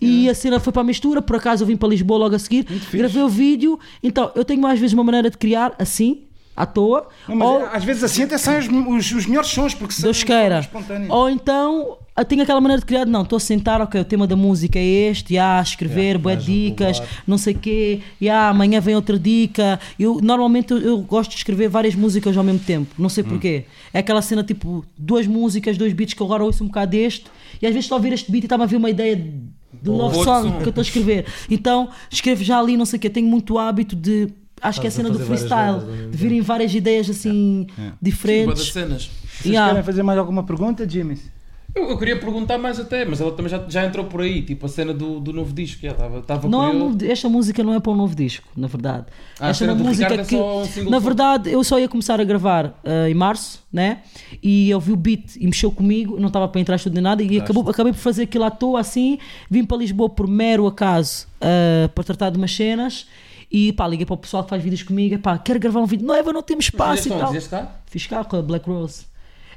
[0.00, 2.38] E a cena foi para a mistura, por acaso eu vim para Lisboa logo a
[2.38, 3.78] seguir, gravei o vídeo.
[4.02, 6.24] Então eu tenho mais vezes uma maneira de criar assim,
[6.62, 7.08] à toa.
[7.28, 10.60] Não, ou- às vezes assim até saem os, os, os melhores sons, porque são queira.
[10.60, 11.10] espontâneos.
[11.10, 11.96] Ou então
[12.28, 14.84] tenho aquela maneira de criar, não, estou a sentar, ok, o tema da música é
[15.10, 19.18] este, ah, escrever, boas vais dicas, não sei o quê, e ah, amanhã vem outra
[19.18, 19.80] dica.
[19.98, 23.08] Eu normalmente eu, eu gosto de escrever várias músicas ao mesmo tempo, não Hum.
[23.08, 23.64] sei porquê.
[23.94, 27.24] É aquela cena tipo, duas músicas, dois beats que eu agora ouço um bocado deste,
[27.62, 29.88] e às vezes estou a ouvir este beat e estava a ver uma ideia de
[29.88, 30.58] love song som.
[30.58, 31.24] que eu estou a escrever.
[31.50, 34.28] Então escrevo já ali, não sei o quê, tenho muito hábito de.
[34.60, 37.94] Acho que é a a cena do freestyle, de virem várias ideias assim Sim, das
[38.00, 38.72] diferentes.
[38.72, 39.10] cenas.
[39.40, 39.70] Vocês Yeah.
[39.70, 41.18] querem fazer mais alguma pergunta, Jimmy?
[41.74, 44.66] Eu, eu queria perguntar mais até, mas ela também já, já entrou por aí, tipo
[44.66, 45.80] a cena do, do novo disco.
[45.82, 49.06] Já estava estava Não, esta música não é para um novo disco, na verdade.
[49.38, 51.78] Ah, a esta é do música Ricardo é que, só um na verdade, eu só
[51.78, 53.98] ia começar a gravar ah, em março, né?
[54.42, 57.22] E eu vi o beat e mexeu comigo, não estava para entrar estúdio nem nada,
[57.22, 59.18] e acabou, acabei por fazer aquilo à toa assim.
[59.48, 63.06] Vim para Lisboa por mero acaso ah, para tratar de umas cenas.
[63.50, 66.06] E pá, liguei para o pessoal que faz vídeos comigo, pá, quero gravar um vídeo.
[66.06, 67.32] Não, Eva, não temos espaço e tal.
[67.48, 67.80] Cá?
[67.86, 69.10] Fiz cá com a Black Rose.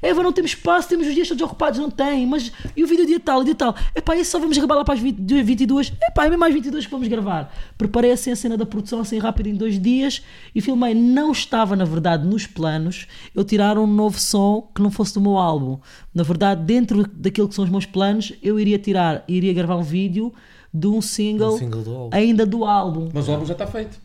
[0.04, 2.28] Eva, não temos espaço, temos os dias todos ocupados, não tem.
[2.28, 3.74] Mas e o vídeo dia tal, dia tal?
[3.96, 5.94] Epá, esse só vamos gravar lá para as 20 22.
[6.10, 7.56] Epá, é mesmo às 22 que vamos gravar.
[7.78, 10.22] Preparei assim a cena da produção, assim rápido, em dois dias
[10.54, 10.94] e filmei.
[10.94, 15.22] Não estava, na verdade, nos planos eu tirar um novo som que não fosse do
[15.22, 15.80] meu álbum.
[16.14, 19.84] Na verdade, dentro daquilo que são os meus planos, eu iria tirar, iria gravar um
[19.84, 20.34] vídeo
[20.74, 23.10] de um single, Um single do ainda do álbum.
[23.14, 23.98] Mas o álbum já está feito.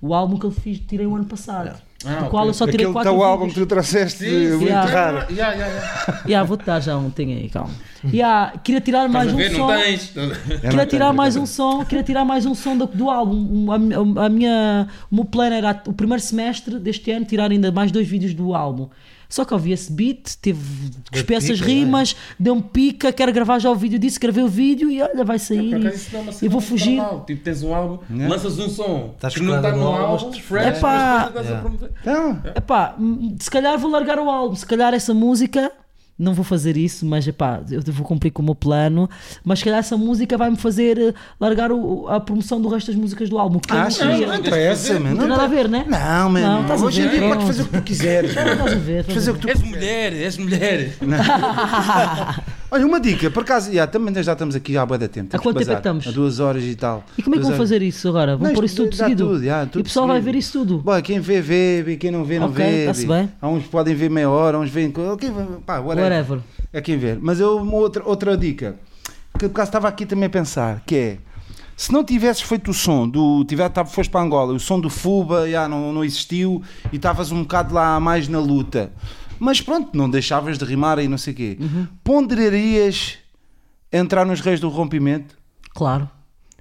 [0.00, 1.76] O álbum que eu fiz, tirei o ano passado.
[2.04, 3.54] Ah, do qual eu só tirei Aquele quatro teu álbum vídeos.
[3.54, 4.90] que tu trouxeste Sim, muito yeah.
[4.90, 5.34] raro.
[5.34, 6.22] Ya, ya.
[6.26, 7.74] Yeah, vou-te dar já um, tem aí, calma.
[8.04, 9.68] Yeah, queria tirar mais a um som.
[10.60, 13.36] Queria tirar mais um som, queria tirar mais um som do, do álbum.
[13.36, 17.72] Um, A, a minha, o meu plano era o primeiro semestre deste ano tirar ainda
[17.72, 18.88] mais dois vídeos do álbum.
[19.28, 20.60] Só que ouvi esse beat, teve
[21.12, 24.90] cuspi essas pica, rimas, deu-me pica, quero gravar já o vídeo disso, gravei o vídeo
[24.90, 25.74] e olha, vai sair.
[25.82, 26.96] E- é e cena vou fugir.
[26.96, 27.24] normal.
[27.26, 27.98] Tipo, tens um álbum,
[28.28, 31.60] lanças um som Estás que não está no álbum, fresh, mas depois estás a Yeah.
[31.60, 31.90] promover.
[32.00, 35.72] Então, Epá, hum, se calhar vou largar o álbum, se calhar essa música,
[36.18, 39.08] não vou fazer isso, mas epá, eu vou cumprir com o meu plano,
[39.44, 42.96] mas se calhar essa música vai-me fazer eh, largar o- a promoção do resto das
[43.00, 43.58] músicas do álbum.
[43.58, 44.26] Que eu não queria.
[44.26, 45.14] Não interessa, Não mano.
[45.14, 45.84] Não tem nada a ver, né?
[45.88, 46.62] Não, mano.
[46.62, 48.34] Não, a Hoje em dia podes fazer o que tu quiseres.
[48.34, 50.94] Não, estás a ver, estás Fazer o que tu És mulher, és mulher.
[52.68, 55.36] Olha, uma dica, por acaso, já, também já estamos aqui já há bué de tempo.
[55.36, 56.06] Há quanto tempo é que estamos?
[56.06, 57.04] Há duas horas e tal.
[57.16, 58.36] E como é que vão fazer isso agora?
[58.36, 59.26] Vão pôr isso tudo seguido?
[59.26, 60.32] tudo, já, e tudo o pessoal vai seguido.
[60.32, 60.78] ver isso tudo.
[60.78, 62.86] Bom, quem vê, vê, e quem não vê, não Ok, vê.
[62.86, 63.14] tá-se vê.
[63.14, 63.32] bem.
[63.40, 64.92] Há uns que podem ver meia hora, uns veem.
[65.12, 65.30] Okay,
[65.64, 66.10] pá, whatever.
[66.10, 66.40] Whatever.
[66.72, 67.16] É quem vê.
[67.20, 68.74] Mas eu, uma outra, outra dica,
[69.38, 71.18] que por acaso estava aqui também a pensar, que é.
[71.76, 73.44] Se não tivesses feito o som do.
[73.72, 77.42] Tava, foste para Angola, o som do Fuba já não, não existiu e estavas um
[77.42, 78.90] bocado lá mais na luta.
[79.38, 81.58] Mas pronto, não deixavas de rimar e não sei o quê.
[82.02, 83.18] Ponderarias
[83.92, 85.36] entrar nos Reis do Rompimento?
[85.74, 86.08] Claro.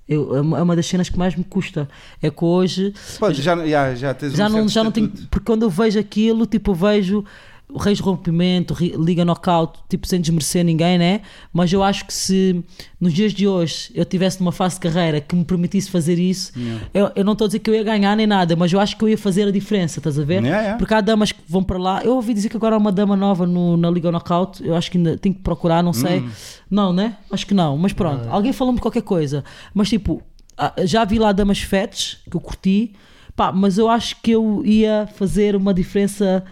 [0.08, 1.90] Eu, é uma é uma das cenas que mais me custa.
[2.22, 5.10] É que hoje Pode, já, já, já tens já um não, já não tenho.
[5.32, 7.26] Porque quando eu vejo aquilo, tipo, vejo
[7.68, 11.22] o Reis de Rompimento, Liga Knockout, tipo, sem desmerecer ninguém, né?
[11.52, 12.64] Mas eu acho que se
[13.02, 16.54] nos dias de hoje eu tivesse numa fase de carreira que me permitisse fazer isso,
[16.94, 18.96] eu, eu não estou a dizer que eu ia ganhar nem nada, mas eu acho
[18.96, 20.44] que eu ia fazer a diferença, estás a ver?
[20.44, 20.78] Yeah, yeah.
[20.78, 22.02] Porque há damas que vão para lá.
[22.04, 24.92] Eu ouvi dizer que agora há uma dama nova no- na Liga Knockout, eu acho
[24.92, 26.20] que ainda tenho que procurar, não sei.
[26.20, 26.30] Hum.
[26.70, 27.18] Não, né?
[27.32, 28.28] Acho que não, mas pronto.
[28.30, 29.44] Alguém falou-me qualquer coisa.
[29.74, 30.22] Mas tipo,
[30.58, 32.94] ah, já vi lá damas fetes que eu curti,
[33.36, 36.44] pá, mas eu acho que eu ia fazer uma diferença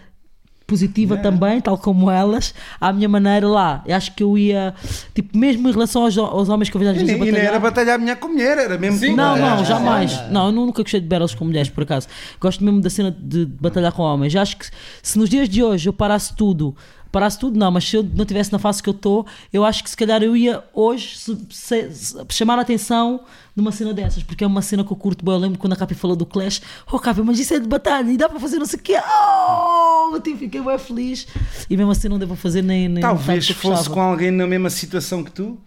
[0.74, 3.84] positiva também, tal como elas, à minha maneira lá.
[3.86, 4.74] Eu acho que eu ia,
[5.14, 7.26] tipo, mesmo em relação aos, aos homens que eu vejo às E vezes nem, a
[7.26, 7.54] e nem batalhar.
[7.54, 9.14] era batalhar mulher com mulher, era mesmo Sim.
[9.16, 10.30] Não, não, jamais.
[10.32, 12.08] Não, eu nunca gostei de battles com mulheres, por acaso.
[12.40, 14.36] Gosto mesmo da cena de, de batalhar com homens.
[14.36, 14.66] Acho que
[15.02, 16.76] se nos dias de hoje eu parasse tudo,
[17.14, 19.84] parasse tudo não, mas se eu não estivesse na fase que eu estou, eu acho
[19.84, 23.22] que se calhar eu ia hoje se- se- se- chamar a atenção
[23.56, 25.34] numa cena dessas, porque é uma cena que eu curto bem.
[25.34, 26.62] Eu lembro quando a Capi falou do Clash,
[26.92, 28.96] oh Capi, mas isso é de batalha e dá para fazer não sei o quê.
[28.98, 31.28] Oh, eu fiquei bem feliz.
[31.70, 32.90] E mesmo assim não devo fazer nem.
[32.90, 35.58] nem Talvez fosse com alguém na mesma situação que tu.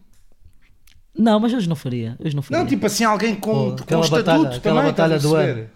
[1.19, 2.15] Não, mas hoje não faria.
[2.23, 2.59] Hoje não faria.
[2.59, 4.91] Não, tipo assim, alguém com, Pô, com aquela estatuto batalha- aquela também.
[4.93, 5.71] batalha estás a do perceber?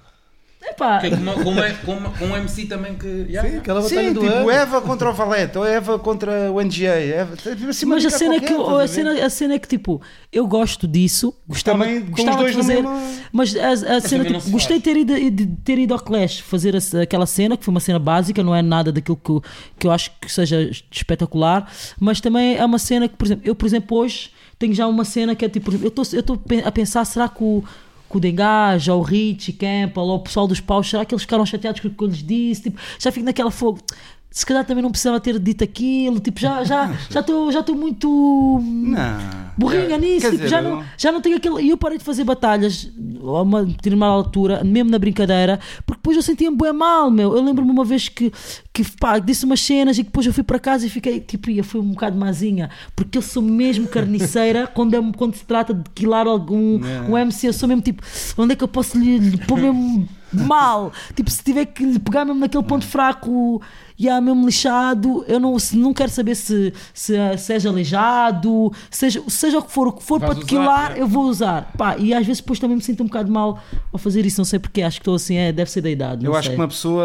[0.71, 3.07] Epá, Que como, como, é- como- com um MC também que.
[3.07, 3.59] Yeah, yeah.
[3.59, 4.51] Aquela batalha Sim, do tipo ano.
[4.51, 6.95] Eva contra o Valete ou Eva contra o NGA.
[6.95, 7.35] Eva,
[7.69, 10.01] assim, Mas a cena, é qualquer, que, a cena, a cena é que, tipo,
[10.33, 14.25] eu gosto disso, gostava, Também gostava dois de no fazer, mesmo- mas a, a cena,
[14.25, 17.73] tipo, gostei de ter, ido, de ter ido ao Clash fazer aquela cena, que foi
[17.73, 19.43] uma cena básica, não é nada daquilo que, eu-
[19.79, 23.55] que eu acho que seja espetacular, mas também é uma cena que, por exemplo, eu,
[23.55, 27.29] por exemplo, hoje tenho já uma cena que é tipo, eu estou a pensar, será
[27.29, 27.65] que o
[28.11, 31.47] que o Dengaja, o Rich, Campbell, ou o pessoal dos paus, será que eles ficaram
[31.47, 32.63] chateados com o que eu lhes disse?
[32.65, 33.79] Tipo, já fico naquela fogo.
[34.31, 37.75] Se calhar também não precisava ter dito aquilo, tipo, já já já estou já estou
[37.75, 39.19] muito Não.
[39.59, 41.63] burrinha nisso, tipo, dizer, já, não, já não tenho aquele.
[41.63, 42.89] E eu parei de fazer batalhas
[43.21, 47.37] a uma determinada altura, mesmo na brincadeira, porque depois eu sentia-me bem mal, meu.
[47.37, 48.33] Eu lembro-me uma vez que,
[48.73, 51.65] que pá, disse umas cenas e depois eu fui para casa e fiquei, tipo, eu
[51.65, 55.91] fui um bocado mazinha, porque eu sou mesmo carniceira quando, é, quando se trata de
[55.93, 56.79] quilar algum
[57.09, 58.01] um MC, eu sou mesmo tipo,
[58.39, 60.93] onde é que eu posso lhe, lhe pôr mesmo mal?
[61.15, 63.61] Tipo, se tiver que lhe pegar mesmo naquele ponto fraco
[63.99, 69.23] e há mesmo lixado, eu não, se- não quero saber se, se seja aleijado, seja,
[69.29, 71.03] seja o que for, o que for Vais para te usar, quilar, é.
[71.03, 71.71] eu vou usar.
[71.77, 73.63] Pá, e às vezes depois também me sinto um bocado mal
[73.93, 76.25] ao fazer isso, não sei porque, acho que estou assim, é, deve ser da idade.
[76.25, 76.57] Eu não acho sei.
[76.57, 77.05] que uma pessoa,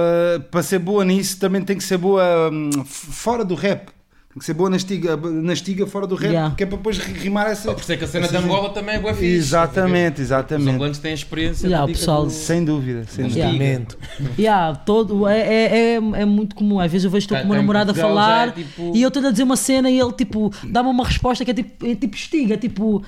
[0.52, 3.90] para ser boa nisso, também tem que ser boa hum, fora do rap.
[4.36, 6.54] Tem que ser boa na estiga, na estiga fora do rap, Yeah.
[6.56, 7.72] que é para depois rimar essa.
[7.74, 9.28] Por isso é que a cena de Angola também é boa fixe.
[9.28, 10.70] Exatamente, Os exatamente.
[10.72, 11.66] angolanos têm experiência.
[11.68, 13.06] Yeah, pessoal, do- Sem dúvida.
[13.08, 13.46] Sem dúvida.
[13.48, 13.86] Yeah.
[14.38, 16.82] Yeah, todo, é, é, é, é muito comum.
[16.82, 18.92] Às vezes eu vejo estou Cá- com cá em namorado a já falar é tipo-
[18.94, 21.54] e eu estou a dizer uma cena e ele tipo dá-me uma resposta que é
[21.54, 23.02] tipo, é tipo estiga, tipo,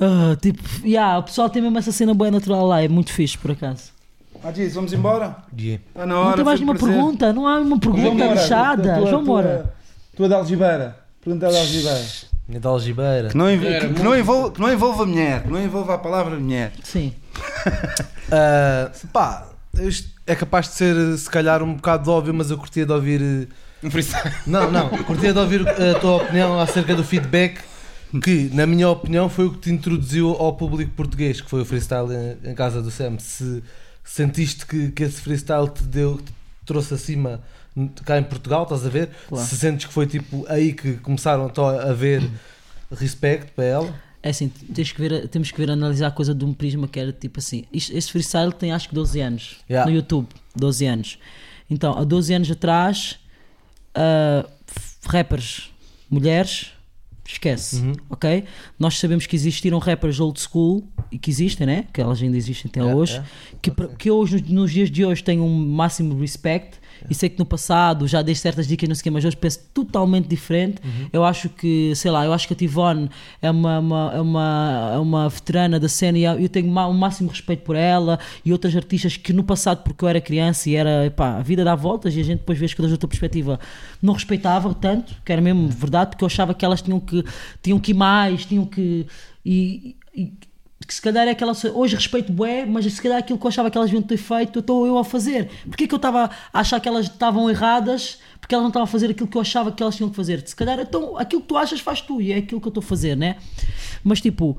[0.00, 3.36] ah, tipo, yeah, o pessoal tem mesmo essa cena boa natural lá, é muito fixe
[3.36, 3.90] por acaso.
[4.42, 5.36] Ah, diz, vamos embora?
[5.58, 5.82] Yeah.
[5.88, 6.28] Está na hora.
[6.30, 6.96] não tem mais um nenhuma prazer.
[6.96, 8.94] pergunta, não há uma pergunta Embora, lixada.
[8.96, 9.74] tua- João tua-
[10.20, 10.28] Moura.
[10.28, 10.96] Tua de Algibeira.
[11.22, 12.06] Pergunta de Algibeira.
[12.48, 13.28] Minha da algibeira.
[13.28, 15.42] Que não, env- que, muito- não envolva, que não envolva mulher.
[15.44, 16.72] Que não envolva a palavra mulher.
[16.82, 17.12] Sim.
[18.32, 19.48] Ah, pá,
[20.24, 23.20] é capaz de ser se calhar um bocado óbvio, mas eu curtia de ouvir.
[23.20, 23.46] eh,
[23.82, 24.32] Um freestyle.
[24.46, 27.58] Não, não, curtia de ouvir a tua opinião acerca do feedback
[28.22, 31.64] que, na minha opinião, foi o que te introduziu ao público português, que foi o
[31.64, 32.08] freestyle
[32.44, 33.18] em, em casa do Sam.
[33.18, 33.62] Se
[34.04, 36.32] sentiste que, que esse freestyle te deu, te
[36.64, 37.40] trouxe acima
[38.04, 39.10] cá em Portugal, estás a ver?
[39.28, 39.46] Claro.
[39.46, 42.22] Se sentes que foi tipo aí que começaram então, a haver
[42.90, 43.94] respeito para ela.
[44.22, 47.00] É assim, tens que ver, temos que ver analisar a coisa de um prisma que
[47.00, 47.64] era tipo assim.
[47.72, 49.90] Isto, esse freestyle tem acho que 12 anos Yeah.
[49.90, 50.28] no YouTube.
[50.54, 51.18] 12 anos.
[51.70, 53.18] Então, há 12 anos atrás,
[53.94, 55.70] f- rappers,
[56.10, 56.72] mulheres,
[57.26, 57.92] esquece, Uhum.
[58.10, 58.44] ok?
[58.78, 61.84] Nós sabemos que existiram rappers old school e que existem, né?
[61.92, 63.12] Que elas ainda existem até Yeah, hoje.
[63.12, 63.30] yeah.
[63.62, 66.78] Que, pra- que hoje, nos- nos dias de hoje, têm um máximo respect.
[67.08, 69.36] E sei que no passado já dei certas dicas, não sei o quê, mas hoje
[69.36, 70.80] penso totalmente diferente.
[70.84, 71.08] Uhum.
[71.12, 73.08] Eu acho que, sei lá, eu acho que a Tivone
[73.40, 77.30] é uma, uma, é uma, é uma veterana da cena e eu tenho o máximo
[77.30, 81.06] respeito por ela e outras artistas que no passado, porque eu era criança e era,
[81.06, 83.58] epá, a vida dá voltas e a gente depois vê as coisas da outra perspectiva,
[84.02, 87.24] não respeitava tanto, que era mesmo verdade, porque eu achava que elas tinham que,
[87.62, 89.06] tinham que ir mais, tinham que.
[89.44, 90.32] E, e-
[90.90, 91.52] que se calhar é aquela.
[91.72, 94.58] Hoje respeito bué, mas se calhar aquilo que eu achava que elas deviam ter feito,
[94.58, 95.48] estou eu a fazer.
[95.68, 98.18] Porquê que eu estava a achar que elas estavam erradas?
[98.40, 100.42] Porque elas não estavam a fazer aquilo que eu achava que elas tinham que fazer.
[100.44, 102.82] Se calhar, então, aquilo que tu achas, faz tu, e é aquilo que eu estou
[102.82, 103.36] a fazer, né?
[104.02, 104.58] Mas tipo.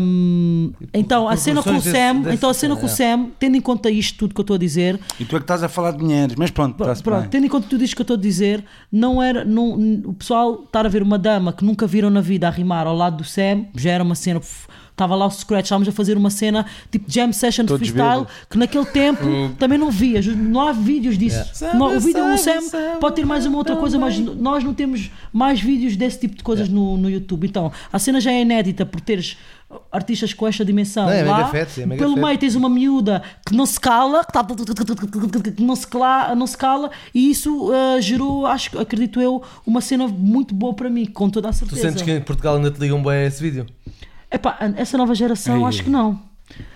[0.00, 2.88] hum, então a cena com o Sam, desse- então a cena com o é.
[2.88, 5.44] Sam, tendo em conta isto tudo que eu estou a dizer, E tu é que
[5.44, 7.30] estás a falar de dinheiros, mas pronto, Pronto, está-se pronto, bem.
[7.30, 9.44] tendo em conta tudo isto que eu estou a dizer, não era.
[9.44, 9.74] Não,
[10.06, 12.96] o pessoal estar a ver uma dama que nunca viram na vida a rimar ao
[12.96, 14.40] lado do Sam, já era uma cena.
[14.94, 18.28] Estava lá o Scratch, estávamos a fazer uma cena tipo jam session de Todos freestyle
[18.48, 19.24] que naquele tempo
[19.58, 21.64] também não via, não há vídeos disso.
[21.74, 22.60] Não, o vídeo o Sam
[23.00, 26.44] pode ter mais uma outra coisa, mas nós não temos mais vídeos desse tipo de
[26.44, 27.44] coisas no, no YouTube.
[27.44, 29.36] Então a cena já é inédita por teres
[29.90, 31.38] artistas com esta dimensão Não, é lá.
[31.38, 32.24] mega fete, é mega pelo fete.
[32.26, 34.44] meio tens uma miúda que não se cala, que, tá-
[35.56, 39.80] que não, se cala, não se cala, e isso ah, gerou, acho, acredito eu, uma
[39.80, 41.82] cena muito boa para mim, com toda a Tu certeza.
[41.82, 43.66] sentes que em Portugal ainda te ligam bem a esse vídeo?
[44.34, 45.64] Epá, essa nova geração, Ei.
[45.64, 46.20] acho que não.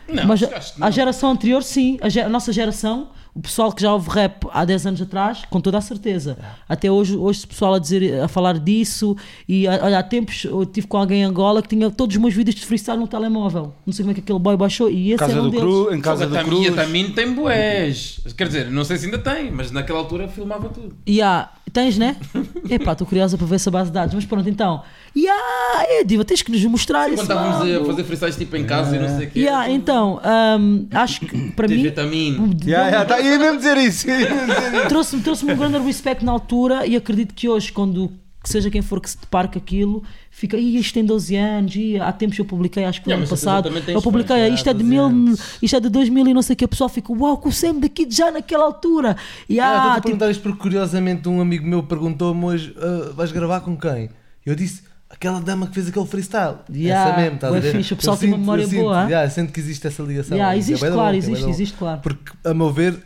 [0.08, 0.90] Não, Mas que a não.
[0.90, 1.98] geração anterior, sim.
[2.00, 5.42] A, ge- a nossa geração, o pessoal que já ouve rap há 10 anos atrás,
[5.50, 6.38] com toda a certeza.
[6.66, 9.14] Até hoje, hoje o pessoal a, dizer, a falar disso.
[9.46, 12.32] E olha, há tempos eu tive com alguém em Angola que tinha todos os meus
[12.32, 13.74] vídeos de freestyle no telemóvel.
[13.84, 14.88] Não sei como é que aquele boy baixou.
[14.90, 15.60] E esse Casa é um do deles.
[15.66, 16.68] Cru, em casa do Cruz.
[16.70, 18.20] a Tamino tem boés.
[18.34, 20.96] Quer dizer, não sei se ainda tem, mas naquela altura filmava tudo.
[21.06, 22.16] E há, tens, né?
[22.68, 24.82] Epá, estou curiosa para ver essa base de dados, mas pronto, então.
[25.14, 27.22] E há, é, Diva, tens que nos mostrar Quando isso.
[27.22, 29.48] estávamos a fazer freestyles tipo em casa e não sei o quê.
[29.48, 30.20] Há, então,
[30.58, 31.82] hum, acho que para mim.
[31.82, 32.50] vitamina.
[32.64, 34.08] Yeah, yeah, tá, ia mesmo dizer isso.
[34.08, 34.88] ia mesmo dizer isso.
[34.88, 38.10] trouxe-me trouxe um grande respect na altura e acredito que hoje, quando
[38.48, 41.98] seja quem for que se depare com aquilo, fica, "Ih, isto tem 12 anos, e
[42.00, 44.72] há tempos eu publiquei, acho que Yeah, ano passado, tens eu publiquei, fãs, isto é
[44.72, 45.40] de 12 mil, anos.
[45.62, 47.52] isto é de 2000 e não sei o que, o pessoal fica, uau, com o
[47.52, 49.16] Sam daqui já naquela altura.
[49.48, 52.74] E Ah, há, Estou a tipo, perguntar isto porque curiosamente um amigo meu perguntou-me hoje:
[52.80, 54.10] "Ah, vais gravar com quem?
[54.44, 56.56] Eu disse: aquela dama que fez aquele freestyle.
[56.70, 57.72] Yeah, essa mesmo, estás a ver?
[57.76, 59.04] fixe, o pessoal Eu tem uma sinto- memória eu sinto, boa, ah?
[59.06, 60.36] yeah, eu sinto que existe essa ligação.
[60.36, 61.50] Yeah, É existe, da claro, bom, é existe, bom.
[61.50, 62.00] existe, claro.
[62.02, 63.02] Porque, a meu ver,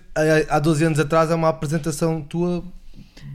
[0.50, 2.64] há 12 anos atrás é uma apresentação tua.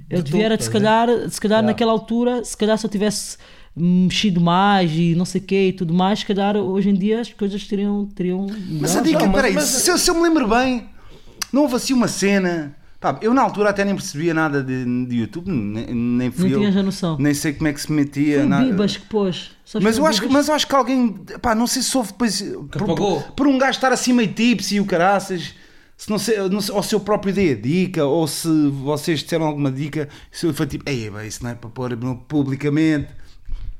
[0.09, 0.73] Eu de devia era, se ver?
[0.73, 1.67] calhar, se calhar Yeah.
[1.67, 3.37] naquela altura, se calhar se eu tivesse
[3.75, 7.21] mexido mais e não sei o que e tudo mais, se calhar hoje em dia
[7.21, 8.05] as coisas teriam.
[8.15, 8.47] teriam
[8.81, 10.89] Mas a dica, peraí, mas- se, eu- se eu me lembro bem,
[11.53, 12.75] não houve assim uma cena.
[12.99, 16.63] Pá, eu na altura até nem percebia nada de, de YouTube, nem, nem fui Não
[16.63, 17.15] eu, noção.
[17.19, 18.39] nem sei como é que se metia.
[18.39, 18.65] Foi nada.
[18.65, 19.51] Bibas que pôs.
[19.63, 21.95] Sabes Mas que eu, acho, que- mas eu acho que alguém, pá, não sei se
[21.95, 22.41] houve depois.
[22.41, 23.21] Por, apagou.
[23.21, 25.53] por, por um gajo estar assim meio tips e o caraças,
[25.97, 29.21] se não sei, não sei, ou se eu próprio dei a dica, ou se vocês
[29.21, 31.97] disseram alguma dica, se eu foi tipo, ei, isso não é para pôr
[32.27, 33.07] publicamente,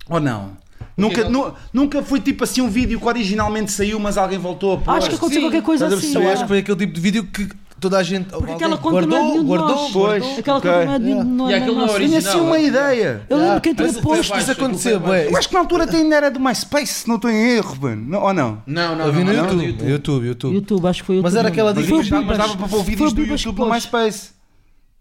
[0.10, 0.58] ou não.
[0.98, 1.50] Nunca, não?
[1.50, 4.96] nu- nunca foi tipo assim um vídeo que originalmente saiu, mas alguém voltou a pôr.
[4.96, 5.48] Acho que aconteceu Sim.
[5.48, 6.16] qualquer coisa assim.
[6.16, 6.34] Eu é.
[6.34, 7.48] acho que foi aquele tipo de vídeo que
[7.80, 8.26] toda a gente.
[8.26, 9.92] Porque alguém aquela conta não é de guardou, de guardou, nós.
[9.92, 10.22] Pois.
[10.24, 10.40] guardou.
[10.40, 10.72] Aquela Ok.
[10.72, 11.24] conta não é de Yeah.
[11.30, 12.00] não E aquilo não é.
[12.00, 12.64] Tinha assim uma é.
[12.66, 13.22] ideia.
[13.30, 14.22] Eu lembro quem tinha Mas- posto.
[14.22, 15.28] Isso Baixo, aconteceu, foi bué.
[15.28, 17.78] Eu acho que na altura até ainda era do MySpace, se não estou em erro,
[17.80, 18.20] mano.
[18.20, 18.62] Ou não?
[18.66, 19.64] Não, não, Eu vi não, no YouTube.
[19.66, 20.54] YouTube, YouTube, YouTube.
[20.56, 22.68] YouTube, acho que foi o Mas YouTube era aquela dica- Foi o Mas dava para
[22.68, 23.70] pôr vídeos o do que YouTube no.
[23.70, 24.37] MySpace.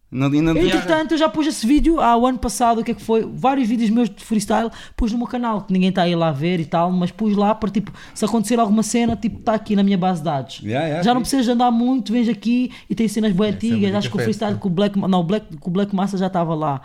[0.08, 2.94] Não, não- Entretanto, eu já pus esse vídeo há o ano passado, o que é
[2.94, 3.28] que foi?
[3.34, 6.32] Vários vídeos meus de freestyle pus no meu canal, que ninguém está aí lá a
[6.32, 9.74] ver e tal, mas pus lá para tipo, se acontecer alguma cena, tipo, está aqui
[9.74, 10.60] na minha base de dados.
[10.62, 13.50] Yeah, yeah, já não precisas de andar muito, vens aqui e tem cenas bem é
[13.50, 13.80] antigas.
[13.80, 16.16] muito Acho que o freestyle com o Black, não, o Black, com o Black Massa
[16.16, 16.80] já estava lá.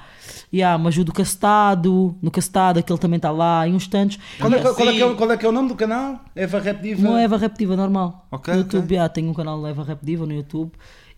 [0.52, 4.18] Yeah, mas o do Castado, no Castado, aquele também está lá, e uns tantos.
[4.40, 4.74] Qual é, Yeah.
[4.76, 5.16] qual, é que é, o- Sim.
[5.16, 6.20] qual é que é o nome do canal?
[6.36, 7.02] Eva Rap Diva?
[7.04, 8.26] Não é Eva Rap Diva, normal.
[8.32, 8.96] Ok, no YouTube, ok.
[8.96, 10.72] yeah, tenho um canal Eva Rap Diva no YouTube.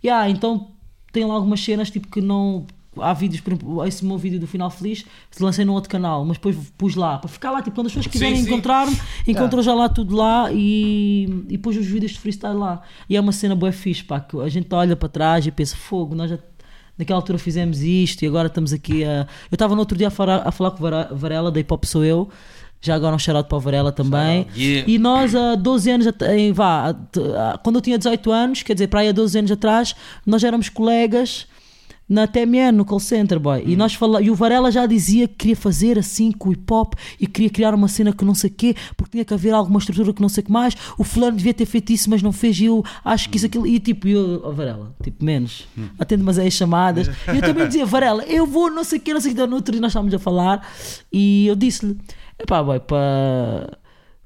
[0.04, 0.68] Yeah, então
[1.14, 2.66] tem lá algumas cenas tipo que não.
[2.96, 5.04] Há vídeos, por exemplo, esse meu vídeo do Final Feliz
[5.40, 7.60] lancei num outro canal, mas depois pus lá para ficar lá.
[7.60, 8.96] Tipo, quando as pessoas quiserem encontrar-me,
[9.28, 12.84] encontram já lá tudo lá e, e pus os vídeos de freestyle lá.
[13.10, 15.76] E é uma cena boa fixe, pá, que a gente olha para trás e pensa:
[15.76, 16.38] fogo, nós já.
[16.96, 19.28] Naquela altura fizemos isto e agora estamos aqui a.
[19.50, 21.86] Eu estava no outro dia a falar, a falar com o Varela, da Hip Hop
[21.86, 22.30] Sou Eu.
[22.84, 24.46] Já agora um shout para o Varela também.
[24.54, 24.92] Yeah.
[24.92, 26.94] E nós, há 12 anos, em, vá,
[27.64, 29.96] quando eu tinha 18 anos, quer dizer, para aí há 12 anos atrás,
[30.26, 31.48] nós éramos colegas
[32.10, 33.64] na TMN, no call center, boy.
[33.66, 36.74] E, nós fala, e o Varela já dizia que queria fazer assim com o hip
[36.74, 39.54] hop e queria criar uma cena que não sei o quê, porque tinha que haver
[39.54, 40.76] alguma estrutura que não sei o que mais.
[40.98, 42.60] O fulano devia ter feito isso, mas não fez.
[42.60, 43.66] E eu acho que isso, aquilo.
[43.66, 45.66] E tipo, eu, oh, Varela, tipo, menos.
[45.98, 47.10] Atendo mas aí as chamadas.
[47.34, 49.46] E eu também dizia, Varela, eu vou, não sei o quê, não sei o que.
[49.48, 50.68] No outro dia nós estávamos a falar
[51.12, 51.98] e eu disse-lhe,
[52.44, 53.78] epá, boy, para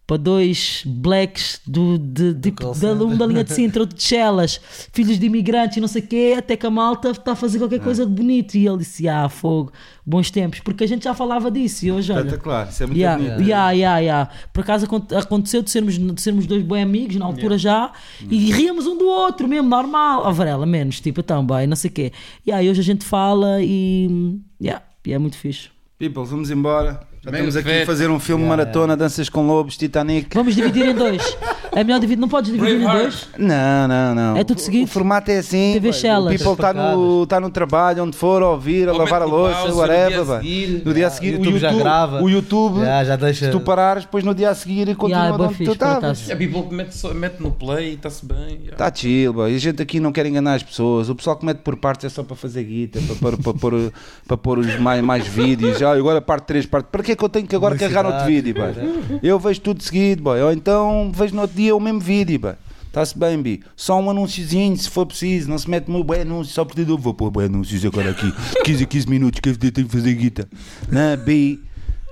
[0.07, 4.02] para dois blacks do, de, de, call da, um da linha de Sintra, outro de
[4.02, 4.57] Chelas,
[4.94, 7.57] filhos de imigrantes e não sei o quê, até que a malta está a fazer
[7.60, 8.56] qualquer coisa de bonito.
[8.56, 9.69] E ele disse: Ah, fogo,
[10.06, 11.85] bons tempos, porque a gente já falava disso.
[11.85, 12.19] E hoje, olha.
[12.22, 13.41] Espetacular, isso é muito Yeah, bonito.
[13.49, 14.31] yeah, yeah, yeah.
[14.53, 17.91] Por acaso acon- aconteceu de sermos, de sermos dois bons amigos na altura já
[18.31, 20.26] e ríamos um do outro mesmo, normal.
[20.26, 22.14] A Varela, menos, tipo, então, bem, não sei o quê.
[22.48, 25.68] Yeah, e hoje a gente fala e, yeah, e é muito fixe.
[25.99, 27.02] People, vamos embora.
[27.28, 27.84] Estamos aqui feito.
[27.84, 30.30] a fazer um filme Yeah, maratona, Danças com Lobos, Titanic.
[30.34, 31.38] Vamos dividir em dois.
[31.76, 33.28] É melhor dividir, não podes dividir em dois?
[33.38, 34.38] Não, não, não.
[34.38, 34.86] É tudo seguido?
[34.86, 35.74] O formato é assim.
[35.74, 35.90] TV.
[35.90, 39.26] O people está no, tá no trabalho, onde for, a ouvir, a Ou lavar a
[39.26, 40.10] louça, pause, no whatever.
[40.10, 40.82] dia a seguir.
[40.86, 42.24] No dia a seguir, o o YouTube já grava.
[42.24, 43.45] o YouTube Já, já deixa.
[43.45, 46.30] se tu parares, depois no dia a seguir continua Yeah, onde tu fixe, por estavas.
[46.30, 48.38] É people mete, só- mete no play e está-se bem.
[48.38, 48.72] yeah.
[48.72, 49.52] Está chill, boy.
[49.52, 51.10] E a gente aqui não quer enganar as pessoas.
[51.10, 53.94] O pessoal que mete por partes é só para fazer guita, para, pôr- para, pôr,
[54.28, 55.81] para pôr os mais, mais vídeos.
[55.84, 56.88] Ah, agora parte 3, parte.
[56.91, 59.20] Para que é que eu tenho que agora carregar outro vídeo, boy?
[59.23, 60.41] Eu vejo tudo seguido, boy.
[60.41, 62.54] Ou então vejo no outro dia o mesmo vídeo, boy.
[62.87, 63.62] Está-se bem, Bi.
[63.76, 65.49] Só um anúnciozinho, se for preciso.
[65.49, 68.34] Não se mete muito bem anúncio só porque eu vou pôr bem anúncios agora aqui.
[68.63, 70.47] 15 a 15 minutos que eu tenho que fazer guita.
[70.91, 71.62] Não, Bi.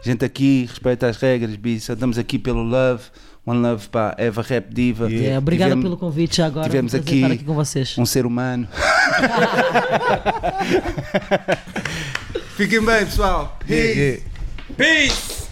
[0.03, 1.79] Gente aqui, respeita as regras, Bi.
[1.79, 3.03] Só estamos aqui pelo love.
[3.47, 5.05] One love para Eva Rap Diva.
[5.11, 6.65] É, obrigada Tivemos- pelo convite já agora.
[6.67, 7.95] tivemos aqui- estar aqui com vocês.
[7.97, 8.67] um ser humano.
[12.57, 13.57] Fiquem bem, pessoal.
[13.69, 14.21] Yeah, yeah.
[14.77, 15.44] Peace!